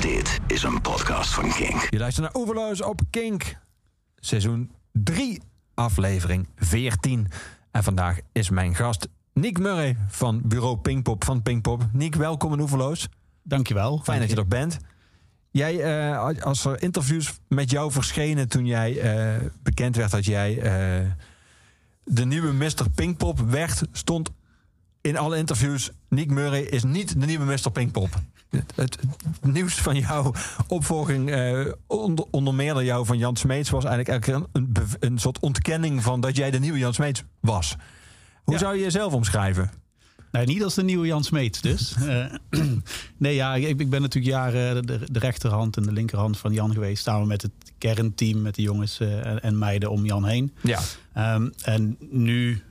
Dit 0.00 0.38
is 0.46 0.62
een 0.62 0.80
podcast 0.80 1.34
van 1.34 1.52
Kink. 1.52 1.86
Je 1.90 1.98
luistert 1.98 2.26
naar 2.26 2.42
Oeverloos 2.42 2.82
op 2.82 3.00
Kink. 3.10 3.56
Seizoen 4.16 4.70
3, 4.92 5.40
aflevering 5.74 6.48
14. 6.56 7.26
En 7.70 7.82
vandaag 7.82 8.18
is 8.32 8.50
mijn 8.50 8.74
gast 8.74 9.08
Nick 9.32 9.58
Murray 9.58 9.96
van 10.08 10.42
bureau 10.44 10.76
Pinkpop 10.76 11.24
van 11.24 11.42
Pinkpop. 11.42 11.86
Nick, 11.92 12.14
welkom 12.14 12.52
in 12.52 12.60
Oeverloos. 12.60 13.08
Dankjewel. 13.42 14.00
Fijn 14.02 14.20
dat 14.20 14.30
je 14.30 14.36
er 14.36 14.46
bent. 14.46 14.78
Jij, 15.50 15.80
eh, 16.10 16.42
als 16.42 16.64
er 16.64 16.82
interviews 16.82 17.40
met 17.48 17.70
jou 17.70 17.92
verschenen 17.92 18.48
toen 18.48 18.66
jij 18.66 19.00
eh, 19.00 19.44
bekend 19.62 19.96
werd 19.96 20.10
dat 20.10 20.24
jij 20.24 20.58
eh, 20.58 21.06
de 22.04 22.24
nieuwe 22.24 22.52
Mr. 22.52 22.90
Pinkpop 22.94 23.38
werd, 23.38 23.82
stond 23.92 24.30
in 25.00 25.16
alle 25.16 25.36
interviews: 25.36 25.90
Nick 26.08 26.30
Murray 26.30 26.60
is 26.60 26.82
niet 26.82 27.20
de 27.20 27.26
nieuwe 27.26 27.44
Mr. 27.44 27.70
Pinkpop. 27.72 28.20
Het, 28.74 28.98
nieuws 29.42 29.74
van 29.74 29.96
jouw 29.96 30.32
opvolging, 30.66 31.30
eh, 31.30 31.66
onder, 31.86 32.24
onder 32.30 32.54
meer 32.54 32.74
dan 32.74 32.84
jou 32.84 33.06
van 33.06 33.18
Jan 33.18 33.36
Smeets, 33.36 33.70
was 33.70 33.84
eigenlijk 33.84 34.26
een, 34.26 34.46
een, 34.52 34.72
een 35.00 35.18
soort 35.18 35.38
ontkenning 35.40 36.02
van 36.02 36.20
dat 36.20 36.36
jij 36.36 36.50
de 36.50 36.58
nieuwe 36.58 36.78
Jan 36.78 36.94
Smeets 36.94 37.22
was. 37.40 37.76
Hoe 38.44 38.54
Ja. 38.54 38.60
zou 38.60 38.76
je 38.76 38.82
jezelf 38.82 39.12
omschrijven? 39.12 39.70
Nee, 40.32 40.46
niet 40.46 40.62
als 40.64 40.74
de 40.74 40.82
nieuwe 40.82 41.06
Jan 41.06 41.24
Smeets 41.24 41.60
dus. 41.60 41.94
Eh, 42.08 42.24
nee, 43.16 43.34
ja, 43.34 43.54
ik, 43.54 43.80
ik 43.80 43.90
ben 43.90 44.00
natuurlijk 44.00 44.34
jaren 44.34 44.86
de, 44.86 44.98
de 45.12 45.18
rechterhand 45.18 45.76
en 45.76 45.82
de 45.82 45.92
linkerhand 45.92 46.38
van 46.38 46.52
Jan 46.52 46.72
geweest. 46.72 47.02
Samen 47.02 47.26
met 47.26 47.42
het 47.42 47.52
kernteam, 47.78 48.42
met 48.42 48.54
de 48.54 48.62
jongens 48.62 49.00
eh, 49.00 49.26
en, 49.26 49.42
en 49.42 49.58
meiden 49.58 49.90
om 49.90 50.04
Jan 50.06 50.24
heen. 50.26 50.54
Ja, 50.62 50.80
Ehm, 51.12 51.48
en 51.62 51.96
nu 52.10 52.62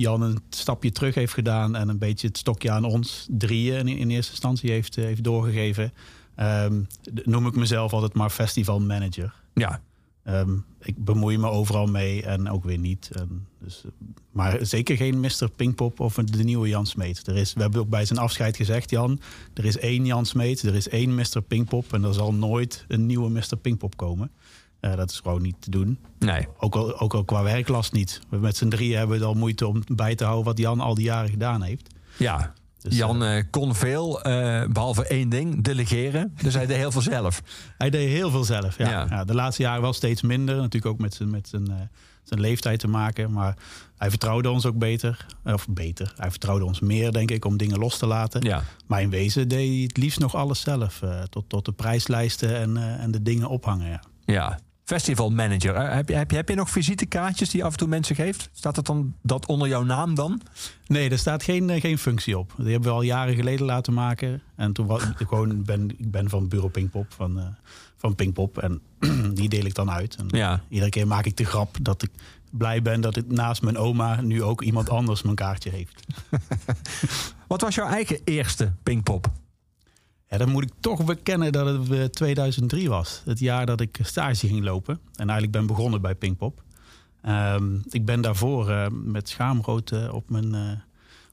Jan 0.00 0.22
een 0.22 0.38
stapje 0.50 0.90
terug 0.90 1.14
heeft 1.14 1.32
gedaan 1.32 1.76
en 1.76 1.88
een 1.88 1.98
beetje 1.98 2.26
het 2.26 2.38
stokje 2.38 2.70
aan 2.70 2.84
ons 2.84 3.26
drieën 3.30 3.88
in, 3.88 4.10
eerste 4.10 4.30
instantie 4.30 4.70
heeft, 4.70 4.96
eh, 4.96 5.04
heeft 5.04 5.24
doorgegeven. 5.24 5.92
ehm, 6.34 6.82
noem 7.24 7.46
ik 7.46 7.54
mezelf 7.56 7.92
altijd 7.92 8.14
maar 8.14 8.30
festivalmanager. 8.30 9.34
ja. 9.54 9.80
Ehm, 10.22 10.56
ik 10.80 11.04
bemoei 11.04 11.38
me 11.38 11.48
overal 11.48 11.86
mee 11.86 12.22
en 12.22 12.50
ook 12.50 12.64
weer 12.64 12.78
niet. 12.78 13.10
En 13.12 13.46
dus, 13.58 13.84
eh, 13.84 13.90
maar 14.32 14.58
zeker 14.66 14.96
geen 14.96 15.20
Mr. 15.20 15.50
Pinkpop 15.56 16.00
of 16.00 16.14
de 16.14 16.44
nieuwe 16.44 16.68
Jan 16.68 16.86
Smeet. 16.86 17.26
Er 17.26 17.36
is, 17.36 17.52
we 17.52 17.60
hebben 17.60 17.80
ook 17.80 17.88
bij 17.88 18.04
zijn 18.04 18.18
afscheid 18.18 18.56
gezegd, 18.56 18.90
Jan, 18.90 19.20
er 19.54 19.64
is 19.64 19.78
één 19.78 20.06
Jan 20.06 20.26
Smeet, 20.26 20.62
er 20.62 20.74
is 20.74 20.88
één 20.88 21.14
Mr. 21.14 21.42
Pinkpop 21.48 21.92
en 21.92 22.04
er 22.04 22.14
zal 22.14 22.34
nooit 22.34 22.84
een 22.88 23.06
nieuwe 23.06 23.30
Mr. 23.30 23.56
Pinkpop 23.60 23.96
komen. 23.96 24.30
Eh, 24.80 24.96
dat 24.96 25.10
is 25.10 25.20
gewoon 25.20 25.42
niet 25.42 25.56
te 25.58 25.70
doen. 25.70 25.98
Nee. 26.18 26.46
Ook 26.58 26.74
al, 26.74 26.98
ook 27.00 27.14
al 27.14 27.24
qua 27.24 27.42
werklast 27.42 27.92
niet. 27.92 28.20
We 28.28 28.36
met 28.38 28.56
z'n 28.56 28.68
drieën 28.68 28.98
hebben 28.98 29.18
we 29.18 29.24
al 29.24 29.34
moeite 29.34 29.66
om 29.66 29.82
bij 29.86 30.14
te 30.14 30.24
houden 30.24 30.44
wat 30.44 30.58
Jan 30.58 30.80
al 30.80 30.94
die 30.94 31.04
jaren 31.04 31.30
gedaan 31.30 31.62
heeft. 31.62 31.94
Ja. 32.16 32.52
Dus, 32.82 32.96
Jan 32.96 33.24
eh, 33.24 33.44
kon 33.50 33.74
veel, 33.74 34.22
eh, 34.22 34.64
behalve 34.68 35.06
één 35.06 35.28
ding, 35.28 35.62
delegeren. 35.64 36.34
Dus 36.42 36.54
hij 36.54 36.66
deed 36.66 36.76
heel 36.76 36.90
veel 36.92 37.00
zelf. 37.00 37.42
Hij 37.78 37.90
deed 37.90 38.08
heel 38.08 38.30
veel 38.30 38.44
zelf. 38.44 38.78
Ja. 38.78 38.90
Ja. 38.90 39.06
Ja. 39.10 39.24
de 39.24 39.34
laatste 39.34 39.62
jaren 39.62 39.82
wel 39.82 39.92
steeds 39.92 40.22
minder. 40.22 40.56
Natuurlijk 40.56 40.86
ook 40.86 40.98
met 40.98 41.14
zijn, 41.14 41.30
met 41.30 41.48
zijn, 41.48 41.68
eh, 41.70 41.74
zijn 42.22 42.40
leeftijd 42.40 42.78
te 42.78 42.88
maken. 42.88 43.32
Maar 43.32 43.56
hij 43.96 44.10
vertrouwde 44.10 44.50
ons 44.50 44.66
ook 44.66 44.78
beter. 44.78 45.26
Of 45.44 45.66
beter. 45.68 46.12
Hij 46.16 46.30
vertrouwde 46.30 46.64
ons 46.64 46.80
meer, 46.80 47.12
denk 47.12 47.30
ik, 47.30 47.44
om 47.44 47.56
dingen 47.56 47.78
los 47.78 47.98
te 47.98 48.06
laten. 48.06 48.40
Ja. 48.42 48.62
Maar 48.86 49.02
in 49.02 49.10
wezen 49.10 49.48
deed 49.48 49.68
hij 49.68 49.82
het 49.82 49.96
liefst 49.96 50.18
nog 50.18 50.34
alles 50.34 50.60
zelf. 50.60 51.02
eh, 51.02 51.22
tot, 51.22 51.48
tot 51.48 51.64
de 51.64 51.72
prijslijsten 51.72 52.56
en, 52.56 52.76
eh, 52.76 53.02
en 53.02 53.10
de 53.10 53.22
dingen 53.22 53.48
ophangen. 53.48 53.88
Ja. 53.88 54.00
Ja. 54.24 54.58
Festivalmanager. 54.90 55.92
Heb 55.92 56.08
je, 56.08 56.14
heb, 56.14 56.30
je, 56.30 56.36
heb 56.36 56.48
je 56.48 56.54
nog 56.54 56.70
visitekaartjes 56.70 57.50
die 57.50 57.60
je 57.60 57.66
af 57.66 57.72
en 57.72 57.78
toe 57.78 57.88
mensen 57.88 58.14
geeft? 58.16 58.48
Staat 58.52 58.76
het 58.76 58.86
dan 58.86 59.14
dat 59.22 59.46
onder 59.46 59.68
jouw 59.68 59.82
naam 59.82 60.14
dan? 60.14 60.40
Nee, 60.86 61.10
er 61.10 61.18
staat 61.18 61.42
geen, 61.42 61.70
eh, 61.70 61.80
geen 61.80 61.98
functie 61.98 62.38
op. 62.38 62.52
Die 62.56 62.70
hebben 62.70 62.88
we 62.88 62.94
al 62.94 63.02
jaren 63.02 63.34
geleden 63.34 63.66
laten 63.66 63.92
maken. 63.92 64.42
En 64.56 64.72
toen 64.72 64.86
was 64.86 65.02
ik 65.18 65.28
gewoon 65.28 65.64
ben 65.64 65.90
ik 65.96 66.10
ben 66.10 66.28
van 66.28 66.48
Bureau 66.48 66.70
Pinkpop, 66.70 67.06
van, 67.12 67.38
eh, 67.38 67.44
van 67.96 68.14
Pinkpop. 68.14 68.58
En 68.58 68.80
die 69.34 69.48
deel 69.48 69.64
ik 69.64 69.74
dan 69.74 69.90
uit. 69.90 70.16
En 70.16 70.26
Ja. 70.28 70.60
Iedere 70.68 70.90
keer 70.90 71.06
maak 71.06 71.24
ik 71.24 71.36
de 71.36 71.44
grap 71.44 71.76
dat 71.82 72.02
ik 72.02 72.10
blij 72.50 72.82
ben 72.82 73.00
dat 73.00 73.16
ik 73.16 73.32
naast 73.32 73.62
mijn 73.62 73.78
oma 73.78 74.20
nu 74.20 74.42
ook 74.42 74.62
iemand 74.62 74.88
anders 74.88 75.22
mijn 75.22 75.34
kaartje 75.34 75.70
heeft. 75.70 76.06
Wat 77.48 77.60
was 77.60 77.74
jouw 77.74 77.88
eigen 77.88 78.18
eerste 78.24 78.72
Pinkpop? 78.82 79.30
Ja, 80.30 80.38
dan 80.38 80.50
moet 80.50 80.62
ik 80.62 80.72
toch 80.80 81.04
bekennen 81.04 81.52
dat 81.52 81.66
het 81.66 81.90
eh, 81.90 82.04
2003 82.04 82.88
was. 82.88 83.22
Het 83.24 83.38
jaar 83.38 83.66
dat 83.66 83.80
ik 83.80 83.98
stage 84.02 84.46
ging 84.46 84.64
lopen. 84.64 84.94
En 84.94 85.28
eigenlijk 85.28 85.52
ben 85.52 85.66
begonnen 85.66 86.00
bij 86.00 86.14
Pinkpop. 86.14 86.62
Ehm, 87.22 87.74
ik 87.88 88.04
ben 88.04 88.20
daarvoor 88.20 88.70
eh, 88.70 88.86
met 88.90 89.28
schaamrood 89.28 89.90
eh, 89.90 90.14
op, 90.14 90.30
mijn, 90.30 90.54
eh, 90.54 90.70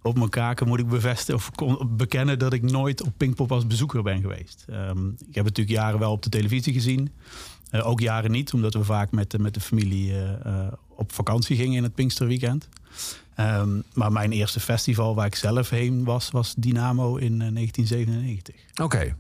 op 0.02 0.18
mijn 0.18 0.30
kaken 0.30 0.68
moet 0.68 0.80
ik 0.80 0.88
bevestigen 0.88 1.36
of 1.36 1.78
bekennen 1.88 2.40
dat 2.40 2.54
ik 2.54 2.62
nooit 2.62 3.04
op 3.04 3.14
Pinkpop 3.18 3.52
als 3.52 3.68
bezoeker 3.68 4.04
ben 4.04 4.22
geweest. 4.22 4.66
Ehm, 4.70 5.08
ik 5.08 5.36
heb 5.36 5.44
natuurlijk 5.44 5.78
jaren 5.78 6.00
wel 6.00 6.12
op 6.12 6.24
de 6.24 6.30
televisie 6.30 6.74
gezien. 6.74 7.12
Eh, 7.70 7.88
ook 7.88 8.00
jaren 8.00 8.32
niet, 8.32 8.54
omdat 8.54 8.74
we 8.74 8.84
vaak 8.84 9.12
met, 9.12 9.38
met 9.38 9.54
de 9.54 9.60
familie 9.60 10.12
eh, 10.12 10.46
eh, 10.46 10.72
op 10.88 11.12
vakantie 11.12 11.56
gingen 11.56 11.78
in 11.78 11.84
het 11.84 11.94
Pinksterweekend. 11.94 12.70
Ehm, 13.38 13.82
maar 13.94 14.12
mijn 14.12 14.32
eerste 14.32 14.60
festival 14.60 15.16
waar 15.16 15.26
ik 15.26 15.36
zelf 15.36 15.70
heen 15.70 16.04
was, 16.04 16.32
was 16.32 16.54
Dynamo 16.58 17.16
in 17.16 17.42
eh, 17.42 17.54
1997. 17.54 18.56
Oké. 18.82 19.16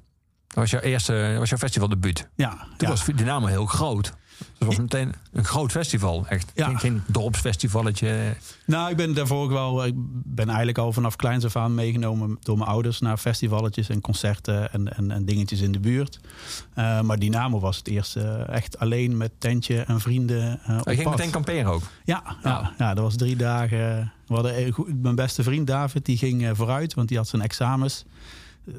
Dat 0.47 0.55
was 0.57 0.69
jouw 0.69 0.81
eerste 0.81 1.35
was 1.39 1.50
jouw 1.50 1.57
festivaldebuut. 1.57 2.29
Ja, 2.35 2.50
Toen 2.50 2.67
ja. 2.77 2.88
was 2.88 3.06
Dynamo 3.06 3.45
heel 3.45 3.66
groot. 3.66 4.13
Het 4.37 4.67
was 4.67 4.77
meteen 4.77 5.13
een 5.31 5.43
groot 5.45 5.71
festival. 5.71 6.25
Echt. 6.29 6.51
Ja. 6.55 6.65
Geen, 6.67 6.79
geen 6.79 7.01
dorpsfestivalletje. 7.07 8.35
Nou, 8.65 8.89
ik 8.89 8.97
ben 8.97 9.13
daarvoor 9.13 9.43
ook 9.43 9.51
wel. 9.51 9.85
Ik 9.85 9.93
ben 10.25 10.47
eigenlijk 10.47 10.77
al 10.77 10.93
vanaf 10.93 11.15
kleins 11.15 11.45
af 11.45 11.55
aan 11.55 11.75
meegenomen 11.75 12.37
door 12.41 12.57
mijn 12.57 12.69
ouders 12.69 12.99
naar 12.99 13.17
festivalletjes 13.17 13.89
en 13.89 14.01
concerten 14.01 14.71
en, 14.71 14.97
en, 14.97 15.11
en 15.11 15.25
dingetjes 15.25 15.61
in 15.61 15.71
de 15.71 15.79
buurt. 15.79 16.19
Eh, 16.73 17.01
maar 17.01 17.19
Dynamo 17.19 17.59
was 17.59 17.77
het 17.77 17.87
eerst 17.87 18.15
eh, 18.15 18.47
echt 18.49 18.79
alleen 18.79 19.17
met 19.17 19.31
tentje 19.37 19.81
en 19.81 19.99
vrienden. 19.99 20.59
eh 20.63 20.77
op 20.77 20.87
Je 20.87 20.91
ging 20.95 21.03
pad. 21.03 21.17
meteen 21.17 21.31
kamperen 21.31 21.71
ook. 21.71 21.83
Ja, 22.05 22.23
ja. 22.43 22.73
ja, 22.77 22.93
dat 22.93 23.03
was 23.03 23.15
drie 23.15 23.35
dagen. 23.35 24.11
We 24.27 24.33
hadden 24.33 24.73
mijn 25.01 25.15
beste 25.15 25.43
vriend 25.43 25.67
David, 25.67 26.05
die 26.05 26.17
ging 26.17 26.45
eh, 26.45 26.51
vooruit, 26.53 26.93
want 26.93 27.07
die 27.07 27.17
had 27.17 27.27
zijn 27.27 27.41
examens. 27.41 28.05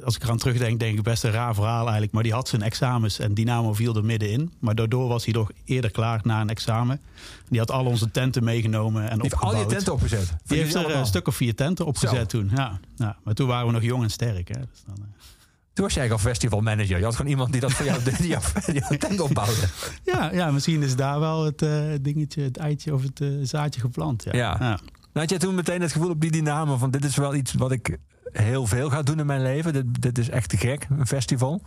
Als 0.04 0.16
ik 0.16 0.22
eraan 0.22 0.38
terugdenk, 0.38 0.80
denk 0.80 0.98
ik 0.98 1.02
best 1.02 1.24
een 1.24 1.30
raar 1.30 1.54
verhaal 1.54 1.82
eigenlijk. 1.82 2.12
Maar 2.12 2.22
die 2.22 2.32
had 2.32 2.48
zijn 2.48 2.62
examens 2.62 3.18
en 3.18 3.34
Dynamo 3.34 3.72
viel 3.72 3.96
er 3.96 4.04
middenin. 4.04 4.52
Maar 4.58 4.74
daardoor 4.74 5.08
was 5.08 5.24
hij 5.24 5.34
toch 5.34 5.50
eerder 5.64 5.90
klaar 5.90 6.20
na 6.22 6.40
een 6.40 6.50
examen. 6.50 7.00
Die 7.48 7.58
had 7.58 7.70
al 7.70 7.86
onze 7.86 8.10
tenten 8.10 8.44
meegenomen 8.44 9.10
en 9.10 9.20
heeft 9.22 9.34
al 9.34 9.40
opgebouwd. 9.40 9.70
je 9.70 9.76
tenten 9.76 9.92
opgezet. 9.92 10.34
Die 10.44 10.58
heeft 10.58 10.74
er 10.74 10.80
allemaal. 10.80 11.00
een 11.00 11.06
stuk 11.06 11.26
of 11.28 11.36
vier 11.36 11.54
tenten 11.54 11.86
opgezet 11.86 12.30
Zo. 12.30 12.38
toen. 12.38 12.50
Ja. 12.54 12.80
Ja, 12.96 13.16
maar 13.24 13.34
toen 13.34 13.46
waren 13.46 13.66
we 13.66 13.72
nog 13.72 13.82
jong 13.82 14.02
en 14.02 14.10
sterk. 14.10 14.48
Hè. 14.48 14.60
Dus 14.60 14.82
dan, 14.86 14.94
eh, 14.96 15.02
Toen 15.72 15.84
was 15.84 15.94
jij 15.94 16.02
eigenlijk 16.02 16.12
al 16.12 16.18
festivalmanager. 16.18 16.98
Je 16.98 17.04
had 17.04 17.16
gewoon 17.16 17.30
iemand 17.30 17.52
die 17.52 17.60
dat 17.60 17.72
voor 17.72 17.86
jou 17.86 18.02
die 18.02 18.28
jouw, 18.28 18.40
die 18.88 18.98
tent 18.98 19.20
opbouwde. 19.20 19.68
ja, 20.12 20.32
ja, 20.32 20.50
misschien 20.50 20.82
is 20.82 20.96
daar 20.96 21.20
wel 21.20 21.44
het 21.44 21.62
eh, 21.62 21.82
dingetje, 22.00 22.42
het 22.42 22.56
eitje 22.56 22.94
of 22.94 23.02
het 23.02 23.20
eh, 23.20 23.28
zaadje 23.42 23.80
geplant. 23.80 24.24
Ja. 24.24 24.32
Ja. 24.32 24.58
Nou, 24.58 24.78
had 25.12 25.30
jij 25.30 25.38
toen 25.38 25.54
meteen 25.54 25.80
het 25.80 25.92
gevoel 25.92 26.10
op 26.10 26.20
die 26.20 26.30
dynamo 26.30 26.76
van 26.76 26.90
dit 26.90 27.04
is 27.04 27.16
wel 27.16 27.34
iets 27.34 27.52
wat 27.52 27.72
ik 27.72 27.98
heel 28.32 28.66
veel 28.66 28.90
ga 28.90 29.02
doen 29.02 29.18
in 29.18 29.26
mijn 29.26 29.42
leven. 29.42 29.72
Dit, 29.72 30.02
dit 30.02 30.18
is 30.18 30.28
echt 30.28 30.48
te 30.48 30.56
gek, 30.56 30.86
een 30.90 31.06
festival. 31.06 31.62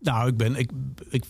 Nou, 0.00 0.28
ik, 0.28 0.36
ben, 0.36 0.56
ik, 0.56 0.70
ik, 1.08 1.24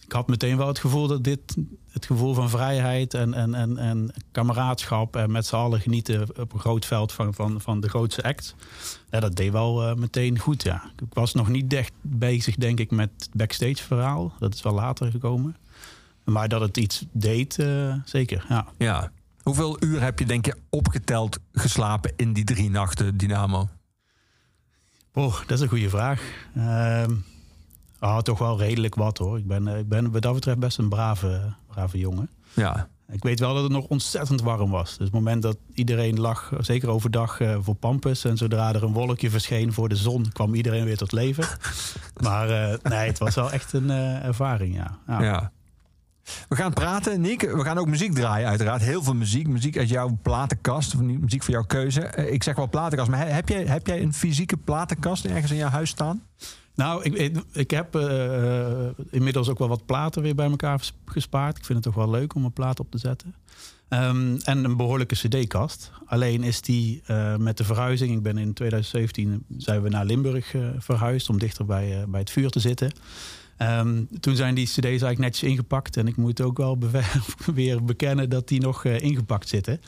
ik 0.00 0.12
had 0.12 0.28
meteen 0.28 0.56
wel 0.56 0.66
het 0.66 0.78
gevoel 0.78 1.06
dat 1.06 1.24
dit 1.24 1.56
het 1.90 2.06
gevoel 2.06 2.34
van 2.34 2.50
vrijheid 2.50 3.14
en, 3.14 3.34
en, 3.34 3.54
en, 3.54 3.78
en 3.78 4.14
kameraadschap 4.32 5.16
en 5.16 5.30
met 5.30 5.46
z'n 5.46 5.56
allen 5.56 5.80
genieten 5.80 6.40
op 6.40 6.52
een 6.52 6.60
groot 6.60 6.86
veld 6.86 7.12
van, 7.12 7.34
van, 7.34 7.60
van 7.60 7.80
de 7.80 7.88
grootste 7.88 8.22
act. 8.22 8.54
Ja, 9.10 9.20
dat 9.20 9.36
deed 9.36 9.52
wel 9.52 9.88
eh, 9.88 9.94
meteen 9.94 10.38
goed, 10.38 10.62
ja. 10.62 10.90
Ik 10.96 11.14
was 11.14 11.34
nog 11.34 11.48
niet 11.48 11.72
echt 11.72 11.92
bezig, 12.00 12.54
denk 12.54 12.80
ik, 12.80 12.90
met 12.90 13.10
het 13.16 13.28
backstage 13.32 13.82
verhaal. 13.82 14.32
Dat 14.38 14.54
is 14.54 14.62
wel 14.62 14.74
later 14.74 15.10
gekomen. 15.10 15.56
Maar 16.24 16.48
dat 16.48 16.60
het 16.60 16.76
iets 16.76 17.04
deed, 17.12 17.58
eh, 17.58 17.94
zeker, 18.04 18.44
ja. 18.48 18.66
Ja. 18.78 19.12
Hoeveel 19.42 19.76
uur 19.82 20.02
heb 20.02 20.18
je 20.18 20.26
denk 20.26 20.46
je 20.46 20.56
opgeteld 20.68 21.38
geslapen 21.52 22.12
in 22.16 22.32
die 22.32 22.44
drie 22.44 22.70
nachten 22.70 23.16
dynamo? 23.16 23.68
Oh, 25.14 25.38
dat 25.40 25.50
is 25.50 25.60
een 25.60 25.68
goede 25.68 25.88
vraag. 25.88 26.22
Ehm 26.54 27.12
ah, 27.98 28.18
toch 28.18 28.38
wel 28.38 28.58
redelijk 28.58 28.94
wat 28.94 29.18
hoor. 29.18 29.38
Ik 29.38 29.46
ben, 29.46 29.68
eh, 29.68 29.78
ik 29.78 29.88
ben 29.88 30.10
wat 30.10 30.22
dat 30.22 30.34
betreft 30.34 30.58
best 30.58 30.78
een 30.78 30.88
brave, 30.88 31.54
brave 31.66 31.98
jongen. 31.98 32.30
Ja. 32.54 32.88
Ik 33.10 33.22
weet 33.22 33.40
wel 33.40 33.54
dat 33.54 33.62
het 33.62 33.72
nog 33.72 33.84
ontzettend 33.84 34.42
warm 34.42 34.70
was. 34.70 34.96
Dus 34.96 35.06
het 35.06 35.14
moment 35.14 35.42
dat 35.42 35.56
iedereen 35.74 36.20
lag, 36.20 36.52
zeker 36.58 36.88
overdag, 36.88 37.40
eh, 37.40 37.56
voor 37.60 37.74
Pampus. 37.74 38.24
En 38.24 38.36
zodra 38.36 38.74
er 38.74 38.82
een 38.82 38.92
wolkje 38.92 39.30
verscheen 39.30 39.72
voor 39.72 39.88
de 39.88 39.96
zon, 39.96 40.32
kwam 40.32 40.54
iedereen 40.54 40.84
weer 40.84 40.96
tot 40.96 41.12
leven. 41.12 41.44
maar 42.26 42.50
eh, 42.50 42.78
nee, 42.82 43.08
het 43.08 43.18
was 43.18 43.34
wel 43.34 43.52
echt 43.52 43.72
een 43.72 43.90
ervaring, 43.90 44.74
ja. 44.74 44.98
ja. 45.06 45.22
ja. 45.22 45.52
We 46.48 46.56
gaan 46.56 46.72
praten, 46.72 47.20
Nick. 47.20 47.40
We 47.40 47.60
gaan 47.64 47.78
ook 47.78 47.86
muziek 47.86 48.14
draaien, 48.14 48.48
uiteraard. 48.48 48.82
Heel 48.82 49.02
veel 49.02 49.14
muziek. 49.14 49.48
Muziek 49.48 49.78
uit 49.78 49.88
jouw 49.88 50.18
platenkast. 50.22 50.96
Muziek 50.96 51.42
voor 51.42 51.54
jouw 51.54 51.64
keuze. 51.64 52.00
Eh, 52.00 52.32
Ik 52.32 52.42
zeg 52.42 52.56
wel 52.56 52.68
platenkast, 52.68 53.10
maar 53.10 53.18
he- 53.18 53.32
heb 53.32 53.48
jij, 53.48 53.64
heb 53.64 53.86
jij 53.86 54.02
een 54.02 54.14
fysieke 54.14 54.56
platenkast 54.56 55.24
ergens 55.24 55.50
in 55.50 55.56
jouw 55.56 55.68
huis 55.68 55.90
staan? 55.90 56.22
Nou, 56.74 57.02
ik, 57.02 57.42
ik, 57.52 57.70
heb 57.70 57.96
uh, 57.96 58.86
inmiddels 59.10 59.48
ook 59.48 59.58
wel 59.58 59.68
wat 59.68 59.86
platen 59.86 60.22
weer 60.22 60.34
bij 60.34 60.50
elkaar 60.50 60.80
gespaard. 61.04 61.56
Ik 61.58 61.64
vind 61.64 61.84
het 61.84 61.94
toch 61.94 62.04
wel 62.04 62.12
leuk 62.12 62.34
om 62.34 62.44
een 62.44 62.52
plaat 62.52 62.80
op 62.80 62.90
te 62.90 62.98
zetten. 62.98 63.34
Um, 63.88 64.36
en 64.44 64.64
een 64.64 64.76
behoorlijke 64.76 65.14
cd-kast. 65.14 65.90
Alleen 66.06 66.42
is 66.42 66.60
die 66.60 67.02
met 67.38 67.56
de 67.56 67.64
verhuizing... 67.64 68.12
Ik 68.16 68.22
ben 68.22 68.38
in 68.38 68.52
2017 68.52 69.44
zijn 69.56 69.82
we 69.82 69.88
naar 69.88 70.04
Limburg 70.04 70.54
verhuisd... 70.78 71.28
om 71.28 71.38
dichter 71.38 71.64
bij, 71.64 72.04
bij 72.08 72.20
het 72.20 72.30
vuur 72.30 72.50
te 72.50 72.60
zitten. 72.60 72.92
Um, 73.58 74.08
toen 74.20 74.36
zijn 74.36 74.54
die 74.54 74.66
cd's 74.66 74.78
eigenlijk 74.82 75.18
netjes 75.18 75.50
ingepakt. 75.50 75.96
En 75.96 76.06
ik 76.06 76.16
moet 76.16 76.40
ook 76.40 76.56
wel 76.56 76.78
weer 77.54 77.84
bekennen 77.84 78.30
dat 78.30 78.48
die 78.48 78.60
nog 78.60 78.84
ingepakt 78.84 79.48
zitten. 79.48 79.80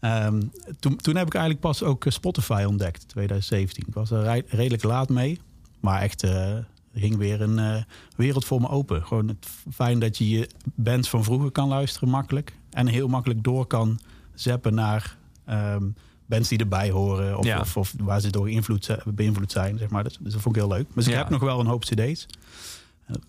Um, 0.00 0.50
toen, 0.80 0.96
toen 0.96 1.16
heb 1.16 1.26
ik 1.26 1.34
eigenlijk 1.34 1.60
pas 1.60 1.82
ook 1.82 2.04
Spotify 2.08 2.64
ontdekt, 2.68 3.08
2017. 3.08 3.84
Ik 3.86 3.94
was 3.94 4.10
er 4.10 4.44
redelijk 4.48 4.82
laat 4.82 5.08
mee. 5.08 5.40
Maar 5.80 6.00
echt, 6.00 6.24
uh, 6.24 6.50
er 6.56 6.66
ging 6.94 7.16
weer 7.16 7.40
een 7.40 7.58
uh, 7.58 7.82
wereld 8.16 8.44
voor 8.44 8.60
me 8.60 8.68
open. 8.68 9.06
Gewoon 9.06 9.28
het 9.28 9.46
fijn 9.72 9.98
dat 9.98 10.18
je 10.18 10.28
je 10.28 10.48
bands 10.74 11.08
van 11.08 11.24
vroeger 11.24 11.50
kan 11.50 11.68
luisteren 11.68 12.08
makkelijk. 12.08 12.56
En 12.70 12.86
heel 12.86 13.08
makkelijk 13.08 13.44
door 13.44 13.66
kan 13.66 14.00
zeppen 14.34 14.74
naar 14.74 15.16
um, 15.50 15.94
bands 16.26 16.48
die 16.48 16.58
erbij 16.58 16.90
horen. 16.90 17.38
Of, 17.38 17.44
Ja. 17.44 17.60
of, 17.60 17.76
of 17.76 17.94
waar 17.98 18.20
ze 18.20 18.30
door 18.30 18.44
beïnvloed, 18.44 19.52
zijn. 19.52 19.78
Zeg 19.78 19.88
maar. 19.88 20.02
dat, 20.02 20.18
dat 20.20 20.32
vond 20.32 20.56
ik 20.56 20.62
heel 20.62 20.70
leuk. 20.70 20.86
Dus 20.94 21.06
ik 21.06 21.14
heb 21.14 21.28
nog 21.28 21.40
wel 21.40 21.60
een 21.60 21.66
hoop 21.66 21.84
cd's. 21.84 22.26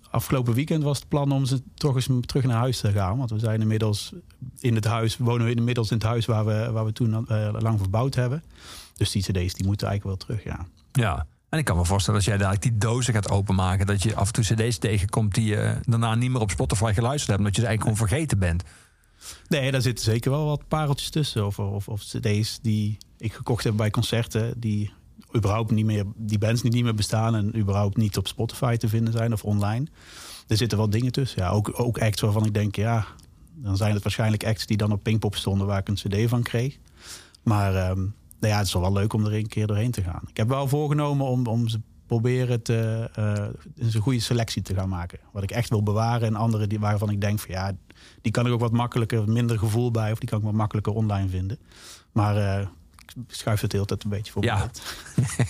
Afgelopen 0.09 0.53
weekend 0.53 0.83
was 0.83 0.99
het 0.99 1.07
plan 1.07 1.31
om 1.31 1.45
ze 1.45 1.61
toch 1.73 1.95
eens 1.95 2.09
terug 2.25 2.43
naar 2.43 2.57
huis 2.57 2.79
te 2.79 2.91
gaan. 2.91 3.17
Want 3.17 3.29
we 3.29 3.39
zijn 3.39 3.61
inmiddels 3.61 4.13
in 4.59 4.75
het 4.75 4.85
huis, 4.85 5.17
wonen 5.17 5.45
we 5.45 5.53
inmiddels 5.53 5.91
in 5.91 5.97
het 5.97 6.05
huis 6.05 6.25
waar 6.25 6.45
we, 6.45 6.71
waar 6.71 6.85
we 6.85 6.91
toen 6.91 7.27
eh, 7.27 7.49
lang 7.59 7.79
verbouwd 7.79 8.15
hebben. 8.15 8.43
Dus 8.95 9.11
die 9.11 9.21
cd's 9.21 9.53
die 9.53 9.65
moeten 9.65 9.87
eigenlijk 9.87 10.03
wel 10.03 10.15
terug, 10.15 10.43
ja. 10.43 10.65
Ja. 10.91 11.25
En 11.49 11.59
ik 11.59 11.65
kan 11.65 11.77
me 11.77 11.85
voorstellen 11.85 12.19
als 12.19 12.29
jij 12.29 12.37
dadelijk 12.37 12.63
die 12.63 12.77
dozen 12.77 13.13
gaat 13.13 13.29
openmaken... 13.29 13.85
dat 13.85 14.03
je 14.03 14.15
af 14.15 14.27
en 14.27 14.33
toe 14.33 14.43
cd's 14.43 14.77
tegenkomt 14.77 15.33
die 15.33 15.45
je 15.45 15.79
daarna 15.83 16.15
niet 16.15 16.31
meer 16.31 16.41
op 16.41 16.51
Spotify 16.51 16.91
geluisterd 16.93 17.27
hebt... 17.27 17.39
omdat 17.39 17.55
je 17.55 17.61
ze 17.61 17.67
eigenlijk 17.67 17.97
gewoon 17.97 18.09
vergeten 18.09 18.39
bent. 18.39 18.63
Nee, 19.47 19.71
daar 19.71 19.81
zitten 19.81 20.05
zeker 20.05 20.31
wel 20.31 20.45
wat 20.45 20.67
pareltjes 20.67 21.09
tussen. 21.09 21.45
Of, 21.45 21.59
of, 21.59 21.87
of 21.87 22.03
cd's 22.03 22.59
die 22.61 22.97
ik 23.17 23.33
gekocht 23.33 23.63
heb 23.63 23.75
bij 23.75 23.89
concerten... 23.89 24.59
die 24.59 24.93
überhaupt 25.37 25.71
niet 25.71 25.85
meer, 25.85 26.03
die 26.15 26.37
bands 26.37 26.61
niet 26.61 26.83
meer 26.83 26.95
bestaan... 26.95 27.35
en 27.35 27.57
überhaupt 27.57 27.97
niet 27.97 28.17
op 28.17 28.27
Spotify 28.27 28.75
te 28.75 28.87
vinden 28.87 29.13
zijn 29.13 29.33
of 29.33 29.43
online. 29.43 29.87
Er 30.47 30.57
zitten 30.57 30.77
wel 30.77 30.89
dingen 30.89 31.11
tussen. 31.11 31.41
Ja, 31.41 31.49
ook, 31.49 31.79
ook 31.79 31.99
acts 31.99 32.21
waarvan 32.21 32.45
ik 32.45 32.53
denk, 32.53 32.75
ja... 32.75 33.05
dan 33.55 33.77
zijn 33.77 33.93
het 33.93 34.03
waarschijnlijk 34.03 34.45
acts 34.45 34.65
die 34.65 34.77
dan 34.77 34.91
op 34.91 35.03
Pinkpop 35.03 35.35
stonden... 35.35 35.67
waar 35.67 35.79
ik 35.79 35.87
een 35.87 35.95
cd 35.95 36.29
van 36.29 36.43
kreeg. 36.43 36.77
Maar 37.43 37.75
ehm, 37.75 37.99
nou 38.39 38.53
ja, 38.53 38.57
het 38.57 38.67
is 38.67 38.73
wel 38.73 38.93
leuk 38.93 39.13
om 39.13 39.25
er 39.25 39.33
een 39.33 39.47
keer 39.47 39.67
doorheen 39.67 39.91
te 39.91 40.03
gaan. 40.03 40.21
Ik 40.27 40.37
heb 40.37 40.47
wel 40.47 40.67
voorgenomen 40.67 41.25
om, 41.25 41.47
om 41.47 41.67
ze 41.67 41.79
proberen 42.05 42.61
te, 42.61 43.09
eens 43.77 43.93
een 43.93 44.01
goede 44.01 44.19
selectie 44.19 44.61
te 44.61 44.73
gaan 44.73 44.89
maken. 44.89 45.19
Wat 45.31 45.43
ik 45.43 45.51
echt 45.51 45.69
wil 45.69 45.83
bewaren 45.83 46.27
en 46.27 46.35
andere 46.35 46.67
die, 46.67 46.79
waarvan 46.79 47.09
ik 47.09 47.21
denk 47.21 47.39
van 47.39 47.51
ja, 47.51 47.71
die 48.21 48.31
kan 48.31 48.45
ik 48.45 48.51
ook 48.51 48.59
wat 48.59 48.71
makkelijker, 48.71 49.29
minder 49.29 49.59
gevoel 49.59 49.91
bij, 49.91 50.11
of 50.11 50.19
die 50.19 50.29
kan 50.29 50.37
ik 50.37 50.43
wat 50.43 50.53
makkelijker 50.53 50.93
online 50.93 51.29
vinden. 51.29 51.57
Maar 52.11 52.37
eh, 52.37 52.67
ik 53.27 53.35
schuif 53.35 53.61
het 53.61 53.71
de 53.71 53.75
hele 53.75 53.89
tijd 53.89 54.03
een 54.03 54.09
beetje 54.09 54.31
voor 54.31 54.43
Ja. 54.43 54.69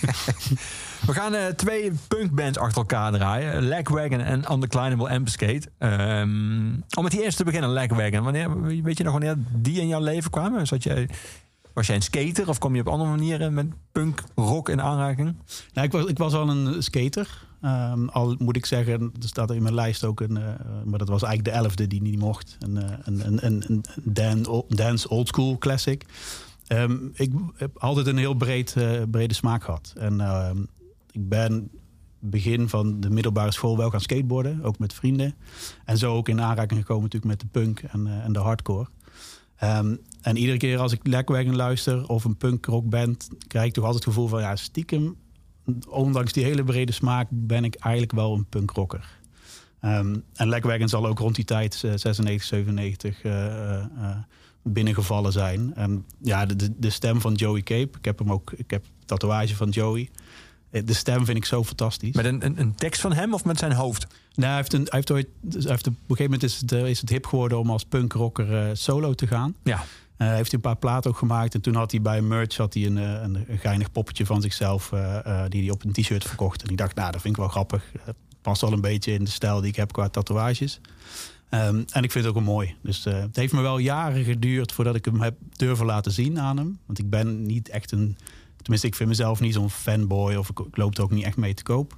We 1.06 1.12
gaan 1.12 1.34
eh, 1.34 1.46
twee 1.46 1.92
punkbands 2.08 2.58
achter 2.58 2.78
elkaar 2.78 3.12
draaien. 3.12 3.68
Lagwagon 3.68 4.20
en 4.20 4.52
Undeclinable 4.52 5.08
Ambuscade. 5.08 5.62
Ehm 5.78 6.68
om 6.96 7.02
met 7.02 7.12
die 7.12 7.22
eerste 7.22 7.36
te 7.36 7.44
beginnen, 7.44 7.70
Lagwagon. 7.70 8.22
Wanneer, 8.22 8.62
weet 8.82 8.98
je 8.98 9.04
nog 9.04 9.12
wanneer 9.12 9.36
die 9.48 9.80
in 9.80 9.88
jouw 9.88 10.02
leven 10.02 10.30
kwamen? 10.30 10.66
Zat 10.66 10.82
jij, 10.82 11.08
was 11.72 11.86
jij 11.86 11.96
een 11.96 12.02
skater 12.02 12.48
of 12.48 12.58
kom 12.58 12.74
je 12.74 12.80
op 12.80 12.88
andere 12.88 13.10
manieren 13.10 13.54
met 13.54 13.66
punk, 13.92 14.22
rock 14.34 14.68
in 14.68 14.82
aanraking? 14.82 15.36
Nou, 15.72 15.86
ik, 15.86 15.92
was, 15.92 16.04
ik 16.04 16.18
was 16.18 16.34
al 16.34 16.48
een 16.48 16.82
skater. 16.82 17.46
Ehm, 17.60 18.08
al 18.08 18.36
moet 18.38 18.56
ik 18.56 18.66
zeggen, 18.66 19.00
er 19.00 19.28
staat 19.28 19.50
er 19.50 19.56
in 19.56 19.62
mijn 19.62 19.74
lijst 19.74 20.04
ook 20.04 20.20
een, 20.20 20.36
eh, 20.36 20.44
maar 20.84 20.98
dat 20.98 21.08
was 21.08 21.22
eigenlijk 21.22 21.54
de 21.54 21.62
elfde 21.62 21.86
die 21.86 22.02
niet 22.02 22.18
mocht. 22.18 22.56
Een, 22.60 22.76
eh, 22.76 22.98
een, 23.02 23.26
een, 23.26 23.46
een, 23.46 23.64
een 23.66 23.84
dan, 24.02 24.64
dance 24.68 25.08
old 25.08 25.28
school 25.28 25.58
classic. 25.58 26.04
Ehm, 26.68 26.96
ik 27.12 27.32
heb 27.54 27.78
altijd 27.78 28.06
een 28.06 28.16
heel 28.16 28.34
breed, 28.34 28.76
eh, 28.76 29.02
brede 29.10 29.34
smaak 29.34 29.64
gehad. 29.64 29.92
En 29.96 30.20
ehm, 30.20 30.58
ik 31.10 31.28
ben 31.28 31.70
begin 32.18 32.68
van 32.68 33.00
de 33.00 33.10
middelbare 33.10 33.52
school 33.52 33.76
wel 33.76 33.90
gaan 33.90 34.00
skateboarden, 34.00 34.62
ook 34.62 34.78
met 34.78 34.92
vrienden. 34.92 35.34
En 35.84 35.98
zo 35.98 36.14
ook 36.14 36.28
in 36.28 36.40
aanraking 36.40 36.80
gekomen 36.80 37.02
natuurlijk 37.02 37.32
met 37.32 37.40
de 37.40 37.60
punk 37.60 37.80
en, 37.80 38.06
eh, 38.06 38.24
en 38.24 38.32
de 38.32 38.38
hardcore. 38.38 38.88
Ehm, 39.56 39.96
en 40.22 40.36
iedere 40.36 40.58
keer 40.58 40.78
als 40.78 40.92
ik 40.92 41.06
Lekwagon 41.06 41.56
luister 41.56 42.08
of 42.08 42.24
een 42.24 42.36
punk 42.36 42.66
rockband, 42.66 43.28
krijg 43.46 43.66
ik 43.66 43.72
toch 43.72 43.84
altijd 43.84 44.04
het 44.04 44.14
gevoel 44.14 44.28
van 44.28 44.40
ja, 44.40 44.56
stiekem, 44.56 45.16
ondanks 45.88 46.32
die 46.32 46.44
hele 46.44 46.64
brede 46.64 46.92
smaak, 46.92 47.28
ben 47.30 47.64
ik 47.64 47.74
eigenlijk 47.74 48.12
wel 48.12 48.34
een 48.34 48.46
punkrocker. 48.48 49.18
Ehm 49.80 50.16
en 50.34 50.48
Lekwagon 50.48 50.88
zal 50.88 51.06
ook 51.06 51.18
rond 51.18 51.34
die 51.34 51.44
tijd, 51.44 51.74
eh, 51.84 51.92
96, 51.94 52.42
97, 52.42 53.22
eh, 53.22 53.46
eh, 53.46 53.84
eh, 53.98 54.16
binnengevallen 54.72 55.32
zijn. 55.32 55.74
En 55.74 56.04
ja, 56.22 56.46
de, 56.46 56.78
de- 56.78 56.90
stem 56.90 57.20
van 57.20 57.34
Joey 57.34 57.62
Cape, 57.62 57.98
ik 57.98 58.04
heb 58.04 58.18
hem 58.18 58.32
ook, 58.32 58.52
ik 58.56 58.70
heb 58.70 58.84
tatoeage 59.04 59.56
van 59.56 59.68
Joey. 59.68 60.08
Eh, 60.70 60.82
De 60.86 60.94
stem 60.94 61.24
vind 61.24 61.36
ik 61.36 61.44
zo 61.44 61.64
fantastisch. 61.64 62.14
Met 62.14 62.24
een, 62.24 62.44
een, 62.44 62.60
een 62.60 62.74
tekst 62.74 63.00
van 63.00 63.12
hem 63.12 63.34
of 63.34 63.44
met 63.44 63.58
zijn 63.58 63.72
hoofd? 63.72 64.06
Nou, 64.34 64.46
hij 64.48 64.56
heeft, 64.56 64.72
een, 64.72 64.80
hij 64.80 64.88
heeft 64.90 65.10
ooit, 65.10 65.28
dus 65.40 65.62
hij 65.62 65.72
heeft 65.72 65.86
op 65.86 65.92
een 65.92 66.16
gegeven 66.16 66.24
moment 66.24 66.42
is 66.42 66.56
het, 66.60 66.72
eh, 66.72 66.86
is 66.86 67.00
het 67.00 67.10
hip 67.10 67.26
geworden 67.26 67.58
om 67.58 67.70
als 67.70 67.84
punkrocker 67.84 68.58
eh, 68.58 68.70
solo 68.72 69.14
te 69.14 69.26
gaan. 69.26 69.54
Ja. 69.62 69.84
Eh, 70.16 70.28
heeft 70.28 70.50
hij 70.50 70.54
een 70.54 70.60
paar 70.60 70.76
platen 70.76 71.10
ook 71.10 71.16
gemaakt. 71.18 71.54
En 71.54 71.60
toen 71.60 71.74
had 71.74 71.90
hij 71.90 72.02
bij 72.02 72.20
merch 72.22 72.56
had 72.56 72.74
hij 72.74 72.86
een, 72.86 72.96
een, 72.96 73.44
een 73.48 73.58
geinig 73.58 73.92
poppetje 73.92 74.26
van 74.26 74.40
zichzelf 74.42 74.88
die 75.48 75.62
hij 75.62 75.70
op 75.70 75.84
een 75.84 75.92
t-shirt 75.92 76.24
verkocht. 76.24 76.62
En 76.62 76.70
ik 76.70 76.76
dacht, 76.76 76.94
nou, 76.94 77.12
dat 77.12 77.20
vind 77.20 77.34
ik 77.34 77.40
wel 77.40 77.50
grappig. 77.50 77.84
Past 78.42 78.60
wel 78.60 78.72
een 78.72 78.80
beetje 78.80 79.12
in 79.12 79.24
de 79.24 79.30
stijl 79.30 79.60
die 79.60 79.68
ik 79.70 79.76
heb 79.76 79.92
qua 79.92 80.08
tatoeages. 80.08 80.80
Ehm, 81.48 81.82
en 81.90 82.02
ik 82.02 82.12
vind 82.12 82.24
het 82.24 82.26
ook 82.26 82.44
wel 82.44 82.52
mooi. 82.54 82.74
Dus 82.82 83.06
eh, 83.06 83.20
het 83.20 83.36
heeft 83.36 83.52
me 83.52 83.60
wel 83.60 83.78
jaren 83.78 84.24
geduurd 84.24 84.72
voordat 84.72 84.94
ik 84.94 85.04
hem 85.04 85.20
heb 85.20 85.36
durven 85.56 85.86
laten 85.86 86.12
zien 86.12 86.40
aan 86.40 86.56
hem. 86.56 86.78
Want 86.86 86.98
ik 86.98 87.10
ben 87.10 87.46
niet 87.46 87.68
echt 87.68 87.92
een. 87.92 88.16
Tenminste, 88.56 88.86
ik 88.86 88.94
vind 88.94 89.08
mezelf 89.08 89.40
niet 89.40 89.54
zo'n 89.54 89.70
fanboy 89.70 90.34
of 90.34 90.48
ik, 90.48 90.58
ik 90.58 90.76
loop 90.76 90.96
er 90.96 91.02
ook 91.02 91.10
niet 91.10 91.24
echt 91.24 91.36
mee 91.36 91.54
te 91.54 91.62
koop. 91.62 91.96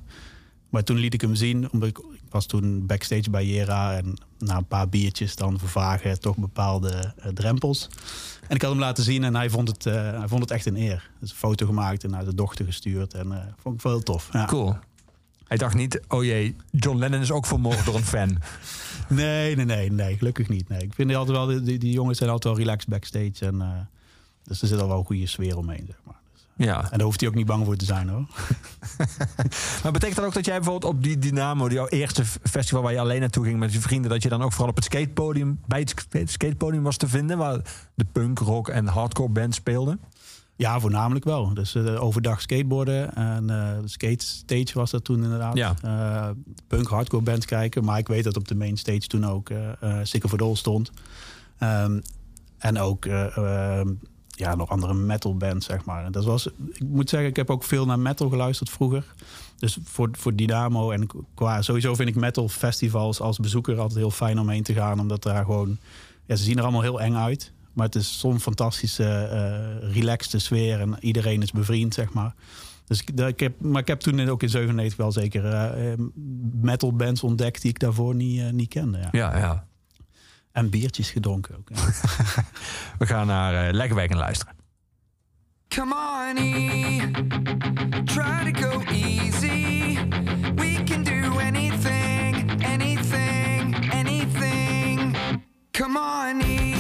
Maar 0.69 0.85
toen 0.85 0.97
liet 0.97 1.15
ik 1.15 1.21
hem 1.21 1.35
zien, 1.35 1.71
omdat 1.71 1.89
ik, 1.89 1.99
ik 1.99 2.31
was 2.31 2.47
toen 2.47 2.87
backstage 2.87 3.31
bij 3.31 3.47
Jera 3.47 3.97
en 3.97 4.15
na 4.39 4.57
een 4.57 4.67
paar 4.67 4.89
biertjes 4.89 5.37
dan 5.37 5.59
vervagen 5.59 6.21
toch 6.21 6.37
bepaalde 6.37 7.15
eh, 7.17 7.33
drempels. 7.33 7.89
En 8.49 8.55
ik 8.55 8.63
had 8.63 8.71
hem 8.71 8.81
laten 8.81 9.05
zien 9.05 9.25
en 9.25 9.35
hij 9.35 9.51
vond 9.51 9.69
het, 9.69 9.87
eh, 9.87 9.95
hij 9.95 10.29
vond 10.29 10.43
het 10.43 10.51
echt 10.51 10.67
een 10.67 10.77
eer. 10.77 11.11
Dus 11.21 11.31
een 11.31 11.37
foto 11.37 11.67
gemaakt 11.67 12.05
en 12.05 12.11
naar 12.11 12.25
de 12.25 12.35
dochter 12.35 12.65
gestuurd 12.65 13.15
en 13.15 13.55
vond 13.63 13.75
ik 13.75 13.83
wel 13.83 13.93
heel 13.93 14.03
tof. 14.03 14.29
Ja. 14.33 14.45
Cool. 14.45 14.77
Hij 15.47 15.57
dacht 15.57 15.75
niet, 15.75 16.01
oh 16.09 16.25
jee, 16.25 16.57
John 16.71 16.99
Lennon 16.99 17.21
is 17.21 17.31
ook 17.31 17.47
vermoord 17.47 17.85
door 17.85 17.95
een 17.95 18.05
fan. 18.05 18.39
Nee, 19.11 19.57
nee, 19.57 19.65
nee, 19.65 19.93
nee, 19.93 20.17
gelukkig 20.17 20.49
niet. 20.49 20.69
Nee. 20.69 20.81
Ik 20.81 20.95
vind 20.95 21.09
die 21.09 21.17
altijd 21.17 21.37
wel, 21.37 21.47
die, 21.65 21.79
die 21.79 21.93
jongens 21.93 22.19
zijn 22.19 22.31
altijd 22.31 22.55
wel 22.55 22.65
relaxed 22.65 22.89
backstage 22.89 23.47
en 23.47 23.61
eh, 23.61 23.69
dus 24.43 24.63
er 24.63 24.69
zit 24.69 24.81
al 24.81 24.89
wel 24.89 24.99
een 24.99 25.05
goede 25.05 25.27
sfeer 25.27 25.57
omheen, 25.57 25.85
zeg 25.87 25.97
maar. 26.05 26.19
Dus, 26.33 26.67
Ja. 26.67 26.83
en 26.83 26.89
daar 26.99 27.07
hoeft 27.07 27.21
hij 27.21 27.29
ook 27.29 27.35
niet 27.35 27.47
bang 27.47 27.65
voor 27.65 27.77
te 27.77 27.85
zijn 27.85 28.09
hoor. 28.09 28.25
Maar 29.83 29.93
betekent 29.93 30.17
dat 30.17 30.25
ook 30.27 30.35
dat 30.35 30.45
jij 30.45 30.57
bijvoorbeeld 30.61 30.93
op 30.95 31.03
die 31.03 31.19
Dynamo, 31.19 31.69
die 31.69 31.77
jouw 31.77 31.89
eerste 31.89 32.25
festival 32.43 32.83
waar 32.83 32.93
je 32.93 33.01
alleen 33.01 33.21
naartoe 33.21 33.45
ging 33.45 33.59
met 33.59 33.73
je 33.73 33.81
vrienden, 33.81 34.11
dat 34.11 34.23
je 34.23 34.29
dan 34.29 34.43
ook 34.43 34.51
vooral 34.53 34.69
op 34.71 34.77
het 34.77 34.85
skatepodium, 34.85 35.61
bij 35.67 35.81
het 35.81 35.91
sk- 35.91 36.29
skatepodium 36.29 36.83
was 36.83 36.97
te 36.97 37.09
vinden, 37.09 37.39
waar 37.39 37.61
de 37.95 38.07
punk, 38.13 38.39
rock 38.39 38.69
en 38.69 38.87
hardcore 38.87 39.29
band 39.29 39.55
speelden? 39.55 40.01
Ja, 40.61 40.81
voornamelijk 40.81 41.25
wel. 41.25 41.55
Dus 41.55 41.75
eh, 41.75 42.03
overdag 42.03 42.41
skateboarden 42.41 43.15
en 43.15 43.47
de 43.47 43.89
skate 43.89 44.25
stage 44.25 44.71
was 44.73 44.91
dat 44.91 45.05
toen 45.05 45.23
inderdaad. 45.23 45.57
Ja. 45.57 45.75
Eh, 45.83 46.31
punk 46.67 46.87
hardcore 46.87 47.23
bands 47.23 47.47
kijken. 47.47 47.85
Maar 47.85 47.99
ik 47.99 48.09
weet 48.09 48.25
dat 48.25 48.37
op 48.37 48.49
de 48.49 48.55
main 48.55 48.77
stage 48.77 49.07
toen 49.07 49.27
ook 49.27 49.51
uh, 49.51 49.59
Sicker 50.03 50.29
for 50.29 50.39
Doll 50.39 50.55
stond. 50.55 50.91
Ehm, 51.59 52.01
en 52.59 52.79
ook 52.79 53.05
eh, 53.05 53.37
ehm, 53.37 53.89
ja, 54.27 54.55
nog 54.55 54.69
andere 54.69 54.95
metal 54.95 55.37
bands, 55.37 55.67
zeg 55.67 55.85
maar. 55.85 56.05
En 56.05 56.13
dat 56.13 56.25
was, 56.25 56.47
ik 56.73 56.89
moet 56.89 57.09
zeggen, 57.09 57.29
ik 57.29 57.37
heb 57.37 57.51
ook 57.51 57.65
veel 57.65 57.87
naar 57.87 57.99
metal 57.99 58.29
geluisterd 58.29 58.71
vroeger. 58.71 59.05
Dus 59.59 59.79
voor, 59.85 60.09
voor 60.13 60.35
Dynamo 60.35 60.91
en 60.91 61.07
qua 61.35 61.63
sowieso 61.63 61.95
vind 61.95 62.09
ik 62.09 62.15
metal 62.15 62.49
festivals 62.49 63.21
als 63.21 63.39
bezoeker 63.39 63.79
altijd 63.79 63.99
heel 63.99 64.11
fijn 64.11 64.39
om 64.39 64.49
heen 64.49 64.63
te 64.63 64.75
gaan. 64.75 65.01
Omdat 65.01 65.23
daar 65.23 65.45
gewoon, 65.45 65.79
ja, 66.27 66.37
ze 66.37 66.45
zien 66.45 66.57
er 66.57 66.63
allemaal 66.63 66.83
heel 66.83 67.01
eng 67.01 67.15
uit. 67.15 67.53
Maar 67.73 67.87
het 67.87 67.95
is 67.95 68.19
zo'n 68.19 68.41
fantastische, 68.41 69.03
uh, 69.83 69.93
relaxte 69.93 70.39
sfeer 70.39 70.81
en 70.81 70.97
iedereen 71.01 71.43
is 71.43 71.53
bevriend, 71.53 71.95
zeg 71.95 72.13
maar. 72.13 72.35
Dus 72.87 73.01
ik, 73.01 73.21
ik 73.21 73.41
heb, 73.41 73.61
maar 73.61 73.81
ik 73.81 73.87
heb 73.87 74.01
toen 74.01 74.29
ook 74.29 74.43
in 74.43 74.49
97 74.49 74.99
wel 74.99 75.13
zeker 75.13 75.45
uh, 75.45 75.93
metal 76.61 76.93
bands 76.93 77.23
ontdekt 77.23 77.63
die 77.63 77.71
ik 77.71 77.79
daarvoor 77.79 78.15
niet, 78.15 78.41
uh, 78.41 78.51
niet 78.51 78.69
kende. 78.69 78.99
Ja. 78.99 79.09
Ja, 79.11 79.37
ja. 79.37 79.67
En 80.53 80.71
biertjes 80.71 81.11
gedronken 81.11 81.57
ook. 81.57 81.69
Ja. 81.69 81.77
We 82.99 83.07
gaan 83.07 83.27
naar 83.27 83.67
uh, 83.67 83.73
Lekkerwijk 83.73 84.15
luisteren. 84.15 84.55
Come 85.69 85.95
on, 85.95 86.37
E. 86.37 86.99
Try 88.05 88.53
to 88.53 88.61
go 88.61 88.83
easy. 88.89 89.99
We 90.55 90.83
can 90.85 91.03
do 91.03 91.39
anything, 91.39 92.65
anything, 92.65 93.93
anything. 93.93 95.15
Come 95.71 95.97
on, 95.97 96.41
E. 96.41 96.80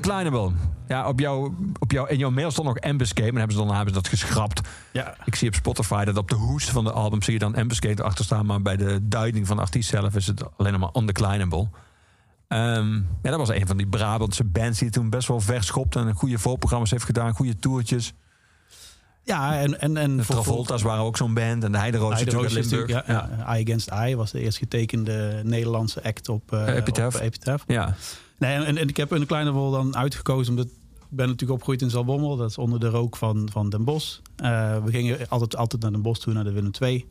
Kleine. 0.00 0.52
Ja, 0.88 1.08
op 1.08 1.20
jouw, 1.20 1.54
op 1.78 1.90
jouw, 1.90 2.06
in 2.06 2.18
jouw 2.18 2.30
mail 2.30 2.50
stond 2.50 2.66
nog 2.66 2.80
Ambuscade. 2.80 3.28
en 3.28 3.36
hebben 3.36 3.56
ze 3.56 3.64
dan 3.64 3.74
hebben 3.74 3.94
ze 3.94 4.00
dat 4.00 4.08
geschrapt. 4.08 4.60
Ja. 4.92 5.16
Ik 5.24 5.34
zie 5.34 5.48
op 5.48 5.54
Spotify 5.54 6.04
dat 6.04 6.16
op 6.16 6.28
de 6.28 6.34
hoest 6.34 6.70
van 6.70 6.84
de 6.84 6.92
album 6.92 7.22
zie 7.22 7.32
je 7.32 7.38
dan 7.38 7.54
Ambuscade 7.54 8.02
achter 8.02 8.24
staan. 8.24 8.46
Maar 8.46 8.62
bij 8.62 8.76
de 8.76 9.08
duiding 9.08 9.46
van 9.46 9.56
de 9.56 9.62
artiest 9.62 9.88
zelf 9.88 10.14
is 10.14 10.26
het 10.26 10.56
alleen 10.56 10.80
maar 10.80 10.90
Undeclinable. 10.92 11.58
Um, 11.58 11.68
ehm, 12.48 12.94
ja, 12.94 13.30
dat 13.30 13.36
was 13.36 13.48
een 13.48 13.66
van 13.66 13.76
die 13.76 13.86
Brabantse 13.86 14.44
bands 14.44 14.78
die 14.78 14.90
toen 14.90 15.10
best 15.10 15.28
wel 15.28 15.40
verschopte 15.40 15.98
En 15.98 16.14
goede 16.14 16.38
voorprogramma's 16.38 16.90
heeft 16.90 17.04
gedaan. 17.04 17.34
Goede 17.34 17.56
toertjes. 17.56 18.14
Ja, 19.22 19.60
en... 19.60 19.80
en, 19.80 19.96
en 19.96 20.16
de 20.16 20.24
Travolta's 20.24 20.82
waren 20.82 21.04
ook 21.04 21.16
zo'n 21.16 21.34
band. 21.34 21.64
En 21.64 21.72
de 21.72 21.78
Heideroos 21.78 22.24
natuurlijk 22.24 22.54
uit 22.54 22.70
Limburg. 22.70 22.90
Ja, 22.90 23.04
ja. 23.06 23.28
Eye 23.46 23.64
Against 23.64 23.88
Eye 23.88 24.16
was 24.16 24.30
de 24.30 24.40
eerst 24.40 24.58
getekende 24.58 25.40
Nederlandse 25.44 26.02
act 26.02 26.28
op, 26.28 26.52
uh, 26.52 26.74
Epitaph. 26.76 27.16
op 27.16 27.22
Epitaph. 27.22 27.64
Ja. 27.66 27.94
Nee, 28.38 28.56
en, 28.56 28.76
ik 28.76 28.96
heb 28.96 29.10
een 29.10 29.26
kleine 29.26 29.50
rol 29.50 29.70
dan 29.70 29.96
uitgekozen 29.96 30.52
omdat 30.52 30.66
ik 30.66 30.72
ben 31.08 31.26
natuurlijk 31.26 31.52
opgegroeid 31.52 31.82
in 31.82 31.90
Zalbommel. 31.90 32.36
Dat 32.36 32.50
is 32.50 32.58
onder 32.58 32.80
de 32.80 32.88
rook 32.88 33.16
van, 33.16 33.48
van 33.52 33.70
Den 33.70 33.84
Bosch. 33.84 34.18
Eh, 34.36 34.84
we 34.84 34.90
gingen 34.90 35.28
altijd, 35.28 35.56
altijd 35.56 35.82
naar 35.82 35.92
Den 35.92 36.02
Bosch 36.02 36.20
toe, 36.20 36.32
naar 36.32 36.44
de 36.44 36.52
Willem 36.52 36.70
II. 36.80 37.06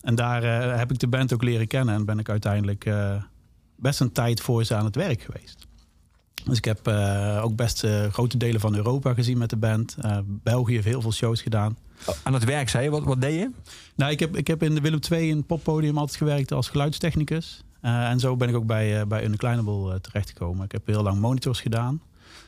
En 0.00 0.14
daar 0.14 0.42
eh, 0.42 0.78
heb 0.78 0.92
ik 0.92 0.98
de 0.98 1.06
band 1.06 1.32
ook 1.32 1.42
leren 1.42 1.66
kennen. 1.66 1.94
En 1.94 2.04
ben 2.04 2.18
ik 2.18 2.28
uiteindelijk 2.28 2.84
eh, 2.84 3.22
best 3.76 4.00
een 4.00 4.12
tijd 4.12 4.40
voor 4.40 4.64
ze 4.64 4.74
aan 4.74 4.84
het 4.84 4.96
werk 4.96 5.22
geweest. 5.22 5.66
Dus 6.44 6.58
ik 6.58 6.64
heb 6.64 6.88
ook 7.42 7.56
best 7.56 7.86
grote 8.10 8.36
delen 8.36 8.60
van 8.60 8.74
Europa 8.74 9.14
gezien 9.14 9.38
met 9.38 9.50
de 9.50 9.56
band. 9.56 9.96
België 10.24 10.72
heeft 10.72 10.86
heel 10.86 11.00
veel 11.00 11.12
shows 11.12 11.42
gedaan. 11.42 11.76
Oh, 12.06 12.14
aan 12.22 12.34
het 12.34 12.44
werk, 12.44 12.68
zei 12.68 12.84
je? 12.84 12.90
Wat, 12.90 13.04
wat 13.04 13.20
deed 13.20 13.34
je? 13.34 13.50
Nou, 13.94 14.12
ik 14.12 14.20
heb, 14.20 14.36
ik 14.36 14.46
heb 14.46 14.62
in 14.62 14.74
de 14.74 14.80
Willem 14.80 14.98
II 15.10 15.30
een 15.30 15.44
poppodium 15.44 15.98
altijd 15.98 16.16
gewerkt 16.16 16.52
als 16.52 16.68
geluidstechnicus. 16.68 17.64
Eh, 17.82 18.08
en 18.08 18.20
zo 18.20 18.36
ben 18.36 18.48
ik 18.48 18.54
ook 18.54 18.66
bij, 18.66 19.00
eh 19.00 19.06
bij 19.06 19.24
Unclinable 19.24 19.92
eh, 19.92 19.98
terechtgekomen. 19.98 20.64
Ik 20.64 20.72
heb 20.72 20.86
heel 20.86 21.02
lang 21.02 21.20
monitors 21.20 21.60
gedaan. 21.60 22.02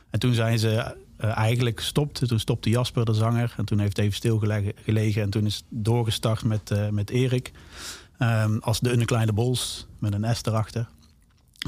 En 0.09 0.19
toen 0.19 0.33
zijn 0.33 0.59
ze 0.59 0.95
eigenlijk 1.17 1.79
gestopt. 1.79 2.27
Toen 2.27 2.39
stopte 2.39 2.69
Jasper, 2.69 3.05
de 3.05 3.13
zanger. 3.13 3.53
En 3.57 3.65
toen 3.65 3.79
heeft 3.79 3.97
het 3.97 4.05
even 4.05 4.17
stilgelegen. 4.17 4.73
gelegen. 4.83 5.21
En 5.21 5.29
toen 5.29 5.45
is 5.45 5.55
het 5.55 5.65
doorgestart 5.69 6.43
met, 6.43 6.91
met 6.91 7.09
Erik. 7.09 7.51
Ehm, 8.17 8.57
als 8.57 8.79
de 8.79 8.91
Unclinables, 8.91 9.87
met 9.99 10.13
een 10.13 10.35
S 10.35 10.43
erachter. 10.43 10.87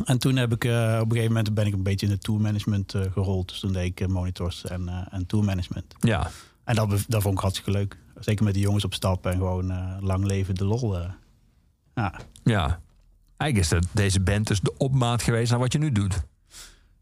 En 0.05 0.17
toen 0.17 0.35
heb 0.35 0.51
ik 0.51 0.63
op 0.63 0.69
een 0.69 1.07
gegeven 1.07 1.27
moment 1.27 1.53
ben 1.53 1.65
ik 1.65 1.73
een 1.73 1.83
beetje 1.83 2.05
in 2.05 2.11
het 2.11 2.23
tourmanagement 2.23 2.93
eh 2.93 3.01
gerold. 3.11 3.49
Dus 3.49 3.59
toen 3.59 3.73
deed 3.73 3.99
ik 3.99 4.07
monitors 4.07 4.65
en, 4.65 4.87
eh 4.87 4.95
en 5.09 5.25
tourmanagement. 5.25 5.95
Ja. 5.99 6.29
En 6.63 6.75
dat, 6.75 7.05
dat 7.07 7.21
vond 7.21 7.35
ik 7.35 7.41
hartstikke 7.41 7.71
leuk. 7.71 7.97
Zeker 8.19 8.43
met 8.43 8.53
die 8.53 8.63
jongens 8.63 8.85
op 8.85 8.93
stap 8.93 9.25
en 9.25 9.37
gewoon 9.37 9.73
lang 10.01 10.25
leven 10.25 10.55
de 10.55 10.65
lol. 10.65 10.97
Ja. 11.95 12.13
Ja. 12.43 12.79
Eigenlijk 13.37 13.71
is 13.71 13.79
dat 13.79 13.87
deze 13.91 14.19
band 14.19 14.47
dus 14.47 14.59
de 14.59 14.77
opmaat 14.77 15.21
geweest 15.21 15.49
naar 15.49 15.59
wat 15.59 15.73
je 15.73 15.79
nu 15.79 15.91
doet. 15.91 16.21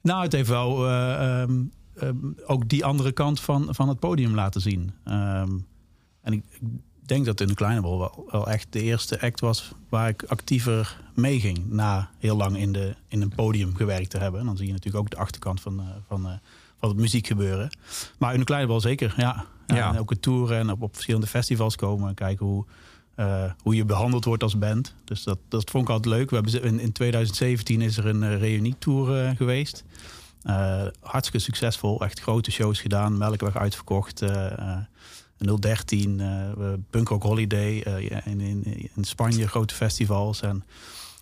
Nou, 0.02 0.24
het 0.24 0.32
heeft 0.32 0.50
wel 0.50 0.88
eh, 0.88 1.42
ehm, 1.42 1.64
ehm, 1.96 2.16
ook 2.46 2.70
die 2.70 2.86
andere 2.86 3.12
kant 3.12 3.40
van, 3.40 3.68
van 3.70 3.90
het 3.90 4.00
podium 4.00 4.34
laten 4.34 4.62
zien. 4.62 4.94
Ehm, 5.04 5.52
en 6.22 6.34
ik, 6.34 6.44
ik 7.02 7.08
denk 7.08 7.26
dat 7.26 7.42
in 7.42 7.48
de 7.48 7.54
Kleine 7.54 7.82
Bol 7.82 8.00
wel, 8.00 8.26
wel 8.30 8.48
echt 8.50 8.68
de 8.70 8.82
eerste 8.82 9.22
act 9.22 9.40
was 9.40 9.72
waar 9.90 10.10
ik 10.10 10.24
actiever 10.24 11.02
meeging. 11.14 11.70
Na 11.70 12.10
heel 12.20 12.36
lang 12.36 12.58
in, 12.58 12.72
de, 12.72 12.96
in 13.08 13.22
een 13.22 13.36
podium 13.36 13.76
gewerkt 13.76 14.10
te 14.10 14.18
hebben. 14.18 14.40
En 14.40 14.46
dan 14.46 14.58
zie 14.58 14.68
je 14.68 14.74
natuurlijk 14.74 15.04
ook 15.04 15.10
de 15.10 15.18
achterkant 15.18 15.62
van, 15.62 15.80
eh, 15.80 15.86
van, 16.08 16.26
eh, 16.26 16.34
van 16.80 16.90
het 16.90 16.98
muziek 16.98 17.28
gebeuren. 17.28 17.78
Maar 18.18 18.34
in 18.34 18.40
de 18.40 18.46
Kleine 18.46 18.68
Bol 18.68 18.82
zeker, 18.82 19.14
ja. 19.18 19.46
Ja. 19.68 19.94
En 19.94 20.00
ook 20.00 20.10
het 20.10 20.22
toeren 20.22 20.58
en 20.58 20.72
op, 20.72 20.82
op 20.82 20.94
verschillende 20.94 21.28
festivals 21.28 21.76
komen. 21.76 22.10
En 22.10 22.14
kijken 22.14 22.46
hoe, 22.46 22.66
eh, 23.16 23.44
hoe 23.62 23.76
je 23.76 23.86
behandeld 23.86 24.26
wordt 24.26 24.44
als 24.44 24.58
band. 24.58 24.94
Dus 25.04 25.24
dat, 25.24 25.38
dat 25.50 25.70
vond 25.70 25.84
ik 25.84 25.90
altijd 25.90 26.16
leuk. 26.16 26.30
We 26.30 26.36
hebben, 26.36 26.64
in, 26.64 26.80
in 26.80 26.92
2017 26.92 27.82
is 27.82 27.98
er 27.98 28.06
een 28.06 28.22
uh, 28.24 28.38
reunietour 28.40 29.24
eh, 29.26 29.36
geweest. 29.36 29.84
Eh, 30.44 30.82
hartstikke 31.02 31.40
succesvol. 31.46 32.02
Echt 32.02 32.20
grote 32.20 32.52
shows 32.52 32.80
gedaan. 32.82 33.18
Melkweg 33.18 33.58
uitverkocht. 33.58 34.22
eh, 34.22 34.52
eh, 34.60 34.78
013, 35.60 36.20
eh 36.20 36.28
Punk 36.90 37.08
Rock 37.08 37.24
Holiday 37.24 37.82
eh, 37.82 38.26
in, 38.26 38.40
in, 38.42 38.90
in 38.96 39.04
Spanje, 39.04 39.48
grote 39.48 39.74
festivals. 39.74 40.42
En, 40.42 40.64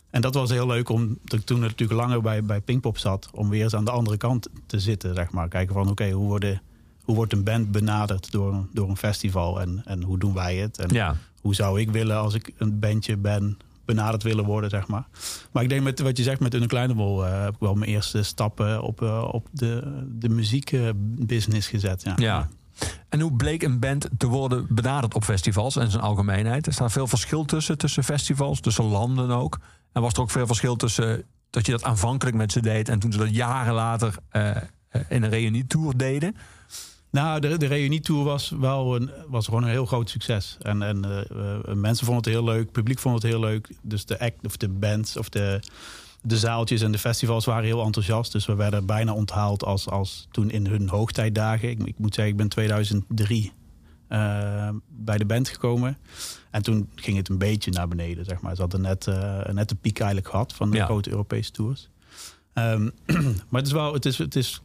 en 0.10 0.22
dat 0.22 0.34
was 0.34 0.50
heel 0.50 0.68
leuk, 0.68 0.90
omdat 0.90 1.18
ik 1.34 1.46
toen 1.46 1.60
natuurlijk 1.60 2.00
langer 2.00 2.22
bij, 2.22 2.44
bij 2.44 2.62
Pinkpop 2.62 2.98
zat... 2.98 3.30
om 3.32 3.50
weer 3.50 3.64
eens 3.64 3.76
aan 3.76 3.86
de 3.86 3.92
andere 3.92 4.18
kant 4.18 4.48
te 4.66 4.80
zitten, 4.80 5.16
zeg 5.16 5.32
maar. 5.32 5.48
Kijken 5.48 5.74
van, 5.74 5.90
oké, 5.90 6.10
hoe, 6.12 6.28
worden- 6.28 6.62
hoe 7.04 7.16
wordt 7.16 7.34
een 7.34 7.44
band 7.44 7.72
benaderd 7.72 8.32
door, 8.32 8.66
door 8.74 8.90
een 8.90 8.98
festival? 8.98 9.62
En, 9.62 9.82
en 9.86 10.04
hoe 10.04 10.18
doen 10.18 10.34
wij 10.34 10.56
het? 10.56 10.78
En 10.80 10.94
Ja. 10.94 11.16
Hoe 11.44 11.56
zou 11.56 11.80
ik 11.80 11.92
willen 11.92 12.18
als 12.18 12.34
ik 12.34 12.54
een 12.58 12.80
bandje 12.80 13.18
ben 13.18 13.58
benaderd 13.86 14.24
willen 14.24 14.46
worden, 14.46 14.70
zeg 14.70 14.88
maar. 14.88 15.08
Maar 15.52 15.64
ik 15.64 15.70
denk 15.70 15.84
met 15.84 16.00
wat 16.00 16.18
je 16.18 16.24
zegt 16.24 16.40
met 16.40 16.54
Unclinable 16.54 17.26
uh, 17.26 17.44
heb 17.44 17.54
ik 17.54 17.60
wel 17.60 17.74
mijn 17.74 17.92
eerste 17.92 18.24
stappen 18.24 18.82
op, 18.82 19.02
uh, 19.02 19.28
op 19.32 19.48
de, 19.52 20.04
de 20.08 20.30
muziekbusiness 20.30 21.68
gezet. 21.68 22.02
Ja. 22.04 22.14
Ja. 22.16 22.50
En 23.10 23.20
hoe 23.20 23.34
bleek 23.34 23.64
een 23.64 23.80
band 23.80 24.10
te 24.18 24.28
worden 24.28 24.66
benaderd 24.70 25.14
op 25.14 25.24
festivals 25.24 25.76
en 25.76 25.92
zijn 25.92 26.04
algemeenheid? 26.04 26.68
Er 26.68 26.74
staat 26.74 26.92
veel 26.92 27.08
verschil 27.08 27.46
tussen, 27.46 27.78
tussen 27.78 28.04
festivals, 28.04 28.60
tussen 28.60 28.86
landen 28.86 29.30
ook. 29.30 29.60
En 29.92 30.02
was 30.02 30.14
er 30.14 30.22
ook 30.22 30.32
veel 30.32 30.48
verschil 30.48 30.76
tussen 30.76 31.24
dat 31.50 31.66
je 31.66 31.72
dat 31.72 31.84
aanvankelijk 31.84 32.38
met 32.38 32.52
ze 32.52 32.62
deed 32.62 32.90
en 32.90 33.00
toen 33.00 33.12
ze 33.12 33.18
dat 33.18 33.36
jaren 33.36 33.74
later 33.74 34.16
uh, 34.32 34.56
in 35.10 35.24
een 35.24 35.30
reunietour 35.30 35.98
deden? 35.98 36.36
Nou, 37.14 37.40
de, 37.40 37.58
de 37.58 37.66
reunietour 37.66 38.24
was 38.24 38.50
wel 38.50 38.96
een, 38.96 39.10
was 39.28 39.46
gewoon 39.46 39.64
een 39.64 39.70
heel 39.70 39.86
groot 39.86 40.10
succes. 40.10 40.58
En, 40.62 40.82
en 40.82 41.06
uh, 41.06 41.74
mensen 41.74 42.06
vonden 42.06 42.24
het 42.24 42.34
heel 42.34 42.44
leuk, 42.44 42.62
het 42.62 42.72
publiek 42.72 43.00
vond 43.00 43.16
het 43.16 43.32
heel 43.32 43.40
leuk. 43.40 43.70
Dus 43.82 44.06
de 44.06 44.20
act 44.20 44.46
of 44.46 44.58
de 44.58 44.70
bands 44.70 45.18
of 45.18 45.30
de, 45.30 45.60
de 46.22 46.38
zaaltjes 46.38 46.82
en 46.82 46.92
de 46.92 46.98
festivals 46.98 47.46
waren 47.46 47.64
heel 47.64 47.84
enthousiast. 47.84 48.32
Dus 48.32 48.46
we 48.46 48.56
werden 48.56 48.86
bijna 48.86 49.14
onthaald 49.14 49.64
als, 49.64 49.90
als 49.90 50.28
toen 50.32 50.50
in 50.50 50.68
hun 50.68 50.90
hoogtijdagen. 50.90 51.70
Ik, 51.70 51.80
ik 51.84 52.00
moet 52.00 52.14
zeggen, 52.14 52.34
ik 52.34 52.40
ben 52.40 52.50
2003 52.50 53.52
uh, 54.10 54.70
bij 54.90 55.18
de 55.18 55.26
band 55.26 55.50
gekomen. 55.50 55.98
En 56.52 56.62
toen 56.62 56.90
ging 56.96 57.18
het 57.18 57.30
een 57.30 57.38
beetje 57.38 57.72
naar 57.72 57.88
beneden, 57.88 58.26
zeg 58.26 58.42
maar. 58.42 58.56
Ze 58.56 58.62
hadden 58.62 58.82
net, 58.82 59.08
uh, 59.08 59.46
net 59.46 59.70
de 59.70 59.76
piek 59.76 60.00
eigenlijk 60.00 60.30
gehad 60.30 60.54
van 60.54 60.72
de 60.72 60.78
ja. 60.78 60.86
grote 60.86 61.10
Europese 61.10 61.52
tours. 61.52 61.90
Um, 62.54 62.92
maar 63.50 63.62
het 63.62 63.68
is 63.68 63.72
wel, 63.72 63.94
het 63.94 64.06
is, 64.06 64.18
het 64.18 64.36
is 64.36 64.62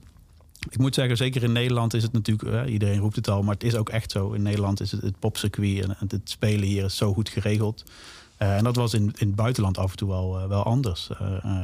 ik 0.70 0.78
moet 0.78 0.94
zeggen, 0.94 1.16
zeker 1.16 1.42
in 1.42 1.52
Nederland 1.52 1.94
is 1.94 2.02
het 2.02 2.12
natuurlijk, 2.12 2.68
iedereen 2.68 2.98
roept 2.98 3.16
het 3.16 3.28
al, 3.28 3.42
maar 3.42 3.54
het 3.54 3.64
is 3.64 3.74
ook 3.74 3.88
echt 3.88 4.10
zo. 4.10 4.32
In 4.32 4.42
Nederland 4.42 4.80
is 4.80 4.92
het, 4.92 5.02
het 5.02 5.18
popcircuit 5.18 5.84
en 5.84 5.96
het 6.08 6.20
spelen 6.24 6.68
hier 6.68 6.84
is 6.84 6.96
zo 6.96 7.12
goed 7.12 7.28
geregeld. 7.28 7.84
Uh, 8.38 8.56
en 8.56 8.64
dat 8.64 8.76
was 8.76 8.94
in, 8.94 9.02
in 9.02 9.26
het 9.26 9.34
buitenland 9.34 9.78
af 9.78 9.90
en 9.90 9.96
toe 9.96 10.08
wel, 10.08 10.40
uh, 10.40 10.46
wel 10.46 10.62
anders. 10.62 11.08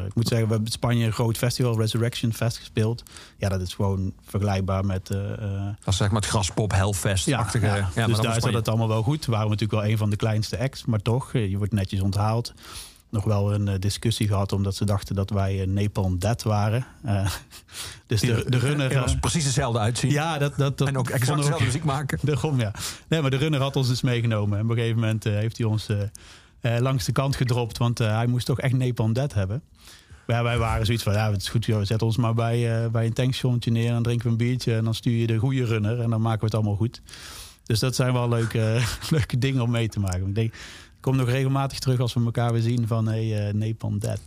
ik 0.07 0.15
moet 0.15 0.29
zeggen, 0.29 0.47
we 0.47 0.53
hebben 0.53 0.65
in 0.65 0.73
Spanje 0.73 1.07
een 1.07 1.13
groot 1.13 1.37
festival, 1.37 1.79
Resurrection 1.79 2.33
Fest, 2.33 2.57
gespeeld. 2.57 3.03
Ja, 3.39 3.49
dat 3.49 3.61
is 3.61 3.75
gewoon 3.75 4.13
vergelijkbaar 4.27 4.85
met... 4.85 5.07
dat 5.07 5.19
is 5.87 5.97
zeg 5.97 6.11
maar 6.11 6.21
het 6.21 6.31
graspop 6.31 6.73
Hellfest-achtige. 6.73 7.67
Ja, 7.67 7.77
ja. 7.77 7.91
ja, 7.95 8.07
dus 8.07 8.19
daar 8.19 8.41
zat 8.41 8.53
het 8.53 8.69
allemaal 8.69 8.89
wel 8.89 9.03
goed. 9.03 9.25
We 9.25 9.33
waren 9.33 9.49
natuurlijk 9.49 9.81
wel 9.81 9.91
een 9.91 9.99
van 9.99 10.11
de 10.11 10.17
kleinste 10.17 10.59
acts, 10.59 10.85
maar 10.85 11.03
toch, 11.03 11.33
je 11.33 11.59
wordt 11.59 11.73
netjes 11.73 12.01
onthaald 12.01 12.55
nog 13.15 13.25
wel 13.25 13.55
een 13.55 13.67
uh, 13.67 13.75
discussie 13.79 14.29
gehad 14.29 14.53
omdat 14.53 14.75
ze 14.75 14.85
dachten 14.85 15.15
dat 15.15 15.31
wij 15.31 15.61
uh, 15.61 15.67
Napalm 15.67 16.19
Dead 16.19 16.43
waren. 16.43 16.87
Uh, 17.07 17.27
dus 18.07 18.21
de, 18.21 18.45
de 18.49 18.59
runner 18.59 19.01
was 19.01 19.17
precies 19.19 19.45
hetzelfde 19.45 19.79
uitzien. 19.79 20.11
Ja, 20.11 20.39
dat, 20.39 20.57
dat, 20.57 20.79
dat 20.79 20.89
en 20.89 20.99
ook 20.99 21.09
exact 21.09 21.39
dezelfde 21.39 21.65
muziek 21.65 21.85
maken. 21.85 22.19
Daarom, 22.29 22.61
ja. 22.61 22.73
Nee, 23.09 23.21
maar 23.21 23.31
de 23.31 23.37
runner 23.37 23.61
had 23.61 23.77
ons 23.77 23.89
dus 23.89 24.03
meegenomen. 24.03 24.59
En 24.59 24.65
op 24.65 24.71
een 24.71 24.77
gegeven 24.77 25.01
moment 25.01 25.25
heeft 25.25 25.59
hij 25.59 25.67
ons 25.67 25.89
langs 26.61 27.05
de 27.05 27.13
kant 27.13 27.37
gedropt, 27.37 27.79
want 27.79 27.99
hij 27.99 28.27
moest 28.27 28.47
toch 28.47 28.61
echt 28.61 28.75
Napalm 28.75 29.13
Dead 29.13 29.35
hebben. 29.35 29.63
Ja, 30.27 30.43
wij 30.43 30.59
waren 30.59 30.87
zoiets 30.87 31.05
van, 31.05 31.13
ja, 31.13 31.31
het 31.31 31.41
is 31.41 31.49
goed, 31.49 31.65
joh, 31.65 31.83
zet 31.83 32.03
ons 32.03 32.17
maar 32.17 32.35
bij, 32.35 32.91
bij 32.91 33.07
een 33.07 33.13
tankstationnetje 33.13 33.71
neer 33.71 33.87
en 33.87 33.93
dan 33.93 34.03
drinken 34.03 34.27
we 34.27 34.33
een 34.33 34.37
biertje 34.39 34.75
en 34.75 34.85
dan 34.85 34.95
stuur 34.95 35.17
je 35.17 35.27
de 35.27 35.39
goede 35.39 35.65
runner 35.65 36.01
en 36.01 36.11
dan 36.11 36.21
maken 36.21 36.41
we 36.41 36.47
het 36.47 36.55
allemaal 36.55 36.77
goed. 36.77 37.03
Dus 37.65 37.79
dat 37.79 37.95
zijn 37.95 38.13
wel 38.13 38.29
leuke, 38.29 38.81
leuke 39.11 39.39
dingen 39.39 39.63
om 39.63 39.71
mee 39.71 39.89
te 39.89 40.01
maken. 40.01 40.27
Ik 40.27 40.35
denk, 40.35 40.55
kom 41.05 41.17
nog 41.17 41.29
regelmatig 41.29 41.79
terug 41.79 42.01
als 42.01 42.15
we 42.15 42.25
elkaar 42.25 42.53
weer 42.53 42.63
zien 42.63 42.87
van 42.87 43.07
hey, 43.07 43.49
uh, 43.49 43.55
Napalm 43.55 43.99
Dead. 43.99 44.21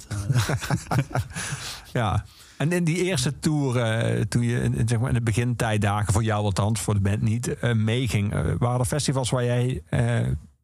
ja. 1.94 2.26
En 2.58 2.72
in 2.72 2.84
die 2.84 3.04
eerste 3.04 3.40
tour, 3.40 3.76
uh, 3.76 4.22
toen 4.22 4.42
je 4.42 4.62
in, 4.62 4.88
zeg 4.88 5.00
maar 5.00 5.08
in 5.08 5.14
de 5.14 5.22
begintijdagen, 5.22 6.14
voor 6.14 6.24
jou 6.24 6.44
althans, 6.44 6.82
voor 6.82 6.94
de 6.94 7.00
band 7.00 7.22
niet, 7.22 7.56
uh, 7.62 7.74
meeging. 7.74 8.32
waren 8.60 8.80
er 8.80 8.86
festivals 8.86 9.30
waar 9.30 9.44
jij 9.44 9.84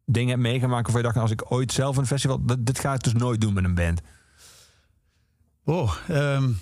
dingen 0.06 0.30
hebt 0.30 0.42
meegemaakt 0.42 0.88
of 0.90 0.96
je 0.96 1.02
dacht, 1.02 1.18
als 1.18 1.32
ik 1.32 1.52
ooit 1.52 1.72
zelf 1.72 1.98
een 1.98 2.08
festival, 2.08 2.46
dat, 2.46 2.66
dit 2.66 2.80
ga 2.80 2.94
ik 2.94 3.04
dus 3.04 3.14
nooit 3.14 3.42
doen 3.42 3.54
met 3.54 3.64
een 3.64 3.76
band? 3.76 4.02
Oh, 5.66 5.94
um, 6.10 6.60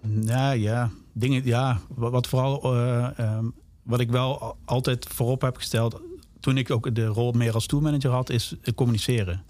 nou 0.00 0.56
ja, 0.56 0.90
dingen, 1.12 1.44
ja, 1.44 1.80
wat, 1.88 2.12
wat 2.12 2.26
vooral, 2.26 2.76
um, 3.20 3.54
wat 3.82 4.00
ik 4.00 4.10
wel 4.10 4.56
altijd 4.64 5.06
voorop 5.08 5.40
heb 5.40 5.56
gesteld, 5.56 6.00
toen 6.40 6.56
ik 6.56 6.70
ook 6.70 6.94
de 6.94 7.06
rol 7.06 7.32
meer 7.32 7.54
als 7.54 7.66
tourmanager 7.66 8.10
had, 8.10 8.30
is 8.30 8.54
communiceren. 8.74 9.42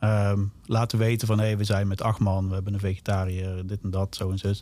Um, 0.00 0.52
laten 0.64 0.98
weten 0.98 1.26
van 1.26 1.38
hé, 1.38 1.44
hey, 1.44 1.56
we 1.56 1.64
zijn 1.64 1.88
met 1.88 2.02
acht 2.02 2.18
man, 2.18 2.48
we 2.48 2.54
hebben 2.54 2.74
een 2.74 2.80
vegetariër, 2.80 3.66
dit 3.66 3.78
en 3.82 3.90
dat, 3.90 4.16
zo 4.16 4.30
en 4.30 4.38
zo. 4.38 4.52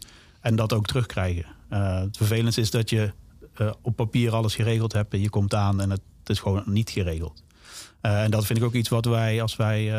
En 0.41 0.57
dat 0.57 0.73
ook 0.73 0.87
terugkrijgen. 0.87 1.47
Uh, 1.71 2.01
het 2.01 2.17
vervelendste 2.17 2.61
is 2.61 2.71
dat 2.71 2.91
je 2.91 3.13
uh, 3.61 3.73
op 3.83 3.97
papier 3.97 4.35
alles 4.35 4.55
geregeld 4.55 4.93
hebt 4.93 5.13
en 5.13 5.21
je 5.21 5.31
komt 5.31 5.55
aan 5.55 5.81
en 5.81 5.91
het, 5.91 6.01
is 6.27 6.41
gewoon 6.41 6.63
niet 6.67 6.91
geregeld. 6.91 7.43
Uh, 8.03 8.23
en 8.23 8.31
dat 8.31 8.47
vind 8.47 8.59
ik 8.59 8.65
ook 8.65 8.73
iets 8.73 8.89
wat 8.89 9.05
wij 9.05 9.43
als 9.43 9.57
wij 9.57 9.93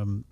um, 0.00 0.24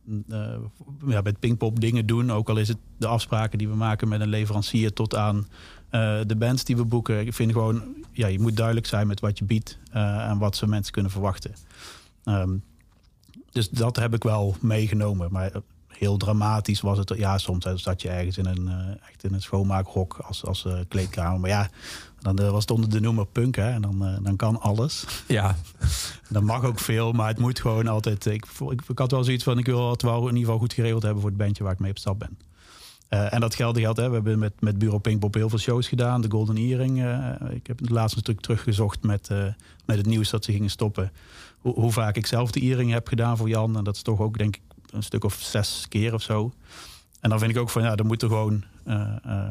ja, 1.07 1.21
met 1.21 1.39
Pinkpop 1.39 1.81
dingen 1.81 2.07
doen, 2.07 2.33
ook 2.33 2.49
al 2.49 2.57
is 2.57 2.69
het 2.69 2.79
de 2.97 3.07
afspraken 3.07 3.59
die 3.59 3.69
we 3.69 3.75
maken 3.75 4.09
met 4.09 4.21
een 4.21 4.29
leverancier 4.29 4.93
tot 4.93 5.15
aan 5.15 5.47
uh, 5.90 6.20
de 6.27 6.37
bands 6.37 6.64
die 6.64 6.77
we 6.77 6.85
boeken. 6.85 7.27
Ik 7.27 7.35
vind 7.35 7.53
gewoon, 7.53 7.83
ja, 8.12 8.27
je 8.27 8.40
moet 8.40 8.57
duidelijk 8.57 8.87
zijn 8.87 9.07
met 9.07 9.20
wat 9.20 9.38
je 9.38 9.44
biedt 9.44 9.79
uh, 9.94 10.29
en 10.29 10.38
wat 10.38 10.57
ze 10.57 10.66
mensen 10.66 10.92
kunnen 10.92 11.11
verwachten. 11.11 11.55
Um, 12.25 12.62
dus 13.53 13.68
dat 13.68 13.96
heb 13.96 14.14
ik 14.14 14.22
wel 14.22 14.57
meegenomen. 14.61 15.33
Maar 15.33 15.51
heel 15.87 16.16
dramatisch 16.16 16.81
was 16.81 16.99
het. 16.99 17.12
Ja, 17.16 17.38
soms 17.38 17.66
zat 17.75 18.03
je 18.03 18.09
ergens 18.09 18.38
in 18.38 18.46
een, 18.46 18.66
uh, 18.66 19.09
echt 19.09 19.25
in 19.25 19.35
een 19.35 19.42
schoonmaakhok 19.42 20.18
als, 20.18 20.44
als 20.44 20.66
kleedkamer. 20.88 21.40
Maar 21.40 21.51
ja, 21.51 21.70
dan 22.20 22.37
was 22.37 22.61
het 22.61 22.70
onder 22.70 22.90
de 22.90 23.01
noemer 23.01 23.27
punk, 23.27 23.57
hè. 23.57 23.70
En 23.70 23.83
dan, 23.83 24.18
dan 24.22 24.37
kan 24.37 24.61
alles. 24.61 25.05
Ja. 25.29 25.57
dan 26.29 26.44
mag 26.44 26.64
ook 26.64 26.79
veel, 26.79 27.12
maar 27.12 27.29
het 27.29 27.38
moet 27.38 27.61
gewoon 27.61 27.87
altijd... 27.87 28.27
Ik, 28.27 28.46
ik, 28.70 28.83
ik 28.88 28.99
had 28.99 29.11
wel 29.11 29.25
zoiets 29.25 29.44
van, 29.44 29.59
ik 29.59 29.66
wil 29.66 29.90
het 29.90 30.03
wel 30.03 30.20
in 30.20 30.27
ieder 30.27 30.40
geval 30.40 30.59
goed 30.59 30.72
geregeld 30.72 31.03
hebben... 31.03 31.20
voor 31.20 31.31
het 31.31 31.38
bandje 31.38 31.64
waar 31.64 31.72
ik 31.72 31.79
mee 31.79 31.90
op 31.90 31.99
stap 31.99 32.18
ben. 32.18 32.38
Uh, 33.11 33.33
en 33.33 33.40
dat 33.40 33.55
geldt 33.55 33.79
geldt. 33.79 33.99
Hè. 33.99 34.09
We 34.09 34.14
hebben 34.14 34.38
met, 34.38 34.61
met 34.61 34.79
Bureau 34.79 35.01
Pinkpop 35.01 35.35
heel 35.35 35.49
veel 35.49 35.59
shows 35.59 35.88
gedaan. 35.88 36.21
De 36.21 36.31
Golden 36.31 36.57
Earring. 36.57 36.99
Uh, 37.03 37.51
ik 37.51 37.66
heb 37.66 37.79
het 37.79 37.90
laatste 37.90 38.19
stuk 38.19 38.40
teruggezocht 38.40 39.03
met, 39.03 39.29
uh, 39.33 39.45
met 39.85 39.97
het 39.97 40.07
nieuws 40.07 40.31
dat 40.31 40.45
ze 40.45 40.53
gingen 40.53 40.71
stoppen. 40.71 41.12
Hoe, 41.61 41.92
vaak 41.92 42.16
ik 42.16 42.27
zelf 42.27 42.51
de 42.51 42.61
earring 42.61 42.90
heb 42.90 43.09
gedaan 43.09 43.37
voor 43.37 43.49
Jan. 43.49 43.77
En 43.77 43.85
dat 43.85 43.97
is 43.97 44.03
toch 44.03 44.21
ook 44.21 44.38
denk 44.38 44.57
ik 44.57 44.62
een 44.90 45.03
stuk 45.03 45.25
of 45.25 45.35
zes 45.35 45.87
keer 45.88 46.14
of 46.14 46.23
zo. 46.23 46.53
En 47.21 47.31
dan 47.31 47.38
vind 47.38 47.51
ik 47.51 47.59
ook 47.59 47.71
van, 47.71 47.83
ja, 47.83 47.97
dan 47.97 48.07
moet 48.07 48.23
er 48.23 48.29
gewoon 48.29 48.64
eh, 48.85 49.16
eh, 49.25 49.49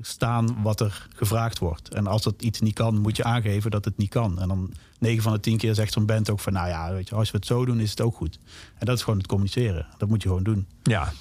staan 0.00 0.62
wat 0.62 0.80
er 0.80 1.08
gevraagd 1.14 1.58
wordt. 1.58 1.94
En 1.94 2.06
als 2.06 2.22
dat 2.22 2.42
iets 2.42 2.60
niet 2.60 2.74
kan, 2.74 3.00
moet 3.00 3.16
je 3.16 3.24
aangeven 3.24 3.70
dat 3.70 3.84
het 3.84 3.96
niet 3.96 4.10
kan. 4.10 4.40
En 4.40 4.48
dan 4.48 4.72
9 4.98 5.22
van 5.22 5.32
de 5.32 5.40
10 5.40 5.56
keer 5.56 5.74
zegt 5.74 5.92
zo'n 5.92 6.06
band 6.06 6.30
ook 6.30 6.40
van, 6.40 6.52
nou 6.52 6.68
ja, 6.68 6.92
weet 6.92 7.08
je, 7.08 7.14
als 7.14 7.30
we 7.30 7.36
het 7.36 7.46
zo 7.46 7.64
doen, 7.64 7.80
is 7.80 7.90
het 7.90 8.00
ook 8.00 8.16
goed. 8.16 8.38
En 8.78 8.86
dat 8.86 8.96
is 8.96 9.02
gewoon 9.02 9.18
het 9.18 9.28
communiceren. 9.28 9.86
Dat 9.98 10.08
moet 10.08 10.22
je 10.22 10.28
gewoon 10.28 10.42
doen. 10.42 10.66
Ja. 10.82 11.12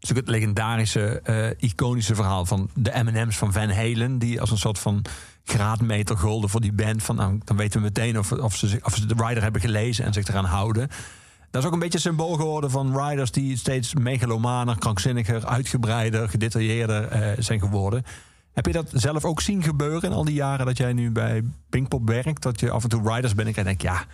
Is 0.00 0.08
het 0.08 0.28
legendarische, 0.28 1.20
eh, 1.20 1.68
iconische 1.70 2.14
verhaal 2.14 2.46
van 2.46 2.70
de 2.74 2.90
M&M's 3.04 3.36
van 3.36 3.52
Van 3.52 3.70
Halen. 3.70 4.18
Die 4.18 4.40
als 4.40 4.50
een 4.50 4.58
soort 4.58 4.78
van 4.78 5.04
graadmeter 5.44 6.16
golden 6.16 6.50
voor 6.50 6.60
die 6.60 6.72
band. 6.72 7.02
Van, 7.02 7.16
nou, 7.16 7.40
dan 7.44 7.56
weten 7.56 7.80
we 7.80 7.86
meteen 7.86 8.18
of, 8.18 8.32
of, 8.32 8.56
ze, 8.56 8.80
of 8.82 8.94
ze 8.94 9.06
de 9.06 9.14
rider 9.16 9.42
hebben 9.42 9.60
gelezen 9.60 10.04
en 10.04 10.12
zich 10.12 10.28
eraan 10.28 10.44
houden. 10.44 10.88
Dat 11.50 11.62
is 11.62 11.68
ook 11.68 11.74
een 11.74 11.78
beetje 11.78 11.98
symbool 11.98 12.34
geworden 12.34 12.70
van 12.70 12.98
riders 13.00 13.30
die 13.30 13.56
steeds 13.56 13.94
megalomaner, 13.94 14.78
krankzinniger, 14.78 15.46
uitgebreider, 15.46 16.28
gedetailleerder 16.28 17.08
eh, 17.08 17.32
zijn 17.38 17.60
geworden. 17.60 18.04
Heb 18.52 18.66
je 18.66 18.72
dat 18.72 18.90
zelf 18.92 19.24
ook 19.24 19.40
zien 19.40 19.62
gebeuren 19.62 20.10
in 20.10 20.16
al 20.16 20.24
die 20.24 20.34
jaren 20.34 20.66
dat 20.66 20.76
jij 20.76 20.92
nu 20.92 21.10
bij 21.10 21.44
Pinkpop 21.68 22.08
werkt? 22.08 22.42
Dat 22.42 22.60
je 22.60 22.70
af 22.70 22.82
en 22.82 22.88
toe 22.88 23.14
riders 23.14 23.34
bent 23.34 23.56
en 23.56 23.64
denkt, 23.64 23.82
ja, 23.82 24.04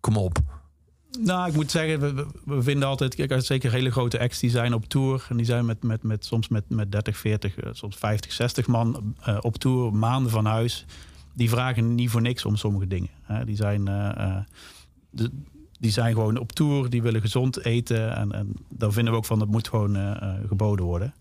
kom 0.00 0.16
op. 0.16 0.38
Nou, 1.20 1.48
ik 1.48 1.54
moet 1.54 1.70
zeggen, 1.70 2.00
we, 2.00 2.26
we- 2.44 2.62
vinden 2.62 2.88
altijd, 2.88 3.14
kijk, 3.14 3.30
er 3.30 3.42
zeker 3.42 3.72
hele 3.72 3.90
grote 3.90 4.18
acts 4.18 4.40
die 4.40 4.50
zijn 4.50 4.74
op 4.74 4.84
tour. 4.84 5.26
En 5.28 5.36
die 5.36 5.46
zijn 5.46 5.64
met, 5.64 5.82
met, 5.82 6.02
met, 6.02 6.24
soms 6.24 6.48
met, 6.48 6.64
met 6.68 6.92
30, 6.92 7.16
40, 7.16 7.56
eh, 7.56 7.68
soms 7.72 7.96
50, 7.96 8.32
60 8.32 8.66
man 8.66 9.14
eh, 9.22 9.38
op 9.40 9.56
tour, 9.56 9.94
maanden 9.94 10.30
van 10.30 10.44
huis. 10.44 10.84
Die 11.34 11.48
vragen 11.48 11.94
niet 11.94 12.10
voor 12.10 12.20
niks 12.22 12.44
om 12.44 12.56
sommige 12.56 12.86
dingen. 12.86 13.10
Die, 13.44 13.56
zijn, 13.56 13.88
eh, 13.88 14.36
die 15.80 15.90
zijn 15.90 16.14
gewoon 16.14 16.38
op 16.38 16.52
tour, 16.52 16.90
die 16.90 17.02
willen 17.02 17.20
gezond 17.20 17.64
eten. 17.64 18.16
En, 18.16 18.32
en 18.32 18.52
dan 18.68 18.92
vinden 18.92 19.12
we 19.12 19.18
ook 19.18 19.24
van, 19.24 19.38
dat 19.38 19.48
moet 19.48 19.68
gewoon 19.68 19.96
geboden 20.48 20.84
worden. 20.84 21.14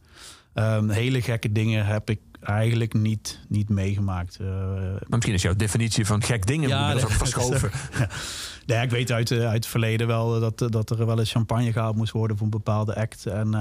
Ehm, 0.53 0.89
hele 0.89 1.21
gekke 1.21 1.51
dingen 1.51 1.86
heb 1.86 2.10
ik 2.10 2.19
eigenlijk 2.45 2.93
niet, 2.93 3.39
niet 3.47 3.69
meegemaakt. 3.69 4.38
Eh, 4.39 4.47
Maar 4.47 4.99
misschien 5.10 5.34
is 5.34 5.41
jouw 5.41 5.55
definitie 5.55 6.05
van 6.05 6.23
gek 6.23 6.45
dingen 6.45 6.69
Ja, 6.69 6.93
dat 6.93 7.10
is 7.10 7.15
verschoven. 7.15 7.71
Nee, 8.65 8.84
ik 8.84 8.89
weet 8.89 9.12
uit, 9.12 9.31
eh, 9.31 9.39
uit 9.39 9.53
het 9.53 9.65
verleden 9.65 10.08
wel 10.08 10.39
dat, 10.39 10.71
dat 10.71 10.89
er 10.89 11.05
wel 11.05 11.19
eens 11.19 11.31
champagne 11.31 11.71
gehaald 11.71 11.95
moest 11.95 12.12
worden 12.12 12.38
voor 12.38 12.45
een 12.45 12.51
bepaalde 12.51 12.95
act. 12.95 13.25
En 13.25 13.53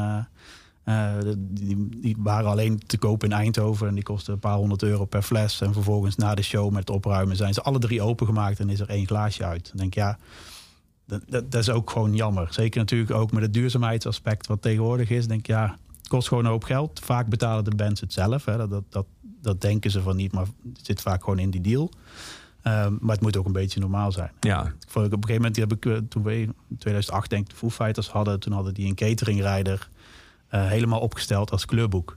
eh, 0.84 1.12
die, 1.36 1.88
die 2.00 2.16
waren 2.18 2.50
alleen 2.50 2.80
te 2.86 2.98
koop 2.98 3.24
in 3.24 3.32
Eindhoven 3.32 3.88
en 3.88 3.94
die 3.94 4.02
kostten 4.02 4.32
een 4.32 4.38
paar 4.38 4.56
honderd 4.56 4.82
euro 4.82 5.04
per 5.04 5.22
fles. 5.22 5.60
En 5.60 5.72
vervolgens 5.72 6.16
na 6.16 6.34
de 6.34 6.42
show 6.42 6.72
met 6.72 6.90
opruimen 6.90 7.36
zijn 7.36 7.54
ze 7.54 7.62
alle 7.62 7.78
drie 7.78 8.02
opengemaakt 8.02 8.60
en 8.60 8.70
is 8.70 8.80
er 8.80 8.88
één 8.88 9.06
glaasje 9.06 9.44
uit. 9.44 9.64
Dan 9.68 9.76
denk 9.76 9.88
ik, 9.88 9.94
ja, 9.94 10.18
dat, 11.06 11.22
dat, 11.28 11.50
dat 11.50 11.60
is 11.60 11.70
ook 11.70 11.90
gewoon 11.90 12.14
jammer. 12.14 12.48
Zeker 12.50 12.80
natuurlijk 12.80 13.10
ook 13.10 13.32
met 13.32 13.42
het 13.42 13.52
duurzaamheidsaspect 13.52 14.46
wat 14.46 14.62
tegenwoordig 14.62 15.10
is. 15.10 15.26
Denk 15.26 15.40
ik, 15.40 15.46
ja, 15.46 15.76
kost 16.08 16.28
gewoon 16.28 16.44
een 16.44 16.50
hoop 16.50 16.64
geld. 16.64 17.00
Vaak 17.04 17.26
betalen 17.26 17.64
de 17.64 17.74
bands 17.74 18.00
het 18.00 18.12
zelf. 18.12 18.44
Hè. 18.44 18.56
Dat, 18.56 18.70
dat, 18.70 18.84
dat, 18.88 19.06
dat 19.42 19.60
denken 19.60 19.90
ze 19.90 20.02
van 20.02 20.16
niet, 20.16 20.32
maar 20.32 20.46
het 20.74 20.86
zit 20.86 21.00
vaak 21.00 21.24
gewoon 21.24 21.38
in 21.38 21.50
die 21.50 21.60
deal. 21.60 21.90
Ehm, 22.64 22.92
maar 23.00 23.14
het 23.14 23.20
moet 23.20 23.36
ook 23.36 23.46
een 23.46 23.52
beetje 23.52 23.80
normaal 23.80 24.12
zijn. 24.12 24.30
Ja, 24.40 24.60
Ik 24.64 24.96
op 24.96 25.02
een 25.02 25.10
gegeven 25.10 25.34
moment, 25.34 25.54
die 25.54 25.64
heb 25.64 25.72
ik, 25.72 25.86
eh, 25.86 25.96
toen 26.08 26.22
we 26.22 26.40
in 26.40 26.54
2008 26.78 27.30
denk 27.30 27.44
ik 27.44 27.50
de 27.50 27.56
Foo 27.56 27.70
Fighters 27.70 28.08
hadden, 28.08 28.40
toen 28.40 28.52
hadden 28.52 28.74
die 28.74 28.86
een 28.86 28.94
cateringrijder 28.94 29.88
eh, 30.48 30.66
helemaal 30.68 31.00
opgesteld 31.00 31.50
als 31.50 31.64
kleurboek. 31.64 32.16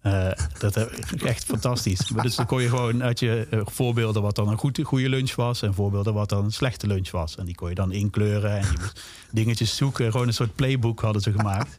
Eh, 0.00 0.30
dat 0.58 0.76
is 0.76 1.22
echt 1.22 1.44
fantastisch. 1.44 2.10
Maar 2.10 2.22
dus 2.22 2.34
dan 2.34 2.46
kon 2.46 2.62
je 2.62 2.68
gewoon, 2.68 3.00
had 3.00 3.18
je 3.18 3.62
voorbeelden 3.64 4.22
wat 4.22 4.36
dan 4.36 4.48
een 4.48 4.58
goed, 4.58 4.80
goede 4.82 5.08
lunch 5.08 5.34
was 5.34 5.62
en 5.62 5.74
voorbeelden 5.74 6.14
wat 6.14 6.28
dan 6.28 6.44
een 6.44 6.52
slechte 6.52 6.86
lunch 6.86 7.10
was. 7.10 7.36
En 7.36 7.44
die 7.44 7.54
kon 7.54 7.68
je 7.68 7.74
dan 7.74 7.92
inkleuren 7.92 8.50
en 8.50 8.62
je 8.62 8.72
moest 8.80 9.00
dingetjes 9.30 9.76
zoeken. 9.76 10.10
Gewoon 10.10 10.26
een 10.26 10.34
soort 10.34 10.54
playbook 10.54 11.00
hadden 11.00 11.22
ze 11.22 11.32
gemaakt. 11.32 11.76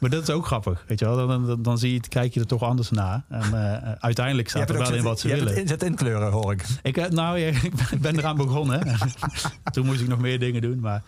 Maar 0.00 0.10
dat 0.10 0.22
is 0.22 0.30
ook 0.30 0.46
grappig, 0.46 0.84
weet 0.86 0.98
je 0.98 1.04
wel. 1.04 1.26
Dan, 1.26 1.46
dan, 1.46 1.62
dan 1.62 1.78
zie 1.78 1.90
je, 1.90 1.96
het- 1.96 2.08
kijk 2.08 2.34
je 2.34 2.40
er 2.40 2.46
toch 2.46 2.62
anders 2.62 2.90
naar. 2.90 3.22
En 3.28 3.42
eh, 3.42 3.92
uiteindelijk 3.98 4.48
staat 4.48 4.70
er 4.70 4.78
wel 4.78 4.94
in 4.94 5.02
wat 5.02 5.20
ze 5.20 5.28
je 5.28 5.34
willen. 5.34 5.48
het 5.48 5.58
inzet 5.58 5.82
in 5.82 5.94
kleuren, 5.94 6.30
hoor 6.32 6.52
ik. 6.52 6.64
Ik, 6.82 6.96
eh, 6.96 7.10
nou, 7.10 7.38
ja, 7.38 7.46
ik 7.62 7.72
ben- 7.74 8.00
ben 8.00 8.18
eraan 8.18 8.36
begonnen. 8.36 8.98
Toen 9.72 9.86
moest 9.86 10.00
ik 10.00 10.08
nog 10.08 10.18
meer 10.18 10.38
dingen 10.38 10.60
doen. 10.62 10.80
Maar 10.80 11.02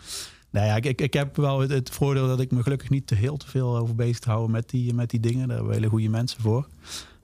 nou 0.49 0.65
ja, 0.67 0.75
ik, 0.75 0.85
ik, 0.85 1.01
ik 1.01 1.13
heb 1.13 1.35
wel 1.35 1.59
het, 1.59 1.69
het 1.71 1.89
voordeel 1.89 2.27
dat 2.27 2.39
ik 2.39 2.51
me 2.51 2.63
gelukkig 2.63 2.89
niet 2.89 3.07
te 3.07 3.15
heel 3.15 3.37
te 3.37 3.47
veel 3.49 3.77
over 3.77 3.95
bezig 3.95 4.19
te 4.19 4.29
houden 4.29 4.51
met 4.51 4.69
die, 4.69 4.93
met 4.93 5.09
die 5.09 5.19
dingen. 5.19 5.47
Daar 5.47 5.55
hebben 5.57 5.67
we 5.67 5.73
hele 5.79 5.89
goede 5.89 6.09
mensen 6.09 6.41
voor. 6.41 6.67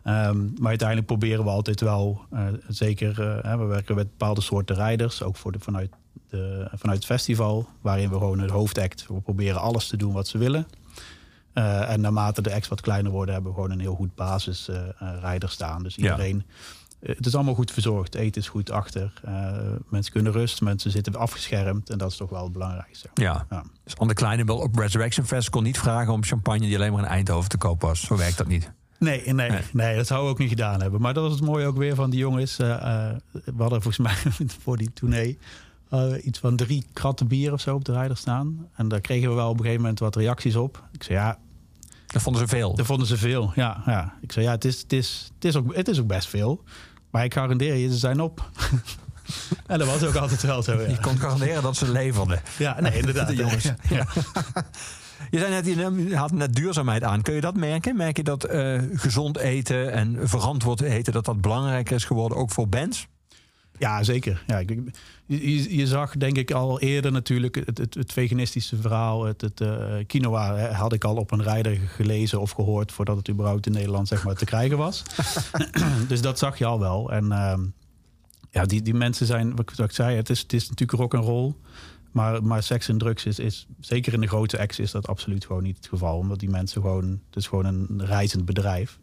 Ehm, 0.04 0.38
maar 0.60 0.70
uiteindelijk 0.70 1.08
proberen 1.08 1.44
we 1.44 1.50
altijd 1.50 1.82
wel, 1.82 2.22
zeker, 2.68 3.16
we 3.60 3.66
werken 3.66 3.96
met 3.96 4.10
bepaalde 4.10 4.42
soorten 4.42 4.76
rijders, 4.76 5.24
ook 5.24 5.36
voor 5.36 5.52
de, 5.52 5.60
vanuit, 5.60 5.90
de, 6.30 6.68
vanuit 6.74 6.98
het 6.98 7.06
festival, 7.08 7.68
waarin 7.82 8.10
we 8.10 8.18
gewoon 8.18 8.40
het 8.40 8.50
hoofdact, 8.52 9.06
we 9.08 9.22
proberen 9.22 9.62
alles 9.62 9.88
te 9.88 9.98
doen 9.98 10.14
wat 10.14 10.28
ze 10.28 10.38
willen. 10.38 10.68
Eh, 11.54 11.90
en 11.90 12.02
naarmate 12.02 12.42
de 12.42 12.54
acts 12.54 12.68
wat 12.68 12.82
kleiner 12.82 13.12
worden, 13.12 13.34
hebben 13.34 13.52
we 13.52 13.58
gewoon 13.58 13.72
een 13.74 13.80
heel 13.80 13.96
goed 13.96 14.16
basis 14.16 14.70
eh, 14.70 15.34
eh, 15.34 15.42
staan. 15.46 15.84
Dus 15.84 15.98
iedereen, 15.98 16.46
het 17.00 17.26
is 17.26 17.36
allemaal 17.36 17.54
goed 17.54 17.72
verzorgd. 17.72 18.16
Eten 18.16 18.42
is 18.42 18.48
goed 18.48 18.72
achter. 18.72 19.14
Mensen 19.90 20.12
kunnen 20.12 20.32
rust, 20.32 20.62
mensen 20.62 20.92
zitten 20.92 21.16
afgeschermd. 21.16 21.90
En 21.90 21.98
dat 21.98 22.12
is 22.12 22.18
toch 22.18 22.30
wel 22.30 22.44
het 22.44 22.54
belangrijkste. 22.54 23.10
Ja. 23.14 23.46
Ja. 23.50 23.64
Dus 23.84 23.98
Anne 23.98 24.14
Kleine 24.14 24.46
wil 24.46 24.58
op 24.58 24.76
Resurrection 24.76 25.26
Fest 25.26 25.50
kon 25.50 25.64
niet 25.64 25.80
vragen 25.80 26.14
om 26.14 26.24
champagne 26.24 26.60
die 26.60 26.76
alleen 26.76 26.92
maar 26.92 27.04
in 27.04 27.10
Eindhoven 27.10 27.50
te 27.50 27.58
koop 27.58 27.82
was. 27.82 28.02
Zo 28.02 28.18
werkt 28.18 28.38
dat 28.38 28.48
niet. 28.48 28.72
Nee, 29.00 29.34
nee, 29.34 29.50
Nee. 29.50 29.62
nee. 29.74 29.96
dat 29.96 30.08
zouden 30.08 30.28
we 30.28 30.34
ook 30.34 30.40
niet 30.40 30.50
gedaan 30.50 30.82
hebben. 30.82 31.02
Maar 31.02 31.14
dat 31.14 31.24
was 31.24 31.34
het 31.34 31.42
mooie 31.42 31.66
ook 31.66 31.78
weer 31.78 31.96
van 31.96 32.10
die 32.10 32.20
jongens. 32.20 32.58
We 32.58 33.20
hadden 33.58 33.82
volgens 33.82 33.98
mij 33.98 34.16
voor 34.64 34.78
die 34.78 34.94
tournee 34.94 35.38
eh, 35.90 36.26
iets 36.26 36.40
van 36.40 36.56
drie 36.56 36.86
kratten 36.94 37.28
bier 37.28 37.54
of 37.54 37.62
zo 37.62 37.76
op 37.76 37.86
de 37.86 37.92
rijder 37.92 38.18
staan. 38.18 38.68
En 38.76 38.88
daar 38.88 39.02
kregen 39.02 39.30
we 39.30 39.36
wel 39.36 39.48
op 39.50 39.54
een 39.54 39.60
gegeven 39.60 39.82
moment 39.82 40.00
wat 40.00 40.16
reacties 40.16 40.56
op. 40.56 40.84
Ik 40.92 41.04
zei 41.04 41.18
ja, 41.18 41.38
Dat 42.08 42.22
vonden 42.22 42.42
ze 42.42 42.48
veel. 42.48 42.76
dat 42.76 42.86
vonden 42.86 43.08
ze 43.08 43.18
veel. 43.18 43.52
Ja, 43.56 43.82
ja. 43.86 44.14
Ik 44.22 44.32
zei 44.32 44.46
ja, 44.46 44.52
het 44.52 44.66
is, 44.66 44.82
het, 44.82 44.94
is, 44.94 45.30
het, 45.36 45.46
is 45.46 45.56
ook, 45.56 45.76
het 45.76 45.88
is 45.88 46.00
ook 46.00 46.08
best 46.08 46.28
veel. 46.28 46.64
Maar 47.10 47.24
ik 47.24 47.34
garandeer 47.34 47.76
je, 47.76 47.92
ze 47.92 47.98
zijn 47.98 48.20
op. 48.22 48.50
en 49.68 49.80
dat 49.80 49.88
was 49.88 50.04
ook 50.04 50.16
altijd 50.16 50.42
wel 50.42 50.64
zo. 50.64 50.82
Ja, 50.82 50.88
Je 50.88 51.00
kon 51.00 51.18
garanderen 51.18 51.64
dat 51.64 51.78
ze 51.78 51.92
leverden. 51.92 52.42
ja 52.58 52.82
nee, 52.82 52.98
inderdaad. 52.98 53.28
De 53.30 53.36
jongens. 53.36 53.64
Ja. 53.90 54.06
Je, 55.32 55.40
zei 55.40 55.50
net, 55.52 55.66
je 56.10 56.16
had 56.16 56.32
net 56.32 56.56
duurzaamheid 56.56 57.04
aan. 57.04 57.22
Kun 57.22 57.34
je 57.34 57.42
dat 57.42 57.56
merken? 57.56 57.96
Merk 57.96 58.18
je 58.18 58.24
dat 58.24 58.44
eh, 58.44 58.82
gezond 58.94 59.38
eten 59.38 59.92
en 59.92 60.18
verantwoord 60.30 60.82
eten... 60.82 61.14
dat 61.14 61.26
dat 61.26 61.42
belangrijker 61.42 61.96
is 61.96 62.04
geworden, 62.04 62.38
ook 62.38 62.52
voor 62.52 62.68
bands? 62.70 63.08
Ja, 63.80 64.04
zeker. 64.04 64.44
Ja, 64.48 64.60
ik- 64.60 64.80
je, 65.26 65.88
zag 65.88 66.18
denk 66.18 66.38
ik 66.38 66.52
al 66.52 66.80
eerder 66.80 67.12
natuurlijk 67.12 67.56
het, 67.66 67.78
het, 67.78 67.94
het 67.94 68.14
veganistische 68.14 68.76
verhaal. 68.78 69.26
Het, 69.26 69.42
het 69.42 69.62
eh, 69.62 69.96
quinoa 70.08 70.56
hè, 70.56 70.68
had 70.74 70.94
ik 70.94 71.04
al 71.04 71.16
op 71.16 71.32
een 71.32 71.44
rijder 71.44 71.78
gelezen 71.78 72.42
of 72.42 72.52
gehoord... 72.52 72.92
voordat 72.92 73.18
het 73.18 73.30
überhaupt 73.30 73.66
in 73.66 73.72
Nederland 73.72 74.08
zeg 74.08 74.24
maar, 74.24 74.36
te 74.36 74.46
krijgen 74.46 74.78
was. 74.78 75.04
dus 76.08 76.22
dat 76.22 76.40
zag 76.40 76.58
je 76.58 76.66
al 76.66 76.80
wel. 76.80 77.12
En 77.12 77.32
ehm, 77.32 77.62
ja, 78.52 78.66
die, 78.66 78.82
die 78.82 78.94
mensen 78.94 79.26
zijn, 79.26 79.50
wat 79.56 79.60
ik- 79.70 79.76
wat 79.78 79.90
ik 79.90 79.96
zei, 79.96 80.16
het 80.16 80.30
is, 80.30 80.40
het 80.40 80.54
is 80.54 80.70
natuurlijk 80.70 81.00
rock 81.00 81.14
en 81.14 81.22
roll. 81.22 81.54
Maar, 82.12 82.44
maar 82.44 82.64
seks 82.64 82.88
en 82.90 82.98
drugs 82.98 83.26
is, 83.26 83.40
is, 83.40 83.68
zeker 83.80 84.14
in 84.14 84.22
de 84.22 84.28
grote 84.28 84.60
acts 84.60 84.80
is 84.80 84.92
dat 84.92 85.08
absoluut 85.08 85.46
gewoon 85.46 85.64
niet 85.64 85.78
het 85.78 85.88
geval. 85.88 86.18
Omdat 86.18 86.40
die 86.40 86.50
mensen 86.50 86.82
gewoon, 86.82 87.06
het 87.28 87.36
is 87.36 87.48
gewoon 87.48 87.66
een 87.66 88.06
reizend 88.06 88.46
bedrijf. 88.46 89.00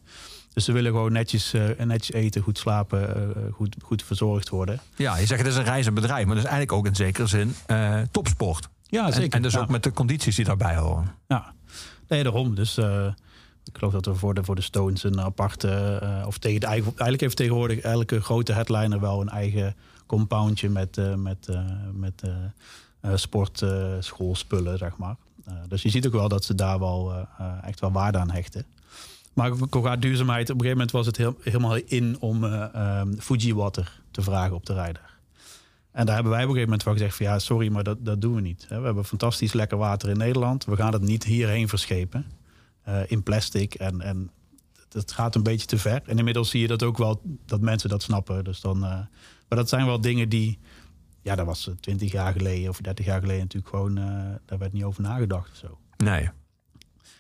Dus 0.57 0.65
ze 0.65 0.73
willen 0.73 0.93
gewoon 0.93 1.13
netjes, 1.13 1.53
eh, 1.53 1.85
netjes 1.85 2.13
eten, 2.13 2.43
goed 2.43 2.59
slapen, 2.59 3.17
eh, 3.17 3.53
goed, 3.53 3.77
goed 3.83 4.03
verzorgd 4.03 4.49
worden. 4.49 4.81
Ja, 4.95 5.17
je 5.17 5.27
zegt 5.27 5.41
het 5.41 5.51
is 5.51 5.57
een 5.57 5.65
reizend 5.65 5.95
bedrijf... 5.95 6.27
maar 6.27 6.35
dat 6.35 6.45
is 6.45 6.51
eigenlijk 6.51 6.79
ook 6.79 6.87
in 6.87 6.97
zekere 6.97 7.27
zin 7.27 7.55
eh, 7.67 8.01
topsport. 8.11 8.69
Ja, 8.87 9.07
En, 9.07 9.13
zeker. 9.13 9.33
en 9.33 9.43
dus 9.43 9.53
ja. 9.53 9.61
ook 9.61 9.69
met 9.69 9.83
de 9.83 9.93
condities 9.93 10.37
die 10.37 10.45
daarbij 10.45 10.77
horen. 10.77 11.15
Ja, 11.27 11.53
nee, 12.09 12.23
daarom. 12.23 12.55
Dus 12.55 12.79
ik 13.65 13.73
geloof 13.73 13.93
dat 13.93 14.07
er 14.07 14.17
voor 14.17 14.35
de, 14.35 14.45
voor 14.45 14.55
de 14.55 14.61
Stones 14.61 15.03
een 15.03 15.21
aparte... 15.21 16.01
of 16.27 16.39
tegen 16.39 16.61
de, 16.61 16.67
eigenlijk 16.67 17.21
heeft 17.21 17.37
tegenwoordig 17.37 17.79
elke 17.79 18.21
grote 18.21 18.53
headliner 18.53 19.01
wel 19.01 19.21
een 19.21 19.29
eigen 19.29 19.77
compoundje 20.07 20.69
met, 20.69 21.17
met, 21.17 21.49
met 21.93 22.23
sportschoolspullen, 23.15 24.79
zeg 24.79 24.97
maar. 24.97 25.17
Dus 25.69 25.83
je 25.83 25.91
ziet 25.91 26.07
ook 26.07 26.13
wel 26.13 26.29
dat 26.29 26.45
ze 26.45 26.55
daar 26.55 26.79
wel 26.79 27.27
echt 27.63 27.81
wel 27.81 27.93
waarde 27.93 28.19
aan 28.19 28.31
hechten. 28.31 28.67
Maar 29.37 29.53
qua 29.69 29.97
duurzaamheid, 29.97 30.51
op 30.51 30.55
een 30.55 30.61
gegeven 30.61 30.79
moment 30.79 30.91
was 30.91 31.07
het 31.07 31.17
heel, 31.17 31.37
helemaal 31.41 31.77
in 31.77 32.17
om 32.21 32.45
ehm, 32.45 33.17
Fuji 33.19 33.55
water 33.55 34.01
te 34.11 34.23
vragen 34.23 34.55
op 34.55 34.67
de 34.67 34.75
rijder. 34.75 35.19
En 35.91 36.07
daar 36.07 36.15
hebben 36.15 36.33
wij 36.33 36.43
op 36.43 36.49
een 36.49 36.55
gegeven 36.55 36.63
moment 36.63 36.83
wel 36.83 36.93
gezegd 36.93 37.17
van 37.17 37.27
ja, 37.27 37.39
sorry, 37.39 37.69
maar 37.69 37.83
dat, 37.83 38.05
dat 38.05 38.21
doen 38.21 38.35
we 38.35 38.41
niet. 38.41 38.67
We 38.69 38.75
hebben 38.75 39.05
fantastisch 39.05 39.53
lekker 39.53 39.79
water 39.79 40.09
in 40.09 40.17
Nederland. 40.17 40.65
We 40.65 40.77
gaan 40.77 40.93
het 40.93 41.03
niet 41.03 41.25
hierheen 41.25 41.69
verschepen 41.69 42.27
eh, 42.83 43.01
in 43.07 43.23
plastic. 43.23 43.75
En, 43.75 44.01
en 44.01 44.31
dat 44.89 45.13
gaat 45.13 45.35
een 45.35 45.43
beetje 45.43 45.67
te 45.67 45.79
ver. 45.79 46.03
En 46.05 46.19
inmiddels 46.19 46.51
zie 46.51 46.61
je 46.61 46.67
dat 46.67 46.83
ook 46.83 46.99
wel, 46.99 47.21
dat 47.45 47.61
mensen 47.61 47.89
dat 47.89 48.03
snappen. 48.03 48.45
Dus 48.45 48.61
dan, 48.61 48.77
eh, 48.77 48.91
maar 49.49 49.59
dat 49.59 49.69
zijn 49.69 49.87
wel 49.87 50.01
dingen 50.01 50.29
die, 50.29 50.59
ja, 51.23 51.35
dat 51.35 51.47
was 51.47 51.71
twintig 51.81 52.13
jaar 52.13 52.33
geleden 52.33 52.69
of 52.69 52.79
30 52.81 53.05
jaar 53.05 53.21
geleden 53.21 53.43
natuurlijk 53.43 53.71
gewoon, 53.75 53.95
daar 54.45 54.59
werd 54.59 54.73
niet 54.73 54.85
over 54.85 55.03
nagedacht 55.03 55.51
of 55.51 55.57
zo. 55.57 55.79
Nee. 55.97 56.31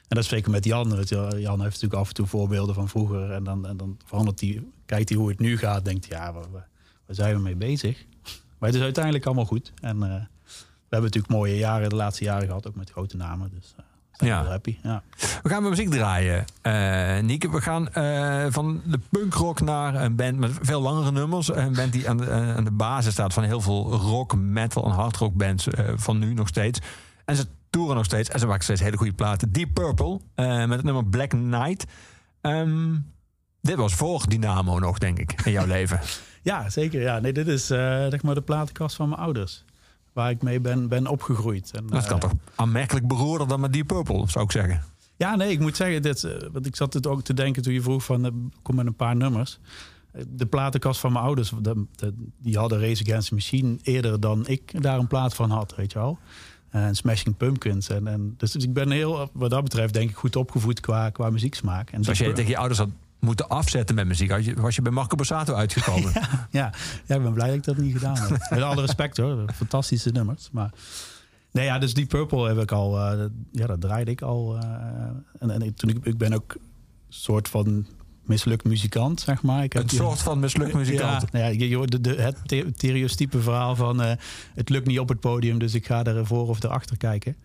En 0.08 0.16
dat 0.16 0.24
zeker 0.24 0.50
met 0.50 0.64
Jan. 0.64 1.02
je 1.04 1.14
wel. 1.16 1.38
Jan 1.38 1.60
heeft 1.60 1.72
natuurlijk 1.72 2.00
af 2.00 2.08
en 2.08 2.14
toe 2.14 2.26
voorbeelden 2.26 2.74
van 2.74 2.88
vroeger. 2.88 3.30
En 3.32 3.44
dan, 3.44 3.66
en 3.66 3.76
dan 3.76 3.98
verandert 4.04 4.40
hij, 4.40 4.62
kijkt 4.86 5.08
hij 5.08 5.18
hoe 5.18 5.28
het 5.28 5.38
nu 5.40 5.58
gaat. 5.58 5.84
Denkt 5.84 6.06
ja, 6.06 6.32
waar, 6.32 6.68
zijn 7.08 7.34
we 7.34 7.40
mee 7.40 7.56
bezig? 7.56 8.04
Maar 8.58 8.68
het 8.68 8.78
is 8.78 8.84
uiteindelijk 8.84 9.26
allemaal 9.26 9.44
goed. 9.44 9.72
En 9.80 10.02
eh, 10.02 10.08
we 10.48 10.92
hebben 10.94 11.10
natuurlijk 11.10 11.28
mooie 11.32 11.56
jaren, 11.56 11.88
de 11.88 11.94
laatste 11.96 12.24
jaren 12.24 12.46
gehad, 12.46 12.66
ook 12.68 12.74
met 12.74 12.90
grote 12.90 13.16
namen. 13.16 13.50
Dus 13.54 13.74
eh, 13.76 13.84
zijn 14.12 14.30
Ja. 14.30 14.40
heel 14.40 14.50
happy. 14.50 14.76
Ja. 14.82 15.02
We 15.42 15.48
gaan 15.48 15.60
weer 15.60 15.70
muziek 15.70 15.90
draaien, 15.90 16.44
eh 16.62 17.18
Nieke. 17.22 17.50
We 17.50 17.60
gaan 17.60 17.88
van 18.52 18.82
de 18.84 19.00
punkrock 19.10 19.60
naar 19.60 19.94
een 19.94 20.16
band 20.16 20.36
met 20.36 20.58
veel 20.60 20.80
langere 20.80 21.12
nummers. 21.12 21.48
Een 21.54 21.72
band 21.74 21.92
die 21.92 22.08
aan 22.08 22.16
de, 22.16 22.30
aan 22.30 22.64
de 22.64 22.70
basis 22.70 23.12
staat 23.12 23.32
van 23.32 23.42
heel 23.44 23.60
veel 23.60 23.92
rock, 23.92 24.36
metal 24.36 24.84
en 24.84 24.90
hardrock 24.90 25.34
bands 25.34 25.66
van 25.96 26.18
nu 26.18 26.34
nog 26.34 26.48
steeds. 26.48 26.80
En 27.24 27.36
ze 27.36 27.46
toeren 27.76 27.96
nog 27.96 28.04
steeds 28.04 28.28
en 28.28 28.38
ze 28.38 28.46
maken 28.46 28.62
steeds 28.64 28.80
hele 28.80 28.96
goede 28.96 29.12
platen. 29.12 29.52
Deep 29.52 29.74
Purple 29.74 30.20
eh, 30.34 30.58
met 30.58 30.70
het 30.76 30.82
nummer 30.82 31.04
Black 31.06 31.28
Knight. 31.28 31.84
Ehm, 32.40 32.96
dit 33.60 33.76
was 33.76 33.94
voor 33.94 34.28
Dynamo 34.28 34.78
nog, 34.78 34.98
denk 34.98 35.18
ik, 35.18 35.40
in 35.44 35.52
jouw 35.52 35.66
leven. 35.76 36.00
Ja, 36.42 36.70
zeker. 36.70 37.00
Ja. 37.00 37.18
Nee, 37.18 37.32
dit 37.32 37.46
is 37.46 37.70
eh, 37.70 37.78
zeg 38.08 38.22
maar 38.22 38.34
de 38.34 38.42
platenkast 38.42 38.96
van 38.96 39.08
mijn 39.08 39.20
ouders. 39.20 39.64
Waar 40.12 40.30
ik 40.30 40.42
mee 40.42 40.60
ben, 40.60 40.88
ben 40.88 41.06
opgegroeid. 41.06 41.70
En, 41.74 41.86
Dat 41.86 42.02
eh, 42.02 42.08
kan 42.08 42.18
toch 42.18 42.32
aanmerkelijk 42.54 43.06
beroerder 43.08 43.48
dan 43.48 43.60
met 43.60 43.72
Deep 43.72 43.86
Purple, 43.86 44.28
zou 44.28 44.44
ik 44.44 44.50
zeggen. 44.52 44.82
Ja, 45.16 45.36
nee, 45.36 45.50
ik 45.50 45.60
moet 45.60 45.76
zeggen, 45.76 46.02
dit, 46.02 46.24
eh, 46.24 46.32
want 46.52 46.66
ik 46.66 46.76
zat 46.76 46.92
het 46.94 47.06
ook 47.06 47.22
te 47.22 47.34
denken 47.34 47.62
toen 47.62 47.72
je 47.72 47.82
vroeg 47.82 48.04
van, 48.04 48.24
eh, 48.24 48.30
kom 48.62 48.74
met 48.74 48.86
een 48.86 48.96
paar 48.96 49.16
nummers. 49.16 49.58
Eh, 50.12 50.22
De 50.28 50.46
platenkast 50.46 51.00
van 51.00 51.12
mijn 51.12 51.24
ouders, 51.24 51.52
de, 51.60 51.84
de- 51.96 52.14
die 52.38 52.58
hadden 52.58 52.80
Race 52.80 53.02
Against 53.06 53.28
the 53.28 53.34
Machine 53.34 53.78
eerder 53.82 54.20
dan 54.20 54.46
ik 54.46 54.82
daar 54.82 54.98
een 54.98 55.06
plaat 55.06 55.34
van 55.34 55.50
had, 55.50 55.74
weet 55.74 55.92
je 55.92 55.98
wel. 55.98 56.18
En 56.84 56.94
Smashing 56.94 57.36
Pumpkins. 57.36 57.88
En, 57.88 58.06
en, 58.06 58.34
dus 58.36 58.56
ik 58.56 58.72
ben 58.72 58.90
heel, 58.90 59.30
wat 59.32 59.50
dat 59.50 59.62
betreft, 59.62 59.92
denk 59.94 60.10
ik 60.10 60.16
goed 60.16 60.36
opgevoed 60.36 60.80
qua, 60.80 61.10
qua 61.10 61.30
muzieksmaak. 61.30 61.90
En 61.90 61.98
Dus 61.98 62.08
als 62.08 62.18
je 62.18 62.32
tegen 62.32 62.50
je 62.50 62.56
ouders 62.56 62.78
had 62.78 62.88
moeten 63.18 63.48
afzetten 63.48 63.94
met 63.94 64.06
muziek, 64.06 64.54
was 64.56 64.74
je 64.74 64.82
bij 64.82 64.92
Marco 64.92 65.16
Borsato 65.16 65.54
uitgekomen. 65.54 66.12
ja, 66.50 66.72
ja, 67.06 67.14
ik 67.14 67.22
ben 67.22 67.32
blij 67.32 67.46
dat 67.46 67.56
ik 67.56 67.64
dat 67.64 67.76
niet 67.76 67.92
gedaan 67.92 68.16
heb. 68.16 68.46
Met 68.50 68.62
alle 68.62 68.80
respect 68.80 69.16
hoor, 69.16 69.52
fantastische 69.54 70.10
nummers. 70.10 70.48
Maar 70.52 70.70
nee, 71.50 71.64
ja, 71.64 71.78
dus 71.78 71.94
die 71.94 72.06
Purple 72.06 72.48
heb 72.48 72.58
ik 72.58 72.72
al, 72.72 73.00
eh, 73.00 73.24
ja, 73.52 73.66
dat 73.66 73.80
draaide 73.80 74.10
ik 74.10 74.22
al. 74.22 74.56
eh, 74.56 74.68
en, 75.38 75.50
en 75.50 75.74
toen 75.74 75.90
ik, 75.90 75.98
ik 76.02 76.18
ben 76.18 76.32
ook 76.32 76.56
soort 77.08 77.48
van 77.48 77.86
mislukt 78.28 78.64
muzikant, 78.64 79.20
zeg 79.20 79.42
maar. 79.42 79.62
Ik 79.62 79.72
heb 79.72 79.82
Een 79.82 79.88
soort 79.88 80.22
van 80.22 80.38
mislukt 80.38 80.74
muzikant. 80.74 81.22
Ja, 81.22 81.28
nou 81.32 81.44
ja, 81.54 81.66
je, 81.66 81.76
hoort 81.76 81.90
de, 81.90 82.00
de, 82.00 82.14
het 82.46 82.76
stereotype 82.76 83.40
verhaal 83.40 83.76
van 83.76 84.02
eh, 84.02 84.12
het 84.54 84.68
lukt 84.68 84.86
niet 84.86 84.98
op 84.98 85.08
het 85.08 85.20
podium, 85.20 85.58
dus 85.58 85.74
ik 85.74 85.86
ga 85.86 86.04
ervoor 86.04 86.48
of 86.48 86.62
erachter 86.62 86.96
kijken. 86.96 87.36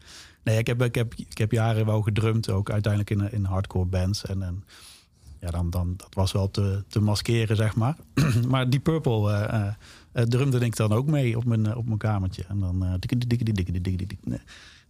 Nee, 0.43 0.57
ik 0.57 0.67
heb, 0.67 0.83
ik 0.83 0.95
heb, 0.95 1.13
ik 1.15 1.37
heb 1.37 1.51
jaren 1.51 1.85
wel 1.85 2.01
gedrumd, 2.01 2.49
ook 2.49 2.69
uiteindelijk 2.69 3.11
in, 3.11 3.31
in 3.31 3.43
hardcore 3.43 3.85
bands. 3.85 4.25
En, 4.25 4.41
en 4.43 4.63
ja, 5.39 5.49
dan, 5.49 5.69
dan, 5.69 5.93
dat 5.97 6.13
was 6.13 6.31
wel 6.31 6.51
te, 6.51 6.83
te 6.87 6.99
maskeren, 6.99 7.55
zeg 7.55 7.75
maar. 7.75 7.95
maar 8.49 8.69
die 8.69 8.79
Purple 8.79 9.31
eh, 9.31 9.61
eh, 9.61 9.73
eh, 10.11 10.23
drumde 10.23 10.59
ik 10.59 10.75
dan 10.75 10.91
ook 10.91 11.07
mee 11.07 11.37
op 11.37 11.45
mijn, 11.45 11.65
eh, 11.65 11.77
op 11.77 11.85
mijn 11.85 11.97
kamertje. 11.97 12.43
En 12.47 12.59
dan, 12.59 12.85
eh, 12.85 12.93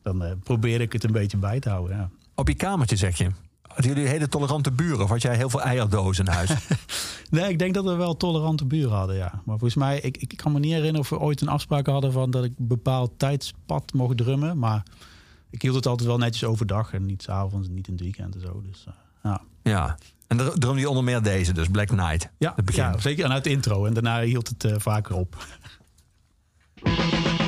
dan 0.01 0.23
eh, 0.23 0.32
probeerde 0.43 0.84
ik 0.84 0.93
het 0.93 1.04
een 1.04 1.12
beetje 1.12 1.38
bij 1.38 1.60
te 1.60 1.69
houden. 1.69 1.97
Ja. 1.97 2.10
Op 2.36 2.47
je 2.47 2.54
kamertje, 2.54 2.95
zeg 2.95 3.17
je. 3.17 3.30
Hadden 3.73 3.93
jullie 3.93 4.07
hele 4.10 4.27
tolerante 4.27 4.71
buren? 4.71 5.03
Of 5.03 5.10
had 5.10 5.21
jij 5.21 5.36
heel 5.36 5.49
veel 5.49 5.62
eierdozen 5.62 6.25
in 6.25 6.31
huis? 6.31 6.49
Nee, 7.29 7.49
ik 7.49 7.60
denk 7.60 7.73
dat 7.73 7.84
we 7.84 7.93
wel 7.95 8.17
tolerante 8.17 8.65
buren 8.65 8.97
hadden, 8.97 9.15
ja. 9.15 9.31
Maar 9.31 9.57
volgens 9.57 9.75
mij, 9.75 9.99
ik, 9.99 10.17
ik 10.17 10.34
kan 10.38 10.51
me 10.51 10.60
niet 10.60 10.71
herinneren 10.71 10.99
of 10.99 11.10
we 11.10 11.19
ooit 11.19 11.41
een 11.41 11.47
afspraak 11.47 11.86
hadden 11.88 12.12
van 12.12 12.31
dat 12.31 12.43
ik 12.43 12.53
een 12.60 12.67
bepaald 12.67 13.12
tijdspad 13.17 13.93
mocht 13.93 14.17
drummen. 14.17 14.57
Maar 14.57 14.84
ik 15.49 15.62
hield 15.62 15.75
het 15.75 15.86
altijd 15.86 16.07
wel 16.07 16.17
netjes 16.17 16.43
overdag 16.43 16.93
en 16.93 17.05
niet 17.05 17.21
s'avonds, 17.23 17.67
niet 17.67 17.88
in 17.88 17.93
het 17.93 18.01
weekend 18.01 18.36
en 18.36 18.41
zo. 18.41 18.62
Dus 18.62 18.86
eh, 18.88 18.93
ja. 19.23 19.41
ja. 19.63 19.97
En 20.27 20.38
dan 20.38 20.51
drumde 20.53 20.79
je 20.79 20.89
onder 20.89 21.03
meer 21.03 21.21
deze, 21.21 21.53
dus 21.53 21.67
Black 21.67 21.88
Knight. 21.88 22.29
Ja, 22.38 22.53
Het 22.55 22.65
begin. 22.65 22.84
ja, 22.84 22.99
zeker. 22.99 23.25
En 23.25 23.31
uit 23.31 23.43
de 23.43 23.49
intro. 23.49 23.86
En 23.86 23.93
daarna 23.93 24.21
hield 24.21 24.47
het 24.47 24.63
eh, 24.63 24.73
vaker 24.77 25.15
op. 25.15 25.36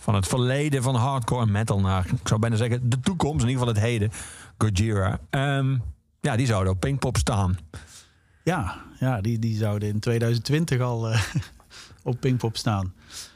van 0.00 0.14
het 0.14 0.26
verleden 0.26 0.82
van 0.82 0.94
hardcore 0.94 1.42
en 1.46 1.52
metal 1.52 1.80
naar, 1.80 2.06
ik 2.06 2.28
zou 2.28 2.40
bijna 2.40 2.56
zeggen, 2.56 2.90
de 2.90 3.00
toekomst, 3.00 3.42
in 3.42 3.48
ieder 3.48 3.66
geval 3.66 3.74
het 3.74 3.84
heden. 3.84 4.10
Gojira. 4.58 5.18
Ehm, 5.30 5.76
ja, 6.20 6.36
die 6.36 6.46
zouden 6.46 6.72
op 6.72 6.80
Pinkpop 6.80 7.16
staan. 7.16 7.58
Ja, 8.44 8.82
ja 8.98 9.20
die, 9.20 9.38
die 9.38 9.56
zouden 9.56 9.88
in 9.88 10.00
2020 10.00 10.80
al 10.80 11.10
eh, 11.10 11.22
op 12.02 12.20
Pinkpop 12.20 12.56
staan. 12.56 12.92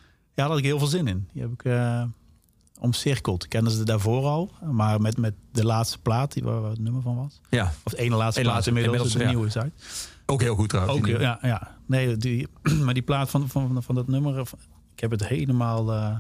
Ja, 0.08 0.42
daar 0.42 0.48
had 0.48 0.58
ik 0.58 0.64
heel 0.64 0.78
veel 0.78 0.86
zin 0.86 1.06
in. 1.06 1.28
Die 1.32 1.42
heb 1.42 1.52
ik 1.52 1.64
eh, 1.64 2.02
omcirkeld. 2.80 3.48
Kennen 3.48 3.72
ze 3.72 3.84
daarvoor 3.84 4.24
al, 4.24 4.52
maar 4.70 5.00
met, 5.00 5.16
met 5.16 5.34
de 5.52 5.64
laatste 5.64 5.98
plaat, 5.98 6.32
die 6.32 6.42
waar 6.42 6.60
waar 6.60 6.70
het 6.70 6.80
nummer 6.80 7.02
van 7.02 7.16
was. 7.16 7.40
Ja, 7.50 7.72
Of 7.82 7.92
de 7.92 7.98
ene 7.98 8.16
laatste 8.16 8.40
Eén 8.40 8.46
plaat 8.46 8.56
laatste, 8.56 8.70
inmiddels, 8.70 9.14
inmiddels, 9.14 9.32
de 9.32 9.38
nieuwe 9.38 9.60
uit. 9.60 10.08
ook 10.26 10.40
heel 10.40 10.54
goed 10.54 10.68
trouwens. 10.68 10.98
Ook, 10.98 11.06
ja, 11.06 11.38
ja. 11.42 11.76
Nee, 11.86 12.16
die, 12.16 12.48
maar 12.84 12.94
die 12.94 13.02
plaat 13.02 13.30
van, 13.30 13.48
van, 13.48 13.82
van 13.82 13.94
dat 13.94 14.08
nummer, 14.08 14.40
ik 14.94 15.00
heb 15.00 15.10
het 15.10 15.26
helemaal 15.26 15.92
eh, 15.92 16.16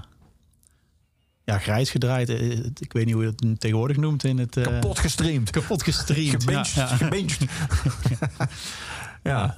ja, 1.44 1.58
grijs 1.58 1.90
gedraaid. 1.90 2.28
Eh, 2.28 2.50
Ik 2.78 2.92
weet 2.92 3.04
niet 3.04 3.14
hoe 3.14 3.22
je 3.24 3.32
het 3.36 3.60
tegenwoordig 3.60 3.96
noemt 3.96 4.24
in 4.24 4.38
het... 4.38 4.56
eh, 4.56 4.62
Kapot 4.64 4.98
gestreamd. 4.98 5.50
kapot 5.50 5.82
gestreamd. 5.82 6.42
Gebinged. 6.42 6.68
Ja, 6.70 6.82
ja. 6.88 6.96
gebinged. 6.96 7.38
ja. 9.22 9.56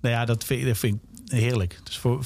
Nou 0.00 0.14
ja, 0.14 0.24
dat 0.24 0.44
vind, 0.44 0.66
dat 0.66 0.78
vind 0.78 0.94
ik 1.02 1.30
heerlijk. 1.38 1.80
Dus 1.84 1.98
voor, 1.98 2.24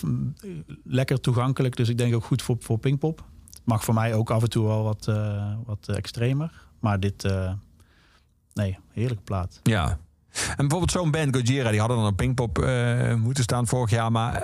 lekker 0.85 1.21
toegankelijk. 1.21 1.77
Dus 1.77 1.89
ik 1.89 1.99
denk 1.99 2.15
ook 2.15 2.25
goed 2.25 2.43
voor, 2.43 2.57
voor 2.61 2.79
Pinkpop. 2.79 3.19
Het 3.53 3.61
mag 3.65 3.85
voor 3.85 3.95
mij 3.95 4.15
ook 4.15 4.31
af 4.31 4.43
en 4.43 4.51
toe 4.51 4.67
wel 4.67 4.83
wat, 4.83 5.09
eh, 5.09 5.55
wat 5.65 5.89
extremer. 5.89 6.53
Maar 6.81 7.01
dit, 7.01 7.25
eh, 7.25 7.53
nee, 8.55 8.79
heerlijke 8.93 9.23
plaat. 9.23 9.61
Ja. 9.63 9.99
En 10.49 10.57
bijvoorbeeld 10.57 10.91
zo'n 10.91 11.11
band, 11.11 11.37
Gojira, 11.37 11.71
die 11.71 11.79
hadden 11.81 11.97
dan 11.97 12.07
op 12.07 12.17
Pinkpop 12.17 12.59
moeten 13.17 13.43
staan 13.45 13.67
vorig 13.67 13.91
jaar. 13.91 14.13
Maar 14.13 14.43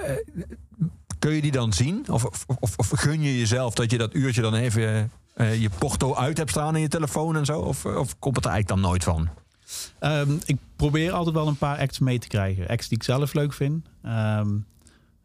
kun 1.23 1.35
je 1.35 1.41
die 1.41 1.51
dan 1.53 1.73
zien? 1.73 2.05
Of, 2.11 2.25
of, 2.25 2.45
of, 2.61 2.79
of 2.79 2.89
gun 2.91 3.23
je 3.23 3.39
jezelf 3.39 3.75
dat 3.75 3.91
je 3.91 3.99
dat 3.99 4.15
uurtje 4.15 4.43
dan 4.43 4.55
even 4.55 5.11
eh, 5.35 5.61
je 5.61 5.71
porto 5.79 6.15
uit 6.15 6.37
hebt 6.37 6.51
staan 6.51 6.75
in 6.77 6.83
je 6.83 6.89
telefoon 6.89 7.37
en 7.37 7.45
zo? 7.45 7.61
Of, 7.61 7.85
of 7.87 8.19
komt 8.19 8.37
het 8.37 8.45
er 8.45 8.51
eigenlijk 8.51 8.83
dan 8.83 8.91
nooit 8.91 9.05
van? 9.05 9.29
Ehm, 9.99 10.37
ik 10.45 10.57
probeer 10.77 11.13
altijd 11.13 11.35
wel 11.35 11.47
een 11.47 11.57
paar 11.57 11.79
acts 11.79 11.99
mee 11.99 12.19
te 12.19 12.29
krijgen. 12.29 12.69
Acts 12.69 12.89
die 12.89 12.99
ik 12.99 13.05
zelf 13.05 13.33
leuk 13.33 13.53
vind. 13.53 13.87
Eh, 14.03 14.41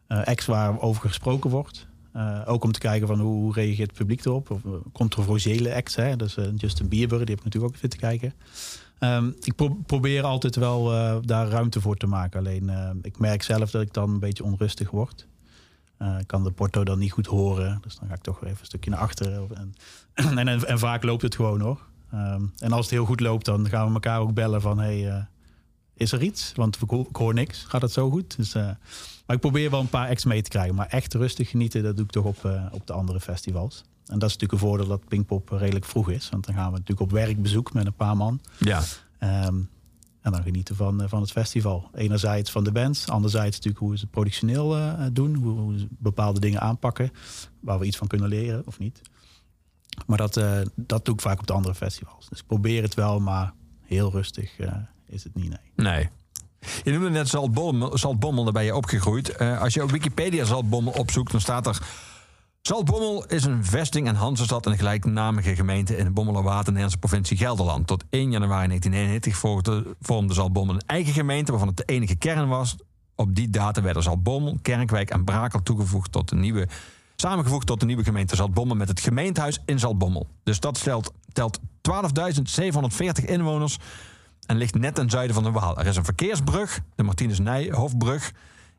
acts 0.06 0.46
waar 0.46 0.80
over 0.80 1.08
gesproken 1.08 1.50
wordt. 1.50 1.86
Eh, 2.12 2.40
ook 2.44 2.64
om 2.64 2.72
te 2.72 2.78
kijken 2.78 3.06
van 3.06 3.20
hoe, 3.20 3.52
reageert 3.52 3.88
het 3.88 3.98
publiek 3.98 4.24
erop. 4.24 4.60
Controversiële 4.92 5.74
acts. 5.74 5.94
Hè? 5.94 6.16
Dus 6.16 6.36
Justin 6.56 6.88
Bieber, 6.88 7.18
die 7.18 7.28
heb 7.28 7.38
ik 7.38 7.44
natuurlijk 7.44 7.74
ook 7.74 7.80
zitten 7.80 7.98
kijken. 7.98 8.34
Ehm, 8.98 9.28
ik 9.42 9.54
pro- 9.54 9.78
probeer 9.86 10.22
altijd 10.22 10.56
wel 10.56 10.84
daar 11.22 11.48
ruimte 11.48 11.80
voor 11.80 11.96
te 11.96 12.06
maken. 12.06 12.38
Alleen 12.38 12.70
ik 13.02 13.18
merk 13.18 13.42
zelf 13.42 13.70
dat 13.70 13.82
ik 13.82 13.92
dan 13.92 14.10
een 14.10 14.20
beetje 14.20 14.44
onrustig 14.44 14.90
word. 14.90 15.26
Ik 15.98 16.26
kan 16.26 16.44
de 16.44 16.50
porto 16.50 16.84
dan 16.84 16.98
niet 16.98 17.12
goed 17.12 17.26
horen. 17.26 17.78
Dus 17.82 17.96
dan 17.96 18.08
ga 18.08 18.14
ik 18.14 18.22
toch 18.22 18.40
weer 18.40 18.48
even 18.48 18.60
een 18.60 18.66
stukje 18.66 18.90
naar 18.90 19.00
achteren. 19.00 19.48
En, 19.56 19.74
en, 20.38 20.48
en, 20.48 20.66
en 20.66 20.78
vaak 20.78 21.02
loopt 21.02 21.22
het 21.22 21.34
gewoon 21.34 21.60
hoor. 21.60 21.80
Ehm, 22.12 22.42
en 22.58 22.72
als 22.72 22.84
het 22.84 22.90
heel 22.90 23.04
goed 23.04 23.20
loopt, 23.20 23.44
dan 23.44 23.68
gaan 23.68 23.86
we 23.86 23.92
elkaar 23.92 24.20
ook 24.20 24.34
bellen 24.34 24.60
van... 24.60 24.78
Hey, 24.78 25.10
eh, 25.10 25.22
is 25.94 26.12
er 26.12 26.22
iets? 26.22 26.52
Want 26.54 26.82
ik 26.82 26.90
hoor, 26.90 27.06
ik 27.08 27.16
hoor 27.16 27.34
niks. 27.34 27.64
Gaat 27.64 27.82
het 27.82 27.92
zo 27.92 28.10
goed? 28.10 28.36
Dus, 28.36 28.54
eh, 28.54 28.62
maar 29.26 29.36
ik 29.36 29.40
probeer 29.40 29.70
wel 29.70 29.80
een 29.80 29.88
paar 29.88 30.08
acts 30.08 30.24
mee 30.24 30.42
te 30.42 30.50
krijgen. 30.50 30.74
Maar 30.74 30.86
echt 30.86 31.14
rustig 31.14 31.50
genieten, 31.50 31.82
dat 31.82 31.96
doe 31.96 32.04
ik 32.04 32.10
toch 32.10 32.24
op, 32.24 32.50
op 32.72 32.86
de 32.86 32.92
andere 32.92 33.20
festivals. 33.20 33.84
En 34.08 34.18
dat 34.18 34.28
is 34.28 34.36
natuurlijk 34.36 34.52
een 34.52 34.68
voordeel 34.68 34.86
dat 34.86 35.08
Pinkpop 35.08 35.48
redelijk 35.50 35.84
vroeg 35.84 36.10
is. 36.10 36.28
Want 36.28 36.46
dan 36.46 36.54
gaan 36.54 36.72
we 36.72 36.78
natuurlijk 36.78 37.00
op 37.00 37.10
werkbezoek 37.10 37.72
met 37.72 37.86
een 37.86 37.94
paar 37.94 38.16
man. 38.16 38.40
Ja. 38.58 38.82
Ehm, 39.18 39.54
dan 40.32 40.42
genieten 40.42 40.76
van, 40.76 41.02
eh, 41.02 41.08
van 41.08 41.20
het 41.20 41.30
festival. 41.30 41.90
Enerzijds 41.94 42.50
van 42.50 42.64
de 42.64 42.72
bands, 42.72 43.08
anderzijds 43.08 43.56
natuurlijk 43.56 43.84
hoe 43.84 43.96
ze 43.96 44.02
het 44.02 44.10
productioneel 44.10 44.76
eh, 44.76 45.06
doen, 45.12 45.34
hoe, 45.34 45.58
hoe 45.58 45.78
ze 45.78 45.86
bepaalde 45.90 46.40
dingen 46.40 46.60
aanpakken, 46.60 47.10
waar 47.60 47.78
we 47.78 47.86
iets 47.86 47.96
van 47.96 48.06
kunnen 48.06 48.28
leren 48.28 48.62
of 48.66 48.78
niet. 48.78 49.00
Maar 50.06 50.18
dat, 50.18 50.36
eh, 50.36 50.60
dat 50.74 51.04
doe 51.04 51.14
ik 51.14 51.20
vaak 51.20 51.38
op 51.38 51.46
de 51.46 51.52
andere 51.52 51.74
festivals. 51.74 52.28
Dus 52.28 52.38
ik 52.38 52.46
probeer 52.46 52.82
het 52.82 52.94
wel, 52.94 53.20
maar 53.20 53.52
heel 53.82 54.10
rustig 54.10 54.56
is 55.06 55.24
het 55.24 55.34
niet, 55.34 55.48
nee. 55.48 55.86
Nee. 55.94 56.08
Je 56.84 56.92
noemde 56.92 57.10
net 57.10 57.28
Zaltbommel, 57.28 57.98
Zaltbommel 57.98 58.44
daar 58.44 58.52
ben 58.52 58.64
je 58.64 58.76
opgegroeid. 58.76 59.38
Als 59.38 59.74
je 59.74 59.82
op 59.82 59.90
Wikipedia 59.90 60.44
Zaltbommel 60.44 60.92
opzoekt, 60.92 61.30
dan 61.32 61.40
staat 61.40 61.66
er... 61.66 62.06
Zaltbommel 62.68 63.26
is 63.26 63.44
een 63.44 63.64
vesting 63.64 64.06
en 64.06 64.14
Hansenstad 64.14 64.66
in 64.66 64.72
de 64.72 64.78
gelijknamige 64.78 65.54
gemeente 65.54 65.96
in 65.96 66.14
de 66.14 66.22
Nederlandse 66.22 66.98
provincie 66.98 67.36
Gelderland. 67.36 67.86
Tot 67.86 68.04
1 68.10 68.30
januari 68.30 68.66
1991 68.66 69.96
vormde, 70.00 70.34
Zaltbommel 70.34 70.74
een 70.74 70.82
eigen 70.86 71.12
gemeente 71.12 71.50
waarvan 71.50 71.68
het 71.68 71.76
de 71.76 71.84
enige 71.84 72.16
kern 72.16 72.48
was. 72.48 72.76
Op 73.14 73.34
die 73.34 73.50
datum 73.50 73.82
werden 73.82 74.02
Zaltbommel, 74.02 74.58
Kerkwijk 74.62 75.10
en 75.10 75.24
Brakel 75.24 75.62
toegevoegd 75.62 76.12
tot 76.12 76.28
de 76.28 76.36
nieuwe, 76.36 76.68
samengevoegd 77.16 77.66
tot 77.66 77.80
de 77.80 77.86
nieuwe 77.86 78.04
gemeente 78.04 78.36
Zaltbommel 78.36 78.76
met 78.76 78.88
het 78.88 79.00
gemeentehuis 79.00 79.60
in 79.64 79.78
Zaltbommel. 79.78 80.26
De 80.42 80.52
stad 80.52 80.82
telt 81.32 81.60
12.740 81.60 83.24
inwoners 83.24 83.78
en 84.46 84.56
ligt 84.56 84.74
net 84.74 84.94
ten 84.94 85.10
zuiden 85.10 85.34
van 85.34 85.44
de 85.44 85.50
Waal. 85.50 85.78
Er 85.78 85.86
is 85.86 85.96
een 85.96 86.04
verkeersbrug, 86.04 86.80
de 86.94 87.02
Martinus 87.02 87.38
Nijhoffbrug, 87.38 88.32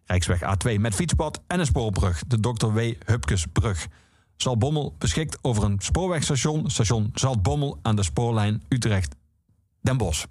Rijksweg 0.09 0.41
A2 0.41 0.79
met 0.79 0.95
fietspad 0.95 1.41
en 1.47 1.59
een 1.59 1.65
spoorbrug, 1.65 2.23
de 2.27 2.39
Dr. 2.39 2.65
W. 2.65 2.93
Hupkesbrug. 3.05 3.87
Zaltbommel 4.35 4.95
beschikt 4.97 5.37
over 5.41 5.63
een 5.63 5.75
spoorwegstation, 5.79 6.69
station 6.69 7.11
Zaltbommel 7.13 7.79
aan 7.81 7.95
de 7.95 8.03
spoorlijn 8.03 8.63
Utrecht-Den 8.67 9.97
Bosch. 9.97 10.25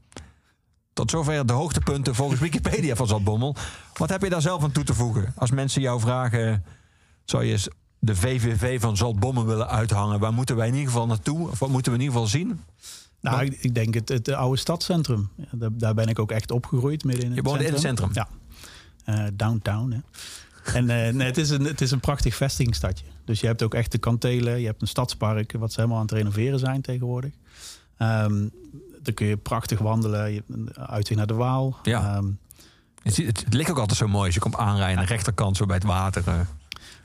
Tot 0.92 1.10
zover 1.10 1.46
de 1.46 1.52
hoogtepunten 1.52 2.14
volgens 2.14 2.40
Wikipedia 2.40 2.96
van 2.96 3.06
Zaltbommel. 3.06 3.56
Wat 3.94 4.08
heb 4.08 4.22
je 4.22 4.28
daar 4.28 4.42
zelf 4.42 4.62
aan 4.62 4.72
toe 4.72 4.84
te 4.84 4.94
voegen? 4.94 5.32
Als 5.36 5.50
mensen 5.50 5.80
jou 5.80 6.00
vragen, 6.00 6.64
zou 7.24 7.44
je 7.44 7.52
eens 7.52 7.68
de 7.98 8.16
VVV 8.16 8.80
van 8.80 8.96
Zaltbommel 8.96 9.46
willen 9.46 9.68
uithangen? 9.68 10.20
Waar 10.20 10.32
moeten 10.32 10.56
wij 10.56 10.66
in 10.66 10.74
ieder 10.74 10.88
geval 10.88 11.06
naartoe? 11.06 11.48
Of 11.48 11.58
wat 11.58 11.68
moeten 11.68 11.92
we 11.92 11.98
in 11.98 12.04
ieder 12.04 12.20
geval 12.20 12.30
zien? 12.30 12.60
Nou, 13.20 13.44
ik, 13.44 13.58
ik 13.60 13.74
denk 13.74 13.94
het, 13.94 14.08
het 14.08 14.28
oude 14.32 14.58
stadscentrum. 14.58 15.30
Daar, 15.50 15.70
daar 15.72 15.94
ben 15.94 16.08
ik 16.08 16.18
ook 16.18 16.30
echt 16.30 16.50
opgegroeid 16.50 17.04
midden 17.04 17.24
in 17.24 17.30
het 17.30 17.38
Je 17.38 17.50
woonde 17.50 17.64
in 17.64 17.72
het 17.72 17.80
centrum? 17.80 18.10
Ja. 18.12 18.28
Eh, 19.08 19.24
downtown, 19.34 19.90
hè. 19.90 19.98
En 20.72 20.90
eh, 20.90 21.12
nee, 21.14 21.26
het, 21.26 21.36
is 21.36 21.50
een, 21.50 21.64
het 21.64 21.80
is 21.80 21.90
een 21.90 22.00
prachtig 22.00 22.34
vestingstadje. 22.34 23.04
Dus 23.24 23.40
je 23.40 23.46
hebt 23.46 23.62
ook 23.62 23.74
echt 23.74 23.92
de 23.92 23.98
kantelen. 23.98 24.60
Je 24.60 24.66
hebt 24.66 24.82
een 24.82 24.88
stadspark, 24.88 25.52
wat 25.58 25.72
ze 25.72 25.80
helemaal 25.80 25.98
aan 26.00 26.06
het 26.06 26.14
renoveren 26.14 26.58
zijn 26.58 26.80
tegenwoordig. 26.80 27.32
Ehm 27.96 28.46
dan 29.02 29.14
kun 29.14 29.26
je 29.26 29.36
prachtig 29.36 29.78
wandelen. 29.78 30.32
Je 30.32 30.42
uitzicht 30.74 31.18
naar 31.18 31.26
de 31.26 31.34
Waal. 31.34 31.78
Ja. 31.82 32.14
Ehm, 32.16 32.26
Het, 33.02 33.16
het, 33.16 33.44
het 33.44 33.54
ligt 33.54 33.70
ook 33.70 33.78
altijd 33.78 33.98
zo 33.98 34.08
mooi 34.08 34.24
als 34.26 34.34
je 34.34 34.40
komt 34.40 34.56
aanrijden 34.56 34.98
aan 34.98 35.04
de 35.06 35.12
rechterkant, 35.12 35.56
zo 35.56 35.66
bij 35.66 35.76
het 35.76 35.84
water. 35.84 36.22
eh. 36.26 36.40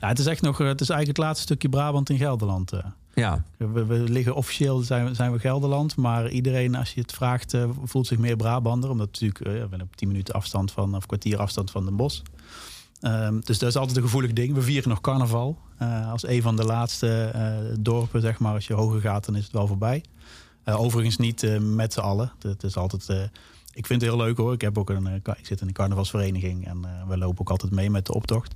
ja, 0.00 0.08
het 0.08 0.18
is 0.18 0.26
echt 0.26 0.42
nog, 0.42 0.58
het 0.58 0.80
is 0.80 0.88
eigenlijk 0.88 1.18
het 1.18 1.26
laatste 1.26 1.42
stukje 1.42 1.68
Brabant 1.68 2.10
in 2.10 2.18
Gelderland. 2.18 2.72
Ja, 3.14 3.42
We, 3.56 3.84
we 3.84 3.94
liggen 3.98 4.34
officieel 4.34 4.78
zijn, 4.78 5.32
we- 5.32 5.38
Gelderland, 5.38 5.96
maar 5.96 6.30
iedereen 6.30 6.74
als 6.74 6.94
je 6.94 7.00
het 7.00 7.12
vraagt 7.12 7.54
eh, 7.54 7.68
voelt 7.84 8.06
zich 8.06 8.18
meer 8.18 8.36
Brabander, 8.36 8.90
omdat 8.90 9.06
natuurlijk 9.06 9.40
eh, 9.40 9.52
we 9.52 9.66
zijn 9.68 9.82
op 9.82 9.96
10 9.96 10.08
minuten 10.08 10.34
afstand 10.34 10.72
van 10.72 10.96
of 10.96 11.06
kwartier 11.06 11.38
afstand 11.38 11.70
van 11.70 11.84
Den 11.84 11.96
Bosch. 11.96 12.20
Ehm, 13.00 13.40
dus 13.40 13.58
dat 13.58 13.68
is 13.68 13.76
altijd 13.76 13.96
een 13.96 14.02
gevoelig 14.02 14.32
ding. 14.32 14.54
We 14.54 14.62
vieren 14.62 14.88
nog 14.88 15.00
carnaval 15.00 15.58
eh, 15.78 16.10
als 16.12 16.26
een 16.26 16.42
van 16.42 16.56
de 16.56 16.64
laatste 16.64 17.32
dorpen, 17.80 18.20
zeg 18.20 18.38
maar. 18.38 18.54
Als 18.54 18.66
je 18.66 18.74
hoger 18.74 19.00
gaat, 19.00 19.24
dan 19.24 19.36
is 19.36 19.42
het 19.44 19.52
wel 19.52 19.66
voorbij. 19.66 20.04
Overigens 20.64 21.16
niet 21.16 21.60
met 21.60 21.92
z'n 21.92 22.00
allen. 22.00 22.32
Het 22.40 22.62
is 22.62 22.76
altijd. 22.76 23.30
Ik 23.74 23.86
vind 23.86 24.00
het 24.00 24.10
heel 24.10 24.18
leuk 24.20 24.36
hoor. 24.36 24.52
Ik, 24.52 24.60
heb 24.60 24.78
ook 24.78 24.90
een, 24.90 25.06
eh, 25.06 25.14
ik 25.14 25.46
zit 25.46 25.60
in 25.60 25.66
een 25.66 25.72
carnavalsvereniging 25.72 26.66
en 26.66 26.84
eh, 26.84 27.08
we 27.08 27.16
lopen 27.18 27.40
ook 27.40 27.50
altijd 27.50 27.72
mee 27.72 27.90
met 27.90 28.06
de 28.06 28.14
optocht. 28.14 28.54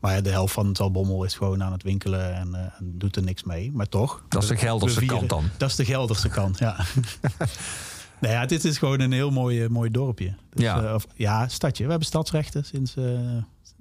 Maar 0.00 0.14
ja, 0.14 0.20
de 0.20 0.30
helft 0.30 0.52
van 0.54 0.66
het 0.66 0.76
Zalbommel 0.76 1.24
is 1.24 1.34
gewoon 1.34 1.62
aan 1.62 1.72
het 1.72 1.82
winkelen 1.82 2.34
en, 2.34 2.54
eh, 2.54 2.60
en 2.60 2.92
doet 2.98 3.16
er 3.16 3.22
niks 3.22 3.42
mee. 3.44 3.72
Maar 3.72 3.88
toch. 3.88 4.24
dat 4.28 4.42
is 4.42 4.48
de 4.48 4.56
Gelderse 4.56 4.98
vieren- 4.98 5.16
kant 5.18 5.30
dan. 5.30 5.44
Dat 5.56 5.68
is 5.70 5.76
de 5.76 5.84
Gelderse 5.84 6.28
kant, 6.28 6.58
ja. 6.58 6.76
nou 8.20 8.34
ja, 8.34 8.46
dit 8.46 8.64
is 8.64 8.78
gewoon 8.78 9.00
een 9.00 9.12
heel 9.12 9.30
mooi, 9.30 9.68
mooi 9.68 9.90
dorpje. 9.90 10.34
Dus, 10.50 10.62
Ja. 10.64 10.94
of, 10.94 11.06
ja, 11.14 11.48
stadje. 11.48 11.82
We 11.84 11.90
hebben 11.90 12.08
stadsrechten 12.08 12.64
sinds, 12.64 12.94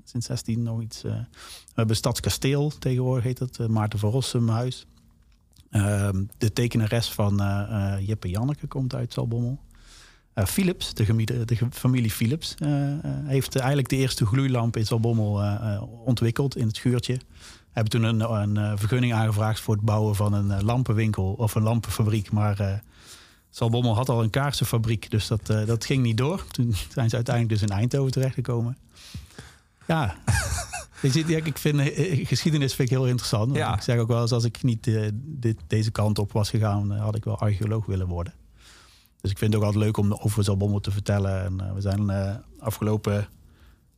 sinds 0.03 0.25
16 0.25 0.63
nog 0.63 0.81
iets. 0.81 1.01
we 1.01 1.25
hebben 1.75 1.95
stadskasteel 1.95 2.71
tegenwoordig 2.79 3.23
heet 3.23 3.39
het. 3.39 3.59
eh, 3.59 3.67
Maarten 3.67 3.99
van 3.99 4.11
Rossum 4.11 4.49
huis. 4.49 4.85
Ehm, 5.69 6.23
de 6.37 6.53
tekenares 6.53 7.11
van 7.11 7.35
Jeppe 7.99 8.29
Janneke 8.29 8.67
komt 8.67 8.95
uit 8.95 9.13
Zalbommel. 9.13 9.59
Eh, 10.35 10.45
Philips, 10.45 10.93
de, 10.93 11.05
gemiede- 11.05 11.45
de 11.45 11.57
familie 11.71 12.11
Philips, 12.11 12.55
eh, 12.55 12.91
eh, 12.91 12.99
heeft 13.25 13.55
eigenlijk 13.55 13.89
de 13.89 13.95
eerste 13.95 14.25
gloeilamp 14.25 14.77
in 14.77 14.85
Zalbommel 14.85 15.41
ontwikkeld 16.05 16.57
in 16.57 16.67
het 16.67 16.75
schuurtje. 16.75 17.19
Hebben 17.71 17.91
toen 17.91 18.03
een, 18.03 18.31
een 18.57 18.77
vergunning 18.77 19.13
aangevraagd 19.13 19.59
voor 19.59 19.75
het 19.75 19.83
bouwen 19.83 20.15
van 20.15 20.33
een 20.33 20.63
lampenwinkel 20.63 21.33
of 21.33 21.55
een 21.55 21.61
lampenfabriek. 21.61 22.31
Maar 22.31 22.83
Zalbommel 23.49 23.95
had 23.95 24.09
al 24.09 24.23
een 24.23 24.29
kaarsenfabriek, 24.29 25.11
dus 25.11 25.27
dat, 25.27 25.45
dat 25.45 25.85
ging 25.85 26.03
niet 26.03 26.17
door. 26.17 26.45
Toen 26.51 26.75
zijn 26.95 27.09
ze 27.09 27.15
uiteindelijk 27.15 27.59
dus 27.59 27.69
in 27.69 27.75
Eindhoven 27.75 28.11
terechtgekomen. 28.11 28.77
Ja, 29.87 30.15
ik 31.43 31.57
vind 31.57 31.81
geschiedenis 32.27 32.73
vind 32.73 32.89
ik 32.91 32.97
heel 32.97 33.07
interessant. 33.07 33.55
Ja. 33.55 33.75
Ik 33.75 33.81
zeg 33.81 33.97
ook 33.97 34.07
wel 34.07 34.21
eens, 34.21 34.31
als 34.31 34.43
ik 34.43 34.63
niet 34.63 34.91
dit, 35.13 35.57
deze 35.67 35.91
kant 35.91 36.19
op 36.19 36.31
was 36.31 36.49
gegaan, 36.49 36.91
had 36.91 37.15
ik 37.15 37.23
wel 37.23 37.39
archeoloog 37.39 37.85
willen 37.85 38.07
worden. 38.07 38.33
Dus 39.25 39.33
ik 39.33 39.39
vind 39.39 39.53
het 39.53 39.61
ook 39.61 39.67
altijd 39.67 39.85
leuk 39.85 39.97
om 39.97 40.13
over 40.13 40.43
Zalbommel 40.43 40.79
te 40.79 40.91
vertellen. 40.91 41.43
En 41.43 41.59
eh, 41.59 41.73
we 41.73 41.81
zijn 41.81 42.09
eh, 42.09 42.35
afgelopen 42.59 43.27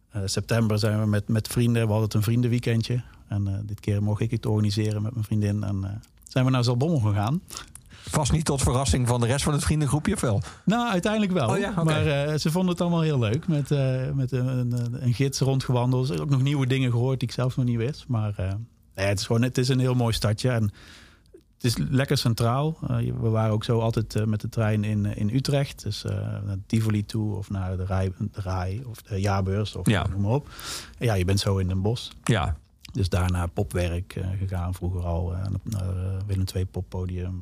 eh, 0.09 0.21
september 0.25 0.79
zijn 0.79 0.99
we 0.99 1.05
met, 1.05 1.27
met 1.27 1.47
vrienden. 1.47 1.85
We 1.85 1.91
hadden 1.91 2.15
een 2.15 2.23
vriendenweekendje. 2.23 3.01
En 3.27 3.63
dit 3.65 3.79
keer 3.79 4.03
mocht 4.03 4.21
ik 4.21 4.31
het 4.31 4.45
organiseren 4.45 5.01
met 5.01 5.13
mijn 5.13 5.25
vriendin. 5.25 5.63
En 5.63 6.01
zijn 6.27 6.45
we 6.45 6.51
naar 6.51 6.63
Zalbommel 6.63 6.99
gegaan. 6.99 7.41
Vast 7.87 8.31
niet 8.31 8.45
tot 8.45 8.61
verrassing 8.61 9.07
van 9.07 9.21
de 9.21 9.27
rest 9.27 9.43
van 9.43 9.53
het 9.53 9.63
vriendengroepje, 9.63 10.13
of 10.13 10.21
wel? 10.21 10.41
Nou, 10.65 10.91
uiteindelijk 10.91 11.31
wel. 11.31 11.49
Oh 11.49 11.57
ja. 11.57 11.83
Maar 11.83 12.37
ze 12.37 12.51
vonden 12.51 12.71
het 12.71 12.81
allemaal 12.81 13.01
heel 13.01 13.19
leuk. 13.19 13.47
Met, 13.47 13.71
eh, 13.71 14.11
met 14.13 14.31
een, 14.31 14.47
een, 14.47 15.03
een 15.03 15.13
gids 15.13 15.39
rondgewandeld. 15.39 16.19
Ook 16.19 16.29
nog 16.29 16.41
nieuwe 16.41 16.67
dingen 16.67 16.91
gehoord 16.91 17.19
die 17.19 17.27
ik 17.27 17.33
zelf 17.33 17.55
nog 17.55 17.65
niet 17.65 17.77
wist. 17.77 18.05
Maar 18.07 18.33
nee, 18.95 19.05
het, 19.05 19.19
is 19.19 19.25
gewoon, 19.25 19.41
het 19.41 19.57
is 19.57 19.69
een 19.69 19.79
heel 19.79 19.95
mooi 19.95 20.13
stadje. 20.13 20.49
En 20.49 20.71
het 21.57 21.63
is 21.63 21.77
lekker 21.89 22.17
centraal. 22.17 22.77
Eh, 22.87 22.95
we 22.97 23.29
waren 23.29 23.51
ook 23.53 23.63
zo 23.63 23.79
altijd 23.79 24.15
eh, 24.15 24.23
met 24.23 24.41
de 24.41 24.49
trein 24.49 24.83
in, 24.83 25.05
eh, 25.05 25.17
in 25.17 25.29
Utrecht. 25.35 25.83
Dus 25.83 26.03
naar 26.45 26.57
Tivoli 26.65 27.05
toe 27.05 27.35
of 27.35 27.49
naar 27.49 27.77
de 27.77 27.85
Rij, 27.85 28.11
de 28.17 28.41
Rij 28.41 28.81
of 28.85 29.01
de 29.01 29.19
Jaarbeurs 29.21 29.75
of 29.75 29.89
Ja. 29.89 30.07
noem 30.07 30.21
maar 30.21 30.31
op. 30.31 30.49
Ja, 30.99 31.13
je 31.13 31.25
bent 31.25 31.39
zo 31.39 31.57
in 31.57 31.67
Den 31.67 31.81
Bosch. 31.81 32.11
Ja. 32.23 32.57
Dus 32.91 33.09
daarna 33.09 33.45
popwerk 33.47 34.15
gegaan. 34.39 34.73
Vroeger 34.73 35.01
al 35.03 35.33
naar 35.63 35.93
Willem 36.27 36.45
II 36.55 36.65
poppodium. 36.65 37.41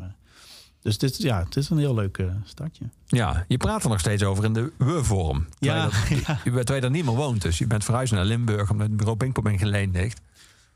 Dus 0.81 0.93
het 0.93 1.03
is, 1.03 1.17
ja, 1.17 1.43
het 1.43 1.55
is 1.55 1.69
een 1.69 1.77
heel 1.77 1.93
leuk 1.95 2.23
stadje. 2.43 2.85
Ja, 3.07 3.45
je 3.47 3.57
praat 3.57 3.83
er 3.83 3.89
nog 3.89 3.99
steeds 3.99 4.23
over 4.23 4.43
in 4.43 4.53
de 4.53 4.71
we-vorm. 4.77 5.45
Ja, 5.59 5.87
Terwijl 5.89 6.09
je 6.09 6.15
dat- 6.15 6.25
ja. 6.27 6.33
je- 6.43 6.49
Terwijl 6.51 6.75
je 6.75 6.81
daar 6.81 6.89
niet 6.91 7.05
meer 7.05 7.15
woont. 7.15 7.41
Dus 7.41 7.57
je 7.57 7.67
bent 7.67 7.83
verhuisd 7.83 8.13
naar 8.13 8.25
Limburg 8.25 8.71
omdat 8.71 8.87
het 8.87 8.97
bureau 8.97 9.17
Pinkpop 9.17 9.47
in 9.47 9.57
geleend 9.59 9.93
ligt. 9.95 10.21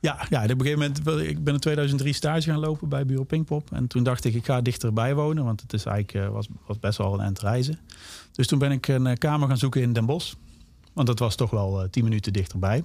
Ja, 0.01 0.25
ja, 0.29 0.43
op 0.43 0.49
een 0.49 0.61
gegeven 0.61 0.79
moment, 0.79 1.27
ik 1.29 1.43
ben 1.43 1.53
in 1.53 1.59
2003 1.59 2.13
stage 2.13 2.49
gaan 2.49 2.59
lopen 2.59 2.89
bij 2.89 3.05
Bureau 3.05 3.27
Pinkpop. 3.27 3.71
En 3.71 3.87
toen 3.87 4.03
dacht 4.03 4.25
ik, 4.25 4.33
ik 4.33 4.45
ga 4.45 4.61
dichterbij 4.61 5.15
wonen, 5.15 5.43
want 5.43 5.61
het 5.61 5.73
is 5.73 5.85
eigenlijk, 5.85 6.25
eh, 6.25 6.33
was, 6.33 6.47
was 6.65 6.79
best 6.79 6.97
wel 6.97 7.13
een 7.13 7.19
eind 7.19 7.39
reizen. 7.39 7.79
Dus 8.31 8.47
toen 8.47 8.59
ben 8.59 8.71
ik 8.71 8.87
een 8.87 9.07
eh, 9.07 9.17
kamer 9.17 9.47
gaan 9.47 9.57
zoeken 9.57 9.81
in 9.81 9.93
Den 9.93 10.05
Bosch. 10.05 10.33
Want 10.93 11.07
dat 11.07 11.19
was 11.19 11.35
toch 11.35 11.49
wel 11.49 11.81
eh, 11.81 11.89
tien 11.89 12.03
minuten 12.03 12.33
dichterbij. 12.33 12.83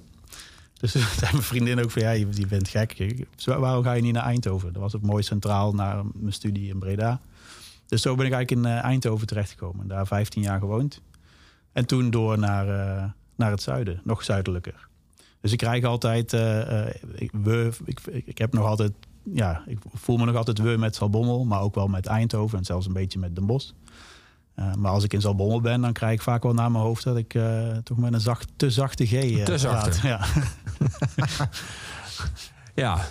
Dus 0.79 0.91
toen 0.91 1.01
zei 1.01 1.31
mijn 1.31 1.43
vriendin 1.43 1.83
ook 1.83 1.91
van, 1.91 2.01
ja, 2.01 2.11
je, 2.11 2.27
je 2.31 2.47
bent 2.47 2.67
gek. 2.67 3.25
Waarom 3.45 3.83
ga 3.83 3.93
je 3.93 4.01
niet 4.01 4.13
naar 4.13 4.25
Eindhoven? 4.25 4.73
Dat 4.73 4.81
was 4.81 4.95
ook 4.95 5.01
mooi 5.01 5.23
centraal 5.23 5.73
naar 5.73 6.03
mijn 6.13 6.33
studie 6.33 6.69
in 6.69 6.79
Breda. 6.79 7.21
Dus 7.85 8.01
zo 8.01 8.15
ben 8.15 8.25
ik 8.25 8.33
eigenlijk 8.33 8.67
in 8.67 8.73
Eindhoven 8.81 9.27
terechtgekomen. 9.27 9.87
Daar 9.87 10.07
15 10.07 10.41
jaar 10.41 10.59
gewoond. 10.59 11.01
En 11.71 11.85
toen 11.85 12.09
door 12.09 12.39
naar, 12.39 12.65
naar 13.35 13.51
het 13.51 13.61
zuiden, 13.61 14.01
nog 14.03 14.23
zuidelijker. 14.23 14.87
Dus 15.45 15.53
ik 15.53 15.59
krijg 15.59 15.83
altijd, 15.83 16.33
eh, 16.33 16.87
eh, 16.87 16.95
ik, 17.15 17.31
we, 17.43 17.71
ik, 17.85 17.99
ik, 18.25 18.37
heb 18.37 18.53
nog 18.53 18.65
altijd, 18.65 18.91
ja, 19.33 19.63
ik 19.65 19.77
voel 19.93 20.17
me 20.17 20.25
nog 20.25 20.35
altijd 20.35 20.59
we 20.59 20.75
met 20.77 20.95
Zalbommel, 20.95 21.45
maar 21.45 21.61
ook 21.61 21.75
wel 21.75 21.87
met 21.87 22.05
Eindhoven 22.05 22.57
en 22.57 22.65
zelfs 22.65 22.85
een 22.85 22.93
beetje 22.93 23.19
met 23.19 23.35
Den 23.35 23.45
Bosch. 23.45 23.71
Eh, 24.55 24.73
maar 24.73 24.91
als 24.91 25.03
ik 25.03 25.13
in 25.13 25.21
Zalbommel 25.21 25.61
ben, 25.61 25.81
dan 25.81 25.93
krijg 25.93 26.13
ik 26.13 26.21
vaak 26.21 26.43
wel 26.43 26.53
naar 26.53 26.71
mijn 26.71 26.83
hoofd 26.83 27.03
dat 27.03 27.17
ik 27.17 27.37
toch 27.83 27.97
met 27.97 28.13
een 28.13 28.19
zacht, 28.19 28.51
te 28.55 28.69
zachte 28.69 29.05
G 29.05 29.09
Te. 29.09 29.97
Ja. 30.01 30.25
Ja. 32.75 33.05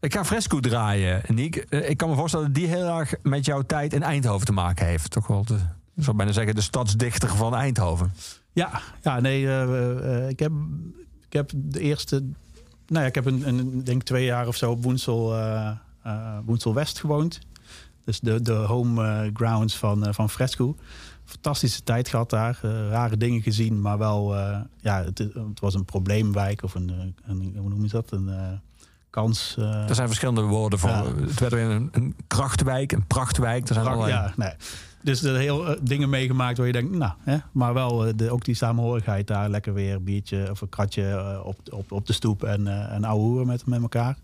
Ik 0.00 0.14
ga 0.14 0.24
Fresco 0.24 0.60
draaien, 0.60 1.22
Niek. 1.26 1.56
Ik 1.56 1.96
kan 1.96 2.08
me 2.08 2.14
voorstellen 2.14 2.46
dat 2.46 2.54
die 2.54 2.66
heel 2.66 2.98
erg 2.98 3.14
met 3.22 3.44
jouw 3.44 3.62
tijd 3.62 3.92
in 3.92 4.02
Eindhoven 4.02 4.46
te 4.46 4.52
maken 4.52 4.86
heeft. 4.86 5.10
Toch 5.10 5.26
wel, 5.26 5.44
de, 5.44 5.54
ik 5.96 6.04
zou 6.04 6.16
bijna 6.16 6.32
zeggen, 6.32 6.54
de 6.54 6.60
stadsdichter 6.60 7.36
van 7.36 7.54
Eindhoven. 7.54 8.12
Ja, 8.52 8.80
ja 9.02 9.20
nee, 9.20 9.40
ik, 10.28 10.38
heb, 10.38 10.52
ik 11.32 11.38
heb 11.38 11.50
de 11.54 11.80
eerste, 11.80 12.14
nou 12.86 13.02
ja, 13.02 13.06
ik 13.06 13.14
heb 13.14 13.26
een, 13.26 13.48
een 13.48 13.84
denk 13.84 14.02
twee 14.02 14.24
jaar 14.24 14.46
of 14.46 14.56
zo 14.56 14.70
op 14.70 14.82
Woensel, 14.82 15.36
eh, 15.36 15.70
eh, 16.02 16.38
Woensel 16.44 16.74
West 16.74 16.98
gewoond. 16.98 17.38
Dus 18.04 18.20
de, 18.20 18.42
de 18.42 18.52
home 18.52 19.06
eh, 19.06 19.30
grounds 19.34 19.76
van, 19.76 20.14
van 20.14 20.30
Fresco. 20.30 20.76
Fantastische 21.24 21.82
tijd 21.82 22.08
gehad 22.08 22.30
daar, 22.30 22.58
rare 22.90 23.16
dingen 23.16 23.42
gezien, 23.42 23.80
maar 23.80 23.98
wel, 23.98 24.36
ja, 24.80 25.04
het, 25.04 25.18
het 25.18 25.60
was 25.60 25.74
een 25.74 25.84
probleemwijk 25.84 26.62
of 26.62 26.74
een, 26.74 27.14
een 27.24 27.54
hoe 27.56 27.68
noem 27.68 27.82
je 27.82 27.88
dat, 27.88 28.12
een 28.12 28.60
kans. 29.10 29.56
Er 29.56 29.94
zijn 29.94 30.06
verschillende 30.06 30.42
woorden 30.42 30.78
voor. 30.78 30.90
Ja. 30.90 31.04
Het 31.04 31.40
werd 31.40 31.52
weer 31.52 31.70
een, 31.70 31.88
een 31.92 32.16
krachtwijk, 32.26 32.92
een 32.92 33.06
prachtwijk. 33.06 33.68
Er 33.68 33.74
zijn 33.74 33.86
allerlei... 33.86 34.12
ja, 34.12 34.32
nee. 34.36 34.52
Dus 35.02 35.22
er 35.22 35.36
heel 35.36 35.66
eh, 35.66 35.80
dingen 35.82 36.08
meegemaakt 36.08 36.56
waar 36.58 36.66
je 36.66 36.72
denkt, 36.72 36.92
nou, 36.96 37.12
hè, 37.20 37.36
maar 37.52 37.74
wel 37.74 38.06
eh, 38.06 38.12
de, 38.16 38.30
ook 38.30 38.44
die 38.44 38.54
samenhorigheid 38.54 39.26
daar, 39.26 39.48
lekker 39.48 39.74
weer 39.74 39.94
een 39.94 40.04
biertje 40.04 40.50
of 40.50 40.60
een 40.60 40.68
kratje 40.68 41.08
eh, 41.08 41.40
op, 41.44 41.58
op, 41.70 41.92
op 41.92 42.06
de 42.06 42.12
stoep 42.12 42.42
en 42.44 42.66
eh 42.66 42.92
en 42.92 43.04
ouwe 43.04 43.22
hoeren 43.22 43.46
met, 43.46 43.66
met 43.66 43.82
elkaar. 43.82 44.16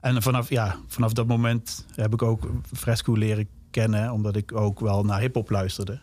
En 0.00 0.22
vanaf, 0.22 0.48
ja, 0.48 0.76
vanaf 0.86 1.12
dat 1.12 1.26
moment 1.26 1.86
heb 1.94 2.12
ik 2.12 2.22
ook 2.22 2.50
Fresco 2.72 3.14
leren 3.14 3.48
kennen, 3.70 4.12
omdat 4.12 4.36
ik 4.36 4.54
ook 4.54 4.80
wel 4.80 5.04
naar 5.04 5.20
hip-hop 5.20 5.50
luisterde. 5.50 6.00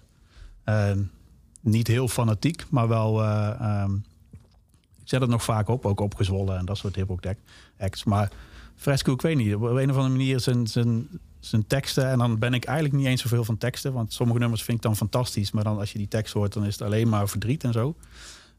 Niet 1.62 1.88
heel 1.88 2.08
fanatiek, 2.08 2.66
maar 2.70 2.88
wel. 2.88 3.24
eh, 3.24 3.50
ehm, 3.60 3.96
ik 5.02 5.16
zet 5.16 5.22
het 5.22 5.30
nog 5.30 5.44
vaak 5.44 5.68
op, 5.68 5.86
ook 5.86 6.00
opgezwollen 6.00 6.58
en 6.58 6.66
dat 6.66 6.78
soort 6.78 6.96
hip-hop 6.96 7.36
acts. 7.78 8.04
Maar 8.04 8.32
Fresco, 8.76 9.14
ik 9.14 9.22
weet 9.22 9.36
niet, 9.36 9.56
op 9.56 9.62
een 9.62 9.90
of 9.90 9.96
andere 9.96 10.10
manier 10.10 10.40
zijn, 10.40 10.68
zijn, 10.68 11.08
zijn 11.40 11.68
teksten. 11.68 12.10
En 12.10 12.18
dan 12.18 12.40
ben 12.40 12.54
ik 12.54 12.66
eigenlijk 12.66 12.98
niet 12.98 13.06
eens 13.08 13.22
zoveel 13.22 13.44
van 13.44 13.58
teksten. 13.58 13.94
Want 13.94 14.14
sommige 14.14 14.40
nummers 14.40 14.64
vind 14.64 14.78
ik 14.78 14.84
dan 14.84 14.96
fantastisch. 14.96 15.52
Maar 15.52 15.64
dan 15.64 15.78
als 15.80 15.92
je 15.92 15.98
die 15.98 16.08
tekst 16.08 16.34
hoort, 16.34 16.54
dan 16.54 16.66
is 16.66 16.74
het 16.74 16.82
alleen 16.82 17.10
maar 17.10 17.30
verdriet 17.30 17.64
en 17.64 17.74
zo. 17.74 17.96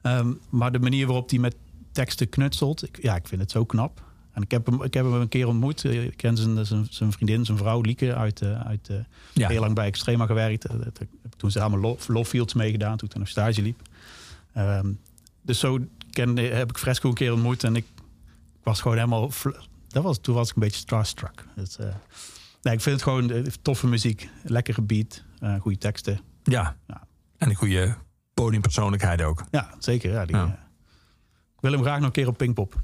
Ehm, 0.03 0.33
maar 0.51 0.73
de 0.73 0.79
manier 0.79 1.07
waarop 1.07 1.31
hij 1.31 1.39
met 1.39 1.57
teksten 1.93 2.29
knutselt, 2.29 2.83
ik, 2.83 3.03
ja, 3.03 3.17
ik 3.17 3.29
vind 3.29 3.41
het 3.41 3.51
zo 3.51 3.65
knap. 3.65 4.03
En 4.33 4.43
ik 4.43 4.51
heb 4.51 4.67
hem, 4.67 4.83
ik 4.83 4.95
heb 4.95 5.05
hem 5.05 5.15
een 5.15 5.29
keer 5.29 5.47
ontmoet. 5.47 5.85
Eh, 5.85 6.05
Ik 6.05 6.17
ken 6.17 6.37
zijn, 6.37 6.67
zijn, 6.67 6.87
zijn 6.91 7.13
vriendin, 7.13 7.45
zijn 7.45 7.59
vrouw 7.59 7.81
Lieke, 7.81 8.15
uit, 8.15 8.41
eh, 8.43 8.61
uit 8.61 8.89
eh, 8.89 8.97
Ja. 9.33 9.49
heel 9.49 9.61
lang 9.61 9.75
bij 9.75 9.87
Extrema 9.87 10.27
gewerkt. 10.27 10.67
Toen 11.37 11.51
samen 11.51 11.81
Lo- 11.81 11.99
Lovefields 12.07 12.55
meegedaan, 12.55 12.97
toen 12.97 13.09
ik 13.09 13.17
nog 13.19 13.29
stage 13.29 13.63
liep. 13.63 13.81
Ehm, 14.53 14.87
dus 15.43 15.59
zo 15.59 15.79
kende, 16.11 16.43
heb 16.43 16.71
ik 16.71 16.79
Fresco 16.79 17.09
een 17.09 17.15
keer 17.15 17.33
ontmoet 17.33 17.65
en 17.65 17.77
ik 17.77 17.85
was 18.63 18.81
gewoon 18.81 18.97
helemaal... 18.97 19.31
Dat 19.89 20.03
was, 20.03 20.19
toen 20.19 20.35
was 20.35 20.49
ik 20.49 20.55
een 20.55 20.63
beetje 20.63 20.79
starstruck. 20.81 21.45
Dus, 21.57 21.77
nee, 22.63 22.75
ik 22.75 22.81
vind 22.81 22.95
het 22.95 23.03
gewoon 23.03 23.31
eh, 23.31 23.43
toffe 23.63 23.87
muziek. 23.87 24.29
Lekkere 24.43 24.83
beat, 24.83 25.25
eh 25.39 25.61
goede 25.61 25.79
teksten. 25.79 26.21
Ja. 26.43 26.77
Ja. 26.87 27.03
En 27.39 27.49
een 27.49 27.55
goede 27.55 27.95
podiumpersoonlijkheid 28.35 29.23
ook. 29.23 29.45
Ja, 29.51 29.75
zeker. 29.79 30.11
Ja, 30.13 30.27
die, 30.27 30.37
Ja. 30.37 30.45
eh, 30.45 30.51
ik 31.55 31.61
wil 31.61 31.73
hem 31.73 31.83
graag 31.83 31.97
nog 31.99 32.07
een 32.07 32.13
keer 32.13 32.29
op 32.29 32.37
Pinkpop. 32.37 32.81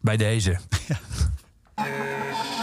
Bij 0.00 0.16
deze. 0.16 0.58
Ah. 1.74 1.86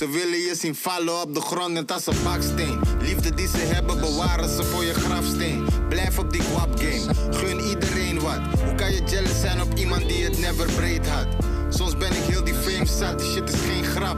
Ze 0.00 0.08
willen 0.08 0.38
je 0.38 0.54
zien 0.54 0.74
vallen 0.74 1.20
op 1.20 1.34
de 1.34 1.40
grond 1.40 1.72
net 1.72 1.92
als 1.92 2.06
een 2.06 2.22
baksteen. 2.24 2.80
Liefde 3.00 3.34
die 3.34 3.48
ze 3.48 3.56
hebben 3.56 4.00
bewaren 4.00 4.48
ze 4.48 4.64
voor 4.64 4.84
je 4.84 4.94
grafsteen. 4.94 5.68
Blijf 5.88 6.18
op 6.18 6.32
die 6.32 6.40
guap 6.40 6.78
game, 6.78 7.14
gun 7.30 7.60
iedereen 7.60 8.20
wat. 8.20 8.40
Hoe 8.64 8.74
kan 8.74 8.92
je 8.92 9.02
jealous 9.04 9.40
zijn 9.40 9.62
op 9.62 9.74
iemand 9.74 10.08
die 10.08 10.24
het 10.24 10.38
never 10.38 10.72
breed 10.72 11.08
had? 11.08 11.26
Soms 11.68 11.96
ben 11.96 12.10
ik 12.10 12.22
heel 12.22 12.44
die 12.44 12.54
fame 12.54 12.86
zat, 12.86 13.22
shit 13.22 13.52
is 13.52 13.60
geen 13.60 13.84
grap. 13.84 14.16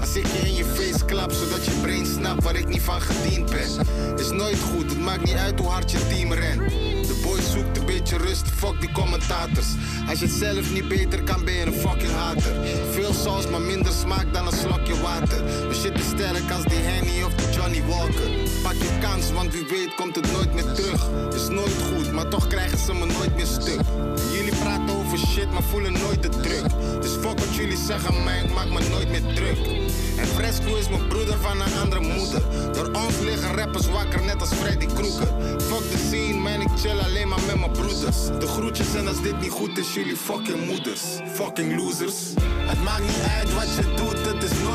Als 0.00 0.16
ik 0.16 0.26
je 0.26 0.38
in 0.38 0.54
je 0.54 0.64
face 0.64 1.04
klap, 1.04 1.32
zodat 1.32 1.64
je 1.64 1.80
brain 1.82 2.06
snapt 2.06 2.44
waar 2.44 2.56
ik 2.56 2.68
niet 2.68 2.82
van 2.82 3.00
gediend 3.00 3.50
ben. 3.50 3.86
Is 4.16 4.30
nooit 4.30 4.58
goed, 4.58 4.90
het 4.90 5.00
maakt 5.00 5.24
niet 5.24 5.36
uit 5.36 5.58
hoe 5.58 5.68
hard 5.68 5.90
je 5.90 6.06
team 6.08 6.32
rent. 6.32 6.70
De 7.06 7.20
boy 7.22 7.40
zoekt 7.40 7.77
beetje 8.08 8.26
rust, 8.28 8.48
fuck 8.48 8.80
die 8.80 8.92
commentators. 8.92 9.66
Als 10.08 10.18
je 10.18 10.26
het 10.26 10.34
zelf 10.34 10.72
niet 10.72 10.88
beter 10.88 11.22
kan, 11.22 11.44
ben 11.44 11.54
je 11.54 11.66
een 11.66 11.72
fucking 11.72 12.12
hater. 12.12 12.52
Veel 12.90 13.12
saus, 13.12 13.48
maar 13.48 13.60
minder 13.60 13.92
smaak 13.92 14.32
dan 14.32 14.46
een 14.46 14.52
slokje 14.52 15.00
water. 15.00 15.68
We 15.68 15.74
shit 15.74 16.00
sterk 16.14 16.50
als 16.50 16.64
die 16.64 16.78
Henny 16.78 17.22
of 17.22 17.34
Pak 18.62 18.72
je 18.72 18.98
kans, 19.00 19.32
want 19.32 19.52
wie 19.52 19.66
weet 19.68 19.94
komt 19.94 20.14
het 20.14 20.32
nooit 20.32 20.54
meer 20.54 20.72
terug. 20.72 21.08
Is 21.34 21.48
nooit 21.48 21.74
goed, 21.88 22.12
maar 22.12 22.28
toch 22.28 22.46
krijgen 22.46 22.78
ze 22.78 22.94
me 22.94 23.06
nooit 23.06 23.36
meer 23.36 23.46
stuk. 23.46 23.80
Jullie 24.32 24.56
praten 24.56 24.96
over 24.96 25.18
shit, 25.18 25.52
maar 25.52 25.62
voelen 25.62 25.92
nooit 25.92 26.22
de 26.22 26.28
druk. 26.28 26.64
Dus 27.00 27.10
fuck 27.10 27.38
wat 27.38 27.54
jullie 27.54 27.76
zeggen, 27.76 28.22
maar 28.22 28.44
ik 28.44 28.52
maak 28.54 28.68
me 28.68 28.88
nooit 28.90 29.10
meer 29.10 29.34
druk. 29.34 29.58
En 30.16 30.26
Fresco 30.26 30.74
is 30.74 30.88
mijn 30.88 31.06
broeder 31.06 31.36
van 31.40 31.60
een 31.60 31.78
andere 31.82 32.00
moeder. 32.00 32.42
Door 32.72 32.90
ons 32.92 33.18
liggen 33.20 33.54
rappers 33.54 33.88
wakker, 33.88 34.22
net 34.22 34.40
als 34.40 34.52
Freddy 34.52 34.86
Krueger. 34.86 35.28
Fuck 35.60 35.90
the 35.90 35.98
scene, 36.08 36.38
man, 36.38 36.60
ik 36.60 36.68
chill 36.80 36.98
alleen 36.98 37.28
maar 37.28 37.40
met 37.46 37.58
mijn 37.58 37.72
broeders. 37.72 38.18
De 38.38 38.46
groetjes 38.46 38.94
en 38.94 39.08
als 39.08 39.22
dit 39.22 39.40
niet 39.40 39.50
goed 39.50 39.78
is, 39.78 39.94
jullie 39.94 40.16
fucking 40.16 40.66
moeders. 40.66 41.02
Fucking 41.34 41.76
losers. 41.76 42.14
Het 42.70 42.82
maakt 42.82 43.02
niet 43.02 43.24
uit 43.38 43.54
wat 43.54 43.74
je 43.76 43.94
doet, 43.96 44.32
het 44.32 44.42
is 44.42 44.58
nooit 44.62 44.67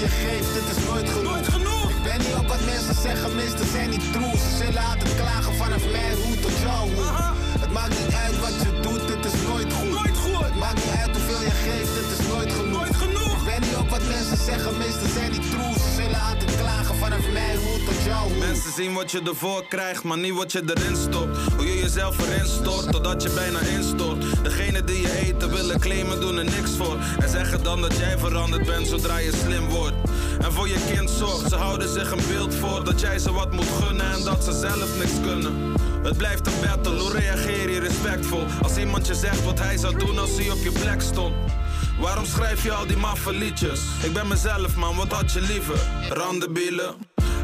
je 0.00 0.08
geeft, 0.08 0.54
het 0.58 0.76
is 0.76 0.84
nooit 1.22 1.48
genoeg. 1.48 1.90
Ik 1.90 2.02
ben 2.02 2.18
niet 2.18 2.34
op 2.40 2.48
wat 2.48 2.64
mensen 2.64 2.94
zeggen, 2.94 3.34
meesten 3.34 3.66
zijn 3.66 3.90
niet 3.90 4.12
true. 4.12 4.36
Ze 4.44 4.50
zullen 4.60 4.84
altijd 4.90 5.14
klagen 5.14 5.54
vanaf 5.54 5.82
mijn 5.94 6.16
hoe 6.24 6.38
tot 6.44 6.56
jouw 6.64 6.86
hoe. 6.94 7.10
Het 7.64 7.72
maakt 7.72 7.94
niet 8.00 8.14
uit 8.24 8.38
wat 8.40 8.56
je 8.62 8.70
doet, 8.80 9.04
het 9.14 9.24
is 9.30 9.36
nooit 9.48 9.72
goed. 9.72 10.44
Het 10.48 10.58
maakt 10.64 10.80
niet 10.84 10.94
uit 11.02 11.12
hoeveel 11.16 11.42
je 11.50 11.54
geeft, 11.66 11.94
het 12.00 12.10
is 12.18 12.26
nooit 12.26 12.52
genoeg. 12.52 13.36
Ik 13.38 13.44
ben 13.44 13.60
niet 13.60 13.76
op 13.76 13.88
wat 13.88 14.04
mensen 14.14 14.36
zeggen, 14.36 14.78
meesten 14.78 15.10
zijn 15.16 15.30
niet 15.30 15.50
true. 15.50 15.87
Mensen 18.38 18.72
zien 18.72 18.94
wat 18.94 19.10
je 19.10 19.20
ervoor 19.22 19.64
krijgt, 19.68 20.02
maar 20.02 20.18
niet 20.18 20.34
wat 20.34 20.52
je 20.52 20.62
erin 20.74 20.96
stopt. 20.96 21.38
Hoe 21.56 21.78
jezelf 21.78 22.18
erin 22.18 22.46
stort, 22.46 22.92
totdat 22.92 23.22
je 23.22 23.30
bijna 23.30 23.60
instort. 23.60 24.44
Degene 24.44 24.84
die 24.84 25.00
je 25.00 25.12
eten 25.12 25.50
willen 25.50 25.80
claimen 25.80 26.20
doen 26.20 26.38
er 26.38 26.44
niks 26.44 26.70
voor. 26.76 26.96
En 27.20 27.28
zeggen 27.28 27.62
dan 27.62 27.80
dat 27.80 27.96
jij 27.96 28.18
veranderd 28.18 28.66
bent 28.66 28.86
zodra 28.86 29.18
je 29.18 29.32
slim 29.44 29.68
wordt. 29.68 29.94
En 30.40 30.52
voor 30.52 30.68
je 30.68 30.86
kind 30.92 31.10
zorgt, 31.10 31.48
ze 31.48 31.56
houden 31.56 31.88
zich 31.88 32.10
een 32.10 32.26
beeld 32.28 32.54
voor 32.54 32.84
dat 32.84 33.00
jij 33.00 33.18
ze 33.18 33.32
wat 33.32 33.52
moet 33.52 33.70
gunnen 33.80 34.12
en 34.12 34.24
dat 34.24 34.44
ze 34.44 34.52
zelf 34.52 34.98
niks 34.98 35.20
kunnen. 35.22 35.74
Het 36.02 36.16
blijft 36.16 36.46
een 36.46 36.60
battle, 36.62 37.00
hoe 37.00 37.12
reageer 37.12 37.70
je 37.70 37.80
respectvol? 37.80 38.44
Als 38.62 38.76
iemand 38.76 39.06
je 39.06 39.14
zegt 39.14 39.44
wat 39.44 39.58
hij 39.58 39.76
zou 39.76 39.98
doen 39.98 40.18
als 40.18 40.36
hij 40.36 40.50
op 40.50 40.62
je 40.62 40.72
plek 40.72 41.00
stond. 41.00 41.34
Waarom 42.00 42.24
schrijf 42.24 42.62
je 42.64 42.72
al 42.72 42.86
die 42.86 42.96
maffe 42.96 43.32
liedjes? 43.32 43.80
Ik 44.02 44.12
ben 44.12 44.28
mezelf 44.28 44.76
man, 44.76 44.96
wat 44.96 45.12
had 45.12 45.32
je 45.32 45.40
liever? 45.40 45.78
Randenbielen. 46.08 46.94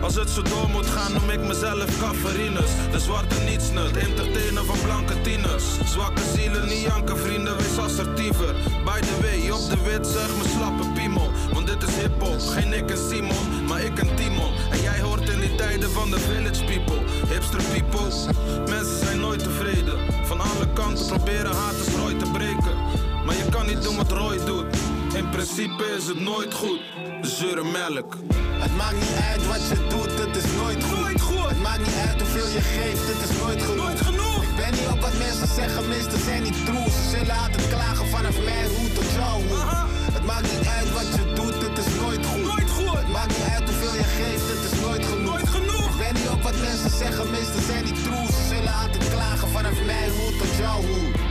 Als 0.05 0.15
het 0.15 0.31
zo 0.31 0.43
door 0.43 0.69
moet 0.71 0.87
gaan, 0.87 1.13
noem 1.13 1.31
ik 1.31 1.41
mezelf 1.41 1.99
Cafarines. 1.99 2.71
De 2.91 2.99
zwarte 2.99 3.41
nietsnut, 3.41 3.97
entertainer 3.97 4.65
van 4.65 4.79
blanke 4.85 5.21
tieners. 5.21 5.65
Zwakke 5.85 6.23
zielen, 6.35 6.69
niet 6.69 6.81
janken 6.81 7.19
vrienden, 7.19 7.57
wees 7.57 7.79
assertiever. 7.79 8.55
By 8.85 9.01
the 9.01 9.17
way, 9.23 9.51
op 9.51 9.71
de 9.71 9.83
wit 9.85 10.07
zeg 10.07 10.29
me 10.37 10.49
slappe 10.57 10.89
piemel. 10.95 11.31
Want 11.53 11.67
dit 11.67 11.83
is 11.83 11.95
hip-hop, 11.95 12.41
geen 12.41 12.73
ik 12.73 12.91
en 12.91 12.99
Simon, 13.09 13.67
maar 13.69 13.83
ik 13.83 13.99
en 13.99 14.15
Timon. 14.17 14.53
En 14.71 14.81
jij 14.81 15.01
hoort 15.01 15.29
in 15.29 15.41
die 15.41 15.55
tijden 15.55 15.91
van 15.91 16.11
de 16.11 16.21
village 16.21 16.65
people. 16.65 17.01
Hipster 17.29 17.63
people, 17.73 18.35
mensen 18.69 18.99
zijn 18.99 19.21
nooit 19.21 19.43
tevreden. 19.43 19.99
Van 20.25 20.41
alle 20.41 20.69
kanten 20.73 21.07
proberen 21.07 21.55
haters 21.55 21.95
rooi 21.95 22.17
te 22.17 22.31
breken. 22.31 22.77
Maar 23.25 23.37
je 23.37 23.49
kan 23.51 23.67
niet 23.67 23.83
doen 23.83 23.97
wat 23.97 24.13
Roy 24.13 24.45
doet. 24.45 24.67
In 25.15 25.29
principe 25.31 25.85
is 25.97 26.07
het 26.07 26.21
nooit 26.21 26.55
goed. 26.55 26.81
Zure 27.25 27.65
melk. 27.65 28.17
Het 28.65 28.77
maakt 28.77 28.99
niet 29.05 29.19
uit 29.31 29.47
wat 29.47 29.63
je 29.71 29.79
doet, 29.89 30.13
het 30.25 30.37
is 30.37 30.49
nooit 30.61 30.85
goed. 30.85 31.01
Nooit 31.01 31.21
goed. 31.21 31.49
Het 31.49 31.63
maakt 31.63 31.85
niet 31.87 31.99
uit 32.09 32.21
hoeveel 32.21 32.49
je 32.59 32.63
geeft, 32.77 33.05
het 33.13 33.21
is 33.31 33.37
nooit 33.43 33.63
genoeg. 33.63 33.85
Nooit 33.85 34.01
genoeg. 34.01 34.43
Ik 34.43 34.57
ben 34.57 34.73
niet 34.79 34.89
op 34.95 35.01
wat 35.01 35.17
mensen 35.27 35.49
zeggen, 35.61 35.89
meesten 35.89 36.21
zijn 36.29 36.43
niet 36.43 36.59
true. 36.67 36.89
Ze 36.97 37.03
zullen 37.15 37.37
altijd 37.45 37.69
klagen 37.75 38.07
vanaf 38.15 38.37
mijn 38.49 38.69
hoe 38.77 38.93
tot 38.97 39.09
hoe. 39.17 39.59
Aha. 39.61 39.87
Het 40.17 40.25
maakt 40.31 40.49
niet 40.53 40.67
uit 40.79 40.91
wat 40.99 41.09
je 41.17 41.23
doet, 41.39 41.59
het 41.67 41.77
is 41.85 41.91
nooit 42.03 42.27
goed. 42.27 42.45
Nooit 42.53 42.71
goed. 42.77 42.97
Het 43.03 43.11
maakt 43.17 43.33
niet 43.37 43.49
uit 43.55 43.67
hoeveel 43.71 43.95
je 44.03 44.09
geeft, 44.19 44.47
het 44.55 44.63
is 44.71 44.77
nooit 44.87 45.05
genoeg. 45.11 45.31
Nooit 45.33 45.49
genoeg. 45.57 45.87
Ik 45.93 45.99
ben 46.03 46.15
niet 46.21 46.31
op 46.37 46.43
wat 46.49 46.57
mensen 46.69 46.93
zeggen, 47.03 47.25
meesten 47.31 47.63
zijn 47.71 47.85
niet 47.89 47.99
true. 48.05 48.27
Ze 48.37 48.43
zullen 48.53 48.75
altijd 48.83 49.05
klagen 49.15 49.49
vanaf 49.57 49.77
mijn 49.91 50.11
hoe 50.19 50.33
tot 50.41 50.53
jouw 50.63 50.81
hoe. 50.91 51.24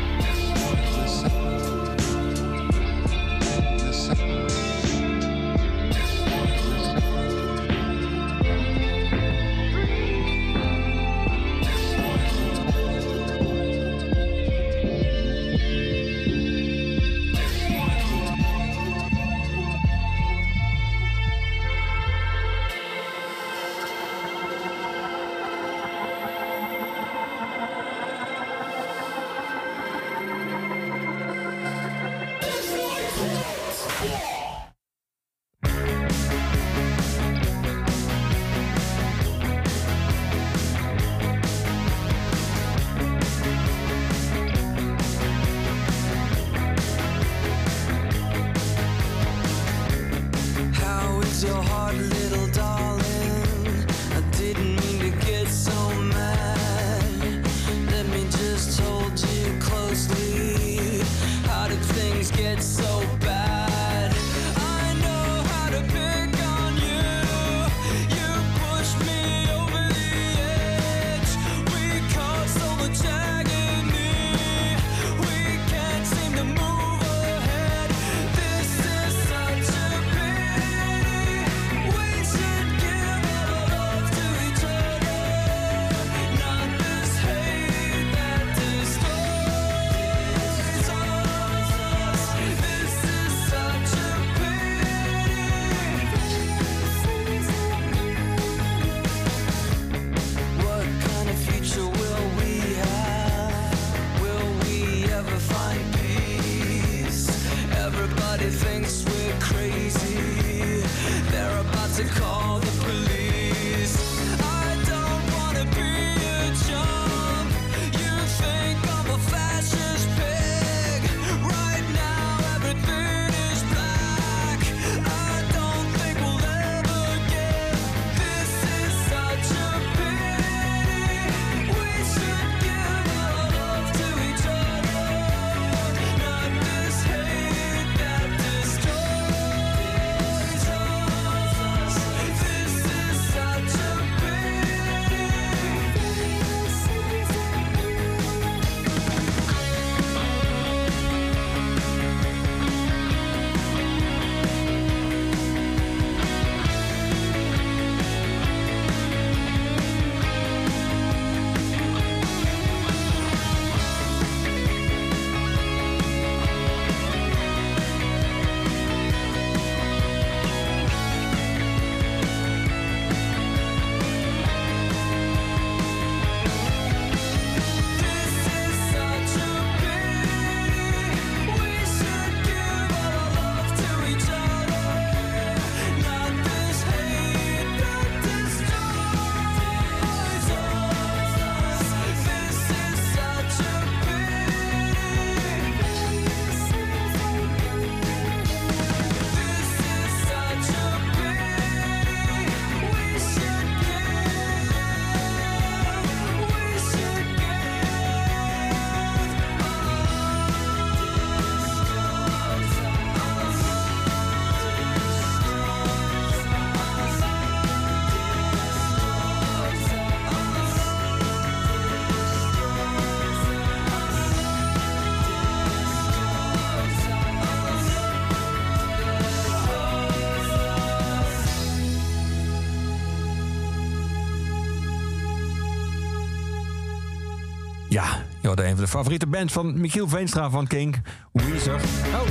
De 238.55 238.63
een 238.63 238.75
van 238.75 238.83
de 238.83 238.87
favoriete 238.87 239.27
bands 239.27 239.53
van 239.53 239.79
Michiel 239.79 240.07
Veenstra 240.07 240.49
van 240.49 240.67
Kink, 240.67 240.99
Weezer. 241.31 241.75
Oh. 242.13 242.21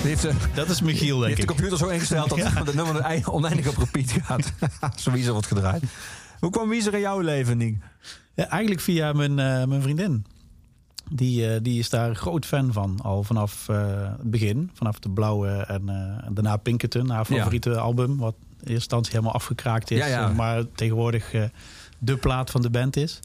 Heeft, 0.00 0.24
eh, 0.24 0.34
Dat 0.54 0.68
is 0.68 0.80
Michiel, 0.80 1.16
denk 1.18 1.26
heeft 1.28 1.40
de 1.40 1.46
computer 1.54 1.78
zo 1.78 1.86
ingesteld 1.88 2.28
dat 2.28 2.38
Ja. 2.44 2.50
het 2.64 2.74
nummer 2.74 2.96
ei- 3.00 3.22
oneindig 3.30 3.68
op 3.68 3.76
repeat 3.76 4.10
gaat. 4.22 4.52
Zo 5.00 5.10
Weezer 5.10 5.32
wordt 5.32 5.46
gedraaid. 5.46 5.82
Hoe 6.40 6.50
kwam 6.50 6.68
Weezer 6.68 6.94
in 6.94 7.00
jouw 7.00 7.20
leven, 7.20 7.56
Niek? 7.56 7.82
Ja, 8.34 8.48
eigenlijk 8.48 8.80
via 8.80 9.12
mijn, 9.12 9.38
eh, 9.38 9.64
mijn 9.64 9.82
vriendin. 9.82 10.24
Die, 11.10 11.48
eh, 11.54 11.60
die 11.62 11.78
is 11.78 11.90
daar 11.90 12.14
groot 12.14 12.46
fan 12.46 12.72
van, 12.72 12.98
al 13.02 13.22
vanaf 13.22 13.66
het 13.66 14.30
begin. 14.30 14.70
Vanaf 14.74 14.98
de 14.98 15.10
Blauwe 15.10 15.48
en, 15.48 15.84
daarna 16.30 16.56
Pinkerton, 16.56 17.10
haar 17.10 17.24
favoriete 17.24 17.78
album. 17.78 18.16
Wat 18.16 18.34
in 18.40 18.56
eerste 18.58 18.72
instantie 18.74 19.12
helemaal 19.12 19.34
afgekraakt 19.34 19.90
is. 19.90 20.04
Maar 20.36 20.62
tegenwoordig 20.74 21.30
de 21.98 22.16
plaat 22.16 22.50
van 22.50 22.62
de 22.62 22.70
band 22.70 22.96
is. 22.96 23.20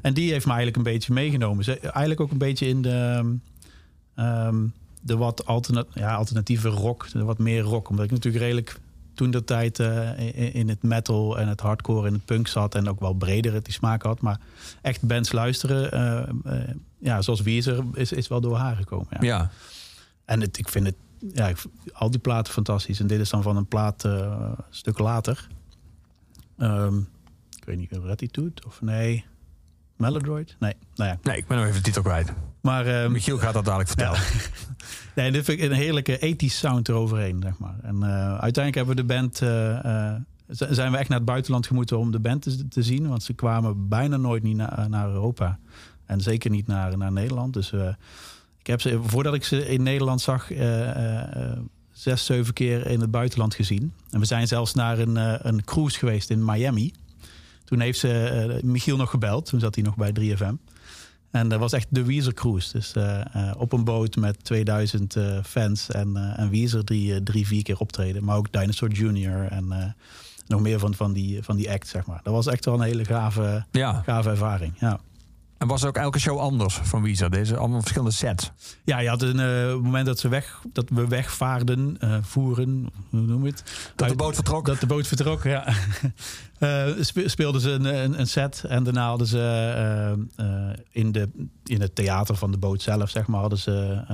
En 0.00 0.14
die 0.14 0.32
heeft 0.32 0.46
me 0.46 0.52
eigenlijk 0.52 0.76
een 0.76 0.92
beetje 0.92 1.12
meegenomen. 1.12 1.64
Ze, 1.64 1.78
eigenlijk 1.78 2.20
ook 2.20 2.30
een 2.30 2.38
beetje 2.38 2.68
in 2.68 2.82
de, 2.82 3.38
ehm, 4.14 4.66
de 5.00 5.16
wat 5.16 5.44
ja, 5.94 6.14
alternatieve 6.14 6.68
rock. 6.68 7.10
De 7.12 7.24
wat 7.24 7.38
meer 7.38 7.62
rock. 7.62 7.88
Omdat 7.88 8.04
ik 8.04 8.10
natuurlijk 8.10 8.44
redelijk 8.44 8.78
toen 9.16 9.30
de 9.30 9.44
tijd 9.44 9.78
eh, 9.78 10.18
in, 10.18 10.52
in 10.52 10.68
het 10.68 10.82
metal 10.82 11.38
en 11.38 11.48
het 11.48 11.60
hardcore 11.60 12.06
en 12.06 12.12
het 12.12 12.24
punk 12.24 12.48
zat. 12.48 12.74
En 12.74 12.88
ook 12.88 13.00
wel 13.00 13.14
breder 13.14 13.62
die 13.62 13.72
smaak 13.72 14.02
had. 14.02 14.20
Maar 14.20 14.40
echt 14.82 15.02
bands 15.02 15.32
luisteren, 15.32 15.92
eh, 15.92 16.28
eh, 16.44 16.74
ja, 16.98 17.22
zoals 17.22 17.40
Weezer, 17.40 17.84
is, 17.94 18.12
is 18.12 18.28
wel 18.28 18.40
door 18.40 18.56
haar 18.56 18.76
gekomen. 18.76 19.06
Ja. 19.10 19.18
Ja. 19.20 19.50
En 20.24 20.40
het, 20.40 20.58
ik 20.58 20.68
vind 20.68 20.86
het, 20.86 20.96
ja, 21.34 21.48
ik, 21.48 21.62
al 21.92 22.10
die 22.10 22.20
platen 22.20 22.52
fantastisch. 22.52 23.00
En 23.00 23.06
dit 23.06 23.20
is 23.20 23.30
dan 23.30 23.42
van 23.42 23.56
een 23.56 23.66
plaat 23.66 24.04
een 24.04 24.56
stuk 24.70 24.98
later. 24.98 25.48
Ehm, 26.58 26.98
ik 27.56 27.64
weet 27.64 27.76
niet, 27.76 27.92
Retitude 27.92 28.62
of 28.66 28.80
nee, 28.80 29.24
Melodroid? 29.96 30.56
Nee, 30.58 30.74
nou 30.94 31.10
ja. 31.10 31.18
Nee, 31.22 31.36
ik 31.36 31.46
ben 31.46 31.56
nog 31.56 31.66
even 31.66 31.76
de 31.78 31.82
titel 31.84 32.02
kwijt. 32.02 32.32
Maar 32.60 32.86
ehm, 32.86 33.12
Michiel 33.12 33.38
gaat 33.38 33.54
dat 33.54 33.64
dadelijk 33.64 33.88
vertellen. 33.88 34.20
Nee, 35.14 35.32
dit 35.32 35.44
vind 35.44 35.58
ik 35.60 35.64
een 35.70 35.76
heerlijke 35.76 36.18
ethisch 36.18 36.58
sound 36.58 36.88
eroverheen, 36.88 37.40
zeg 37.42 37.58
maar. 37.58 37.74
En 37.82 38.02
eh, 38.02 38.38
uiteindelijk 38.38 38.74
hebben 38.74 38.96
we 38.96 39.00
de 39.02 39.14
band... 39.14 39.40
eh, 39.42 40.14
eh, 40.14 40.20
zijn 40.46 40.92
we 40.92 40.96
echt 40.98 41.08
naar 41.08 41.18
het 41.18 41.26
buitenland 41.26 41.66
gemoeten 41.66 41.98
om 41.98 42.10
de 42.10 42.18
band 42.20 42.42
te, 42.42 42.68
te 42.68 42.82
zien. 42.82 43.08
Want 43.08 43.22
ze 43.22 43.32
kwamen 43.32 43.88
bijna 43.88 44.16
nooit 44.16 44.42
niet 44.42 44.56
na- 44.56 44.86
naar 44.88 45.08
Europa. 45.10 45.58
En 46.06 46.20
zeker 46.20 46.50
niet 46.50 46.66
naar, 46.66 46.96
naar 46.98 47.12
Nederland. 47.12 47.52
Dus 47.54 47.72
ik 48.58 48.66
heb 48.66 48.80
ze, 48.80 49.00
voordat 49.02 49.34
ik 49.34 49.44
ze 49.44 49.68
in 49.68 49.82
Nederland 49.82 50.20
zag... 50.20 50.48
zes, 51.92 52.24
zeven 52.24 52.52
keer 52.54 52.86
in 52.86 53.00
het 53.00 53.10
buitenland 53.10 53.54
gezien. 53.54 53.92
En 54.10 54.20
we 54.20 54.26
zijn 54.26 54.46
zelfs 54.46 54.74
naar 54.74 54.98
een, 54.98 55.16
een 55.48 55.64
cruise 55.64 55.98
geweest 55.98 56.30
in 56.30 56.44
Miami. 56.44 56.92
Toen 57.66 57.80
heeft 57.80 57.98
ze 57.98 58.12
eh, 58.28 58.62
Michiel 58.62 58.96
nog 58.96 59.10
gebeld. 59.10 59.46
Toen 59.46 59.60
zat 59.60 59.74
hij 59.74 59.84
nog 59.84 59.96
bij 59.96 60.12
3FM. 60.20 60.54
En 61.30 61.48
dat 61.48 61.58
was 61.58 61.72
echt 61.72 61.86
de 61.90 62.04
Weezer 62.04 62.34
Cruise. 62.34 62.72
Dus 62.72 62.92
eh, 62.92 63.20
eh, 63.20 63.54
op 63.60 63.72
een 63.72 63.84
boot 63.84 64.16
met 64.16 64.44
2000 64.44 65.16
eh, 65.16 65.38
fans 65.44 65.90
en, 65.90 66.16
en 66.36 66.50
Weezer 66.50 66.84
die 66.84 67.22
drie, 67.22 67.46
vier 67.46 67.62
keer 67.62 67.78
optreden. 67.78 68.24
Maar 68.24 68.36
ook 68.36 68.52
Dinosaur 68.52 68.92
Jr. 68.92 69.46
en 69.50 69.94
nog 70.46 70.60
meer 70.60 70.78
van, 70.78 70.94
van, 70.94 71.12
die, 71.12 71.42
van 71.42 71.56
die 71.56 71.70
act, 71.70 71.88
zeg 71.88 72.06
maar. 72.06 72.20
Dat 72.22 72.32
was 72.32 72.46
echt 72.46 72.64
wel 72.64 72.74
een 72.74 72.80
hele 72.80 73.04
gave, 73.04 73.64
Ja. 73.70 74.02
gave 74.04 74.30
ervaring. 74.30 74.72
Ja. 74.78 75.00
En 75.58 75.66
was 75.66 75.84
ook 75.84 75.96
elke 75.96 76.18
show 76.18 76.38
anders 76.38 76.74
van 76.82 77.02
Weezer? 77.02 77.30
Deze 77.30 77.56
allemaal 77.56 77.80
verschillende 77.80 78.14
sets. 78.14 78.50
Ja, 78.84 78.98
je 78.98 79.08
had 79.08 79.22
een 79.22 79.40
eh, 79.40 79.74
moment 79.74 80.06
dat, 80.06 80.18
ze 80.18 80.28
weg, 80.28 80.62
dat 80.72 80.88
we 80.88 81.06
wegvaarden, 81.06 81.96
eh, 82.00 82.16
voeren, 82.22 82.86
hoe 83.10 83.20
noem 83.20 83.44
je 83.44 83.50
het? 83.50 83.92
Dat 83.96 84.08
de 84.08 84.14
boot 84.14 84.34
vertrok? 84.34 84.66
Dat 84.66 84.80
de 84.80 84.86
boot 84.86 85.06
vertrok, 85.06 85.42
ja. 85.42 85.66
Eh, 86.56 86.86
spe- 87.00 87.28
speelden 87.28 87.60
ze 87.60 87.70
een, 87.70 87.84
een, 87.84 88.20
een 88.20 88.26
set 88.26 88.64
en 88.68 88.84
daarna 88.84 89.08
hadden 89.08 89.26
ze 89.26 90.16
in, 90.90 91.12
de, 91.12 91.28
in 91.64 91.80
het 91.80 91.94
theater 91.94 92.36
van 92.36 92.50
de 92.50 92.56
boot 92.58 92.82
zelf, 92.82 93.10
zeg 93.10 93.26
maar, 93.26 93.40
hadden 93.40 93.58
ze 93.58 94.04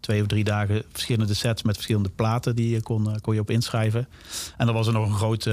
twee 0.00 0.20
of 0.20 0.26
drie 0.26 0.44
dagen 0.44 0.82
verschillende 0.92 1.34
sets 1.34 1.62
met 1.62 1.74
verschillende 1.74 2.08
platen 2.08 2.56
die 2.56 2.68
je 2.68 2.82
kon, 2.82 3.20
kon 3.20 3.34
je 3.34 3.40
op 3.40 3.50
inschrijven. 3.50 4.08
En 4.56 4.66
dan 4.66 4.74
was 4.74 4.86
er 4.86 4.92
nog 4.92 5.08
een 5.08 5.14
groot 5.14 5.50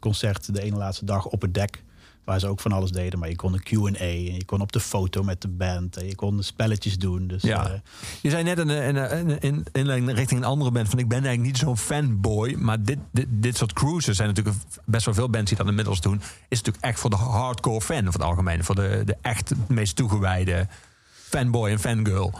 concert 0.00 0.54
de 0.54 0.62
ene 0.62 0.76
laatste 0.76 1.04
dag 1.04 1.26
op 1.26 1.42
het 1.42 1.54
dek. 1.54 1.82
Waar 2.28 2.40
ze 2.40 2.46
ook 2.46 2.60
van 2.60 2.72
alles 2.72 2.90
deden. 2.90 3.18
Maar 3.18 3.28
je 3.28 3.36
kon 3.36 3.52
een 3.52 3.62
Q&A. 3.62 3.98
En 3.98 4.34
je 4.34 4.44
kon 4.44 4.60
op 4.60 4.72
de 4.72 4.80
foto 4.80 5.22
met 5.22 5.40
de 5.42 5.48
band. 5.48 5.96
En 5.96 6.06
je 6.06 6.14
kon 6.14 6.42
spelletjes 6.42 6.98
doen. 6.98 7.26
Dus 7.26 7.42
Ja. 7.42 7.66
eh, 7.68 7.72
Je 8.22 8.30
zei 8.30 8.42
net 8.42 8.58
in, 8.58 8.68
in, 8.70 8.96
in, 9.40 9.64
in, 9.72 9.86
in 9.88 10.10
richting 10.10 10.40
een 10.40 10.46
andere 10.46 10.70
band 10.70 10.88
van 10.88 10.98
ik 10.98 11.08
ben 11.08 11.18
eigenlijk 11.24 11.46
niet 11.46 11.58
zo'n 11.58 11.76
fanboy, 11.76 12.54
maar 12.54 12.82
dit, 12.82 12.98
dit, 13.12 13.26
dit 13.30 13.56
soort 13.56 13.72
cruises 13.72 14.16
zijn 14.16 14.28
natuurlijk 14.28 14.56
best 14.84 15.04
wel 15.04 15.14
veel 15.14 15.30
bands 15.30 15.48
die 15.48 15.58
dat 15.58 15.66
inmiddels 15.68 16.00
doen. 16.00 16.20
Is 16.48 16.58
natuurlijk 16.58 16.84
echt 16.84 17.00
voor 17.00 17.10
de 17.10 17.16
hardcore 17.16 17.80
fan 17.80 17.98
over 18.08 18.20
het 18.20 18.28
algemeen, 18.28 18.64
voor 18.64 18.74
de, 18.74 19.02
de 19.04 19.16
echt 19.22 19.52
meest 19.68 19.96
toegewijde 19.96 20.66
fanboy 21.12 21.70
en 21.70 21.78
fangirl. 21.80 22.32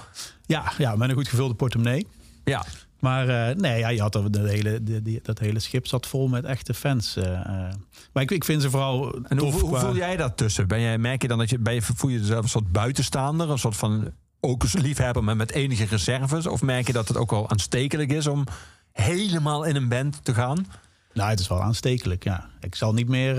ja, 0.47 0.72
ja, 0.78 0.97
met 0.97 1.09
een 1.09 1.14
goed 1.14 1.28
gevulde 1.28 1.55
portemonnee. 1.55 2.07
Ja, 2.45 2.64
Maar 2.99 3.28
eh, 3.49 3.57
nee, 3.57 3.78
ja, 3.78 3.88
je 3.88 4.01
had 4.01 4.12
de 4.12 4.40
hele, 4.40 4.82
de, 4.82 5.03
die, 5.03 5.20
dat 5.22 5.38
hele 5.38 5.59
schip 5.59 5.86
zat 5.86 6.07
vol 6.07 6.28
met 6.28 6.44
echte 6.44 6.74
fans. 6.74 7.16
eh, 7.16 7.32
eh. 7.32 7.74
Maar 8.12 8.22
ik, 8.22 8.30
ik 8.30 8.44
vind 8.44 8.62
ze 8.62 8.70
vooral 8.70 9.14
en 9.14 9.38
hoe, 9.38 9.51
tof 9.51 9.61
hoe 9.61 9.70
qua- 9.70 9.80
voel 9.80 9.96
jij 9.96 10.16
dat 10.16 10.36
tussen? 10.36 10.68
Ben 10.68 10.80
jij, 10.80 10.99
merk 10.99 11.22
je 11.22 11.28
dan 11.28 11.38
dat 11.38 11.51
je, 11.51 11.59
ben 11.59 11.74
je, 11.74 11.82
voel 11.82 12.11
je 12.11 12.18
jezelf 12.18 12.42
een 12.42 12.49
soort 12.49 12.72
buitenstaander, 12.72 13.51
een 13.51 13.59
soort 13.59 13.76
van 13.76 14.11
ook 14.40 14.62
eens 14.62 14.72
liefhebber, 14.72 15.24
maar 15.24 15.36
met 15.36 15.53
enige 15.53 15.84
reserves? 15.84 16.46
Of 16.46 16.62
merk 16.62 16.86
je 16.86 16.92
dat 16.92 17.09
het 17.09 17.16
ook 17.16 17.30
wel 17.30 17.51
aanstekelijk 17.51 18.12
is 18.12 18.26
om 18.26 18.44
helemaal 18.92 19.64
in 19.64 19.76
een 19.76 19.88
band 19.88 20.24
te 20.24 20.34
gaan? 20.34 20.66
Nou, 21.12 21.30
het 21.30 21.40
is 21.40 21.49
wel 21.49 21.62
aanstekelijk, 21.62 22.24
ja. 22.24 22.49
Ik 22.61 22.74
zal 22.74 22.92
niet 22.92 23.09
meer... 23.09 23.34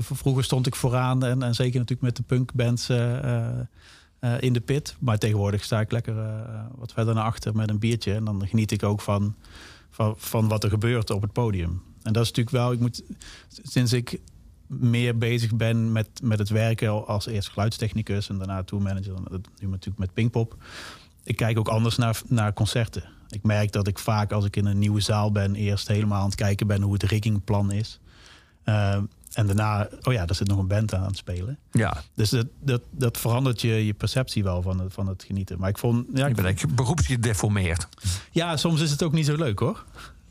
vroeger 0.00 0.44
stond 0.44 0.66
ik 0.66 0.74
vooraan 0.74 1.24
en, 1.24 1.42
en 1.42 1.54
zeker 1.54 1.78
natuurlijk 1.78 2.06
met 2.06 2.16
de 2.16 2.22
punkbands 2.22 2.88
eh, 4.24 4.34
eh, 4.34 4.42
in 4.42 4.52
de 4.52 4.60
pit. 4.60 4.96
Maar 4.98 5.18
tegenwoordig 5.18 5.64
sta 5.64 5.80
ik 5.80 5.92
lekker 5.92 6.18
eh, 6.18 6.60
wat 6.74 6.92
verder 6.92 7.14
naar 7.14 7.24
achter 7.24 7.56
met 7.56 7.68
een 7.68 7.78
biertje. 7.78 8.14
En 8.14 8.24
dan 8.24 8.48
geniet 8.48 8.70
ik 8.70 8.82
ook 8.82 9.00
van, 9.00 9.34
van, 9.90 10.14
van 10.16 10.48
wat 10.48 10.64
er 10.64 10.70
gebeurt 10.70 11.10
op 11.10 11.22
het 11.22 11.32
podium. 11.32 11.82
En 12.02 12.12
dat 12.12 12.22
is 12.22 12.28
natuurlijk 12.28 12.56
wel... 12.56 12.72
Ik 12.72 12.80
moet, 12.80 13.02
sinds 13.62 13.92
ik 13.92 14.20
meer 14.66 15.18
bezig 15.18 15.56
ben 15.56 15.92
met, 15.92 16.08
met 16.22 16.38
het 16.38 16.48
werken 16.48 17.06
als 17.06 17.26
eerst 17.26 17.48
geluidstechnicus 17.48 18.28
en 18.28 18.38
daarna 18.38 18.62
tourmanager. 18.62 19.14
dat 19.30 19.48
Nu 19.60 19.68
natuurlijk 19.68 19.98
met 19.98 20.14
Pinkpop. 20.14 20.56
Ik 21.24 21.36
kijk 21.36 21.58
ook 21.58 21.68
anders 21.68 21.96
naar, 21.96 22.20
naar 22.28 22.52
concerten. 22.52 23.04
Ik 23.28 23.42
merk 23.42 23.72
dat 23.72 23.86
ik 23.86 23.98
vaak 23.98 24.32
als 24.32 24.44
ik 24.44 24.56
in 24.56 24.66
een 24.66 24.78
nieuwe 24.78 25.00
zaal 25.00 25.32
ben... 25.32 25.54
eerst 25.54 25.88
helemaal 25.88 26.20
aan 26.20 26.26
het 26.26 26.34
kijken 26.34 26.66
ben 26.66 26.82
hoe 26.82 26.92
het 26.92 27.02
riggingplan 27.02 27.72
is. 27.72 28.00
Eh, 28.64 29.02
en 29.34 29.46
daarna, 29.46 29.88
oh 30.02 30.12
ja, 30.12 30.26
er 30.26 30.34
zit 30.34 30.48
nog 30.48 30.58
een 30.58 30.66
band 30.66 30.94
aan 30.94 31.06
het 31.06 31.16
spelen. 31.16 31.58
Ja, 31.70 32.02
Dus 32.14 32.30
dat, 32.30 32.46
dat, 32.60 32.82
dat 32.90 33.18
verandert 33.18 33.60
je, 33.60 33.86
je 33.86 33.94
perceptie 33.94 34.42
wel 34.44 34.62
van 34.62 34.80
het, 34.80 34.92
van 34.92 35.06
het 35.08 35.24
genieten. 35.24 35.58
Maar 35.58 35.68
ik 35.68 35.78
vond... 35.78 36.06
Ja, 36.14 36.26
ik 36.26 36.34
bent 36.34 36.46
eigenlijk 36.46 36.76
beroepsgedeformeerd. 36.76 37.88
ja, 38.30 38.56
soms 38.56 38.80
is 38.80 38.90
het 38.90 39.02
ook 39.02 39.12
niet 39.12 39.26
zo 39.26 39.36
leuk 39.36 39.58
hoor. 39.58 39.84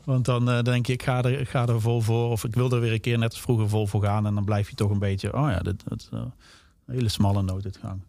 Want 0.04 0.24
dan 0.24 0.50
eh, 0.50 0.62
denk 0.62 0.86
je, 0.86 0.92
ik 0.92 1.02
ga, 1.02 1.22
er, 1.22 1.40
ik 1.40 1.48
ga 1.48 1.66
er 1.66 1.80
vol 1.80 2.00
voor. 2.00 2.30
Of 2.30 2.44
ik 2.44 2.54
wil 2.54 2.70
er 2.70 2.80
weer 2.80 2.92
een 2.92 3.00
keer 3.00 3.18
net 3.18 3.30
als 3.30 3.40
vroeger 3.40 3.68
vol 3.68 3.86
voor 3.86 4.02
gaan. 4.02 4.26
En 4.26 4.34
dan 4.34 4.44
blijf 4.44 4.68
je 4.68 4.74
toch 4.74 4.90
een 4.90 4.98
beetje, 4.98 5.34
oh 5.34 5.50
ja, 5.50 5.58
dit, 5.58 5.82
dit 5.88 6.00
is, 6.00 6.08
een 6.12 6.32
hele 6.94 7.08
smalle 7.08 7.42
nooduitgang. 7.42 8.00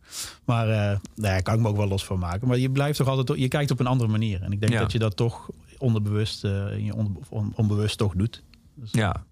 Maar 0.45 0.69
eh 0.69 0.97
nou 1.15 1.33
ja, 1.35 1.39
kan 1.39 1.53
ik 1.55 1.59
me 1.59 1.67
ook 1.67 1.77
wel 1.77 1.87
los 1.87 2.05
van 2.05 2.19
maken. 2.19 2.47
Maar 2.47 2.57
je 2.57 2.69
blijft 2.69 2.97
toch 2.97 3.07
altijd, 3.07 3.39
je 3.39 3.47
kijkt 3.47 3.71
op 3.71 3.79
een 3.79 3.87
andere 3.87 4.09
manier. 4.11 4.41
En 4.41 4.51
ik 4.51 4.59
denk 4.59 4.73
Ja. 4.73 4.79
dat 4.79 4.91
je 4.91 4.99
dat 4.99 5.15
toch 5.15 5.49
onderbewust, 5.77 6.43
eh, 6.43 6.71
in 6.77 6.83
je 6.85 6.95
on- 6.95 7.17
on- 7.29 7.53
onbewust 7.55 7.97
toch 7.97 8.13
doet. 8.15 8.43
Dus, 8.73 8.89
Ja. 8.91 9.23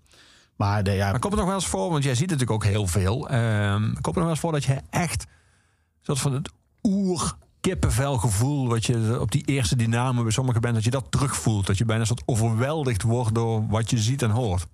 Maar 0.56 0.84
de, 0.84 0.92
ja, 0.92 1.12
Maar 1.12 1.20
komt 1.20 1.34
het 1.34 1.42
nog 1.42 1.52
wel 1.52 1.60
eens 1.60 1.68
voor, 1.68 1.90
want 1.90 2.04
jij 2.04 2.16
ziet 2.16 2.30
natuurlijk 2.30 2.52
ook 2.52 2.72
heel 2.72 2.88
veel. 2.88 3.30
ehm 3.30 3.82
komt 3.82 4.06
het 4.06 4.16
nog 4.16 4.24
wel 4.24 4.30
eens 4.30 4.40
voor 4.40 4.52
dat 4.52 4.64
je 4.64 4.82
echt 4.90 5.26
soort 6.02 6.20
van 6.20 6.34
het 6.34 6.50
oer 6.84 7.36
kippenvelgevoel 7.60 8.68
wat 8.68 8.86
je 8.86 9.18
op 9.20 9.32
die 9.32 9.46
eerste 9.46 9.76
dynamo 9.76 10.24
bij 10.24 10.32
sommige 10.32 10.60
bent, 10.60 10.74
dat 10.74 10.84
je 10.84 10.90
dat 10.90 11.06
terugvoelt. 11.10 11.66
Dat 11.66 11.78
je 11.78 11.86
bijna 11.86 12.06
soort 12.06 12.24
overweldigd 12.26 13.02
wordt 13.02 13.36
door 13.36 13.68
wat 13.68 13.90
je 13.90 13.98
ziet 13.98 14.22
en 14.22 14.30
hoort. 14.30 14.66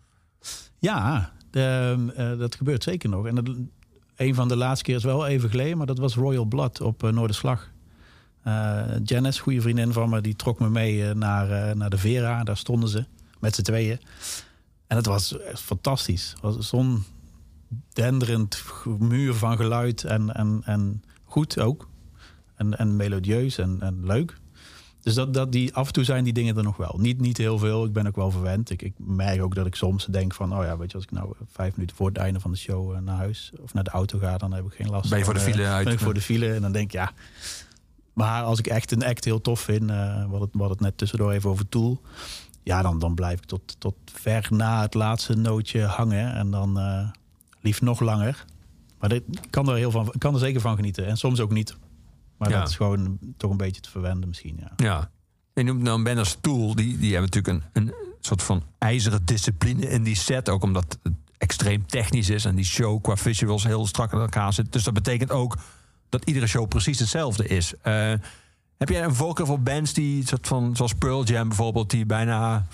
Ja, 0.79 1.31
de, 1.51 1.95
eh, 2.15 2.37
dat 2.37 2.55
gebeurt 2.55 2.83
zeker 2.83 3.09
nog. 3.09 3.25
En 3.25 3.35
dat, 3.35 3.55
een 4.15 4.35
van 4.35 4.47
de 4.47 4.55
laatste 4.55 4.83
keer 4.83 4.95
is 4.95 5.03
wel 5.03 5.27
even 5.27 5.49
geleden, 5.49 5.77
maar 5.77 5.87
dat 5.87 5.97
was 5.97 6.15
Royal 6.15 6.45
Blood 6.45 6.81
op 6.81 7.03
uh, 7.03 7.11
Noorderslag. 7.11 7.69
Uh, 8.47 8.81
Janice, 9.03 9.41
goede 9.41 9.61
vriendin 9.61 9.93
van 9.93 10.09
me, 10.09 10.21
die 10.21 10.35
trok 10.35 10.59
me 10.59 10.69
mee 10.69 10.97
uh, 10.97 11.11
naar, 11.11 11.49
uh, 11.49 11.75
naar 11.75 11.89
de 11.89 11.97
Vera. 11.97 12.43
Daar 12.43 12.57
stonden 12.57 12.89
ze 12.89 13.05
met 13.39 13.55
z'n 13.55 13.61
tweeën. 13.61 13.99
En 14.89 14.95
het 14.95 15.05
was 15.05 15.35
fantastisch. 15.55 16.29
Het 16.29 16.41
was 16.41 16.67
zo'n 16.67 17.03
denderend 17.93 18.63
muur 18.99 19.33
van 19.33 19.57
geluid 19.57 20.03
en, 20.03 20.35
en, 20.35 20.61
en 20.65 21.03
goed 21.23 21.59
ook. 21.59 21.87
En, 22.55 22.77
en 22.77 22.95
melodieus 22.95 23.57
en, 23.57 23.77
en 23.81 24.05
leuk. 24.05 24.37
Dus 25.01 25.13
dat, 25.13 25.33
dat 25.33 25.51
die, 25.51 25.75
af 25.75 25.87
en 25.87 25.93
toe 25.93 26.03
zijn 26.03 26.23
die 26.23 26.33
dingen 26.33 26.57
er 26.57 26.63
nog 26.63 26.77
wel. 26.77 26.95
Niet, 26.97 27.19
niet 27.19 27.37
heel 27.37 27.57
veel. 27.57 27.85
Ik 27.85 27.93
ben 27.93 28.07
ook 28.07 28.15
wel 28.15 28.31
verwend. 28.31 28.69
Ik, 28.69 28.81
ik 28.81 28.93
merk 28.97 29.41
ook 29.41 29.55
dat 29.55 29.65
ik 29.65 29.75
soms 29.75 30.05
denk 30.05 30.33
van... 30.33 30.57
oh 30.57 30.63
ja, 30.63 30.77
weet 30.77 30.91
je, 30.91 30.97
als 30.97 31.05
ik 31.05 31.11
nou 31.11 31.33
vijf 31.51 31.75
minuten 31.75 31.95
voor 31.95 32.07
het 32.07 32.17
einde 32.17 32.39
van 32.39 32.51
de 32.51 32.57
show 32.57 32.93
uh, 32.93 32.99
naar 32.99 33.15
huis... 33.15 33.51
of 33.61 33.73
naar 33.73 33.83
de 33.83 33.89
auto 33.89 34.19
ga, 34.19 34.37
dan 34.37 34.53
heb 34.53 34.65
ik 34.65 34.73
geen 34.73 34.89
last. 34.89 35.09
Ben 35.09 35.19
je 35.19 35.25
voor 35.25 35.33
de 35.33 35.39
file 35.39 35.61
uh, 35.61 35.73
uit? 35.73 35.83
Ben 35.83 35.93
ik 35.93 35.99
voor 35.99 36.13
de 36.13 36.21
file 36.21 36.53
en 36.53 36.61
dan 36.61 36.71
denk 36.71 36.85
ik, 36.85 36.91
ja... 36.91 37.11
Maar 38.13 38.43
als 38.43 38.59
ik 38.59 38.67
echt 38.67 38.91
een 38.91 39.05
act 39.05 39.25
heel 39.25 39.41
tof 39.41 39.59
vind... 39.59 39.89
Uh, 39.89 40.25
wat 40.29 40.41
het, 40.41 40.49
wat 40.53 40.69
het 40.69 40.79
net 40.79 40.97
tussendoor 40.97 41.31
even 41.31 41.49
over 41.49 41.69
Tool... 41.69 42.01
ja, 42.63 42.81
dan, 42.81 42.99
dan 42.99 43.15
blijf 43.15 43.37
ik 43.39 43.45
tot, 43.45 43.75
tot 43.79 43.95
ver 44.13 44.47
na 44.49 44.81
het 44.81 44.93
laatste 44.93 45.35
nootje 45.35 45.83
hangen. 45.83 46.33
En 46.33 46.51
dan 46.51 46.79
uh, 46.79 47.09
liefst 47.61 47.81
nog 47.81 47.99
langer. 47.99 48.45
Maar 48.99 49.11
ik 49.11 49.23
kan 49.49 49.69
er, 49.69 49.75
heel 49.75 49.91
van, 49.91 50.13
kan 50.17 50.33
er 50.33 50.39
zeker 50.39 50.61
van 50.61 50.75
genieten. 50.75 51.05
En 51.05 51.17
soms 51.17 51.39
ook 51.39 51.51
niet. 51.51 51.77
Maar 52.37 52.49
Ja. 52.49 52.59
dat 52.59 52.69
is 52.69 52.75
gewoon 52.75 53.19
toch 53.37 53.51
een 53.51 53.57
beetje 53.57 53.81
te 53.81 53.89
verwenden 53.89 54.29
misschien. 54.29 54.57
Ja. 54.59 54.71
Ja. 54.75 55.09
Je 55.53 55.63
noemt 55.63 55.81
nou 55.81 56.03
Ben 56.03 56.17
als 56.17 56.37
Tool. 56.41 56.75
Die, 56.75 56.97
die 56.97 57.13
hebben 57.13 57.31
natuurlijk 57.31 57.65
een, 57.73 57.83
een 57.83 57.93
soort 58.19 58.43
van 58.43 58.63
ijzeren 58.77 59.25
discipline 59.25 59.89
in 59.89 60.03
die 60.03 60.15
set. 60.15 60.49
Ook 60.49 60.63
omdat 60.63 60.97
het 61.03 61.13
extreem 61.37 61.85
technisch 61.85 62.29
is. 62.29 62.45
En 62.45 62.55
die 62.55 62.65
show 62.65 63.01
qua 63.01 63.15
visuals 63.15 63.63
heel 63.63 63.87
strak 63.87 64.13
in 64.13 64.19
elkaar 64.19 64.53
zit. 64.53 64.71
Dus 64.71 64.83
dat 64.83 64.93
betekent 64.93 65.31
ook 65.31 65.57
dat 66.09 66.25
iedere 66.25 66.47
show 66.47 66.67
precies 66.67 66.99
hetzelfde 66.99 67.47
is. 67.47 67.73
Eh, 67.81 68.13
heb 68.79 68.89
jij 68.89 69.03
een 69.03 69.15
voorkeur 69.15 69.45
voor 69.45 69.59
bands 69.59 69.93
die 69.93 70.27
soort 70.27 70.47
van, 70.47 70.75
zoals 70.75 70.93
Pearl 70.93 71.23
Jam 71.23 71.47
bijvoorbeeld, 71.47 71.89
die 71.89 72.05
bijna, 72.05 72.65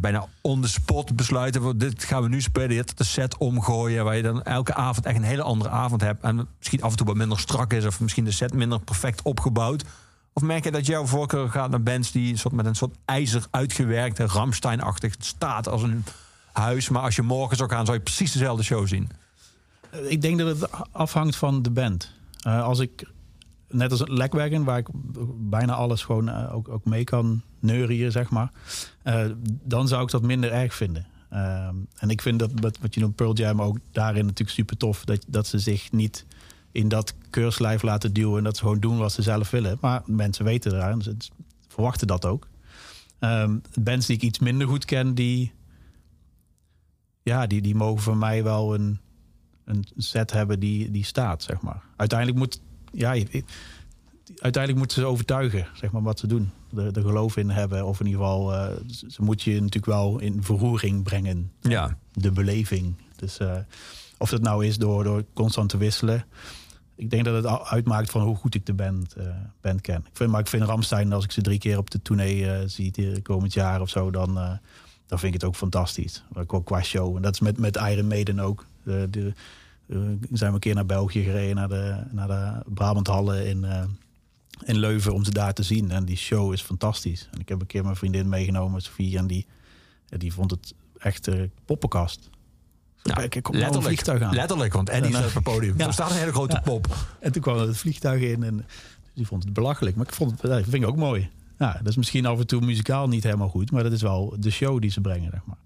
bijna 0.00 0.26
on 0.40 0.60
the 0.60 0.68
spot 0.68 1.16
besluiten: 1.16 1.62
van, 1.62 1.78
dit 1.78 2.04
gaan 2.04 2.22
we 2.22 2.28
nu 2.28 2.40
spelen, 2.40 2.68
dit 2.68 2.98
de 2.98 3.04
set 3.04 3.36
omgooien, 3.36 4.04
waar 4.04 4.16
je 4.16 4.22
dan 4.22 4.42
elke 4.42 4.74
avond 4.74 5.06
echt 5.06 5.16
een 5.16 5.22
hele 5.22 5.42
andere 5.42 5.70
avond 5.70 6.00
hebt 6.00 6.22
en 6.22 6.48
misschien 6.58 6.82
af 6.82 6.90
en 6.90 6.96
toe 6.96 7.06
wat 7.06 7.16
minder 7.16 7.38
strak 7.38 7.72
is 7.72 7.86
of 7.86 8.00
misschien 8.00 8.24
de 8.24 8.30
set 8.30 8.52
minder 8.52 8.80
perfect 8.80 9.22
opgebouwd? 9.22 9.84
Of 10.32 10.42
merk 10.42 10.64
je 10.64 10.70
dat 10.70 10.86
jouw 10.86 11.06
voorkeur 11.06 11.48
gaat 11.48 11.70
naar 11.70 11.82
bands 11.82 12.12
die 12.12 12.36
soort 12.36 12.54
met 12.54 12.66
een 12.66 12.74
soort 12.74 12.96
ijzer 13.04 13.46
uitgewerkte, 13.50 14.26
Ramstein-achtig 14.26 15.14
staat 15.18 15.68
als 15.68 15.82
een 15.82 16.04
huis, 16.52 16.88
maar 16.88 17.02
als 17.02 17.16
je 17.16 17.22
morgen 17.22 17.56
zou 17.56 17.70
gaan, 17.70 17.84
zou 17.84 17.96
je 17.96 18.02
precies 18.02 18.32
dezelfde 18.32 18.62
show 18.62 18.86
zien? 18.86 19.10
Ik 20.08 20.22
denk 20.22 20.38
dat 20.38 20.60
het 20.60 20.70
afhangt 20.92 21.36
van 21.36 21.62
de 21.62 21.70
band. 21.70 22.12
Eh, 22.42 22.62
als 22.62 22.78
ik, 22.78 23.04
net 23.68 23.90
als 23.90 24.02
Lekwagon, 24.06 24.64
waar 24.64 24.78
ik 24.78 24.88
bijna 25.38 25.74
alles 25.74 26.02
gewoon 26.02 26.28
eh, 26.28 26.54
ook, 26.54 26.68
ook 26.68 26.84
mee 26.84 27.04
kan 27.04 27.42
neurien, 27.60 28.12
zeg 28.12 28.30
maar. 28.30 28.50
eh, 29.02 29.24
dan 29.64 29.88
zou 29.88 30.02
ik 30.02 30.10
dat 30.10 30.22
minder 30.22 30.52
erg 30.52 30.74
vinden. 30.74 31.06
Ehm, 31.30 31.74
en 31.96 32.10
ik 32.10 32.22
vind 32.22 32.38
dat 32.38 32.50
wat, 32.54 32.78
wat 32.78 32.94
je 32.94 33.00
noemt 33.00 33.14
Pearl 33.14 33.34
Jam 33.34 33.62
ook 33.62 33.78
daarin 33.92 34.24
natuurlijk 34.26 34.56
super 34.56 34.76
tof. 34.76 35.04
Dat, 35.04 35.24
dat 35.28 35.46
ze 35.46 35.58
zich 35.58 35.92
niet 35.92 36.26
in 36.72 36.88
dat 36.88 37.14
keurslijf 37.30 37.82
laten 37.82 38.12
duwen. 38.12 38.38
En 38.38 38.44
dat 38.44 38.56
ze 38.56 38.62
gewoon 38.62 38.80
doen 38.80 38.98
wat 38.98 39.12
ze 39.12 39.22
zelf 39.22 39.50
willen. 39.50 39.78
Maar 39.80 40.02
mensen 40.06 40.44
weten 40.44 40.72
eraan. 40.74 41.02
Ze 41.02 41.16
verwachten 41.68 42.06
dat 42.06 42.24
ook. 42.26 42.48
Ehm, 43.18 43.58
bands 43.80 44.06
die 44.06 44.16
ik 44.16 44.22
iets 44.22 44.38
minder 44.38 44.68
goed 44.68 44.84
ken, 44.84 45.14
die, 45.14 45.52
ja, 47.22 47.46
die, 47.46 47.60
die 47.60 47.74
mogen 47.74 48.02
voor 48.02 48.16
mij 48.16 48.42
wel 48.42 48.74
een, 48.74 48.98
een 49.64 49.84
set 49.96 50.32
hebben 50.32 50.60
die, 50.60 50.90
die 50.90 51.04
staat, 51.04 51.42
zeg 51.42 51.60
maar. 51.60 51.82
Uiteindelijk 51.96 52.38
moet, 52.38 52.60
ja, 52.98 53.10
uiteindelijk 54.38 54.76
moeten 54.76 55.00
ze 55.00 55.04
overtuigen, 55.04 55.66
zeg 55.74 55.90
maar, 55.90 56.02
wat 56.02 56.18
ze 56.18 56.26
doen. 56.26 56.50
Er, 56.76 56.96
er 56.96 57.02
geloof 57.02 57.36
in 57.36 57.50
hebben, 57.50 57.86
of 57.86 58.00
in 58.00 58.06
ieder 58.06 58.20
geval, 58.20 58.54
eh, 58.54 58.76
ze, 59.08 59.22
moet 59.22 59.42
je 59.42 59.52
natuurlijk 59.52 59.86
wel 59.86 60.18
in 60.18 60.42
verroering 60.42 61.02
brengen. 61.02 61.52
Ja. 61.60 61.98
De 62.12 62.32
beleving. 62.32 62.94
Dus 63.16 63.38
eh, 63.38 63.56
of 64.18 64.30
dat 64.30 64.40
nou 64.40 64.66
is 64.66 64.78
door, 64.78 65.04
door 65.04 65.24
constant 65.32 65.68
te 65.68 65.76
wisselen. 65.76 66.24
Ik 66.94 67.10
denk 67.10 67.24
dat 67.24 67.44
het 67.44 67.68
uitmaakt 67.68 68.10
van 68.10 68.22
hoe 68.22 68.36
goed 68.36 68.54
ik 68.54 68.66
de 68.66 68.74
band, 68.74 69.14
eh, 69.14 69.26
band 69.60 69.80
ken. 69.80 69.98
Ik 69.98 70.16
vind, 70.16 70.30
maar 70.30 70.40
ik 70.40 70.46
vind 70.46 70.62
Ramstein, 70.62 71.12
als 71.12 71.24
ik 71.24 71.32
ze 71.32 71.40
drie 71.40 71.58
keer 71.58 71.78
op 71.78 71.90
de 71.90 72.02
tournee 72.02 72.68
zie 72.68 73.22
komend 73.22 73.52
jaar 73.52 73.80
of 73.80 73.88
zo, 73.88 74.10
dan, 74.10 74.34
dan 75.06 75.18
vind 75.18 75.34
ik 75.34 75.40
het 75.40 75.44
ook 75.44 75.56
fantastisch. 75.56 76.24
Qua 76.64 76.82
show. 76.82 77.16
En 77.16 77.22
dat 77.22 77.34
is 77.34 77.40
met, 77.40 77.58
met 77.58 77.76
Iron 77.76 78.06
Maiden 78.06 78.40
ook. 78.40 78.66
De, 78.82 79.06
de, 79.10 79.32
zijn 80.32 80.50
we 80.50 80.54
een 80.54 80.58
keer 80.58 80.74
naar 80.74 80.86
België 80.86 81.22
gereden, 81.22 81.56
naar 81.56 81.68
de, 81.68 82.04
naar 82.10 82.28
de 82.28 82.70
Brabanthallen 82.74 83.46
in, 83.46 83.64
eh, 83.64 83.84
in 84.64 84.78
Leuven, 84.78 85.14
om 85.14 85.24
ze 85.24 85.30
daar 85.30 85.54
te 85.54 85.62
zien. 85.62 85.90
En 85.90 86.04
die 86.04 86.16
show 86.16 86.52
is 86.52 86.62
fantastisch. 86.62 87.28
En 87.32 87.40
ik 87.40 87.48
heb 87.48 87.60
een 87.60 87.66
keer 87.66 87.82
mijn 87.84 87.96
vriendin 87.96 88.28
meegenomen, 88.28 88.80
Sofie, 88.80 89.18
en 89.18 89.26
die, 89.26 89.46
die 90.08 90.32
vond 90.32 90.50
het 90.50 90.74
echt 90.98 91.28
eh, 91.28 91.42
poppenkast. 91.64 92.30
Ja, 93.02 93.18
ik, 93.18 93.34
ik 93.34 93.42
kom 93.42 93.56
nou 93.56 93.76
een 93.76 93.82
vliegtuig 93.82 94.22
aan. 94.22 94.34
Letterlijk, 94.34 94.72
want 94.72 94.88
Eddie 94.88 95.10
En, 95.10 95.14
eh, 95.14 95.18
staat 95.18 95.36
op 95.36 95.44
het 95.44 95.54
podium. 95.54 95.74
ja. 95.78 95.86
Er 95.86 95.92
staat 95.92 96.10
een 96.10 96.16
hele 96.16 96.32
grote 96.32 96.60
pop. 96.64 96.96
En 97.20 97.32
toen 97.32 97.42
kwam 97.42 97.58
er 97.58 97.66
het 97.66 97.76
vliegtuig 97.76 98.22
in 98.22 98.42
en 98.42 98.66
die 99.14 99.26
vond 99.26 99.44
het 99.44 99.52
belachelijk. 99.52 99.96
Maar 99.96 100.06
ik 100.06 100.14
vond 100.14 100.30
het, 100.30 100.40
dat 100.40 100.62
vind 100.62 100.74
ik 100.74 100.86
ook 100.86 100.96
mooi. 100.96 101.30
Ja, 101.58 101.72
dat 101.72 101.88
is 101.88 101.96
misschien 101.96 102.26
af 102.26 102.38
en 102.38 102.46
toe 102.46 102.60
muzikaal 102.60 103.08
niet 103.08 103.22
helemaal 103.22 103.48
goed, 103.48 103.70
maar 103.70 103.82
dat 103.82 103.92
is 103.92 104.02
wel 104.02 104.36
de 104.38 104.50
show 104.50 104.80
die 104.80 104.90
ze 104.90 105.00
brengen, 105.00 105.30
zeg 105.30 105.40
maar. 105.44 105.56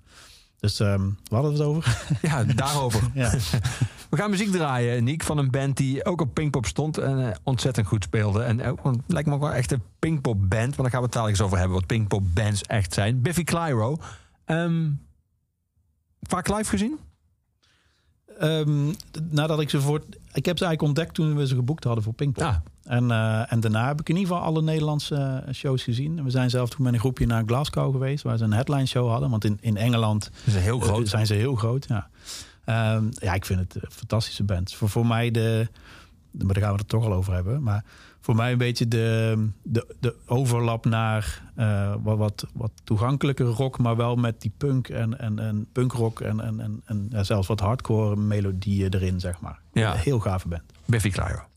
Dus 0.63 0.81
ehm 0.81 1.07
we 1.07 1.35
hadden 1.35 1.53
we 1.53 1.59
het 1.59 1.67
over. 1.67 1.99
Ja, 2.31 2.45
daarover. 2.45 3.11
ja. 3.15 3.31
We 4.11 4.17
gaan 4.17 4.31
muziek 4.31 4.51
draaien, 4.51 5.05
Niek, 5.05 5.23
van 5.23 5.39
een 5.39 5.51
band 5.51 5.77
die 5.77 6.05
ook 6.05 6.21
op 6.21 6.35
Pinkpop 6.35 6.67
stond 6.67 6.99
en 6.99 7.29
eh, 7.29 7.37
ontzettend 7.43 7.87
goed 7.87 8.05
speelde. 8.05 8.43
En 8.43 8.65
ook, 8.65 8.81
lijkt 9.07 9.29
me 9.29 9.35
ook 9.35 9.41
wel 9.41 9.53
echt 9.53 9.73
een 9.73 9.83
Pinkpop 9.99 10.49
band, 10.49 10.77
want 10.77 10.77
daar 10.77 10.91
gaan 10.91 10.99
we 11.01 11.05
het 11.05 11.13
dadelijk 11.13 11.39
eens 11.39 11.47
over 11.47 11.59
hebben, 11.59 11.77
wat 11.77 11.87
Pinkpop 11.87 12.23
bands 12.35 12.63
echt 12.63 12.95
zijn. 12.95 13.23
Biffy 13.23 13.45
Clyro. 13.45 13.99
Ehm, 14.45 14.91
vaak 16.21 16.49
live 16.49 16.71
gezien? 16.71 16.99
Ehm, 18.39 18.93
nadat 19.31 19.61
ik 19.61 19.71
ze 19.71 19.81
voor. 19.81 19.99
Ik 20.33 20.45
heb 20.45 20.59
ze 20.59 20.65
eigenlijk 20.65 20.83
ontdekt 20.83 21.15
toen 21.15 21.37
we 21.37 21.47
ze 21.47 21.55
geboekt 21.55 21.85
hadden 21.85 22.05
voor 22.05 22.13
Pinkpop. 22.15 22.45
Ja. 22.45 22.63
En, 22.85 23.11
eh, 23.11 23.53
en 23.53 23.61
daarna 23.61 23.87
heb 23.87 24.01
ik 24.01 24.09
in 24.09 24.16
ieder 24.16 24.33
geval 24.33 24.47
alle 24.49 24.62
Nederlandse 24.62 25.43
eh, 25.47 25.55
shows 25.55 25.83
gezien. 25.83 26.18
En 26.18 26.24
we 26.24 26.30
zijn 26.30 26.51
zelf 26.51 26.70
toen 26.70 26.83
met 26.83 26.93
een 26.93 26.99
groepje 26.99 27.26
naar 27.26 27.43
Glasgow 27.47 27.93
geweest, 27.93 28.22
waar 28.22 28.39
ze 28.39 28.45
een 28.45 28.53
headline 28.53 28.87
show 28.87 29.11
hadden. 29.11 29.30
Want 29.30 29.45
in, 29.45 29.59
in 29.61 29.76
Engeland 29.76 30.30
is 30.45 30.55
heel 30.55 30.80
eh, 30.80 30.87
groot. 30.87 31.09
zijn 31.09 31.26
ze 31.26 31.35
heel 31.35 31.55
groot. 31.55 31.87
Ja, 31.89 32.09
Ehm, 32.64 33.05
ja 33.11 33.35
ik 33.35 33.45
vind 33.45 33.61
het 33.61 33.74
een 33.74 33.91
fantastische 33.91 34.45
band. 34.45 34.74
Voor, 34.74 34.89
voor 34.89 35.07
mij 35.07 35.30
de. 35.30 35.68
Maar 36.30 36.55
daar 36.55 36.62
gaan 36.62 36.72
we 36.72 36.78
het 36.78 36.89
toch 36.89 37.05
al 37.05 37.12
over 37.12 37.35
hebben. 37.35 37.62
Maar 37.62 37.85
voor 38.20 38.35
mij 38.37 38.53
een 38.53 38.59
beetje 38.59 38.89
de, 38.89 39.49
de, 39.62 39.95
de 40.01 40.14
overlap 40.26 40.85
naar 40.85 41.43
wat, 42.03 42.18
wat, 42.18 42.47
wat 42.53 42.70
toegankelijke 42.85 43.45
rock, 43.45 43.78
maar 43.78 43.97
wel 43.97 44.16
met 44.16 44.41
die 44.41 44.53
punk 44.57 44.89
en, 44.89 45.18
en, 45.18 45.39
en 45.39 45.66
punkrock 45.72 46.20
en, 46.20 46.41
en, 46.41 46.61
en, 46.61 46.83
en 46.85 47.07
ja, 47.11 47.22
zelfs 47.22 47.49
wat 47.49 47.61
hardcore 47.61 48.16
melodieën 48.16 48.95
erin, 48.95 49.20
zeg 49.20 49.41
maar. 49.41 49.61
Ja. 49.72 49.93
Een 49.93 49.99
heel 49.99 50.18
gave 50.18 50.49
band. 50.49 50.62
Biffy 50.85 51.11
Clyro. 51.11 51.51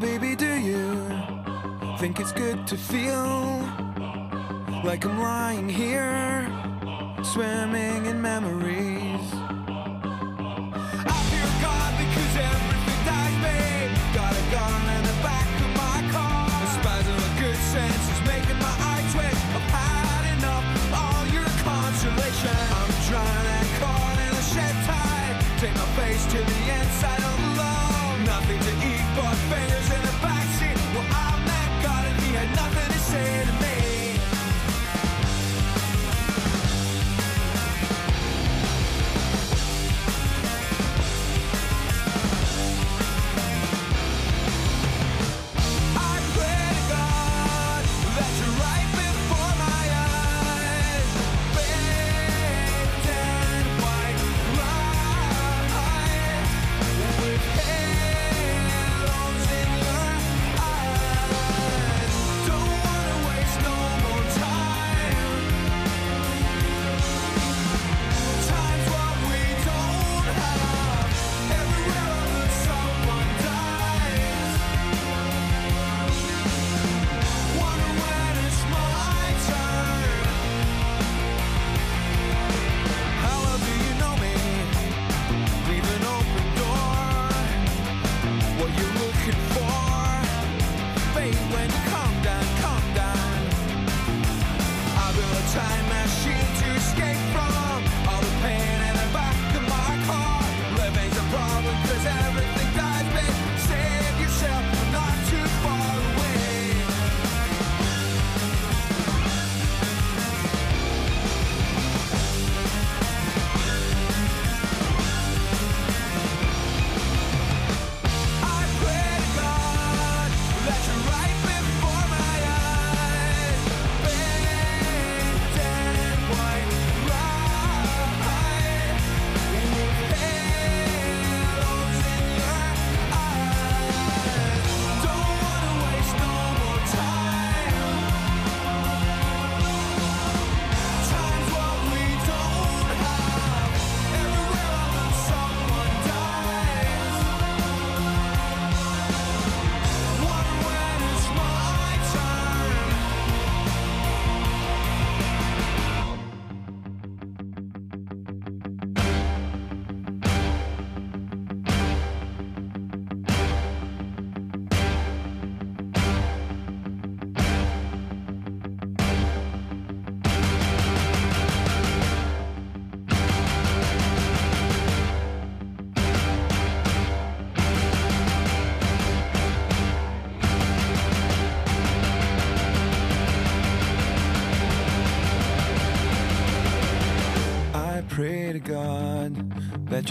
Baby, 0.00 0.34
do 0.34 0.54
you 0.54 1.10
think 1.98 2.20
it's 2.20 2.32
good 2.32 2.66
to 2.66 2.76
feel 2.76 3.60
like 4.82 5.04
I'm 5.04 5.20
lying 5.20 5.68
here, 5.68 6.48
swimming 7.22 8.06
in 8.06 8.20
memories? 8.22 8.89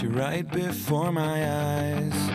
Right 0.08 0.48
before 0.50 1.12
my 1.12 1.46
eyes. 1.46 2.29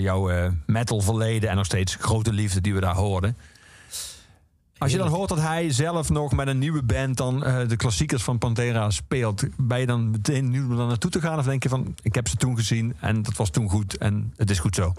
Jouw 0.00 0.30
eh, 0.30 0.50
metal 0.66 1.00
verleden 1.00 1.50
en 1.50 1.56
nog 1.56 1.66
steeds 1.66 1.96
grote 2.00 2.32
liefde 2.32 2.60
die 2.60 2.74
we 2.74 2.80
daar 2.80 2.94
hoorden. 2.94 3.36
Als 4.78 4.92
je 4.92 4.98
dan 4.98 5.08
hoort 5.08 5.28
dat 5.28 5.40
hij 5.40 5.70
zelf 5.70 6.10
nog 6.10 6.32
met 6.32 6.46
een 6.46 6.58
nieuwe 6.58 6.82
band 6.82 7.16
dan 7.16 7.44
eh, 7.44 7.68
de 7.68 7.76
klassiekers 7.76 8.22
van 8.22 8.38
Pantera 8.38 8.90
speelt, 8.90 9.44
ben 9.56 9.80
je 9.80 9.86
dan 9.86 10.10
meteen 10.10 10.50
nu 10.50 10.62
om 10.62 10.76
daar 10.76 10.86
naartoe 10.86 11.10
te 11.10 11.20
gaan? 11.20 11.38
Of 11.38 11.44
denk 11.44 11.62
je 11.62 11.68
van, 11.68 11.94
ik 12.02 12.14
heb 12.14 12.28
ze 12.28 12.36
toen 12.36 12.56
gezien 12.56 12.94
en 13.00 13.22
dat 13.22 13.36
was 13.36 13.50
toen 13.50 13.70
goed 13.70 13.96
en 13.96 14.32
het 14.36 14.50
is 14.50 14.58
goed 14.58 14.74
zo? 14.74 14.92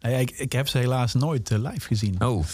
Nou 0.00 0.14
ja, 0.14 0.20
ik, 0.20 0.30
ik 0.30 0.52
heb 0.52 0.68
ze 0.68 0.78
helaas 0.78 1.14
nooit 1.14 1.50
eh, 1.50 1.58
live 1.58 1.86
gezien. 1.86 2.24
Oh, 2.24 2.44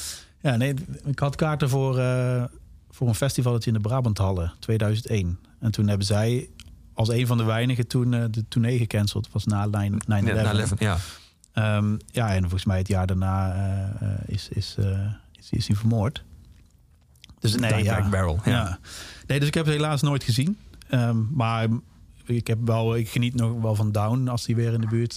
Ja, 0.40 0.56
nee, 0.56 0.74
ik 1.04 1.18
had 1.18 1.36
kaarten 1.36 1.68
voor, 1.68 1.98
eh, 1.98 2.44
voor 2.90 3.08
een 3.08 3.14
festivaletje 3.14 3.70
in 3.70 3.76
de 3.76 3.88
Brabanthallen 3.88 4.52
2001. 4.58 5.38
En 5.60 5.70
toen 5.70 5.88
hebben 5.88 6.06
zij 6.06 6.48
als 6.94 7.08
een 7.08 7.26
van 7.26 7.36
de 7.36 7.44
weinigen 7.44 7.86
toen 7.86 8.10
de 8.10 8.44
tournee 8.48 8.78
gecanceld. 8.78 9.28
Was 9.32 9.44
na 9.44 9.66
9-11. 9.66 9.70
ja, 10.06 10.22
na 10.22 10.52
11, 10.52 10.72
ja. 10.78 10.98
Ehm, 11.52 11.96
ja, 12.06 12.34
en 12.34 12.40
volgens 12.40 12.64
mij 12.64 12.78
het 12.78 12.88
jaar 12.88 13.06
daarna 13.06 13.54
eh, 13.54 14.08
eh, 14.08 14.18
is, 14.26 14.48
is, 14.48 14.74
eh, 14.78 15.06
is, 15.32 15.50
is 15.50 15.66
hij 15.66 15.76
vermoord. 15.76 16.24
Dus 17.38 17.54
nee, 17.54 17.82
ja. 17.84 18.08
Barrel, 18.08 18.40
ja. 18.44 18.50
ja. 18.50 18.78
Nee, 19.26 19.38
dus 19.38 19.48
ik 19.48 19.54
heb 19.54 19.64
het 19.64 19.74
helaas 19.74 20.02
nooit 20.02 20.24
gezien. 20.24 20.58
Ehm, 20.88 21.16
maar 21.30 21.68
ik, 22.24 22.46
heb 22.46 22.58
wel, 22.64 22.96
ik 22.96 23.08
geniet 23.08 23.34
nog 23.34 23.60
wel 23.60 23.74
van 23.74 23.92
Down 23.92 24.28
als 24.28 24.44
die 24.44 24.56
weer 24.56 24.72
in 24.72 24.80
de 24.80 24.86
buurt 24.86 25.14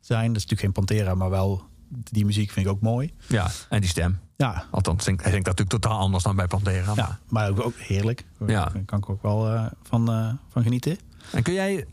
zijn. 0.00 0.26
Dat 0.32 0.36
is 0.36 0.46
natuurlijk 0.46 0.60
geen 0.60 0.72
Pantera, 0.72 1.14
maar 1.14 1.30
wel 1.30 1.62
die 1.88 2.24
muziek 2.24 2.50
vind 2.50 2.66
ik 2.66 2.72
ook 2.72 2.80
mooi. 2.80 3.12
Ja, 3.26 3.50
en 3.68 3.80
die 3.80 3.90
stem. 3.90 4.18
Ja, 4.36 4.64
Althans, 4.70 5.04
denk, 5.04 5.22
hij 5.22 5.30
zingt 5.30 5.46
natuurlijk 5.46 5.82
totaal 5.82 5.98
anders 5.98 6.24
dan 6.24 6.36
bij 6.36 6.46
Pantera. 6.46 6.86
maar- 6.86 6.96
ja 6.96 7.18
maar 7.28 7.50
ook, 7.50 7.64
ook 7.64 7.76
heerlijk. 7.76 8.24
Ja. 8.46 8.46
Daar 8.46 8.82
kan 8.84 8.98
ik 8.98 9.10
ook 9.10 9.22
wel 9.22 9.68
van, 9.82 10.06
van 10.48 10.62
genieten. 10.62 10.96
En 11.32 11.42
kun 11.42 11.52
jij 11.52 11.86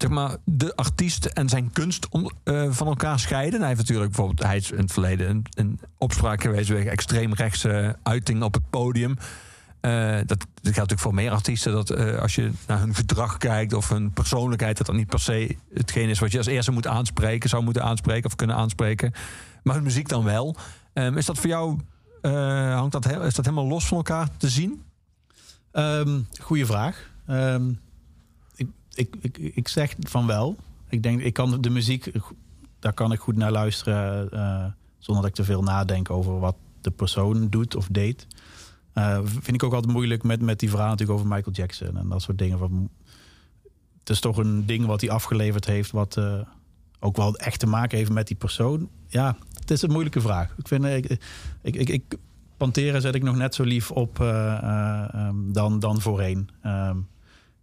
zeg 0.00 0.10
maar, 0.10 0.36
de 0.44 0.76
artiest 0.76 1.24
en 1.24 1.48
zijn 1.48 1.72
kunst 1.72 2.08
om, 2.08 2.30
eh, 2.42 2.66
van 2.70 2.86
elkaar 2.86 3.18
scheiden? 3.18 3.58
Hij 3.58 3.68
heeft 3.68 3.80
natuurlijk 3.80 4.08
bijvoorbeeld, 4.08 4.46
hij 4.46 4.62
in 4.72 4.82
het 4.82 4.92
verleden 4.92 5.42
een, 5.54 5.80
opspraak 5.98 6.42
geweest 6.42 6.68
wegen 6.68 6.90
extreemrechtse 6.90 7.96
uiting 8.02 8.42
op 8.42 8.54
het 8.54 8.70
podium. 8.70 9.16
Eh, 9.80 10.16
dat, 10.26 10.46
geldt 10.62 10.64
natuurlijk 10.64 11.00
voor 11.00 11.14
meer 11.14 11.30
artiesten. 11.30 11.72
Dat 11.72 11.90
eh, 11.90 12.18
als 12.18 12.34
je 12.34 12.50
naar 12.66 12.78
hun 12.78 12.94
gedrag 12.94 13.36
kijkt 13.36 13.72
of 13.72 13.88
hun 13.88 14.10
persoonlijkheid, 14.10 14.76
dat 14.76 14.86
dat 14.86 14.96
niet 14.96 15.08
per 15.08 15.20
se 15.20 15.56
hetgeen 15.74 16.08
is 16.08 16.18
wat 16.18 16.32
je 16.32 16.38
als 16.38 16.46
eerste 16.46 16.70
moet 16.70 16.86
aanspreken, 16.86 17.48
zou 17.48 17.62
moeten 17.62 17.82
aanspreken 17.82 18.26
of 18.26 18.36
kunnen 18.36 18.56
aanspreken. 18.56 19.12
Maar 19.62 19.74
hun 19.74 19.84
muziek 19.84 20.08
dan 20.08 20.24
wel. 20.24 20.56
Ehm, 20.92 21.16
is 21.16 21.26
dat 21.26 21.38
voor 21.38 21.48
jou, 21.48 21.78
hangt 22.72 22.92
dat, 22.92 23.06
is 23.06 23.34
dat 23.34 23.44
helemaal 23.44 23.68
los 23.68 23.86
van 23.86 23.96
elkaar 23.96 24.28
te 24.36 24.48
zien? 24.48 24.82
Ehm 25.72 26.20
goeie 26.40 26.66
vraag. 26.66 27.10
Ehm, 27.26 27.62
ik, 28.94 29.16
ik, 29.20 29.38
ik, 29.38 29.68
zeg 29.68 29.94
van 29.98 30.26
wel. 30.26 30.56
Ik 30.88 31.02
denk, 31.02 31.20
ik 31.20 31.32
kan 31.32 31.60
de 31.60 31.70
muziek, 31.70 32.12
daar 32.78 32.92
kan 32.92 33.12
ik 33.12 33.20
goed 33.20 33.36
naar 33.36 33.52
luisteren. 33.52 34.30
eh, 34.30 34.64
zonder 34.98 35.22
dat 35.22 35.30
ik 35.30 35.36
te 35.36 35.44
veel 35.44 35.62
nadenk 35.62 36.10
over 36.10 36.38
wat 36.38 36.56
de 36.80 36.90
persoon 36.90 37.48
doet 37.48 37.76
of 37.76 37.88
deed. 37.90 38.26
Eh, 38.92 39.20
vind 39.24 39.54
ik 39.54 39.62
ook 39.62 39.74
altijd 39.74 39.92
moeilijk 39.92 40.22
met, 40.22 40.40
met 40.40 40.58
die 40.58 40.70
verhaal 40.70 40.88
natuurlijk 40.88 41.18
over 41.18 41.34
Michael 41.34 41.56
Jackson 41.56 41.96
en 41.96 42.08
dat 42.08 42.22
soort 42.22 42.38
dingen. 42.38 42.90
Het 43.98 44.10
is 44.10 44.20
toch 44.20 44.36
een 44.36 44.66
ding 44.66 44.86
wat 44.86 45.00
hij 45.00 45.10
afgeleverd 45.10 45.66
heeft, 45.66 45.90
wat 45.90 46.16
eh, 46.16 46.40
ook 47.00 47.16
wel 47.16 47.36
echt 47.36 47.60
te 47.60 47.66
maken 47.66 47.98
heeft 47.98 48.12
met 48.12 48.26
die 48.26 48.36
persoon. 48.36 48.88
Ja, 49.06 49.36
het 49.60 49.70
is 49.70 49.82
een 49.82 49.90
moeilijke 49.90 50.20
vraag. 50.20 50.54
Ik 50.56 50.68
vind, 50.68 50.84
ik, 50.84 51.18
ik, 51.62 51.88
ik, 51.88 52.18
zet 52.74 53.14
ik 53.14 53.22
nog 53.22 53.36
net 53.36 53.54
zo 53.54 53.62
lief 53.62 53.90
op 53.90 54.20
eh, 54.20 54.52
eh, 54.52 55.14
ehm, 55.14 55.52
dan, 55.52 55.78
dan 55.78 56.00
voorheen. 56.00 56.48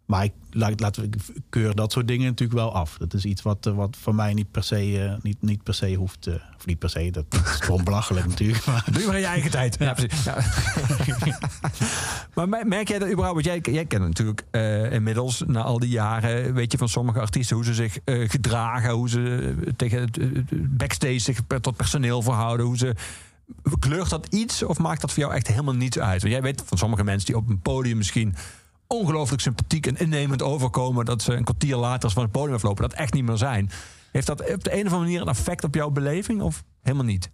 Maar 0.08 0.24
ik 0.24 0.32
laat, 0.52 0.96
we, 0.98 1.04
ik 1.04 1.16
keur 1.50 1.76
dat 1.76 1.92
soort 1.92 2.08
dingen 2.08 2.26
natuurlijk 2.26 2.60
wel 2.60 2.74
af. 2.74 2.98
Dat 2.98 3.14
is 3.14 3.26
iets 3.26 3.42
wat, 3.42 3.66
eh, 3.66 3.74
wat 3.74 3.98
voor 4.02 4.16
mij 4.16 4.34
niet 4.34 4.52
per 4.52 4.64
se, 4.64 5.04
eh, 5.06 5.24
niet, 5.24 5.38
niet 5.42 5.64
per 5.64 5.74
se 5.74 5.94
hoeft. 5.94 6.28
eh, 6.28 6.34
of 6.58 6.66
niet 6.66 6.80
per 6.80 6.90
se, 6.90 7.10
dat 7.12 7.26
is 7.30 7.40
gewoon 7.66 7.84
belachelijk 7.84 8.28
natuurlijk. 8.28 8.66
Maar, 8.66 8.84
Doe 8.92 9.02
je 9.02 9.06
maar 9.08 9.16
in 9.16 9.22
je 9.22 9.28
eigen 9.28 9.52
tijd. 9.52 9.76
Ja, 9.80 9.94
precies. 9.94 10.24
Ja. 10.24 10.38
maar 12.36 12.50
me- 12.50 12.64
merk 12.66 12.88
jij 12.88 13.00
dat 13.00 13.10
überhaupt? 13.12 13.46
Want 13.46 13.64
jij, 13.66 13.74
jij 13.74 13.86
kent 13.86 14.04
natuurlijk 14.04 14.44
inmiddels 14.94 15.44
na 15.48 15.62
al 15.62 15.80
die 15.80 15.90
jaren, 15.90 16.54
weet 16.54 16.72
je 16.72 16.78
van 16.78 16.90
sommige 16.90 17.20
artiesten 17.20 17.56
hoe 17.56 17.66
ze 17.66 17.74
zich 17.74 17.98
gedragen, 18.06 18.92
hoe 18.92 19.10
ze 19.10 19.56
tegen 19.76 20.02
het 20.02 20.18
backstage 20.78 21.20
zich 21.20 21.40
tot 21.62 21.76
personeel 21.76 22.22
verhouden, 22.22 22.66
hoe 22.66 22.78
ze 22.78 22.96
kleurt 23.80 24.10
dat 24.10 24.28
iets 24.30 24.64
of 24.64 24.78
maakt 24.80 25.02
dat 25.02 25.12
voor 25.12 25.24
jou 25.24 25.36
echt 25.36 25.48
helemaal 25.48 25.76
niets 25.76 26.00
uit? 26.00 26.22
Want 26.22 26.34
jij 26.34 26.42
weet 26.42 26.64
van 26.66 26.78
sommige 26.78 27.04
mensen 27.04 27.26
die 27.26 27.36
op 27.38 27.50
een 27.50 27.60
podium 27.62 27.98
misschien 27.98 28.36
ongelooflijk 28.88 29.42
sympathiek 29.42 29.88
en 29.88 29.98
innemend 29.98 30.42
overkomen, 30.42 31.06
dat 31.06 31.22
ze 31.22 31.34
een 31.34 31.44
kwartier 31.44 31.76
later 31.76 32.12
van 32.12 32.24
het 32.24 32.32
podium 32.32 32.56
aflopen, 32.56 32.90
dat 32.90 33.00
echt 33.00 33.14
niet 33.14 33.26
meer 33.26 33.38
zijn. 33.38 33.70
Heeft 34.12 34.28
dat 34.28 34.54
op 34.54 34.64
de 34.64 34.74
een 34.74 34.86
of 34.86 34.92
andere 34.92 35.00
manier 35.00 35.22
een 35.22 35.28
effect 35.28 35.64
op 35.64 35.76
jouw 35.76 35.90
beleving 35.90 36.42
of 36.42 36.64
helemaal 36.82 37.06
niet? 37.06 37.30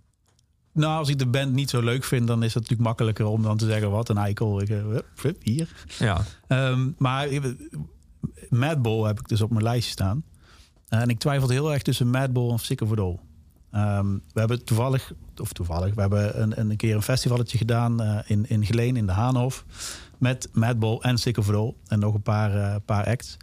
nou, 0.73 0.97
als 0.97 1.09
ik 1.09 1.19
de 1.19 1.27
band 1.27 1.53
niet 1.53 1.69
zo 1.69 1.81
leuk 1.81 2.03
vind, 2.03 2.27
dan 2.27 2.43
is 2.43 2.53
het 2.53 2.61
natuurlijk 2.61 2.89
makkelijker 2.89 3.25
om 3.25 3.43
dan 3.43 3.57
te 3.57 3.65
zeggen: 3.65 3.91
wat 3.91 4.09
een 4.09 4.17
eikel. 4.17 4.61
Ik, 4.61 4.69
eh, 4.69 4.77
hup, 5.21 5.43
hier. 5.43 5.69
Ja. 5.99 6.21
Ehm, 6.47 6.89
maar 6.97 7.27
Madball 8.49 9.07
heb 9.07 9.19
ik 9.19 9.27
dus 9.27 9.41
op 9.41 9.49
mijn 9.49 9.63
lijstje 9.63 9.91
staan. 9.91 10.23
Eh, 10.87 11.01
en 11.01 11.09
ik 11.09 11.19
twijfelde 11.19 11.53
heel 11.53 11.73
erg 11.73 11.81
tussen 11.81 12.09
Madball 12.09 12.51
en 12.51 12.59
Sicker 12.59 12.87
for 12.87 12.95
Doll. 12.95 13.19
Ehm, 13.71 14.13
we 14.33 14.39
hebben 14.39 14.65
toevallig, 14.65 15.11
of 15.37 15.53
toevallig, 15.53 15.93
we 15.93 16.01
hebben 16.01 16.41
een, 16.41 16.59
een 16.59 16.75
keer 16.75 16.95
een 16.95 17.01
festivalletje 17.01 17.57
gedaan 17.57 18.01
eh, 18.01 18.19
in, 18.25 18.49
in 18.49 18.65
Geleen, 18.65 18.95
in 18.95 19.05
de 19.05 19.11
Haanhof. 19.11 19.65
Met 20.23 20.49
Madball 20.53 20.97
en 21.01 21.19
for 21.19 21.53
Doll. 21.53 21.73
En 21.87 21.99
nog 21.99 22.13
een 22.13 22.21
paar, 22.21 22.55
eh, 22.55 22.75
paar 22.85 23.05
acts. 23.05 23.37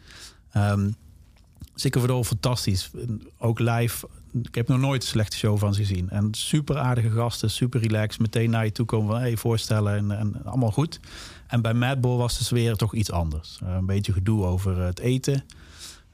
Sicker 1.74 2.00
for 2.00 2.08
Doll, 2.08 2.24
fantastisch. 2.24 2.90
Ook 3.38 3.58
live. 3.58 4.08
Ik 4.42 4.54
heb 4.54 4.68
nog 4.68 4.78
nooit 4.78 5.02
een 5.02 5.08
slechte 5.08 5.36
show 5.36 5.58
van 5.58 5.74
ze 5.74 5.80
gezien. 5.80 6.10
En 6.10 6.34
super 6.34 6.78
aardige 6.78 7.10
gasten, 7.10 7.50
super 7.50 7.80
relaxed. 7.80 8.20
Meteen 8.20 8.50
naar 8.50 8.64
je 8.64 8.72
toe 8.72 8.86
komen 8.86 9.10
van 9.10 9.20
hey, 9.20 9.36
voorstellen 9.36 9.96
en, 9.96 10.18
en 10.18 10.44
allemaal 10.44 10.70
goed. 10.72 11.00
En 11.46 11.62
bij 11.62 11.74
Madball 11.74 12.16
was 12.16 12.38
de 12.38 12.44
sfeer 12.44 12.76
toch 12.76 12.94
iets 12.94 13.10
anders. 13.10 13.58
Eh, 13.62 13.74
een 13.74 13.86
beetje 13.86 14.12
gedoe 14.12 14.44
over 14.44 14.78
het 14.78 14.98
eten. 14.98 15.44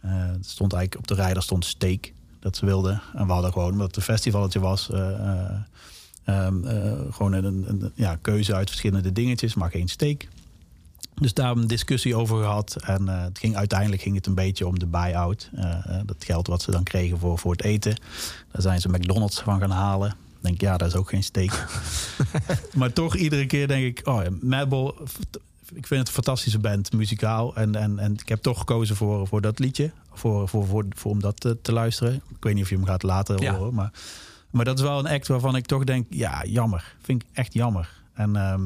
Er 0.00 0.38
stond 0.40 0.72
eigenlijk 0.72 1.10
op 1.10 1.16
de 1.16 1.22
rij, 1.22 1.32
daar 1.34 1.42
stond 1.42 1.64
steak 1.64 2.12
dat 2.46 2.56
ze 2.56 2.66
wilden. 2.66 3.02
En 3.14 3.26
we 3.26 3.32
hadden 3.32 3.52
gewoon, 3.52 3.72
omdat 3.72 3.86
het 3.86 3.96
een 3.96 4.02
festivaletje 4.02 4.60
was... 4.60 4.90
eh, 4.90 5.10
eh, 5.10 5.50
ehm, 6.24 6.64
eh, 6.64 6.92
gewoon 7.10 7.32
een, 7.32 7.44
een, 7.44 7.92
ja, 7.94 8.18
keuze 8.20 8.54
uit 8.54 8.68
verschillende 8.68 9.12
dingetjes, 9.12 9.54
maar 9.54 9.70
geen 9.70 9.88
steak. 9.88 10.28
Dus 11.20 11.34
daar 11.34 11.46
hebben 11.46 11.64
we 11.64 11.70
een 11.70 11.76
discussie 11.76 12.16
over 12.16 12.42
gehad. 12.42 12.76
En 12.84 13.08
eh, 13.08 13.22
het 13.22 13.38
ging, 13.38 13.56
uiteindelijk 13.56 14.02
ging 14.02 14.14
het 14.14 14.26
een 14.26 14.34
beetje 14.34 14.66
om 14.66 14.78
de 14.78 14.86
buy-out. 14.86 15.50
Eh, 15.54 15.64
eh, 15.72 16.00
dat 16.06 16.24
geld 16.24 16.46
wat 16.46 16.62
ze 16.62 16.70
dan 16.70 16.82
kregen 16.82 17.18
voor, 17.18 17.38
voor 17.38 17.52
het 17.52 17.62
eten. 17.62 17.96
Daar 18.52 18.62
zijn 18.62 18.80
ze 18.80 18.88
McDonald's 18.88 19.40
van 19.40 19.60
gaan 19.60 19.70
halen. 19.70 20.10
Ik 20.10 20.42
denk, 20.42 20.60
ja, 20.60 20.76
dat 20.76 20.88
is 20.88 20.94
ook 20.94 21.08
geen 21.08 21.22
steak. 21.24 21.66
maar 22.74 22.92
toch, 22.92 23.16
iedere 23.16 23.46
keer 23.46 23.68
denk 23.68 23.84
ik... 23.98 24.06
Oh 24.08 24.22
ja, 24.22 24.30
Madball, 24.40 24.92
ik 25.74 25.86
vind 25.86 25.98
het 26.00 26.08
een 26.08 26.14
fantastische 26.14 26.58
band, 26.58 26.92
muzikaal. 26.92 27.56
En, 27.56 27.74
en, 27.74 27.98
en 27.98 28.12
ik 28.12 28.28
heb 28.28 28.42
toch 28.42 28.58
gekozen 28.58 28.96
voor, 28.96 29.26
voor 29.26 29.40
dat 29.40 29.58
liedje. 29.58 29.90
Voor, 30.12 30.48
voor, 30.48 30.66
voor, 30.66 30.84
voor 30.88 31.10
om 31.10 31.20
dat 31.20 31.40
te, 31.40 31.58
te 31.62 31.72
luisteren. 31.72 32.14
Ik 32.14 32.36
weet 32.44 32.54
niet 32.54 32.62
of 32.62 32.68
je 32.70 32.76
hem 32.76 32.84
gaat 32.84 33.02
laten 33.02 33.38
Ja. 33.40 33.54
horen. 33.54 33.74
Maar, 33.74 33.90
maar 34.50 34.64
dat 34.64 34.78
is 34.78 34.84
wel 34.84 34.98
een 34.98 35.06
act 35.06 35.28
waarvan 35.28 35.56
ik 35.56 35.66
toch 35.66 35.84
denk... 35.84 36.06
Ja, 36.10 36.44
jammer. 36.44 36.94
Vind 37.02 37.22
ik 37.22 37.28
echt 37.32 37.52
jammer. 37.52 37.88
En 38.14 38.36
ehm, 38.36 38.62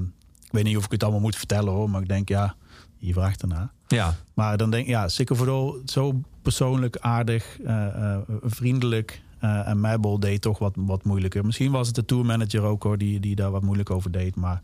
ik 0.51 0.57
weet 0.57 0.65
niet 0.65 0.77
of 0.77 0.85
ik 0.85 0.91
het 0.91 1.03
allemaal 1.03 1.21
moet 1.21 1.37
vertellen 1.37 1.73
hoor. 1.73 1.91
Maar 1.91 2.01
ik 2.01 2.09
denk, 2.09 2.29
ja, 2.29 2.55
je 2.97 3.13
vraagt 3.13 3.43
ernaar. 3.43 3.71
Ja. 3.87 4.15
Maar 4.35 4.57
dan 4.57 4.71
denk 4.71 4.85
ik, 4.85 4.91
ja, 4.91 5.09
All, 5.47 5.75
zo 5.85 6.21
persoonlijk, 6.43 6.97
aardig, 6.99 7.61
eh, 7.61 8.15
eh, 8.15 8.19
vriendelijk. 8.43 9.23
Eh, 9.39 9.69
en 9.69 9.81
Mabel 9.81 10.21
deed 10.21 10.43
toch 10.43 10.59
wat, 10.59 10.75
wat 10.77 11.05
moeilijker. 11.05 11.45
Misschien 11.45 11.71
was 11.71 11.87
het 11.87 11.97
de 11.97 12.05
tourmanager 12.05 12.63
ook 12.63 12.83
hoor, 12.83 12.99
die, 12.99 13.21
die 13.21 13.35
daar 13.35 13.51
wat 13.51 13.63
moeilijk 13.63 13.91
over 13.91 14.11
deed. 14.11 14.37
Maar 14.37 14.63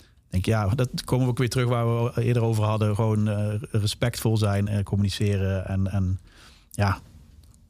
ik 0.00 0.30
denk, 0.30 0.44
ja, 0.44 0.68
dat 0.68 1.04
komen 1.04 1.24
we 1.24 1.30
ook 1.30 1.38
weer 1.38 1.48
terug 1.48 1.68
waar 1.68 2.04
we 2.04 2.22
eerder 2.22 2.42
over 2.42 2.64
hadden. 2.64 2.94
Gewoon 2.94 3.28
respectvol 3.70 4.36
zijn, 4.36 4.68
en 4.68 4.84
communiceren 4.84 5.66
en, 5.66 5.90
en 5.90 6.18
ja, 6.70 6.98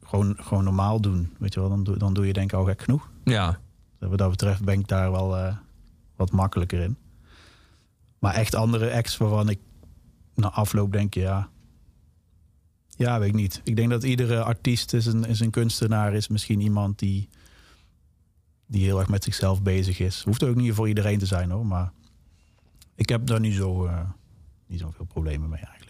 gewoon, 0.03 0.37
gewoon 0.39 0.63
normaal 0.63 1.01
doen. 1.01 1.33
Weet 1.37 1.53
je 1.53 1.59
wel, 1.59 1.69
dan 1.69 1.83
doe, 1.83 1.97
dan 1.97 2.13
doe 2.13 2.27
je 2.27 2.33
denk 2.33 2.51
ik 2.51 2.57
al 2.57 2.65
gek 2.65 2.81
genoeg. 2.81 3.09
Ja. 3.23 3.59
Wat 3.97 4.17
dat 4.17 4.29
betreft 4.29 4.63
ben 4.63 4.79
ik 4.79 4.87
daar 4.87 5.11
wel 5.11 5.55
wat 6.15 6.31
makkelijker 6.31 6.79
in. 6.79 6.97
Maar 8.19 8.33
echt 8.33 8.55
andere 8.55 8.93
acts 8.93 9.17
waarvan 9.17 9.49
ik 9.49 9.59
na 10.35 10.51
afloop 10.51 10.91
denk, 10.91 11.13
ja... 11.13 11.49
Ja, 12.95 13.19
weet 13.19 13.29
ik 13.29 13.35
niet. 13.35 13.61
Ik 13.63 13.75
denk 13.75 13.89
dat 13.89 14.03
iedere 14.03 14.43
artiest 14.43 14.93
is 14.93 15.05
een, 15.05 15.25
is 15.25 15.39
een 15.39 15.49
kunstenaar, 15.49 16.13
is 16.13 16.27
misschien 16.27 16.61
iemand 16.61 16.99
die, 16.99 17.29
die 18.65 18.83
heel 18.83 18.99
erg 18.99 19.09
met 19.09 19.23
zichzelf 19.23 19.61
bezig 19.61 19.99
is. 19.99 20.23
Hoeft 20.25 20.43
ook 20.43 20.55
niet 20.55 20.73
voor 20.73 20.87
iedereen 20.87 21.19
te 21.19 21.25
zijn 21.25 21.51
hoor, 21.51 21.65
maar 21.65 21.91
ik 22.95 23.09
heb 23.09 23.27
daar 23.27 23.39
niet 23.39 23.55
zo, 23.55 23.85
eh, 23.85 23.99
niet 24.67 24.79
zoveel 24.79 25.05
problemen 25.05 25.49
mee 25.49 25.61
eigenlijk. 25.61 25.89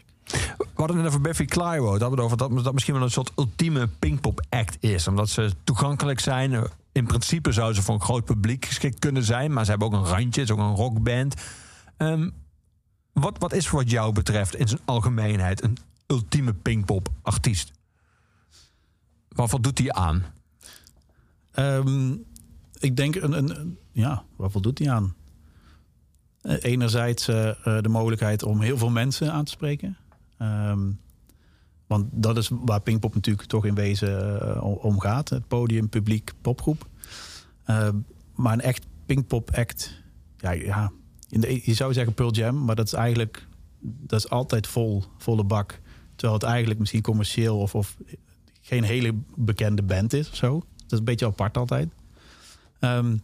We 0.57 0.85
hadden 0.85 0.97
het 0.97 1.07
over 1.07 1.21
Biffy 1.21 1.45
Clyro. 1.45 1.97
Dat, 1.97 2.11
het 2.11 2.19
over 2.19 2.37
dat, 2.37 2.63
dat 2.63 2.73
misschien 2.73 2.93
wel 2.93 3.03
een 3.03 3.11
soort 3.11 3.31
ultieme 3.35 3.87
Pinkpop 3.87 4.45
act 4.49 4.77
is. 4.79 5.07
Omdat 5.07 5.29
ze 5.29 5.51
toegankelijk 5.63 6.19
zijn. 6.19 6.63
In 6.91 7.05
principe 7.05 7.51
zouden 7.51 7.75
ze 7.75 7.81
voor 7.81 7.93
een 7.93 8.01
groot 8.01 8.25
publiek 8.25 8.65
geschikt 8.65 8.99
kunnen 8.99 9.23
zijn. 9.23 9.53
Maar 9.53 9.63
ze 9.63 9.69
hebben 9.69 9.87
ook 9.87 9.93
een 9.93 10.05
randje. 10.05 10.41
Het 10.41 10.49
is 10.49 10.55
ook 10.55 10.59
een 10.59 10.75
rockband. 10.75 11.35
Ehm, 11.99 12.29
Wat, 13.13 13.37
wat 13.37 13.53
is 13.53 13.69
wat 13.69 13.89
jou 13.89 14.13
betreft 14.13 14.55
in 14.55 14.67
zijn 14.67 14.81
algemeenheid 14.85 15.63
een 15.63 15.77
ultieme 16.07 16.53
Pinkpop 16.53 17.09
artiest? 17.21 17.71
Wat 19.29 19.49
voldoet 19.49 19.77
hij 19.77 19.91
aan? 19.91 20.23
Ehm, 21.51 22.11
ik 22.79 22.95
denk, 22.95 23.15
een, 23.15 23.37
een, 23.37 23.77
ja, 23.91 24.23
waar 24.35 24.51
voldoet 24.51 24.79
hij 24.79 24.89
aan? 24.91 25.15
Eh, 26.41 26.55
Enerzijds 26.63 27.27
eh, 27.27 27.49
eh, 27.49 27.83
de 27.83 27.89
mogelijkheid 27.89 28.43
om 28.43 28.61
heel 28.61 28.77
veel 28.77 28.89
mensen 28.89 29.33
aan 29.33 29.43
te 29.45 29.51
spreken. 29.51 29.97
Ehm, 30.37 30.91
want 31.87 32.07
dat 32.11 32.37
is 32.37 32.49
waar 32.51 32.81
Pinkpop 32.81 33.15
natuurlijk 33.15 33.47
toch 33.47 33.65
in 33.65 33.75
wezen 33.75 34.41
eh, 34.55 34.63
om- 34.63 34.99
gaat. 34.99 35.29
Het 35.29 35.47
podium, 35.47 35.89
publiek, 35.89 36.31
popgroep. 36.41 36.87
Maar 38.35 38.53
een 38.53 38.61
echt 38.61 38.85
Pinkpop 39.05 39.51
act, 39.51 40.01
ja, 40.37 40.51
ja 40.51 40.91
je 41.63 41.73
zou 41.73 41.93
zeggen 41.93 42.13
Pearl 42.13 42.31
Jam, 42.33 42.65
maar 42.65 42.75
dat 42.75 42.85
is 42.85 42.93
eigenlijk 42.93 43.47
dat 43.81 44.19
is 44.19 44.29
altijd 44.29 44.67
vol, 44.67 45.03
volle 45.17 45.43
bak. 45.43 45.79
Terwijl 46.15 46.39
het 46.39 46.47
eigenlijk 46.49 46.79
misschien 46.79 47.01
commercieel 47.01 47.57
of, 47.59 47.75
of 47.75 47.97
geen 48.61 48.83
hele 48.83 49.13
bekende 49.35 49.83
band 49.83 50.13
is 50.13 50.29
of 50.29 50.35
zo. 50.35 50.59
Dat 50.77 50.91
is 50.91 50.97
een 50.97 51.03
beetje 51.03 51.25
apart 51.25 51.57
altijd. 51.57 51.89
Ehm, 52.79 53.17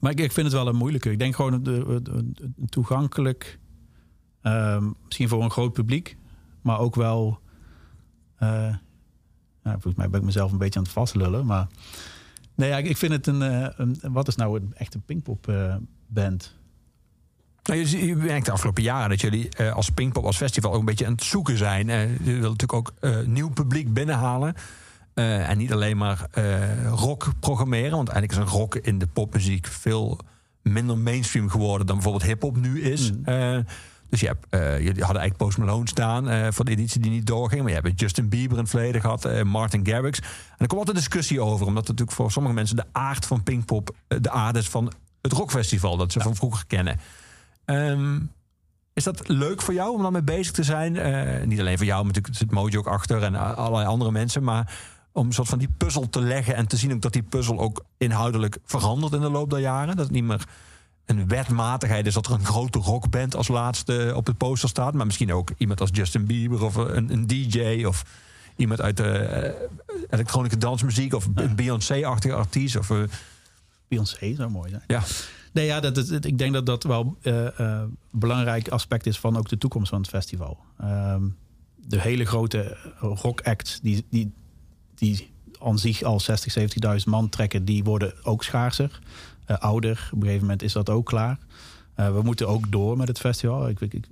maar 0.00 0.10
ik, 0.12 0.20
ik 0.20 0.32
vind 0.32 0.46
het 0.46 0.54
wel 0.54 0.68
een 0.68 0.76
moeilijke. 0.76 1.10
Ik 1.10 1.18
denk 1.18 1.34
gewoon 1.34 1.62
de- 1.62 2.30
toegankelijk. 2.68 3.58
ehm, 4.42 4.90
misschien 5.04 5.28
voor 5.28 5.42
een 5.42 5.50
groot 5.50 5.72
publiek. 5.72 6.16
Maar 6.62 6.78
ook 6.78 6.94
wel... 6.94 7.38
eh, 8.36 8.48
nou, 9.62 9.80
volgens 9.80 9.94
mij 9.94 10.10
ben 10.10 10.20
ik 10.20 10.26
mezelf 10.26 10.52
een 10.52 10.58
beetje 10.58 10.78
aan 10.78 10.84
het 10.84 10.94
vastlullen. 10.94 11.46
Maar 11.46 11.66
nee, 12.54 12.72
ik, 12.78 12.86
ik 12.88 12.96
vind 12.96 13.12
het 13.12 13.26
een, 13.26 13.42
eh, 13.42 13.68
een... 13.76 13.96
Wat 14.02 14.28
is 14.28 14.34
nou 14.36 14.60
een 14.60 14.72
echte 14.74 14.98
Pinkpop 14.98 15.48
eh, 15.48 15.76
band? 16.06 16.54
Nou, 17.64 17.86
je, 17.86 18.16
merkt 18.16 18.46
de 18.46 18.52
afgelopen 18.52 18.82
jaren 18.82 19.08
dat 19.08 19.20
jullie 19.20 19.48
eh, 19.48 19.72
als 19.72 19.90
Pinkpop, 19.90 20.24
als 20.24 20.36
festival 20.36 20.72
ook 20.72 20.78
een 20.78 20.84
beetje 20.84 21.06
aan 21.06 21.12
het 21.12 21.24
zoeken 21.24 21.58
zijn. 21.58 21.90
Eh, 21.90 22.02
je 22.02 22.32
wilt 22.32 22.58
natuurlijk 22.58 22.72
ook 22.72 22.92
eh, 23.00 23.18
nieuw 23.26 23.50
publiek 23.50 23.92
binnenhalen. 23.92 24.54
En 25.14 25.58
niet 25.58 25.72
alleen 25.72 25.96
maar 25.96 26.26
rock 26.88 27.32
programmeren. 27.40 27.96
Want 27.96 28.08
eigenlijk 28.08 28.32
is 28.32 28.52
een 28.52 28.58
rock 28.58 28.74
in 28.74 28.98
de 28.98 29.06
popmuziek 29.06 29.66
veel 29.66 30.18
minder 30.62 30.98
mainstream 30.98 31.50
geworden 31.50 31.86
dan 31.86 31.96
bijvoorbeeld 31.96 32.24
hip-hop 32.24 32.56
nu 32.56 32.82
is. 32.82 33.12
Eh, 33.24 33.58
dus 34.08 34.20
je 34.20 34.26
hebt, 34.26 34.46
jullie 34.82 35.02
hadden 35.02 35.20
eigenlijk 35.20 35.36
Post 35.36 35.58
Malone 35.58 35.88
staan 35.88 36.52
voor 36.52 36.64
de 36.64 36.70
editie 36.70 37.00
die 37.00 37.10
niet 37.10 37.26
doorging. 37.26 37.62
Maar 37.62 37.72
je 37.72 37.80
hebt 37.80 38.00
Justin 38.00 38.28
Bieber 38.28 38.56
in 38.56 38.62
het 38.62 38.70
verleden 38.70 39.00
gehad, 39.00 39.24
eh, 39.24 39.42
Martin 39.42 39.86
Garrix. 39.86 40.18
En 40.18 40.26
er 40.58 40.66
komt 40.66 40.80
altijd 40.80 40.96
discussie 40.96 41.40
over. 41.40 41.66
Omdat 41.66 41.88
natuurlijk 41.88 42.16
voor 42.16 42.32
sommige 42.32 42.54
mensen 42.54 42.76
de 42.76 42.84
aard 42.92 43.26
van 43.26 43.42
Pinkpop 43.42 43.96
de 44.08 44.30
aard 44.30 44.56
is 44.56 44.68
van 44.68 44.92
het 45.20 45.32
rockfestival. 45.32 45.96
Dat 45.96 46.12
ze 46.12 46.20
van 46.20 46.36
vroeger 46.36 46.66
kennen. 46.66 47.00
Ehm, 47.64 48.20
is 48.92 49.04
dat 49.04 49.28
leuk 49.28 49.62
voor 49.62 49.74
jou 49.74 49.94
om 49.94 50.02
dan 50.02 50.12
mee 50.12 50.22
bezig 50.22 50.52
te 50.52 50.62
zijn? 50.62 50.96
Eh, 50.96 51.46
niet 51.46 51.60
alleen 51.60 51.76
voor 51.76 51.86
jou, 51.86 52.04
maar 52.04 52.12
natuurlijk 52.14 52.36
zit 52.36 52.50
Mojo 52.50 52.78
ook 52.78 52.86
achter 52.86 53.22
en 53.22 53.56
allerlei 53.56 53.86
andere 53.86 54.10
mensen. 54.10 54.42
Maar 54.42 54.74
om 55.12 55.26
een 55.26 55.32
soort 55.32 55.48
van 55.48 55.58
die 55.58 55.68
puzzel 55.76 56.08
te 56.08 56.20
leggen 56.20 56.54
en 56.54 56.66
te 56.66 56.76
zien 56.76 56.92
ook 56.92 57.02
dat 57.02 57.12
die 57.12 57.22
puzzel 57.22 57.58
ook 57.58 57.84
inhoudelijk 57.98 58.58
verandert 58.64 59.12
in 59.12 59.20
de 59.20 59.30
loop 59.30 59.50
der 59.50 59.58
jaren. 59.58 59.96
Dat 59.96 60.04
het 60.04 60.14
niet 60.14 60.24
meer 60.24 60.44
een 61.04 61.28
wetmatigheid 61.28 62.06
is 62.06 62.14
dat 62.14 62.26
er 62.26 62.32
een 62.32 62.44
grote 62.44 62.78
rockband 62.78 63.36
als 63.36 63.48
laatste 63.48 64.12
op 64.14 64.26
het 64.26 64.36
poster 64.36 64.68
staat. 64.68 64.94
Maar 64.94 65.06
misschien 65.06 65.32
ook 65.32 65.50
iemand 65.56 65.80
als 65.80 65.90
Justin 65.92 66.26
Bieber 66.26 66.64
of 66.64 66.74
een, 66.74 67.12
een 67.12 67.26
DJ 67.26 67.84
of 67.84 68.04
iemand 68.56 68.80
uit 68.80 68.96
de 68.96 69.12
eh, 69.12 69.52
elektronische 70.10 70.58
dansmuziek 70.58 71.14
of 71.14 71.28
een 71.34 71.54
Beyoncé-achtige 71.56 72.34
artiest. 72.34 72.76
Of, 72.76 72.90
eh, 72.90 73.02
Beyoncé 73.88 74.34
zou 74.34 74.50
mooi 74.50 74.70
zijn. 74.70 74.82
ja. 74.86 75.02
Nee, 75.54 75.66
ja, 75.66 75.80
dat, 75.80 76.24
ik 76.24 76.38
denk 76.38 76.52
dat 76.52 76.66
dat 76.66 76.82
wel 76.82 77.16
eh, 77.22 77.46
eh, 77.46 77.52
een 77.58 77.96
belangrijk 78.10 78.68
aspect 78.68 79.06
is 79.06 79.18
van 79.18 79.36
ook 79.36 79.48
de 79.48 79.58
toekomst 79.58 79.88
van 79.88 79.98
het 80.00 80.08
festival. 80.08 80.58
Ehm, 80.78 81.22
de 81.86 82.00
hele 82.00 82.24
grote 82.24 82.76
rock 83.00 83.40
acts 83.40 83.80
die, 83.80 84.04
die, 84.10 84.32
die 84.94 85.30
aan 85.60 85.78
zich 85.78 86.02
al 86.02 86.20
60, 86.20 86.56
70.000 86.98 87.04
man 87.04 87.28
trekken, 87.28 87.64
die 87.64 87.84
worden 87.84 88.14
ook 88.24 88.44
schaarser. 88.44 88.98
Eh, 89.44 89.58
ouder, 89.58 90.08
op 90.12 90.16
een 90.16 90.22
gegeven 90.22 90.40
moment 90.40 90.62
is 90.62 90.72
dat 90.72 90.90
ook 90.90 91.06
klaar. 91.06 91.38
Eh, 91.94 92.14
we 92.14 92.22
moeten 92.22 92.48
ook 92.48 92.70
door 92.72 92.96
met 92.96 93.08
het 93.08 93.18
festival. 93.18 93.68
Ik, 93.68 93.80
ik, 93.80 94.04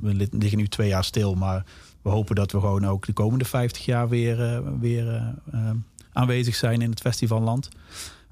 we 0.00 0.14
li- 0.14 0.28
liggen 0.30 0.58
nu 0.58 0.68
twee 0.68 0.88
jaar 0.88 1.04
stil, 1.04 1.34
maar 1.34 1.64
we 2.02 2.10
hopen 2.10 2.34
dat 2.34 2.52
we 2.52 2.60
gewoon 2.60 2.86
ook 2.86 3.06
de 3.06 3.12
komende 3.12 3.44
50 3.44 3.84
jaar 3.84 4.08
weer, 4.08 4.42
eh, 4.54 4.58
weer 4.80 5.08
eh, 5.14 5.28
eh, 5.52 5.70
aanwezig 6.12 6.54
zijn 6.54 6.82
in 6.82 6.90
het 6.90 7.00
festivalland. 7.00 7.68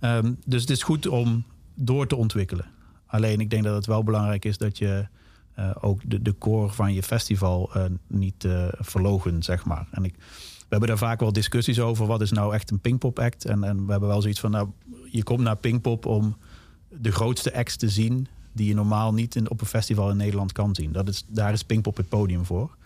Ehm, 0.00 0.32
dus 0.44 0.60
het 0.60 0.70
is 0.70 0.82
goed 0.82 1.06
om 1.08 1.44
door 1.74 2.06
te 2.06 2.16
ontwikkelen. 2.16 2.66
Alleen 3.06 3.40
ik 3.40 3.50
denk 3.50 3.64
dat 3.64 3.74
het 3.74 3.86
wel 3.86 4.02
belangrijk 4.02 4.44
is 4.44 4.58
dat 4.58 4.78
je 4.78 5.06
eh, 5.54 5.70
ook 5.80 6.00
de, 6.04 6.22
de 6.22 6.38
core 6.38 6.72
van 6.72 6.94
je 6.94 7.02
festival 7.02 7.70
eh, 7.74 7.84
niet 8.06 8.44
eh 8.44 8.66
verlogen, 8.78 9.42
zeg 9.42 9.64
maar. 9.64 9.86
En 9.90 10.04
ik, 10.04 10.14
we 10.58 10.66
hebben 10.68 10.88
daar 10.88 10.98
vaak 10.98 11.20
wel 11.20 11.32
discussies 11.32 11.80
over. 11.80 12.06
Wat 12.06 12.20
is 12.20 12.30
nou 12.30 12.54
echt 12.54 12.70
een 12.70 12.80
Pinkpop 12.80 13.18
act? 13.18 13.44
En, 13.44 13.64
en 13.64 13.84
we 13.84 13.90
hebben 13.90 14.08
wel 14.08 14.20
zoiets 14.20 14.40
van, 14.40 14.50
nou, 14.50 14.68
je 15.10 15.22
komt 15.22 15.40
naar 15.40 15.56
Pinkpop 15.56 16.06
om 16.06 16.36
de 16.88 17.12
grootste 17.12 17.54
acts 17.54 17.76
te 17.76 17.88
zien 17.88 18.26
die 18.52 18.68
je 18.68 18.74
normaal 18.74 19.14
niet 19.14 19.34
in, 19.34 19.50
op 19.50 19.60
een 19.60 19.66
festival 19.66 20.10
in 20.10 20.16
Nederland 20.16 20.52
kan 20.52 20.74
zien. 20.74 20.92
Dat 20.92 21.08
is, 21.08 21.24
daar 21.28 21.52
is 21.52 21.62
Pinkpop 21.62 21.96
het 21.96 22.08
podium 22.08 22.44
voor. 22.44 22.76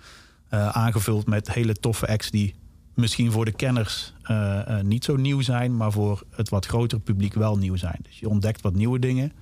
Aangevuld 0.48 1.26
met 1.26 1.52
hele 1.52 1.74
toffe 1.74 2.06
acts 2.06 2.30
die 2.30 2.54
misschien 2.97 3.32
voor 3.32 3.44
de 3.44 3.52
kenners 3.52 4.12
eh, 4.23 4.78
eh, 4.78 4.85
niet 4.85 5.05
zo 5.05 5.16
nieuw 5.16 5.40
zijn, 5.40 5.77
maar 5.77 5.93
voor 5.93 6.23
het 6.31 6.48
wat 6.48 6.66
grotere 6.66 7.01
publiek 7.01 7.35
wel 7.35 7.59
nieuw 7.59 7.77
zijn. 7.77 7.98
Dus 8.02 8.18
je 8.18 8.28
ontdekt 8.28 8.60
wat 8.60 8.74
nieuwe 8.74 8.98
dingen. 8.98 9.32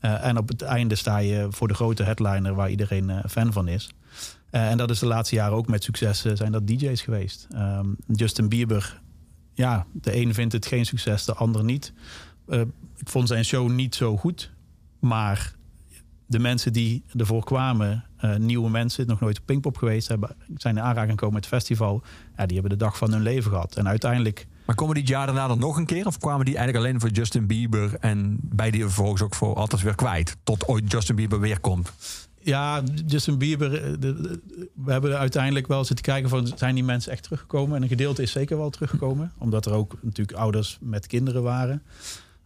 Eh, 0.00 0.24
en 0.24 0.38
op 0.38 0.48
het 0.48 0.62
einde 0.62 0.94
sta 0.94 1.18
je 1.18 1.46
voor 1.50 1.68
de 1.68 1.74
grote 1.74 2.02
headliner 2.02 2.54
waar 2.54 2.70
iedereen 2.70 3.22
fan 3.28 3.52
van 3.52 3.68
is. 3.68 3.90
En 4.50 4.76
dat 4.76 4.90
is 4.90 4.98
de 4.98 5.06
laatste 5.06 5.34
jaren 5.34 5.56
ook 5.56 5.68
met 5.68 5.84
succes 5.84 6.22
zijn 6.22 6.52
dat 6.52 6.66
DJ's 6.66 7.02
geweest. 7.02 7.46
Ehm, 7.50 7.86
Justin 8.06 8.48
Bieber, 8.48 9.00
ja, 9.52 9.86
de 9.92 10.16
een 10.16 10.34
vindt 10.34 10.52
het 10.52 10.66
geen 10.66 10.86
succes, 10.86 11.24
de 11.24 11.34
ander 11.34 11.64
niet. 11.64 11.92
Ik 12.96 13.08
vond 13.08 13.28
zijn 13.28 13.44
show 13.44 13.70
niet 13.70 13.94
zo 13.94 14.16
goed, 14.16 14.52
maar 15.00 15.54
de 16.26 16.38
mensen 16.38 16.72
die 16.72 17.02
ervoor 17.16 17.44
kwamen, 17.44 18.04
eh, 18.16 18.36
nieuwe 18.36 18.70
mensen, 18.70 19.06
nog 19.06 19.20
nooit 19.20 19.38
op 19.38 19.46
Pinkpop 19.46 19.76
geweest, 19.76 20.08
hebben, 20.08 20.36
zijn 20.56 20.76
in 20.76 20.82
aanraking 20.82 21.10
gekomen 21.12 21.34
met 21.34 21.44
het 21.44 21.54
festival. 21.54 22.02
Ja, 22.36 22.46
die 22.46 22.58
hebben 22.58 22.78
de 22.78 22.84
dag 22.84 22.98
van 22.98 23.12
hun 23.12 23.22
leven 23.22 23.50
gehad. 23.50 23.76
En 23.76 23.88
uiteindelijk 23.88 24.46
Maar 24.66 24.74
komen 24.76 24.94
die 24.94 25.06
jaar 25.06 25.26
daarna 25.26 25.46
dan 25.46 25.58
nog 25.58 25.76
een 25.76 25.86
keer? 25.86 26.06
Of 26.06 26.18
kwamen 26.18 26.44
die 26.44 26.56
eigenlijk 26.56 26.86
alleen 26.86 27.00
voor 27.00 27.10
Justin 27.10 27.46
Bieber 27.46 27.94
en 28.00 28.38
bij 28.42 28.70
die 28.70 28.80
vervolgens 28.82 29.22
ook 29.22 29.34
voor 29.34 29.54
altijd 29.54 29.82
weer 29.82 29.94
kwijt? 29.94 30.36
Tot 30.42 30.68
ooit 30.68 30.90
Justin 30.92 31.16
Bieber 31.16 31.40
weer 31.40 31.60
komt. 31.60 31.92
Ja, 32.40 32.82
Justin 33.06 33.38
Bieber. 33.38 33.74
eh, 33.84 33.90
de- 33.90 33.98
de- 34.20 34.40
we 34.74 34.92
hebben 34.92 35.10
er 35.10 35.16
uiteindelijk 35.16 35.66
wel 35.66 35.84
zitten 35.84 36.04
kijken 36.04 36.28
van 36.30 36.46
zijn 36.56 36.74
die 36.74 36.84
mensen 36.84 37.12
echt 37.12 37.22
teruggekomen. 37.22 37.76
En 37.76 37.82
een 37.82 37.88
gedeelte 37.88 38.22
is 38.22 38.32
zeker 38.32 38.56
wel 38.58 38.70
teruggekomen. 38.70 39.32
Omdat 39.38 39.66
er 39.66 39.72
ook 39.72 39.96
natuurlijk 40.02 40.38
ouders 40.38 40.78
met 40.80 41.06
kinderen 41.06 41.42
waren. 41.42 41.82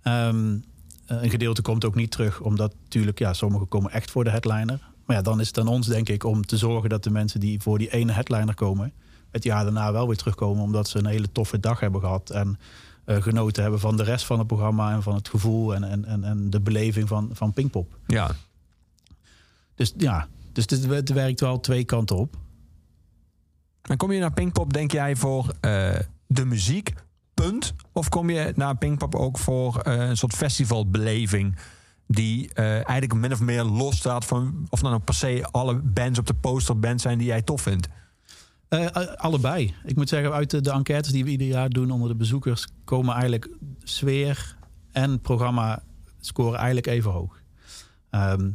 Ehm, 0.03 0.55
eh, 0.55 0.61
een 1.09 1.31
gedeelte 1.31 1.63
komt 1.63 1.85
ook 1.85 1.95
niet 1.95 2.11
terug. 2.11 2.41
Omdat 2.41 2.75
natuurlijk, 2.83 3.19
ja, 3.19 3.33
sommigen 3.33 3.69
komen 3.69 3.91
echt 3.91 4.11
voor 4.11 4.25
de 4.25 4.31
headliner. 4.31 4.81
Maar 5.05 5.17
ja, 5.17 5.23
dan 5.23 5.41
is 5.41 5.47
het 5.47 5.59
aan 5.59 5.69
ons 5.69 5.87
denk 5.87 6.09
ik 6.09 6.25
om 6.25 6.47
te 6.47 6.57
zorgen 6.57 6.89
dat 6.89 7.05
de 7.05 7.11
mensen 7.11 7.41
die 7.41 7.61
voor 7.61 7.79
die 7.79 7.93
ene 7.93 8.13
headliner 8.13 8.55
komen. 8.55 8.93
Het 9.31 9.45
jaar 9.45 9.65
daarna 9.65 9.93
wel 9.93 10.07
weer 10.07 10.17
terugkomen. 10.17 10.63
Omdat 10.63 10.89
ze 10.89 10.99
een 10.99 11.07
hele 11.07 11.33
toffe 11.33 11.61
dag 11.61 11.81
hebben 11.81 12.01
gehad. 12.01 12.31
En 12.31 12.59
eh, 13.05 13.23
genoten 13.23 13.63
hebben 13.63 13.81
van 13.81 13.97
de 13.97 14.03
rest 14.03 14.25
van 14.25 14.39
het 14.39 14.47
programma. 14.47 14.93
En 14.93 15.03
van 15.03 15.15
het 15.15 15.29
gevoel 15.29 15.75
en, 15.75 15.85
en, 15.85 16.05
en, 16.05 16.25
en 16.25 16.51
de 16.51 16.61
beleving 16.61 17.09
van, 17.09 17.31
van 17.33 17.53
Pinkpop. 17.53 17.97
Ja. 18.07 18.31
Dus 19.75 19.95
ja, 19.97 20.29
dus 20.53 20.65
het, 20.67 20.85
het 20.85 21.13
werkt 21.13 21.41
wel 21.41 21.61
twee 21.61 21.85
kanten 21.85 22.17
op. 22.17 22.37
En 23.83 23.97
kom 23.97 24.13
je 24.13 24.21
naar 24.21 24.33
Pinkpop, 24.33 24.73
denk 24.73 24.93
jij, 24.93 25.17
voor 25.17 25.55
eh, 25.61 25.99
de 26.27 26.45
muziek, 26.45 26.95
punt? 27.43 27.75
Of 27.93 28.09
kom 28.09 28.31
je 28.31 28.53
naar 28.55 28.77
Pinkpop 28.77 29.15
ook 29.15 29.39
voor 29.39 29.81
eh, 29.81 30.09
een 30.09 30.17
soort 30.17 30.35
festivalbeleving... 30.35 31.59
die 32.07 32.55
eh, 32.55 32.65
eigenlijk 32.73 33.15
min 33.15 33.33
of 33.33 33.41
meer 33.41 33.63
losstaat 33.65 34.25
van... 34.25 34.67
of 34.71 34.81
dan 34.81 34.93
ook 34.93 35.05
per 35.05 35.15
se 35.15 35.47
alle 35.51 35.75
bands 35.75 36.19
op 36.19 36.27
de 36.27 36.35
poster 36.35 36.79
bands 36.79 37.03
zijn 37.03 37.19
die 37.19 37.27
jij 37.27 37.43
tof 37.43 37.63
vindt? 37.63 37.89
Eh, 38.69 38.87
allebei. 39.17 39.75
Ik 39.85 39.97
moet 39.97 40.09
zeggen, 40.09 40.33
uit 40.33 40.65
de, 40.65 40.71
enquêtes 40.71 41.13
die 41.13 41.25
we 41.25 41.31
ieder 41.31 41.47
jaar 41.47 41.69
doen 41.69 41.91
onder 41.91 42.09
de 42.09 42.17
bezoekers, 42.17 42.67
komen 42.85 43.13
eigenlijk 43.13 43.49
sfeer 43.83 44.57
en 44.93 45.21
programma 45.21 45.83
scoren 46.21 46.57
eigenlijk 46.57 46.87
even 46.87 47.11
hoog. 47.11 47.41
Ehm, 48.11 48.51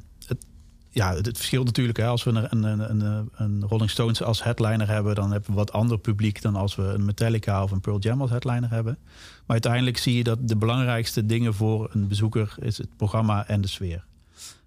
ja, 0.94 1.15
het, 1.15 1.38
verschilt 1.38 1.65
natuurlijk. 1.65 1.98
Hè, 1.98 2.06
als 2.06 2.24
we 2.24 2.30
een, 2.30 2.64
een, 2.64 3.03
een, 3.03 3.30
een 3.36 3.64
Rolling 3.64 3.90
Stones 3.90 4.24
als 4.24 4.44
headliner 4.44 4.88
hebben, 4.88 5.15
dan 5.15 5.32
hebben 5.32 5.49
we 5.49 5.56
wat 5.56 5.72
ander 5.72 5.98
publiek 5.98 6.41
dan 6.41 6.56
als 6.56 6.76
we 6.76 6.84
een 6.84 7.06
Metallica 7.06 7.64
of 7.64 7.72
een 7.72 7.82
Pearl 7.82 7.99
Jam 7.99 8.22
als 8.22 8.30
headliner 8.30 8.70
hebben. 8.70 8.98
Maar 9.03 9.44
uiteindelijk 9.45 9.98
zie 9.98 10.18
je 10.18 10.24
dat 10.24 10.48
de 10.48 10.56
belangrijkste 10.56 11.26
dingen 11.26 11.53
voor 11.53 11.90
een 11.94 12.07
bezoeker 12.07 12.56
is 12.60 12.78
het 12.78 12.98
programma 12.98 13.48
en 13.48 13.61
de 13.61 13.68
sfeer. 13.68 14.06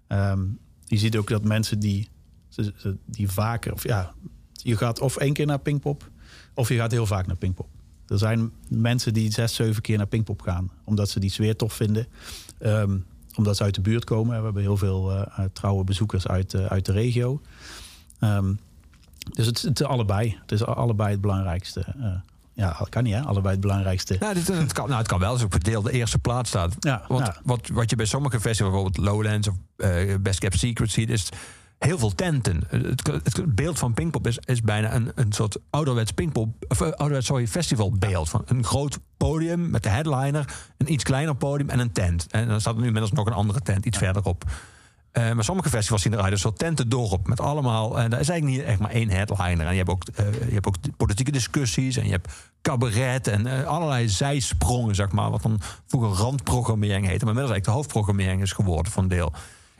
Ehm, 0.07 0.41
je 0.85 0.97
ziet 0.97 1.17
ook 1.17 1.27
dat 1.27 1.43
mensen 1.43 1.79
die, 1.79 2.09
die 3.05 3.29
vaker, 3.29 3.73
of 3.73 3.83
ja, 3.83 4.13
je 4.53 4.77
gaat 4.77 4.99
of 4.99 5.17
één 5.17 5.33
keer 5.33 5.45
naar 5.45 5.59
Pinkpop, 5.59 6.09
of 6.53 6.69
je 6.69 6.75
gaat 6.75 6.91
heel 6.91 7.05
vaak 7.05 7.27
naar 7.27 7.35
Pinkpop. 7.35 7.69
Er 8.07 8.17
zijn 8.17 8.51
mensen 8.67 9.13
die 9.13 9.31
zes, 9.31 9.55
zeven 9.55 9.81
keer 9.81 9.97
naar 9.97 10.07
Pinkpop 10.07 10.41
gaan, 10.41 10.71
omdat 10.83 11.09
ze 11.09 11.19
die 11.19 11.29
sfeer 11.29 11.55
tof 11.55 11.73
vinden. 11.73 12.07
Ehm, 12.59 12.97
omdat 13.37 13.57
ze 13.57 13.63
uit 13.63 13.75
de 13.75 13.81
buurt 13.81 14.03
komen. 14.03 14.37
We 14.37 14.43
hebben 14.43 14.61
heel 14.61 14.77
veel 14.77 15.11
eh, 15.11 15.21
eh, 15.21 15.45
trouwe 15.53 15.83
bezoekers 15.83 16.27
uit, 16.27 16.53
eh, 16.53 16.65
uit 16.65 16.85
de 16.85 16.91
regio. 16.91 17.41
Ehm, 18.19 18.53
dus 19.33 19.45
het, 19.45 19.61
het 19.61 19.79
is 19.79 19.85
allebei. 19.85 20.37
Het 20.41 20.51
is 20.51 20.65
allebei 20.65 21.11
het 21.11 21.21
belangrijkste. 21.21 21.85
eh, 21.99 22.11
ja, 22.53 22.85
kan 22.89 23.03
niet 23.03 23.13
hè? 23.13 23.21
Allebei 23.21 23.51
het 23.51 23.61
belangrijkste. 23.61 24.15
Nou, 24.19 24.33
dit, 24.33 24.47
het, 24.47 24.73
kan, 24.73 24.85
nou, 24.85 24.97
het 24.99 25.07
kan 25.07 25.19
wel 25.19 25.31
als 25.31 25.43
op 25.43 25.51
het 25.51 25.65
de 25.65 25.91
eerste 25.91 26.19
plaats 26.19 26.49
staat. 26.49 26.75
Ja, 26.79 27.05
Want 27.07 27.25
ja. 27.25 27.35
wat, 27.43 27.67
wat 27.73 27.89
je 27.89 27.95
bij 27.95 28.05
sommige 28.05 28.39
festivals, 28.39 28.73
bijvoorbeeld 28.73 29.05
Lowlands 29.05 29.47
of 29.47 29.55
Best 30.21 30.39
Kept 30.39 30.59
Secret 30.59 30.91
ziet, 30.91 31.09
is 31.09 31.29
heel 31.79 31.97
veel 31.97 32.15
tenten. 32.15 32.63
Het, 32.67 33.07
het 33.07 33.55
beeld 33.55 33.79
van 33.79 33.93
Pinkpop 33.93 34.27
is, 34.27 34.37
is 34.37 34.61
bijna 34.61 34.93
een, 34.93 35.11
een 35.15 35.31
soort 35.31 35.57
ouderwets 35.69 36.11
Pinkpop, 36.11 36.65
of 36.67 36.81
eh, 36.81 36.87
ouderwets 36.87 37.25
sorry, 37.27 37.47
festivalbeeld. 37.47 38.29
Van 38.29 38.43
een 38.45 38.63
groot 38.63 38.99
podium 39.17 39.69
met 39.69 39.83
de 39.83 39.89
headliner, 39.89 40.45
een 40.77 40.91
iets 40.91 41.03
kleiner 41.03 41.35
podium 41.35 41.69
en 41.69 41.79
een 41.79 41.91
tent. 41.91 42.27
En 42.29 42.47
dan 42.47 42.61
staat 42.61 42.73
er 42.73 42.79
nu 42.79 42.85
inmiddels 42.85 43.13
nog 43.13 43.25
een 43.25 43.33
andere 43.33 43.61
tent 43.61 43.85
iets 43.85 43.97
verderop. 43.97 44.45
Eh, 45.17 45.31
maar 45.31 45.43
sommige 45.43 45.69
festivals 45.69 46.01
zien 46.01 46.13
eruit 46.13 46.31
als 46.31 46.43
een 46.43 46.47
soort 46.49 46.59
tentendorp 46.59 47.27
met 47.27 47.39
allemaal. 47.39 47.99
En 47.99 48.09
daar 48.09 48.19
is 48.19 48.29
eigenlijk 48.29 48.59
niet 48.59 48.67
echt 48.67 48.79
maar 48.79 48.91
één 48.91 49.09
headliner. 49.09 49.65
En 49.65 49.71
je 49.71 49.77
hebt 49.77 49.89
ook, 49.89 50.03
eh, 50.15 50.25
je 50.47 50.53
hebt 50.53 50.67
ook 50.67 50.75
politieke 50.97 51.31
discussies 51.31 51.97
en 51.97 52.05
je 52.05 52.11
hebt 52.11 52.33
cabaret 52.61 53.27
en 53.27 53.47
eh, 53.47 53.63
allerlei 53.63 54.09
zijsprongen, 54.09 54.95
zeg 54.95 55.11
maar. 55.11 55.31
Wat 55.31 55.41
dan 55.41 55.59
vroeger 55.85 56.23
randprogrammering 56.23 57.05
heette, 57.05 57.25
maar 57.25 57.33
inmiddels 57.33 57.51
eigenlijk 57.51 57.65
de 57.65 57.71
hoofdprogrammering 57.71 58.41
is 58.41 58.51
geworden 58.51 58.91
van 58.91 59.07
deel. 59.07 59.33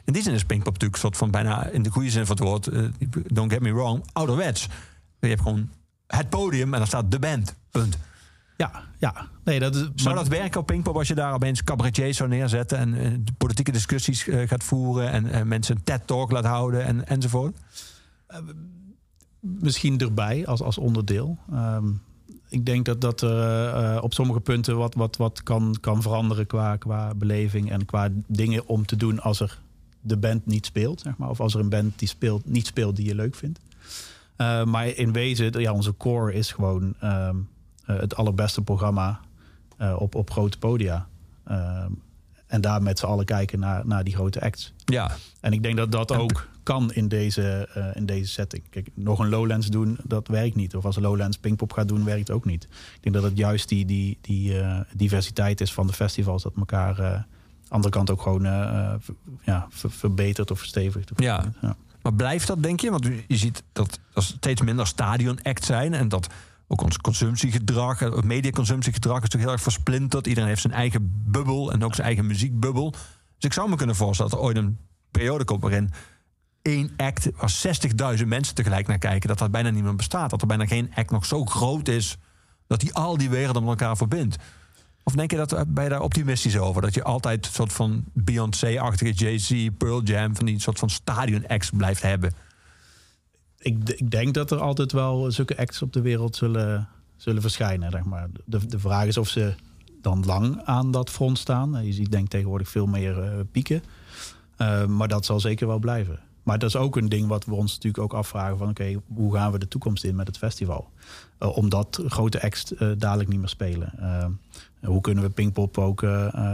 In 0.07 0.13
die 0.13 0.21
zin 0.21 0.33
is 0.33 0.43
Pinkpop 0.45 0.73
natuurlijk 0.73 0.93
een 0.93 1.09
soort 1.09 1.17
van 1.17 1.31
bijna 1.31 1.65
in 1.65 1.81
de 1.83 1.89
goede 1.89 2.09
zin 2.09 2.25
van 2.25 2.35
het 2.35 2.45
woord, 2.45 2.67
eh, 2.67 2.83
don't 3.27 3.51
get 3.51 3.61
me 3.61 3.73
wrong, 3.73 4.03
ouderwets. 4.13 4.67
Je 5.19 5.27
hebt 5.27 5.41
gewoon 5.41 5.69
het 6.07 6.29
podium 6.29 6.73
en 6.73 6.79
dan 6.79 6.87
staat 6.87 7.11
de 7.11 7.19
band. 7.19 7.55
Punt. 7.71 7.97
Ja, 8.57 8.83
ja. 8.97 9.27
Nee, 9.43 9.59
dat 9.59 9.75
is, 9.75 9.81
Zou 9.81 9.91
maar- 10.03 10.15
dat 10.15 10.27
werken 10.27 10.59
op 10.59 10.65
Pinkpop 10.65 10.95
als 10.95 11.07
je 11.07 11.15
daar 11.15 11.33
opeens 11.33 11.63
cabaretiers 11.63 12.17
zou 12.17 12.29
neerzetten 12.29 12.77
en 12.77 12.93
eh, 12.95 13.11
politieke 13.37 13.71
discussies 13.71 14.27
eh, 14.27 14.47
gaat 14.47 14.63
voeren 14.63 15.11
en 15.31 15.47
mensen 15.47 15.75
een 15.75 15.83
TED-talk 15.83 16.31
laat 16.31 16.45
houden 16.45 16.85
en, 16.85 17.07
enzovoort? 17.07 17.57
misschien 19.39 19.99
erbij 19.99 20.45
als, 20.45 20.61
als 20.61 20.77
onderdeel. 20.77 21.37
Ehm, 21.51 21.87
ik 22.49 22.65
denk 22.65 22.85
dat 22.85 23.01
dat 23.01 23.21
er 23.21 24.01
op 24.01 24.13
sommige 24.13 24.39
punten 24.39 24.77
wat, 24.77 24.95
wat, 24.95 25.17
wat 25.17 25.43
kan, 25.43 25.77
kan 25.81 26.01
veranderen 26.01 26.47
qua, 26.47 26.75
qua 26.75 27.13
beleving 27.15 27.71
en 27.71 27.85
qua 27.85 28.09
dingen 28.27 28.67
om 28.67 28.85
te 28.85 28.95
doen 28.95 29.19
als 29.19 29.39
er 29.39 29.59
de 30.07 30.17
band 30.17 30.45
niet 30.45 30.65
speelt. 30.65 31.01
Zeg 31.01 31.17
maar, 31.17 31.29
of 31.29 31.39
als 31.39 31.53
er 31.53 31.59
een 31.59 31.69
band 31.69 31.99
die 31.99 32.07
speelt, 32.07 32.45
niet 32.45 32.67
speelt 32.67 32.95
die 32.95 33.05
je 33.05 33.15
leuk 33.15 33.35
vindt. 33.35 33.59
Eh, 34.37 34.63
maar 34.63 34.87
in 34.87 35.11
wezen, 35.11 35.59
ja, 35.59 35.73
onze 35.73 35.97
core 35.97 36.33
is 36.33 36.51
gewoon 36.51 36.93
ehm, 36.99 37.35
eh, 37.85 37.99
het 37.99 38.15
allerbeste 38.15 38.61
programma 38.61 39.19
eh, 39.77 39.95
op, 39.99 40.15
op 40.15 40.31
grote 40.31 40.57
podia. 40.57 41.07
Ehm, 41.45 41.91
en 42.47 42.61
daar 42.61 42.81
met 42.81 42.99
z'n 42.99 43.05
allen 43.05 43.25
kijken 43.25 43.59
naar, 43.59 43.87
naar 43.87 44.03
die 44.03 44.15
grote 44.15 44.41
acts. 44.41 44.73
Ja, 44.85 45.11
En 45.39 45.53
ik 45.53 45.63
denk 45.63 45.77
dat 45.77 45.91
dat 45.91 46.11
ook 46.11 46.47
kan 46.63 46.93
in 46.93 47.07
deze, 47.07 47.69
in 47.93 48.05
deze 48.05 48.31
setting. 48.31 48.63
Kijk, 48.69 48.89
nog 48.93 49.19
een 49.19 49.29
Lowlands 49.29 49.67
doen, 49.67 49.97
dat 50.03 50.27
werkt 50.27 50.55
niet. 50.55 50.75
Of 50.75 50.85
als 50.85 50.99
Lowlands 50.99 51.37
Pinkpop 51.37 51.73
gaat 51.73 51.87
doen, 51.87 52.03
werkt 52.03 52.31
ook 52.31 52.45
niet. 52.45 52.63
Ik 52.63 52.97
denk 53.01 53.15
dat 53.15 53.23
het 53.23 53.37
juist 53.37 53.69
die, 53.69 53.85
die, 53.85 54.17
die 54.21 54.55
diversiteit 54.95 55.61
is 55.61 55.73
van 55.73 55.87
de 55.87 55.93
festivals. 55.93 56.43
Dat 56.43 56.53
elkaar 56.57 57.25
andere 57.69 57.93
kant 57.93 58.09
ook 58.09 58.21
gewoon 58.21 58.45
eh, 58.45 58.93
eh, 58.93 58.99
ja, 59.41 59.67
ver- 59.69 59.91
verbetert 59.91 60.51
of 60.51 60.59
verstevigt. 60.59 61.11
Of 61.11 61.21
Ja. 61.21 61.51
ja. 61.61 61.75
Maar 62.01 62.13
blijft 62.13 62.47
dat, 62.47 62.63
denk 62.63 62.79
je? 62.79 62.91
Want 62.91 63.05
je 63.27 63.37
ziet 63.37 63.63
dat 63.71 63.99
er 64.13 64.23
steeds 64.23 64.61
minder 64.61 64.87
stadion-act 64.87 65.65
zijn. 65.65 65.93
En 65.93 66.07
dat 66.09 66.27
ook 66.67 66.81
ons 66.81 66.97
consumptiegedrag, 66.97 67.99
het 67.99 68.23
mediaconsumptiegedrag 68.23 69.15
is 69.17 69.21
natuurlijk 69.21 69.43
heel 69.49 69.59
erg 69.59 69.73
versplinterd. 69.73 70.27
Iedereen 70.27 70.49
heeft 70.49 70.61
zijn 70.61 70.73
eigen 70.73 71.23
bubbel 71.25 71.71
en 71.71 71.83
ook 71.83 71.95
zijn 71.95 72.07
eigen 72.07 72.25
muziekbubbel. 72.27 72.91
Dus 72.91 72.99
ik 73.39 73.53
zou 73.53 73.69
me 73.69 73.75
kunnen 73.75 73.95
voorstellen 73.95 74.31
dat 74.31 74.39
er 74.39 74.45
ooit 74.45 74.57
een 74.57 74.77
periode 75.11 75.43
komt 75.43 75.61
waarin 75.61 75.91
één 76.61 76.91
act 76.97 77.29
waar 77.35 78.17
60.000 78.19 78.25
mensen 78.27 78.55
tegelijk 78.55 78.87
naar 78.87 78.97
kijken, 78.97 79.27
dat 79.27 79.37
dat 79.37 79.51
bijna 79.51 79.69
niet 79.69 79.83
meer 79.83 79.95
bestaat. 79.95 80.29
Dat 80.29 80.41
er 80.41 80.47
bijna 80.47 80.65
geen 80.65 80.91
act 80.95 81.11
nog 81.11 81.25
zo 81.25 81.45
groot 81.45 81.87
is 81.87 82.17
dat 82.67 82.79
die 82.79 82.93
al 82.93 83.17
die 83.17 83.29
werelden 83.29 83.61
met 83.63 83.71
elkaar 83.71 83.97
verbindt. 83.97 84.35
Of 85.07 85.13
denk 85.13 85.31
je 85.31 85.37
dat 85.37 85.51
eh, 85.51 85.61
ben 85.67 85.83
je 85.83 85.89
daar 85.89 86.01
optimistisch 86.01 86.57
over? 86.57 86.81
Dat 86.81 86.93
je 86.93 87.03
altijd 87.03 87.45
een 87.45 87.51
soort 87.51 87.73
van 87.73 88.03
Beyoncé-achtige 88.13 89.11
Jay-Z, 89.11 89.67
Pearl 89.77 90.03
Jam, 90.03 90.35
van 90.35 90.45
die 90.45 90.61
soort 90.61 90.79
van 90.79 90.89
stadion-acts 90.89 91.69
blijft 91.69 92.01
hebben? 92.01 92.31
ik, 93.67 93.89
ik 93.89 94.11
denk 94.11 94.33
dat 94.33 94.51
er 94.51 94.59
altijd 94.59 94.91
wel 94.91 95.31
zulke 95.31 95.57
acts 95.57 95.81
op 95.81 95.93
de 95.93 96.01
wereld 96.01 96.35
zullen, 96.35 96.87
zullen 97.15 97.41
verschijnen. 97.41 97.91
Zeg 97.91 98.03
maar. 98.03 98.27
de, 98.45 98.65
de 98.65 98.79
vraag 98.79 99.05
is 99.05 99.17
of 99.17 99.27
ze 99.27 99.55
dan 100.01 100.25
lang 100.25 100.61
aan 100.63 100.91
dat 100.91 101.09
front 101.09 101.37
staan. 101.37 101.85
Je 101.85 101.93
ziet 101.93 102.11
denk 102.11 102.27
tegenwoordig 102.27 102.69
veel 102.69 102.85
meer 102.85 103.23
eh, 103.23 103.39
pieken. 103.51 103.83
Eh, 104.57 104.85
maar 104.85 105.07
dat 105.07 105.25
zal 105.25 105.39
zeker 105.39 105.67
wel 105.67 105.79
blijven. 105.79 106.19
Maar 106.47 106.59
dat 106.59 106.69
is 106.69 106.75
ook 106.75 106.95
een 106.95 107.09
ding 107.09 107.27
wat 107.27 107.45
we 107.45 107.53
ons 107.53 107.73
natuurlijk 107.73 108.03
ook 108.03 108.13
afvragen 108.13 108.57
van... 108.57 108.69
oké, 108.69 109.01
hoe 109.13 109.33
gaan 109.33 109.51
we 109.51 109.59
de 109.59 109.67
toekomst 109.67 110.03
in 110.03 110.15
met 110.15 110.27
het 110.27 110.37
festival? 110.37 110.89
Eh, 111.37 111.57
omdat 111.57 112.01
grote 112.05 112.41
acts 112.41 112.75
eh, 112.75 112.91
dadelijk 112.97 113.29
niet 113.29 113.39
meer 113.39 113.49
spelen. 113.49 113.99
Eh, 113.99 114.25
hoe 114.89 115.01
kunnen 115.01 115.23
we 115.23 115.29
Pinkpop 115.29 115.77
ook 115.77 116.05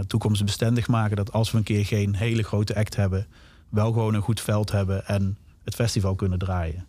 toekomstbestendig 0.08 0.88
maken... 0.88 1.16
dat 1.16 1.32
als 1.32 1.52
we 1.52 1.58
een 1.58 1.64
keer 1.64 1.86
geen 1.86 2.16
hele 2.16 2.44
grote 2.44 2.76
act 2.76 2.96
hebben... 2.96 3.28
wel 3.70 3.92
gewoon 3.92 4.14
een 4.14 4.22
goed 4.22 4.42
veld 4.42 4.72
hebben 4.72 5.08
en 5.08 5.38
het 5.64 5.76
festival 5.76 6.16
kunnen 6.16 6.40
draaien. 6.40 6.86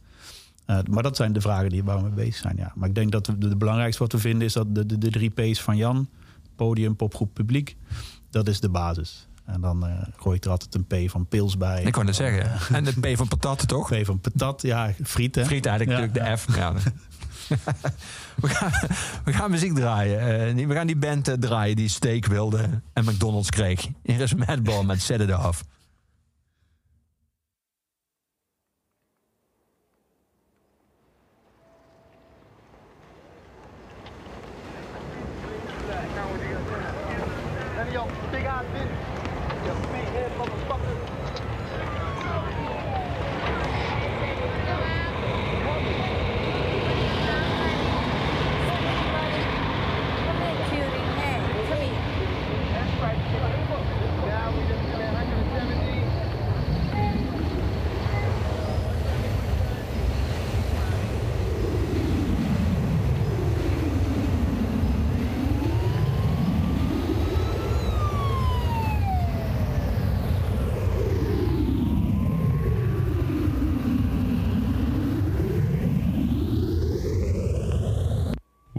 Maar 0.91 1.03
dat 1.03 1.17
zijn 1.17 1.33
de 1.33 1.41
vragen 1.41 1.71
die 1.71 1.85
waar 1.85 1.97
we 1.97 2.03
mee 2.03 2.13
bezig 2.13 2.37
zijn. 2.37 2.57
Ja. 2.57 2.73
Maar 2.75 2.89
ik 2.89 2.95
denk 2.95 3.13
dat 3.13 3.31
de 3.39 3.57
belangrijkste 3.57 4.03
wat 4.03 4.13
we 4.13 4.19
vinden 4.19 4.47
is 4.47 4.53
dat 4.53 4.75
de, 4.75 4.87
de, 4.87 4.99
de 4.99 5.11
drie 5.11 5.31
P's 5.31 5.63
van 5.63 5.77
Jan, 5.77 6.09
podium, 6.57 6.97
popgroep, 6.97 7.35
publiek, 7.35 7.77
dat 8.31 8.49
is 8.49 8.61
de 8.61 8.69
basis. 8.69 9.29
En 9.47 9.61
dan 9.61 9.87
eh, 9.87 9.93
gooi 10.17 10.37
ik 10.37 10.45
er 10.45 10.51
altijd 10.51 10.75
een 10.75 10.87
P 10.87 11.11
van 11.11 11.27
pils 11.27 11.57
bij. 11.57 11.83
Ik 11.83 11.95
wou 11.95 12.07
net 12.07 12.17
zeggen. 12.17 12.77
En 12.77 12.85
de 12.85 13.01
P 13.01 13.17
van 13.17 13.29
patat, 13.29 13.69
toch? 13.69 13.91
P 13.91 14.05
van 14.05 14.21
patat, 14.21 14.63
ja, 14.63 14.91
friet 15.03 15.35
hè. 15.35 15.45
Friet 15.45 15.67
eigenlijk 15.67 15.99
Ja, 15.99 16.07
natuurlijk 16.07 16.47
de 16.47 16.53
F. 16.53 16.57
Ja. 16.57 16.73
we, 18.41 18.49
gaan, 18.49 18.73
we 19.25 19.33
gaan 19.33 19.51
muziek 19.51 19.75
draaien. 19.75 20.21
Eh, 20.59 20.67
we 20.67 20.75
gaan 20.75 20.87
die 20.87 20.97
band 20.97 21.29
eh, 21.29 21.35
draaien 21.35 21.77
die 21.77 21.89
steak 21.89 22.27
wilde 22.27 22.81
en 22.93 23.05
McDonald's 23.05 23.51
kreeg. 23.51 23.89
Hier 24.03 24.21
is 24.21 24.35
Madball 24.35 24.85
met 24.85 25.03
Set 25.03 25.21
It 25.21 25.35
Off. 25.35 25.65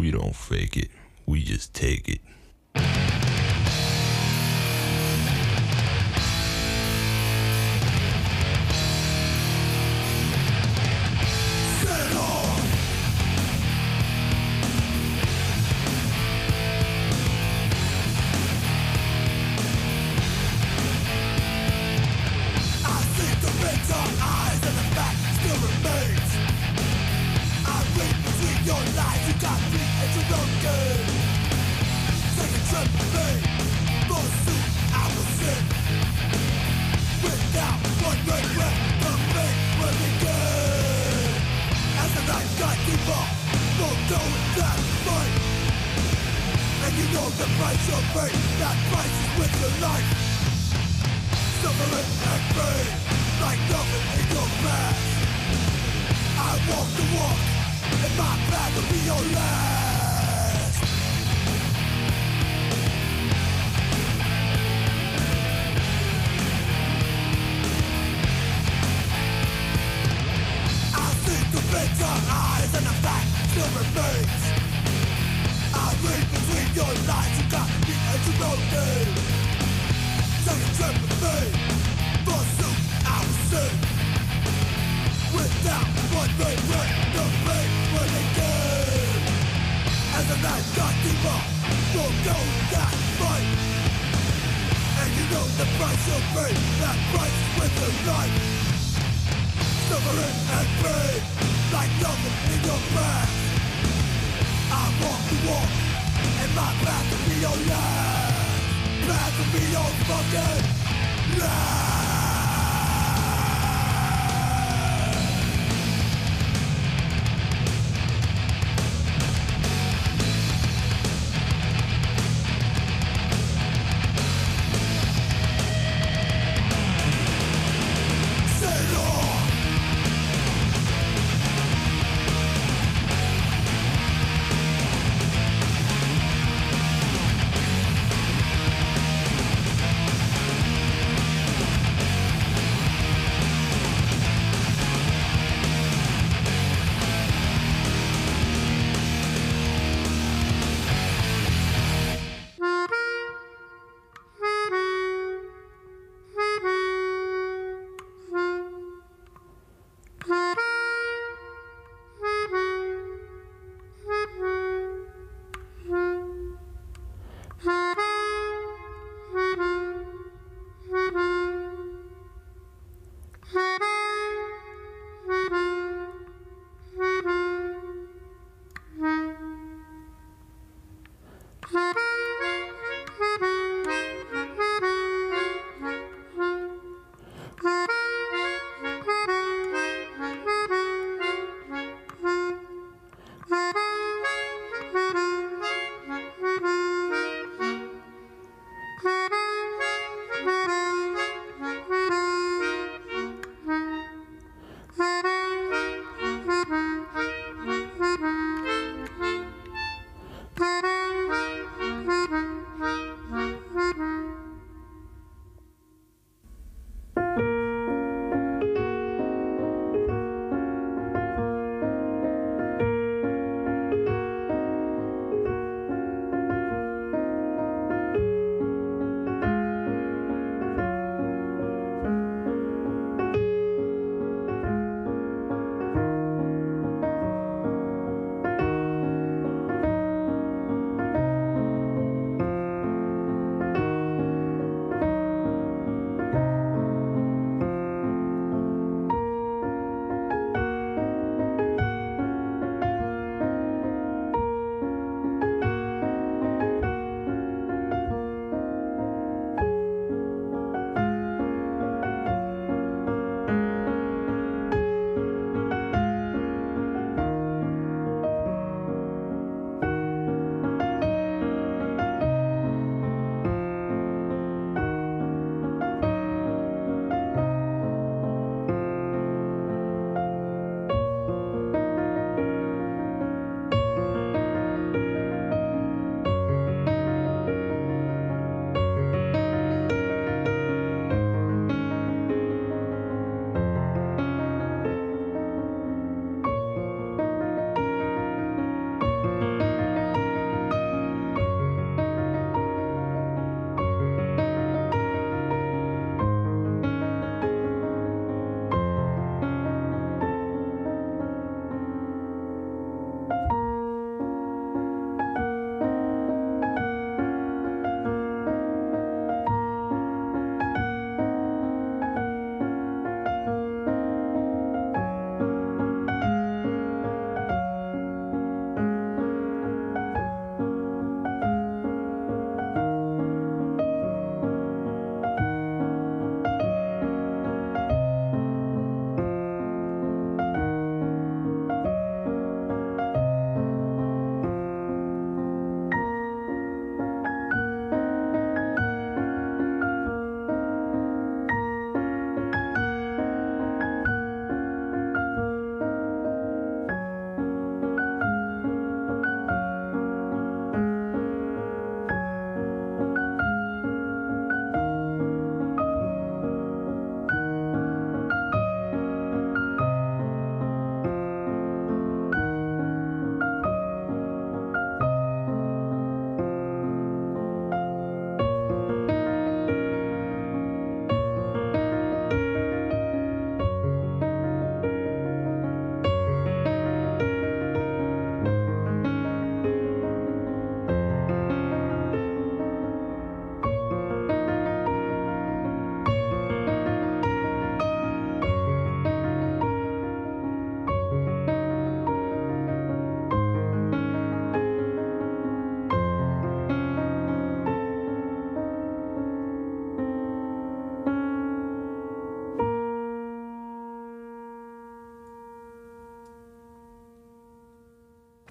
We 0.05 0.11
don't 0.11 0.35
fake 0.35 0.77
it, 0.77 0.89
we 1.25 1.41
just 1.41 1.73
take 1.73 2.07
it. 2.07 2.19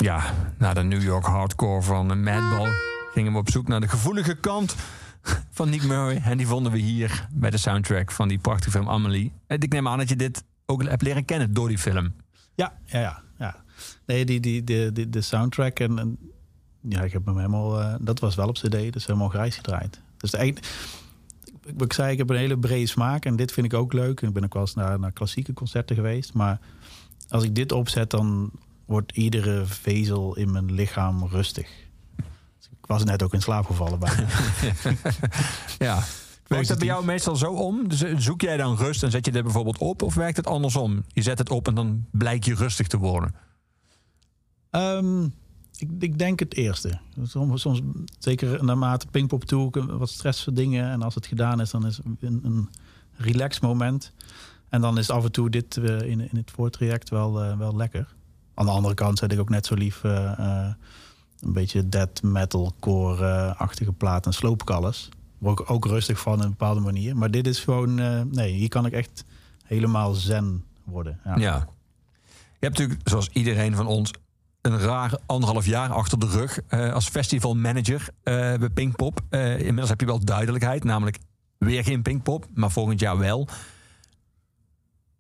Ja, 0.05 0.35
naar 0.59 0.74
de 0.74 0.82
New 0.82 1.02
York 1.02 1.24
hardcore 1.24 1.82
van 1.82 2.10
eh, 2.10 2.16
Madball 2.16 2.72
gingen 3.12 3.32
we 3.32 3.39
op 3.39 3.51
zoek 3.51 3.68
naar 3.68 3.81
de 3.81 3.89
gevoelige 3.89 4.35
kant 4.35 4.76
van 5.51 5.70
Nick 5.70 5.82
Murray. 5.82 6.16
En 6.24 6.36
die 6.36 6.47
vonden 6.47 6.72
we 6.72 6.78
hier 6.78 7.28
bij 7.32 7.51
de 7.51 7.56
soundtrack 7.56 8.10
van 8.12 8.28
die 8.28 8.39
prachtige 8.39 8.70
film 8.70 8.89
Amelie. 8.89 9.32
En 9.47 9.60
ik 9.60 9.72
neem 9.72 9.89
aan 9.89 9.98
dat 9.98 10.09
je 10.09 10.16
dit 10.16 10.44
ook 10.66 10.82
hebt 10.82 11.02
leren 11.02 11.24
kennen 11.24 11.55
door 11.55 11.68
die 11.68 11.78
film. 11.78 12.12
Ja, 12.55 12.72
ja, 12.85 13.01
ja. 13.01 13.22
ja. 13.39 13.56
Nee, 14.06 14.24
die, 14.24 14.40
die, 14.40 14.64
de, 14.64 15.09
de, 15.10 15.20
soundtrack 15.20 15.81
en, 15.81 16.18
ja, 16.81 17.02
ik 17.02 17.12
heb 17.12 17.26
hem 17.26 17.36
helemaal. 17.36 17.81
eh, 17.81 17.94
dat 18.01 18.20
was 18.20 18.35
wel 18.35 18.48
op 18.48 18.55
CD, 18.55 18.93
dus 18.93 19.06
helemaal 19.06 19.28
grijs 19.28 19.56
gedraaid. 19.56 20.01
Dus 20.16 20.32
ik, 20.32 20.59
ik 21.76 21.93
zei, 21.93 22.12
ik 22.12 22.18
heb 22.18 22.31
een 22.31 22.36
hele 22.36 22.59
brede 22.59 22.86
smaak 22.86 23.24
en 23.24 23.36
dit 23.36 23.52
vind 23.52 23.66
ik 23.66 23.74
ook 23.74 23.93
leuk. 23.93 24.20
En 24.20 24.28
ik 24.28 24.35
ben 24.35 24.44
ook 24.44 24.55
wel 24.55 24.62
eens 24.62 24.74
naar, 24.74 24.98
naar 24.98 25.12
klassieke 25.12 25.52
concerten 25.52 25.97
geweest. 25.97 26.35
Maar 26.35 26.59
als 27.28 27.44
ik 27.44 27.55
dit 27.55 27.72
opzet, 27.72 28.10
dan 28.10 28.51
wordt 28.86 29.12
iedere 29.12 29.66
vezel 29.66 30.36
in 30.36 30.52
mijn 30.52 30.73
lichaam 30.73 31.27
rustig. 31.27 31.69
Dus 32.56 32.69
ik 32.70 32.86
was 32.86 33.05
net 33.05 33.23
ook 33.23 33.35
in 33.35 33.43
slaap 33.43 33.66
gevallen 33.66 33.98
bijna. 33.98 34.27
Ja. 35.78 36.02
Werkt 36.47 36.69
het 36.69 36.78
bij 36.78 36.86
jou 36.86 37.05
meestal 37.05 37.36
zo 37.36 37.52
om? 37.52 37.89
Dus 37.89 38.02
eh, 38.02 38.19
zoek 38.19 38.40
jij 38.40 38.56
dan 38.56 38.77
rust 38.77 39.02
en 39.02 39.11
zet 39.11 39.27
je 39.27 39.32
dit 39.32 39.43
bijvoorbeeld 39.43 39.78
op? 39.78 40.02
Of 40.02 40.15
werkt 40.15 40.36
het 40.36 40.47
andersom? 40.47 41.05
Je 41.09 41.23
zet 41.23 41.39
het 41.39 41.51
op 41.51 41.69
en 41.69 41.74
dan 41.74 42.06
blijkt 42.11 42.44
je 42.44 42.55
rustig 42.55 42.86
te 42.86 42.98
worden. 42.98 43.35
Ehm, 44.70 45.24
ik, 45.77 45.90
ik 45.98 46.19
denk 46.19 46.39
het 46.39 46.55
eerste. 46.55 46.98
Soms, 47.23 47.61
soms 47.61 47.81
zeker 48.19 48.65
naarmate 48.65 49.06
Pinkpop 49.11 49.44
toe, 49.44 49.70
wat 49.86 50.09
stress 50.09 50.44
voor 50.44 50.55
dingen. 50.55 50.90
En 50.90 51.02
als 51.02 51.15
het 51.15 51.27
gedaan 51.27 51.61
is, 51.61 51.70
dan 51.70 51.86
is 51.86 51.97
het 51.97 52.06
een, 52.20 52.40
een 52.44 52.69
relax 53.16 53.61
moment. 53.61 54.12
En 54.69 54.81
dan 54.81 54.98
is 54.98 55.11
af 55.11 55.24
en 55.24 55.32
toe 55.32 55.51
dit 55.51 55.77
eh, 55.77 56.01
in, 56.01 56.20
in 56.20 56.36
het 56.36 56.51
voortraject 56.51 57.11
wel, 57.11 57.43
eh, 57.43 57.59
wel 57.59 57.77
lekker. 57.77 58.15
Aan 58.55 58.66
de 58.66 58.72
andere 58.72 58.94
kant 58.94 59.18
zet 59.18 59.32
ik 59.32 59.40
ook 59.40 59.48
net 59.48 59.66
zo 59.66 59.74
lief 59.74 60.05
eh, 60.05 60.39
eh, 60.39 60.72
een 61.40 61.52
beetje 61.52 61.89
death 61.89 62.22
metal 62.22 62.72
core-achtige 62.81 63.93
plaat 63.93 64.26
en 64.26 64.32
sloop 64.32 64.62
ik 64.62 64.70
alles. 64.70 65.09
Word 65.39 65.60
ik 65.60 65.70
ook 65.70 65.85
rustig 65.86 66.20
van 66.20 66.40
een 66.43 66.48
bepaalde 66.51 66.81
manier. 66.81 67.16
Maar 67.16 67.31
dit 67.31 67.47
is 67.47 67.60
gewoon, 67.60 67.98
eh, 67.98 68.20
nee, 68.31 68.52
hier 68.52 68.68
kan 68.68 68.86
ik 68.86 68.93
echt 68.93 69.24
helemaal 69.64 70.12
zen 70.14 70.64
worden. 70.85 71.20
Ja. 71.24 71.66
Je 72.59 72.70
hebt 72.70 72.78
natuurlijk, 72.78 73.09
zoals 73.09 73.28
iedereen 73.32 73.74
van 73.76 73.86
ons, 73.86 74.10
een 74.60 74.78
raar 74.78 75.18
anderhalf 75.26 75.66
jaar 75.66 75.90
achter 75.93 76.18
de 76.18 76.26
rug 76.28 76.60
als 76.93 77.09
festivalmanager 77.09 78.09
eh 78.22 78.32
bij 78.35 78.70
Pinkpop. 78.70 79.20
Inmiddels 79.31 79.89
heb 79.89 80.01
je 80.01 80.06
wel 80.06 80.24
duidelijkheid, 80.24 80.85
namelijk 80.85 81.18
weer 81.59 81.85
geen 81.85 82.02
Pinkpop, 82.02 82.47
maar 82.55 82.70
volgend 82.70 83.01
jaar 83.01 83.18
wel. 83.18 83.48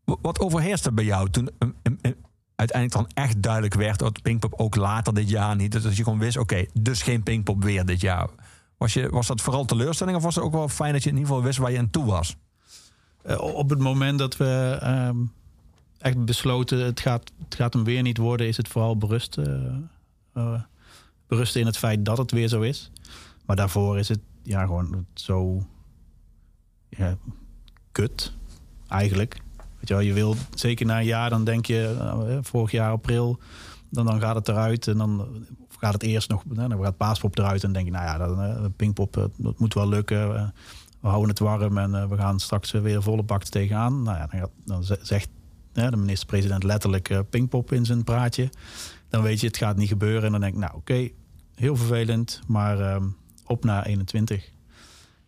Wa- 0.04 0.16
Wat 0.22 0.40
overheerste 0.40 0.92
bij 0.92 1.04
jou 1.04 1.30
toen 1.30 1.50
eh, 1.58 1.68
eh, 2.00 2.12
uiteindelijk 2.56 3.08
dan 3.08 3.24
echt 3.24 3.42
duidelijk 3.42 3.74
werd 3.74 3.98
dat 3.98 4.22
Pinkpop 4.22 4.54
ook 4.56 4.76
later 4.76 5.14
dit 5.14 5.28
jaar 5.28 5.56
niet, 5.56 5.72
dat 5.72 5.96
je 5.96 6.04
gewoon 6.04 6.18
wist, 6.18 6.36
oké, 6.36 6.64
dus 6.72 7.02
geen 7.02 7.22
Pinkpop 7.22 7.62
weer 7.62 7.86
dit 7.86 8.00
jaar. 8.00 8.28
Was, 8.76 8.92
je, 8.92 9.08
was 9.08 9.26
dat 9.26 9.40
vooral 9.40 9.64
teleurstelling 9.64 10.16
of 10.16 10.22
was 10.22 10.34
het 10.34 10.44
ook 10.44 10.52
wel 10.52 10.68
fijn 10.68 10.92
dat 10.92 11.02
je 11.02 11.08
in 11.10 11.16
ieder 11.16 11.28
geval 11.28 11.44
wist 11.44 11.58
waar 11.58 11.70
je 11.70 11.78
aan 11.78 11.90
toe 11.90 12.04
was? 12.04 12.36
Eh, 13.22 13.40
op 13.40 13.70
het 13.70 13.78
moment 13.78 14.18
dat 14.18 14.36
we 14.36 14.78
ehm, 14.80 15.16
echt 15.98 16.24
besloten, 16.24 16.84
het 16.84 17.00
gaat, 17.00 17.32
het 17.44 17.54
gaat 17.54 17.72
hem 17.72 17.84
weer 17.84 18.02
niet 18.02 18.16
worden, 18.16 18.46
is 18.46 18.56
het 18.56 18.68
vooral 18.68 18.96
berust, 18.96 19.38
eh, 20.32 20.60
berusten 21.26 21.60
in 21.60 21.66
het 21.66 21.78
feit 21.78 22.04
dat 22.04 22.18
het 22.18 22.30
weer 22.30 22.48
zo 22.48 22.60
is. 22.60 22.90
Maar 23.44 23.56
daarvoor 23.56 23.98
is 23.98 24.08
het 24.08 24.20
ja, 24.42 24.64
gewoon 24.64 25.06
zo 25.14 25.66
ja, 26.88 27.16
kut, 27.92 28.32
eigenlijk. 28.88 29.43
Weet 29.88 30.06
je, 30.06 30.12
wil 30.12 30.36
zeker 30.54 30.86
na 30.86 30.98
een 30.98 31.04
jaar, 31.04 31.30
dan 31.30 31.44
denk 31.44 31.66
je, 31.66 31.94
nou, 31.98 32.30
eh, 32.30 32.38
vorig 32.40 32.70
jaar 32.70 32.90
april, 32.90 33.38
dan, 33.90 34.06
dan 34.06 34.20
gaat 34.20 34.34
het 34.34 34.48
eruit. 34.48 34.86
En 34.86 34.98
dan 34.98 35.20
of 35.68 35.76
gaat 35.78 35.92
het 35.92 36.02
eerst 36.02 36.28
nog, 36.28 36.44
eh, 36.50 36.68
dan 36.68 36.82
gaat 36.82 36.96
Paaspop 36.96 37.38
eruit. 37.38 37.64
En 37.64 37.72
dan 37.72 37.82
denk 37.82 37.86
je, 37.86 37.92
nou 37.92 38.04
ja, 38.04 38.26
dan, 38.26 38.40
eh, 38.40 38.64
Pinkpop, 38.76 39.16
eh, 39.16 39.24
dat 39.36 39.58
moet 39.58 39.74
wel 39.74 39.88
lukken. 39.88 40.36
Eh, 40.36 40.46
we 41.04 41.10
houden 41.10 41.30
het 41.30 41.38
warm 41.38 41.78
en 41.78 41.94
eh, 41.94 42.08
we 42.08 42.16
gaan 42.16 42.40
straks 42.40 42.70
weer 42.70 43.02
volle 43.02 43.22
bak 43.22 43.42
tegenaan. 43.42 44.02
Nou 44.02 44.28
ja, 44.32 44.48
dan, 44.64 44.84
zegt 45.02 45.28
de 45.72 45.96
minister-president 45.96 46.62
letterlijk 46.62 47.08
eh, 47.08 47.18
Pinkpop 47.30 47.72
in 47.72 47.84
zijn 47.84 48.04
praatje. 48.04 48.50
Dan 49.08 49.22
weet 49.22 49.40
je, 49.40 49.46
het 49.46 49.56
gaat 49.56 49.76
niet 49.76 49.88
gebeuren. 49.88 50.24
En 50.24 50.30
dan 50.30 50.40
denk 50.40 50.54
ik, 50.54 50.60
nou 50.60 50.74
oké, 50.74 51.08
heel 51.54 51.76
vervelend, 51.76 52.42
maar 52.46 52.80
ehm, 52.80 53.04
op 53.46 53.64
naar 53.64 53.86
21. 53.86 54.50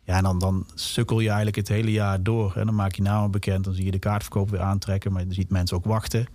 Ja, 0.06 0.16
en 0.16 0.22
dan, 0.22 0.38
dan 0.38 0.66
sukkel 0.74 1.20
je 1.20 1.26
eigenlijk 1.26 1.56
het 1.56 1.68
hele 1.68 1.92
jaar 1.92 2.22
door. 2.22 2.56
En 2.56 2.66
dan 2.66 2.74
maak 2.74 2.94
je 2.94 3.02
namen 3.02 3.30
bekend, 3.30 3.64
dan 3.64 3.74
zie 3.74 3.84
je 3.84 3.90
de 3.90 3.98
kaartverkoop 3.98 4.50
weer 4.50 4.60
aantrekken. 4.60 5.12
Maar 5.12 5.26
je 5.26 5.34
ziet 5.34 5.50
mensen 5.50 5.76
ook 5.76 5.84
wachten. 5.84 6.26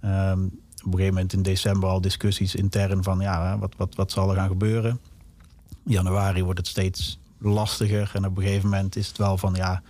Ehm, 0.00 0.44
op 0.44 0.86
een 0.86 0.90
gegeven 0.90 1.14
moment 1.14 1.32
in 1.32 1.42
december 1.42 1.88
al 1.88 2.00
discussies 2.00 2.54
intern 2.54 3.02
van... 3.02 3.20
ja, 3.20 3.58
wat, 3.58 3.74
wat, 3.76 3.94
wat 3.94 4.12
zal 4.12 4.30
er 4.30 4.36
gaan 4.36 4.48
gebeuren? 4.48 5.00
januari 5.84 6.42
wordt 6.42 6.58
het 6.58 6.68
steeds 6.68 7.18
lastiger. 7.38 8.10
En 8.14 8.26
op 8.26 8.36
een 8.36 8.42
gegeven 8.42 8.68
moment 8.68 8.96
is 8.96 9.08
het 9.08 9.18
wel 9.18 9.38
van 9.38 9.54
ja, 9.54 9.82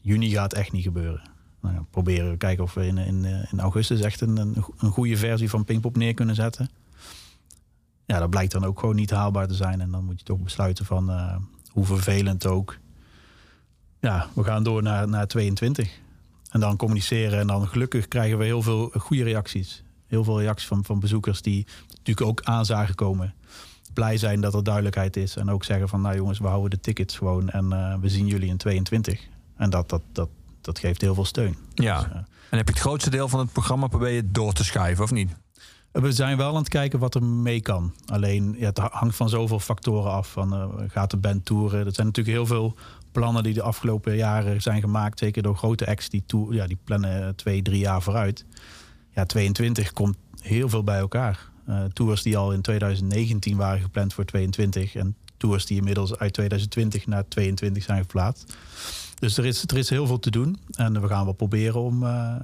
juni 0.00 0.30
gaat 0.30 0.52
echt 0.52 0.72
niet 0.72 0.82
gebeuren. 0.82 1.22
Nou, 1.60 1.74
ja, 1.74 1.84
proberen 1.90 2.30
we 2.30 2.36
kijken 2.36 2.64
of 2.64 2.74
we 2.74 2.86
in, 2.86 2.98
in, 2.98 3.24
eh, 3.24 3.58
augustus 3.58 4.00
echt 4.00 4.20
een, 4.20 4.36
een, 4.36 4.64
een 4.78 4.90
goede 4.90 5.16
versie 5.16 5.50
van 5.50 5.64
Pinkpop 5.64 5.96
neer 5.96 6.14
kunnen 6.14 6.34
zetten. 6.34 6.70
Ja, 8.04 8.18
dat 8.18 8.30
blijkt 8.30 8.52
dan 8.52 8.64
ook 8.64 8.80
gewoon 8.80 8.96
niet 8.96 9.10
haalbaar 9.10 9.46
te 9.46 9.54
zijn. 9.54 9.80
En 9.80 9.90
dan 9.90 10.04
moet 10.04 10.18
je 10.18 10.24
toch 10.24 10.38
besluiten 10.38 10.84
van 10.84 11.10
eh, 11.10 11.36
hoe 11.76 11.86
vervelend 11.86 12.46
ook. 12.46 12.78
Ja, 14.00 14.28
we 14.34 14.44
gaan 14.44 14.62
door 14.62 14.82
naar, 14.82 15.08
naar 15.08 15.26
22. 15.26 16.00
En 16.50 16.60
dan 16.60 16.76
communiceren. 16.76 17.38
En 17.38 17.46
dan 17.46 17.68
gelukkig 17.68 18.08
krijgen 18.08 18.38
we 18.38 18.44
heel 18.44 18.62
veel 18.62 18.92
goede 18.98 19.22
reacties. 19.22 19.82
Heel 20.06 20.24
veel 20.24 20.40
reacties 20.40 20.68
van, 20.68 20.84
van 20.84 21.00
bezoekers 21.00 21.42
die 21.42 21.66
natuurlijk 21.88 22.26
ook 22.26 22.42
aan 22.42 22.64
zagen 22.64 22.94
komen 22.94 23.34
blij 23.96 24.16
zijn 24.16 24.40
dat 24.40 24.54
er 24.54 24.64
duidelijkheid 24.64 25.16
is. 25.16 25.36
En 25.36 25.50
ook 25.50 25.64
zeggen 25.64 25.88
van, 25.88 26.00
nou 26.00 26.16
jongens, 26.16 26.38
we 26.38 26.46
houden 26.46 26.70
de 26.70 26.80
tickets 26.80 27.16
gewoon. 27.16 27.48
En 27.48 27.72
eh, 27.72 27.94
we 28.00 28.08
zien 28.08 28.26
jullie 28.26 28.48
in 28.48 28.56
22. 28.56 29.20
En 29.56 29.70
dat, 29.70 29.88
dat, 29.88 30.02
dat, 30.12 30.28
dat 30.60 30.78
geeft 30.78 31.00
heel 31.00 31.14
veel 31.14 31.24
steun. 31.24 31.56
Ja. 31.74 31.98
Dus, 31.98 32.08
eh, 32.08 32.16
En 32.50 32.56
heb 32.56 32.66
je 32.66 32.72
het 32.72 32.82
grootste 32.82 33.10
deel 33.10 33.28
van 33.28 33.40
het 33.40 33.52
programma 33.52 33.86
probeer 33.86 34.10
je 34.10 34.30
door 34.30 34.52
te 34.52 34.64
schuiven, 34.64 35.04
of 35.04 35.10
niet? 35.10 35.30
We 36.00 36.12
zijn 36.12 36.36
wel 36.36 36.48
aan 36.48 36.56
het 36.56 36.68
kijken 36.68 36.98
wat 36.98 37.14
er 37.14 37.22
mee 37.22 37.60
kan. 37.60 37.94
Alleen, 38.06 38.54
ja, 38.58 38.66
het 38.66 38.78
hangt 38.78 39.16
van 39.16 39.28
zoveel 39.28 39.60
factoren 39.60 40.12
af. 40.12 40.30
Van, 40.30 40.52
eh, 40.52 40.66
gaat 40.88 41.10
de 41.10 41.16
band 41.16 41.44
toeren? 41.44 41.86
Er 41.86 41.94
zijn 41.94 42.06
natuurlijk 42.06 42.36
heel 42.36 42.46
veel 42.46 42.74
plannen 43.12 43.42
die 43.42 43.54
de 43.54 43.62
afgelopen 43.62 44.16
jaren 44.16 44.62
zijn 44.62 44.80
gemaakt. 44.80 45.18
Zeker 45.18 45.42
door 45.42 45.56
grote 45.56 45.86
acts 45.86 46.08
die, 46.08 46.24
ja, 46.50 46.66
die 46.66 46.78
plannen 46.84 47.22
eh, 47.22 47.28
twee, 47.28 47.62
drie 47.62 47.78
jaar 47.78 48.02
vooruit. 48.02 48.44
Ja, 49.14 49.24
22 49.24 49.92
komt 49.92 50.16
heel 50.40 50.68
veel 50.68 50.84
bij 50.84 50.98
elkaar. 50.98 51.50
Eh, 51.66 51.84
tours 51.84 52.22
die 52.22 52.36
al 52.36 52.52
in 52.52 52.60
2019 52.60 53.56
waren 53.56 53.80
gepland 53.80 54.14
voor 54.14 54.24
22. 54.24 54.94
En 54.94 55.16
tours 55.36 55.66
die 55.66 55.76
inmiddels 55.76 56.16
uit 56.18 56.32
2020 56.32 57.06
naar 57.06 57.28
22 57.28 57.82
zijn 57.82 57.98
verplaatst. 57.98 58.56
Dus 59.18 59.36
er 59.36 59.44
is, 59.44 59.62
er 59.62 59.76
is 59.76 59.90
heel 59.90 60.06
veel 60.06 60.18
te 60.18 60.30
doen. 60.30 60.58
En 60.70 61.00
we 61.00 61.08
gaan 61.08 61.24
wel 61.24 61.34
proberen 61.34 61.80
om... 61.80 62.02
eh, 62.02 62.08
ja, 62.08 62.38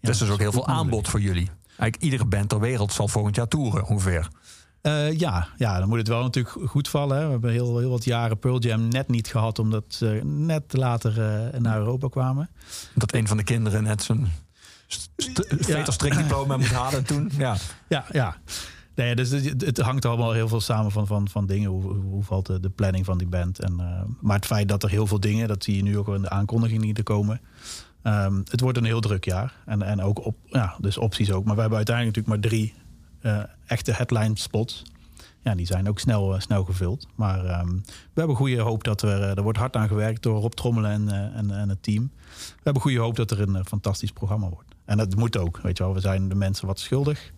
dus 0.00 0.20
er 0.20 0.26
is 0.26 0.32
ook 0.32 0.38
heel 0.38 0.52
veel 0.52 0.66
aanbod 0.66 1.08
voor 1.08 1.20
jullie. 1.20 1.50
Eigenlijk 1.78 2.02
iedere 2.02 2.24
band 2.24 2.48
ter 2.48 2.60
wereld 2.60 2.92
zal 2.92 3.08
volgend 3.08 3.36
jaar 3.36 3.48
toeren, 3.48 3.86
ongeveer. 3.86 4.28
Eh, 4.80 5.18
ja, 5.18 5.48
ja, 5.56 5.78
dan 5.78 5.88
moet 5.88 5.98
het 5.98 6.08
wel 6.08 6.22
natuurlijk 6.22 6.70
goed 6.70 6.88
vallen. 6.88 7.16
Hè. 7.16 7.24
We 7.24 7.30
hebben 7.30 7.50
heel, 7.50 7.78
heel 7.78 7.90
wat 7.90 8.04
jaren 8.04 8.38
Pearl 8.38 8.58
Jam 8.58 8.88
net 8.88 9.08
niet 9.08 9.28
gehad... 9.28 9.58
omdat 9.58 9.84
ze 9.88 10.20
net 10.24 10.62
later 10.72 11.20
eh, 11.20 11.60
naar 11.60 11.78
Europa 11.78 12.08
kwamen. 12.08 12.50
Dat 12.94 13.14
een 13.14 13.28
van 13.28 13.36
de 13.36 13.42
kinderen 13.42 13.82
net 13.82 14.02
zijn 14.02 14.32
st- 14.86 15.10
st- 15.16 15.46
veterstrikdiploma 15.48 16.56
moet 16.56 16.72
halen 16.72 17.04
toen. 17.04 17.30
Ja. 17.36 17.56
Ja, 17.88 18.04
ja. 18.12 18.36
Nee, 18.94 19.14
dus 19.14 19.30
het, 19.30 19.60
het 19.60 19.78
hangt 19.78 20.04
allemaal 20.04 20.32
heel 20.32 20.48
veel 20.48 20.60
samen 20.60 20.90
van, 20.90 21.06
van, 21.06 21.28
van 21.28 21.46
dingen. 21.46 21.70
Hoe, 21.70 21.94
hoe 21.94 22.22
valt 22.22 22.46
de, 22.46 22.60
de 22.60 22.70
planning 22.70 23.04
van 23.04 23.18
die 23.18 23.26
band? 23.26 23.58
En, 23.58 23.80
eh, 23.80 24.02
maar 24.20 24.36
het 24.36 24.46
feit 24.46 24.68
dat 24.68 24.82
er 24.82 24.90
heel 24.90 25.06
veel 25.06 25.20
dingen... 25.20 25.48
dat 25.48 25.64
zie 25.64 25.76
je 25.76 25.82
nu 25.82 25.98
ook 25.98 26.08
in 26.08 26.22
de 26.22 26.30
aankondiging 26.30 26.82
die 26.82 26.94
er 26.94 27.02
komen... 27.02 27.40
Ehm, 28.06 28.40
het 28.50 28.60
wordt 28.60 28.78
een 28.78 28.84
heel 28.84 29.00
druk 29.00 29.24
jaar. 29.24 29.54
En, 29.64 29.82
en 29.82 30.02
ook 30.02 30.24
op, 30.24 30.36
ja, 30.44 30.76
dus 30.80 30.98
opties 30.98 31.32
ook. 31.32 31.44
Maar 31.44 31.54
we 31.54 31.60
hebben 31.60 31.78
uiteindelijk 31.78 32.16
natuurlijk 32.16 32.42
maar 32.42 32.50
drie 32.52 32.74
eh, 33.20 33.42
echte 33.66 33.92
headline 33.92 34.38
spots. 34.38 34.82
Ja, 35.42 35.54
die 35.54 35.66
zijn 35.66 35.88
ook 35.88 35.98
snel, 35.98 36.34
eh, 36.34 36.40
snel 36.40 36.64
gevuld. 36.64 37.06
Maar 37.14 37.44
ehm, 37.44 37.74
we 37.74 38.14
hebben 38.14 38.36
goede 38.36 38.60
hoop 38.60 38.84
dat 38.84 39.02
er... 39.02 39.22
eh, 39.22 39.36
er 39.36 39.42
wordt 39.42 39.58
hard 39.58 39.76
aan 39.76 39.88
gewerkt 39.88 40.22
door 40.22 40.40
Rob 40.40 40.52
Trommelen 40.52 40.90
en, 40.90 41.32
en, 41.34 41.50
en 41.50 41.68
het 41.68 41.82
team. 41.82 42.10
We 42.36 42.60
hebben 42.62 42.82
goede 42.82 42.98
hoop 42.98 43.16
dat 43.16 43.30
er 43.30 43.40
een 43.40 43.64
fantastisch 43.64 44.12
programma 44.12 44.48
wordt. 44.48 44.74
En 44.84 44.96
dat 44.96 45.16
moet 45.16 45.36
ook, 45.36 45.58
weet 45.58 45.78
je 45.78 45.84
wel. 45.84 45.94
We 45.94 46.00
zijn 46.00 46.28
de 46.28 46.34
mensen 46.34 46.66
wat 46.66 46.80
schuldig. 46.80 47.32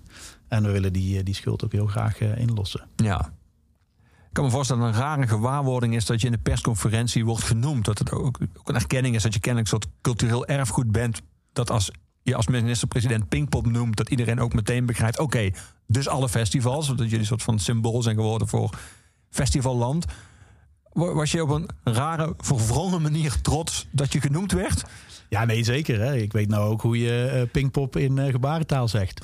En 0.49 0.62
we 0.62 0.70
willen 0.70 0.93
die, 0.93 1.23
die 1.23 1.35
schuld 1.35 1.65
ook 1.65 1.73
heel 1.73 1.86
graag 1.86 2.20
inlossen. 2.20 2.86
ja. 2.97 3.32
Kan 4.39 4.47
me 4.47 4.52
voorstellen 4.52 4.82
dat 4.82 4.94
een 4.94 5.01
rare 5.01 5.27
gewaarwording 5.27 5.94
is 5.94 6.06
dat 6.06 6.20
je 6.20 6.27
in 6.27 6.32
de 6.32 6.39
persconferentie 6.39 7.24
wordt 7.24 7.44
genoemd. 7.44 7.85
Dat 7.85 7.98
het 7.98 8.12
ook, 8.12 8.39
ook 8.59 8.69
een 8.69 8.74
erkenning 8.74 9.15
is 9.15 9.23
dat 9.23 9.35
je 9.35 9.40
kennelijk 9.40 9.73
een 9.73 9.81
soort 9.81 9.94
cultureel 10.02 10.47
erfgoed 10.47 10.93
bent. 10.93 11.20
Dat 11.52 11.70
als 11.70 11.90
je 12.23 12.35
als 12.35 12.47
minister-president 12.47 13.28
Pinkpop 13.28 13.66
noemt, 13.66 13.97
dat 13.97 14.09
iedereen 14.09 14.40
ook 14.40 14.55
meteen 14.55 14.86
begrijpt. 14.86 15.19
Oké, 15.19 15.51
dus 15.86 16.09
alle 16.09 16.28
festivals. 16.28 16.86
Dat 16.86 16.98
jullie 16.98 17.19
een 17.19 17.24
soort 17.27 17.43
van 17.43 17.59
symbool 17.59 18.02
zijn 18.02 18.16
geworden 18.16 18.48
voor 18.48 18.78
festivalland. 19.31 20.05
Wa- 20.93 21.12
Was 21.12 21.31
je 21.31 21.43
op 21.43 21.51
een 21.51 21.69
rare, 21.85 22.35
verwrongen 22.39 23.02
manier 23.02 23.40
trots 23.40 23.86
dat 23.90 24.12
je 24.12 24.20
genoemd 24.20 24.52
werd? 24.52 24.85
Ja, 25.28 25.44
nee, 25.44 25.65
zeker. 25.65 26.01
Hè. 26.01 26.16
Ik 26.16 26.32
weet 26.32 26.48
nou 26.48 26.70
ook 26.70 26.81
hoe 26.81 26.98
je 26.98 27.24
eh 27.27 27.51
Pinkpop 27.51 27.97
in 27.97 28.19
eh, 28.19 28.31
gebarentaal 28.31 28.89
zegt. 28.89 29.20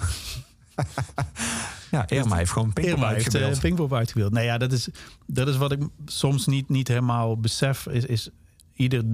Ja, 1.95 2.09
Irma 2.09 2.37
heeft 2.37 2.51
gewoon 2.51 2.73
Pinkpop 2.73 2.95
Irma 2.97 3.09
heeft 3.12 3.25
uitgebeeld. 3.25 3.55
eh, 3.55 3.61
Pinkpop 3.61 3.93
uitgebeeld. 3.93 4.33
Nee, 4.33 4.45
ja, 4.45 4.59
dat 4.59 4.73
is, 4.73 4.89
dat 5.27 5.49
is 5.49 5.57
wat 5.57 5.73
ik 5.73 5.81
soms 6.07 6.47
niet, 6.47 6.69
niet 6.69 6.89
helemaal 6.89 7.41
besef. 7.41 7.87
Is, 7.87 8.05
is 8.07 8.29
ieder 8.75 9.05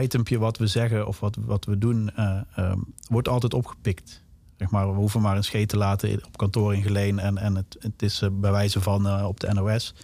itempje 0.00 0.38
wat 0.38 0.58
we 0.58 0.66
zeggen 0.66 1.06
of 1.06 1.20
wat, 1.20 1.36
wat 1.40 1.64
we 1.64 1.78
doen, 1.78 2.10
eh, 2.16 2.40
ehm, 2.56 2.78
wordt 3.08 3.28
altijd 3.28 3.54
opgepikt. 3.54 4.22
Zeg 4.58 4.70
maar, 4.70 4.88
we 4.92 4.94
hoeven 4.98 5.20
maar 5.20 5.36
een 5.36 5.44
scheet 5.44 5.68
te 5.68 5.76
laten 5.76 6.24
op 6.26 6.36
kantoor 6.36 6.74
in 6.74 6.82
Geleen. 6.82 7.18
En, 7.18 7.38
en 7.38 7.54
het, 7.54 7.76
het 7.80 8.02
is 8.02 8.22
eh, 8.22 8.28
bij 8.32 8.50
wijze 8.50 8.80
van 8.80 9.24
op 9.24 9.40
de 9.40 9.52
NOS. 9.52 9.94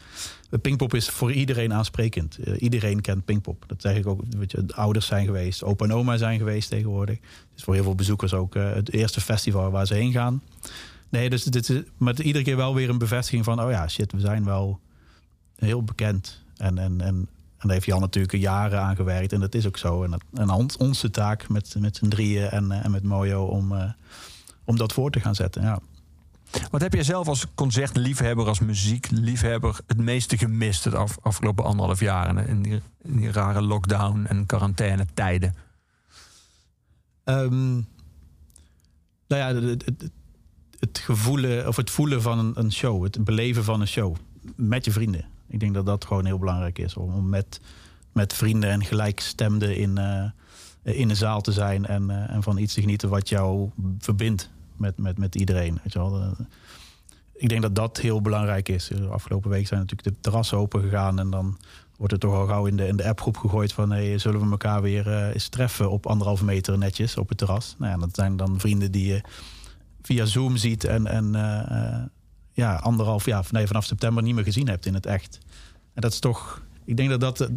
Pinkpop 0.61 0.95
is 0.95 1.09
voor 1.09 1.33
iedereen 1.33 1.73
aansprekend. 1.73 2.39
Iedereen 2.59 3.01
kent 3.01 3.25
Pinkpop. 3.25 3.65
Dat 3.66 3.81
zeg 3.81 3.97
ik 3.97 4.07
ook. 4.07 4.20
Weet 4.39 4.51
je, 4.51 4.65
de 4.66 4.75
ouders 4.75 5.07
zijn 5.07 5.27
geweest, 5.27 5.62
opa 5.62 5.85
en 5.85 5.93
oma 5.93 6.16
zijn 6.16 6.39
geweest 6.39 6.70
tegenwoordig. 6.70 7.16
Het 7.19 7.57
is 7.57 7.62
voor 7.62 7.75
heel 7.75 7.83
veel 7.83 7.95
bezoekers 7.95 8.35
ook 8.35 8.55
het 8.55 8.93
eerste 8.93 9.20
festival 9.20 9.70
waar 9.70 9.87
ze 9.87 9.95
heen 9.95 10.12
gaan. 10.12 10.43
Nee, 11.10 11.30
dus 11.30 11.44
dit 11.44 11.68
is 11.68 11.82
met 11.97 12.18
iedere 12.18 12.44
keer 12.44 12.56
wel 12.56 12.74
weer 12.74 12.89
een 12.89 12.98
bevestiging 12.98 13.44
van... 13.44 13.62
oh 13.62 13.70
ja, 13.70 13.89
shit, 13.89 14.12
we 14.12 14.20
zijn 14.20 14.44
wel 14.44 14.80
heel 15.56 15.82
bekend. 15.85 16.43
En, 16.56 16.78
en, 16.78 17.01
en, 17.01 17.06
en 17.09 17.28
daar 17.59 17.72
heeft 17.72 17.86
Jan 17.86 18.01
natuurlijk 18.01 18.36
jaren 18.36 18.80
aan 18.80 18.97
gewerkt. 18.97 19.32
En 19.32 19.40
dat 19.40 19.55
is 19.55 19.66
ook 19.66 19.76
zo. 19.76 20.02
En, 20.05 20.10
dat, 20.10 20.22
en 20.35 20.51
ons- 20.51 20.76
onze 20.76 21.10
taak 21.10 21.48
met, 21.48 21.74
met 21.78 21.97
z'n 21.97 22.09
drieën 22.09 22.48
en, 22.48 22.72
en 22.72 22.90
met 22.90 23.02
Mojo... 23.02 23.44
om, 23.44 23.72
eh, 23.72 23.90
om 24.64 24.76
dat 24.76 24.93
voor 24.93 25.10
te 25.10 25.20
gaan 25.20 25.35
zetten, 25.35 25.62
ja. 25.62 25.80
Wat 26.70 26.80
heb 26.80 26.93
jij 26.93 27.02
zelf 27.02 27.28
als 27.28 27.47
concertliefhebber, 27.55 28.47
als 28.47 28.59
muziekliefhebber... 28.59 29.80
het 29.86 29.98
meeste 29.98 30.39
gemist 30.39 30.85
het 30.85 30.94
af, 30.94 31.18
afgelopen 31.22 31.64
anderhalf 31.64 32.01
jaar... 32.01 32.48
in- 32.48 32.62
die, 32.62 32.80
in 33.02 33.16
die 33.16 33.32
rare 33.32 33.62
lockdown- 33.62 34.26
en 34.26 34.47
quarantaine-tijden? 34.47 35.55
Ehm, 37.24 37.72
nou 37.74 37.85
ja, 39.28 39.55
het, 39.55 39.85
het, 39.85 40.10
het 40.78 40.98
gevoelen 40.98 41.68
of 41.68 41.76
het 41.76 41.90
voelen 41.90 42.22
van 42.22 42.38
een, 42.38 42.52
een 42.55 42.72
show, 42.72 43.02
het 43.02 43.24
beleven 43.24 43.64
van 43.64 43.80
een 43.80 43.88
show 43.88 44.16
met 44.56 44.84
je 44.84 44.90
vrienden. 44.90 45.24
Ik 45.48 45.60
denk 45.60 45.74
dat 45.74 45.86
dat 45.86 46.05
gewoon 46.05 46.24
heel 46.24 46.38
belangrijk 46.38 46.78
is 46.78 46.96
om, 46.96 47.28
met, 47.28 47.60
met 48.12 48.32
vrienden 48.32 48.70
en 48.70 48.84
gelijkstemden 48.84 49.76
in, 49.76 49.98
eh, 49.98 50.24
in 50.82 51.10
een 51.10 51.16
zaal 51.16 51.40
te 51.40 51.52
zijn 51.52 51.86
en, 51.86 52.10
eh, 52.10 52.34
en 52.34 52.42
van 52.42 52.59
iets 52.59 52.74
te 52.74 52.80
genieten 52.80 53.09
wat 53.09 53.28
jou 53.28 53.70
verbindt 53.98 54.50
met, 54.76 54.98
met, 54.98 55.18
met 55.18 55.34
iedereen. 55.34 55.78
Weet 55.82 55.92
je 55.92 55.98
wel? 55.98 56.20
Eh, 56.20 56.30
Ik 57.34 57.48
denk 57.48 57.62
dat 57.62 57.74
dat 57.74 57.96
heel 57.98 58.20
belangrijk 58.20 58.68
is. 58.68 58.86
De 58.88 59.06
afgelopen 59.06 59.50
week 59.50 59.66
zijn 59.66 59.80
natuurlijk 59.80 60.09
de 60.09 60.20
terrassen 60.20 60.59
open 60.59 60.80
gegaan 60.82 61.18
en 61.18 61.30
dan 61.30 61.59
wordt 61.96 62.12
er 62.12 62.18
toch 62.18 62.34
al 62.34 62.46
gauw 62.46 62.66
in 62.66 62.76
de, 62.76 62.86
in 62.86 62.96
de 62.96 63.09
appgroep 63.09 63.36
gegooid 63.36 63.72
van 63.72 63.90
hey, 63.90 64.18
zullen 64.18 64.40
we 64.40 64.50
elkaar 64.50 64.82
weer 64.82 65.09
eh, 65.09 65.34
eens 65.34 65.48
treffen 65.48 65.90
op 65.90 66.06
anderhalve 66.06 66.44
meter 66.44 66.78
netjes 66.78 67.16
op 67.16 67.28
het 67.28 67.38
terras. 67.38 67.74
Nou 67.78 67.92
ja, 67.92 67.98
dat 67.98 68.14
zijn 68.14 68.36
dan 68.36 68.60
vrienden 68.60 68.92
die 68.92 69.06
je 69.06 69.20
via 70.03 70.25
Zoom 70.25 70.57
ziet 70.57 70.85
en, 70.85 71.07
en 71.07 71.35
eh, 71.35 71.95
eh, 71.95 72.03
ja, 72.53 72.75
anderhalf 72.75 73.25
jaar 73.25 73.47
nee, 73.51 73.66
vanaf 73.66 73.85
september 73.85 74.23
niet 74.23 74.35
meer 74.35 74.45
gezien 74.45 74.69
hebt 74.69 74.87
in 74.87 74.95
het 74.95 75.07
echt. 75.07 75.39
En 75.95 76.01
dat 76.01 76.12
is 76.12 76.19
toch, 76.19 76.62
ik 76.85 76.97
denk 76.97 77.09
dat 77.09 77.20
dat, 77.20 77.41
eh, 77.41 77.49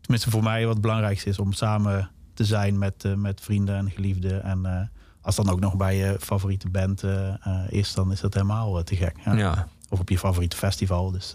tenminste 0.00 0.30
voor 0.30 0.42
mij, 0.42 0.64
wat 0.64 0.72
het 0.72 0.82
belangrijkste 0.82 1.28
is 1.28 1.38
om 1.38 1.52
samen 1.52 2.10
te 2.34 2.44
zijn 2.44 2.78
met, 2.78 3.16
met 3.16 3.40
vrienden 3.40 3.76
en 3.76 3.90
geliefden. 3.90 4.42
En 4.42 4.90
als 5.20 5.36
dan 5.36 5.50
ook 5.50 5.60
nog 5.60 5.76
bij 5.76 5.96
je 5.96 6.16
favoriete 6.20 6.68
band 6.68 7.02
is, 7.68 7.94
dan 7.94 8.12
is 8.12 8.20
dat 8.20 8.34
helemaal 8.34 8.82
te 8.82 8.96
gek. 8.96 9.16
Ja. 9.24 9.32
Ja. 9.32 9.68
Of 9.88 10.00
op 10.00 10.08
je 10.08 10.18
favoriete 10.18 10.56
festival. 10.56 11.10
Dus 11.10 11.34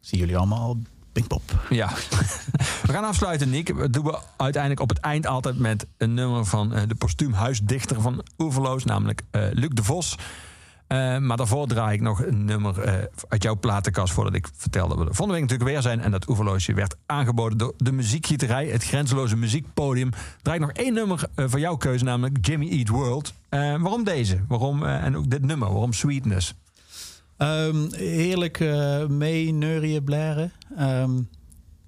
zie 0.00 0.18
jullie 0.18 0.36
allemaal 0.36 0.78
Pinkpop. 1.12 1.42
Ja. 1.70 1.88
We 2.86 2.92
gaan 2.92 3.04
afsluiten, 3.04 3.50
Nick. 3.50 3.78
Dat 3.78 3.92
doen 3.92 4.04
we 4.04 4.18
uiteindelijk 4.36 4.82
op 4.82 4.88
het 4.88 4.98
eind 4.98 5.26
altijd 5.26 5.58
met 5.58 5.86
een 5.96 6.14
nummer 6.14 6.44
van 6.44 6.74
eh, 6.74 6.82
de 6.88 6.94
postuum 6.94 7.32
huisdichter 7.32 8.00
van 8.00 8.24
Oeverloos, 8.38 8.84
namelijk 8.84 9.22
eh, 9.30 9.42
Luc 9.50 9.68
de 9.68 9.84
Vos. 9.84 10.16
Eh, 10.86 11.18
maar 11.18 11.36
daarvoor 11.36 11.66
draai 11.66 11.94
ik 11.94 12.00
nog 12.00 12.24
een 12.24 12.44
nummer 12.44 13.08
uit 13.28 13.42
jouw 13.42 13.58
platenkast 13.58 14.12
voordat 14.12 14.34
ik 14.34 14.48
vertelde 14.56 14.88
dat 14.88 14.98
we 14.98 15.08
er 15.08 15.14
volgende 15.14 15.40
week 15.40 15.50
natuurlijk 15.50 15.70
weer 15.70 15.82
zijn. 15.82 16.00
En 16.00 16.10
dat 16.10 16.28
Oeverloosje 16.28 16.74
werd 16.74 16.96
aangeboden 17.06 17.58
door 17.58 17.74
de 17.76 17.92
muziekgieterij, 17.92 18.66
het 18.66 18.84
grenzeloze 18.84 19.36
muziekpodium. 19.36 20.10
Draai 20.42 20.58
ik 20.58 20.66
nog 20.66 20.76
één 20.76 20.94
nummer 20.94 21.22
eh, 21.34 21.44
van 21.48 21.60
jouw 21.60 21.76
keuze, 21.76 22.04
namelijk 22.04 22.46
Jimmy 22.46 22.70
Eat 22.70 22.88
World. 22.88 23.34
Waarom 23.50 24.04
deze? 24.04 24.40
Waarom, 24.48 24.84
en 24.84 25.16
ook 25.16 25.30
dit 25.30 25.42
nummer, 25.42 25.68
waarom 25.68 25.92
Sweetness? 25.92 26.54
Ehm, 27.40 27.92
heerlijk 27.92 28.60
eh 28.60 29.06
mee 29.06 29.52
neurien, 29.52 30.04
blaren. 30.04 30.52
Ehm, 30.76 31.10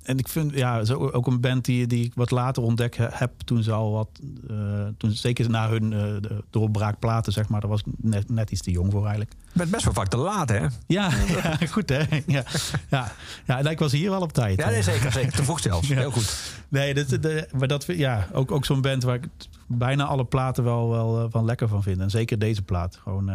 en 0.03 0.19
ik 0.19 0.29
vind, 0.29 0.55
ja, 0.55 0.85
zo 0.85 1.09
ook 1.11 1.27
een 1.27 1.41
band 1.41 1.65
die, 1.65 1.87
die 1.87 2.05
ik 2.05 2.13
wat 2.15 2.31
later 2.31 2.63
ontdekt 2.63 2.97
he- 2.97 3.07
heb 3.11 3.33
toen 3.45 3.63
ze 3.63 3.73
al 3.73 3.93
wat, 3.93 4.09
eh, 4.51 4.57
toen 4.99 5.11
zeker 5.11 5.51
na 5.51 5.69
hun 5.69 5.91
de 5.91 6.45
doorbraakplaten, 6.51 7.33
zeg 7.33 7.49
maar, 7.49 7.61
daar 7.61 7.71
was 7.71 7.81
ik 7.81 7.87
net, 7.97 8.31
net 8.31 8.51
iets 8.51 8.61
te 8.63 8.71
jong 8.71 8.91
voor 8.93 9.01
eigenlijk. 9.01 9.31
Je 9.53 9.59
bent 9.59 9.71
best 9.71 9.85
wel 9.85 9.95
vaak 9.95 10.09
te 10.09 10.17
laat, 10.17 10.49
hè? 10.49 10.67
Ja, 10.87 11.11
ja 11.43 11.57
goed 11.71 11.89
hè. 11.89 12.03
Ja, 12.27 12.45
ja, 12.91 13.13
ja, 13.47 13.59
en 13.59 13.67
ik 13.67 13.79
was 13.79 13.93
hier 13.93 14.11
wel 14.11 14.21
op 14.21 14.33
tijd. 14.33 14.59
Ja, 14.59 14.69
nee, 14.71 14.83
zeker, 14.83 15.13
zeker. 15.13 15.33
Te 15.33 15.45
vroeg 15.45 15.61
zelfs. 15.61 15.89
Ja. 15.89 15.97
Heel 15.97 16.11
goed. 16.11 16.55
Nee, 16.69 16.95
dat, 16.95 17.09
de, 17.23 17.49
maar 17.59 17.69
dat, 17.69 17.85
ja, 17.87 18.29
ook, 18.33 18.51
ook 18.51 18.65
zo'n 18.65 18.81
band 18.81 19.03
waar 19.03 19.15
ik 19.15 19.29
bijna 19.67 20.05
alle 20.05 20.25
platen 20.25 20.65
wel, 20.65 20.91
wel 20.91 21.31
van 21.31 21.45
lekker 21.45 21.69
van 21.69 21.83
vind. 21.83 22.01
En 22.01 22.11
zeker 22.11 22.39
deze 22.39 22.63
plaat. 22.63 22.97
Gewoon, 23.03 23.31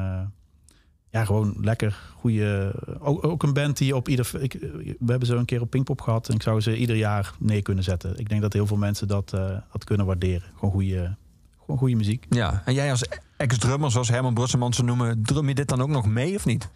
ja, 1.17 1.25
gewoon 1.25 1.55
lekker. 1.61 1.99
Goede. 2.15 2.73
Ook, 2.99 3.25
ook 3.25 3.43
een 3.43 3.53
band 3.53 3.77
die 3.77 3.95
op 3.95 4.07
ieder. 4.07 4.31
Ik, 4.39 4.53
we 4.99 5.05
hebben 5.07 5.27
ze 5.27 5.35
een 5.35 5.45
keer 5.45 5.61
op 5.61 5.69
Pinkpop 5.69 6.01
gehad. 6.01 6.29
En 6.29 6.35
ik 6.35 6.41
zou 6.41 6.61
ze 6.61 6.77
ieder 6.77 6.95
jaar 6.95 7.33
neer 7.39 7.61
kunnen 7.61 7.83
zetten. 7.83 8.19
Ik 8.19 8.29
denk 8.29 8.41
dat 8.41 8.53
heel 8.53 8.67
veel 8.67 8.77
mensen 8.77 9.07
dat, 9.07 9.33
eh, 9.33 9.57
dat 9.71 9.83
kunnen 9.83 10.05
waarderen. 10.05 10.47
Gewoon 10.53 10.71
goede, 10.71 11.15
gewoon 11.59 11.77
goede 11.77 11.95
muziek. 11.95 12.25
Ja, 12.29 12.61
en 12.65 12.73
jij 12.73 12.91
als 12.91 13.03
ex-drummer, 13.37 13.91
zoals 13.91 14.09
Herman 14.09 14.33
Brusselman 14.33 14.73
ze 14.73 14.83
noemen, 14.83 15.23
drum 15.23 15.47
je 15.47 15.55
dit 15.55 15.67
dan 15.67 15.81
ook 15.81 15.89
nog 15.89 16.05
mee 16.05 16.35
of 16.35 16.45
niet? 16.45 16.69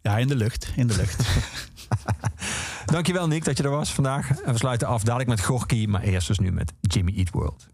Ja, 0.00 0.18
in 0.18 0.28
de 0.28 0.36
lucht. 0.36 0.72
In 0.76 0.86
de 0.86 0.96
lucht. 0.96 1.24
Dankjewel 2.92 3.26
Nick 3.26 3.44
dat 3.44 3.56
je 3.56 3.62
er 3.62 3.70
was 3.70 3.92
vandaag. 3.92 4.40
En 4.40 4.52
we 4.52 4.58
sluiten 4.58 4.88
af 4.88 5.02
dadelijk 5.02 5.28
met 5.28 5.40
Gorky, 5.40 5.86
maar 5.86 6.02
eerst 6.02 6.26
dus 6.26 6.38
nu 6.38 6.52
met 6.52 6.72
Jimmy 6.80 7.12
Eat 7.16 7.30
World. 7.30 7.66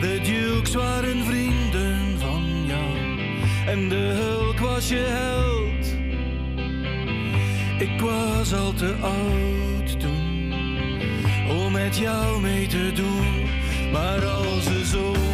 De 0.00 0.20
Dukes 0.22 0.74
waren 0.74 1.24
vrienden 1.24 2.18
van 2.18 2.66
jou 2.66 3.18
en 3.66 3.88
de 3.88 3.94
Hulk 3.94 4.58
was 4.58 4.88
je 4.88 4.96
held. 4.96 5.96
Ik 7.78 8.00
was 8.00 8.54
al 8.54 8.72
te 8.72 8.94
oud 9.00 10.00
toen 10.00 10.52
om 11.48 11.72
met 11.72 11.96
jou 11.96 12.40
mee 12.40 12.66
te 12.66 12.92
doen, 12.94 13.48
maar 13.92 14.26
als 14.26 14.64
ze 14.64 14.86
zo. 14.86 15.33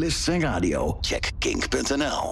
playlists 0.00 0.28
en 0.28 0.40
radio. 0.40 0.98
Check 1.02 1.34
kink.nl. 1.40 2.28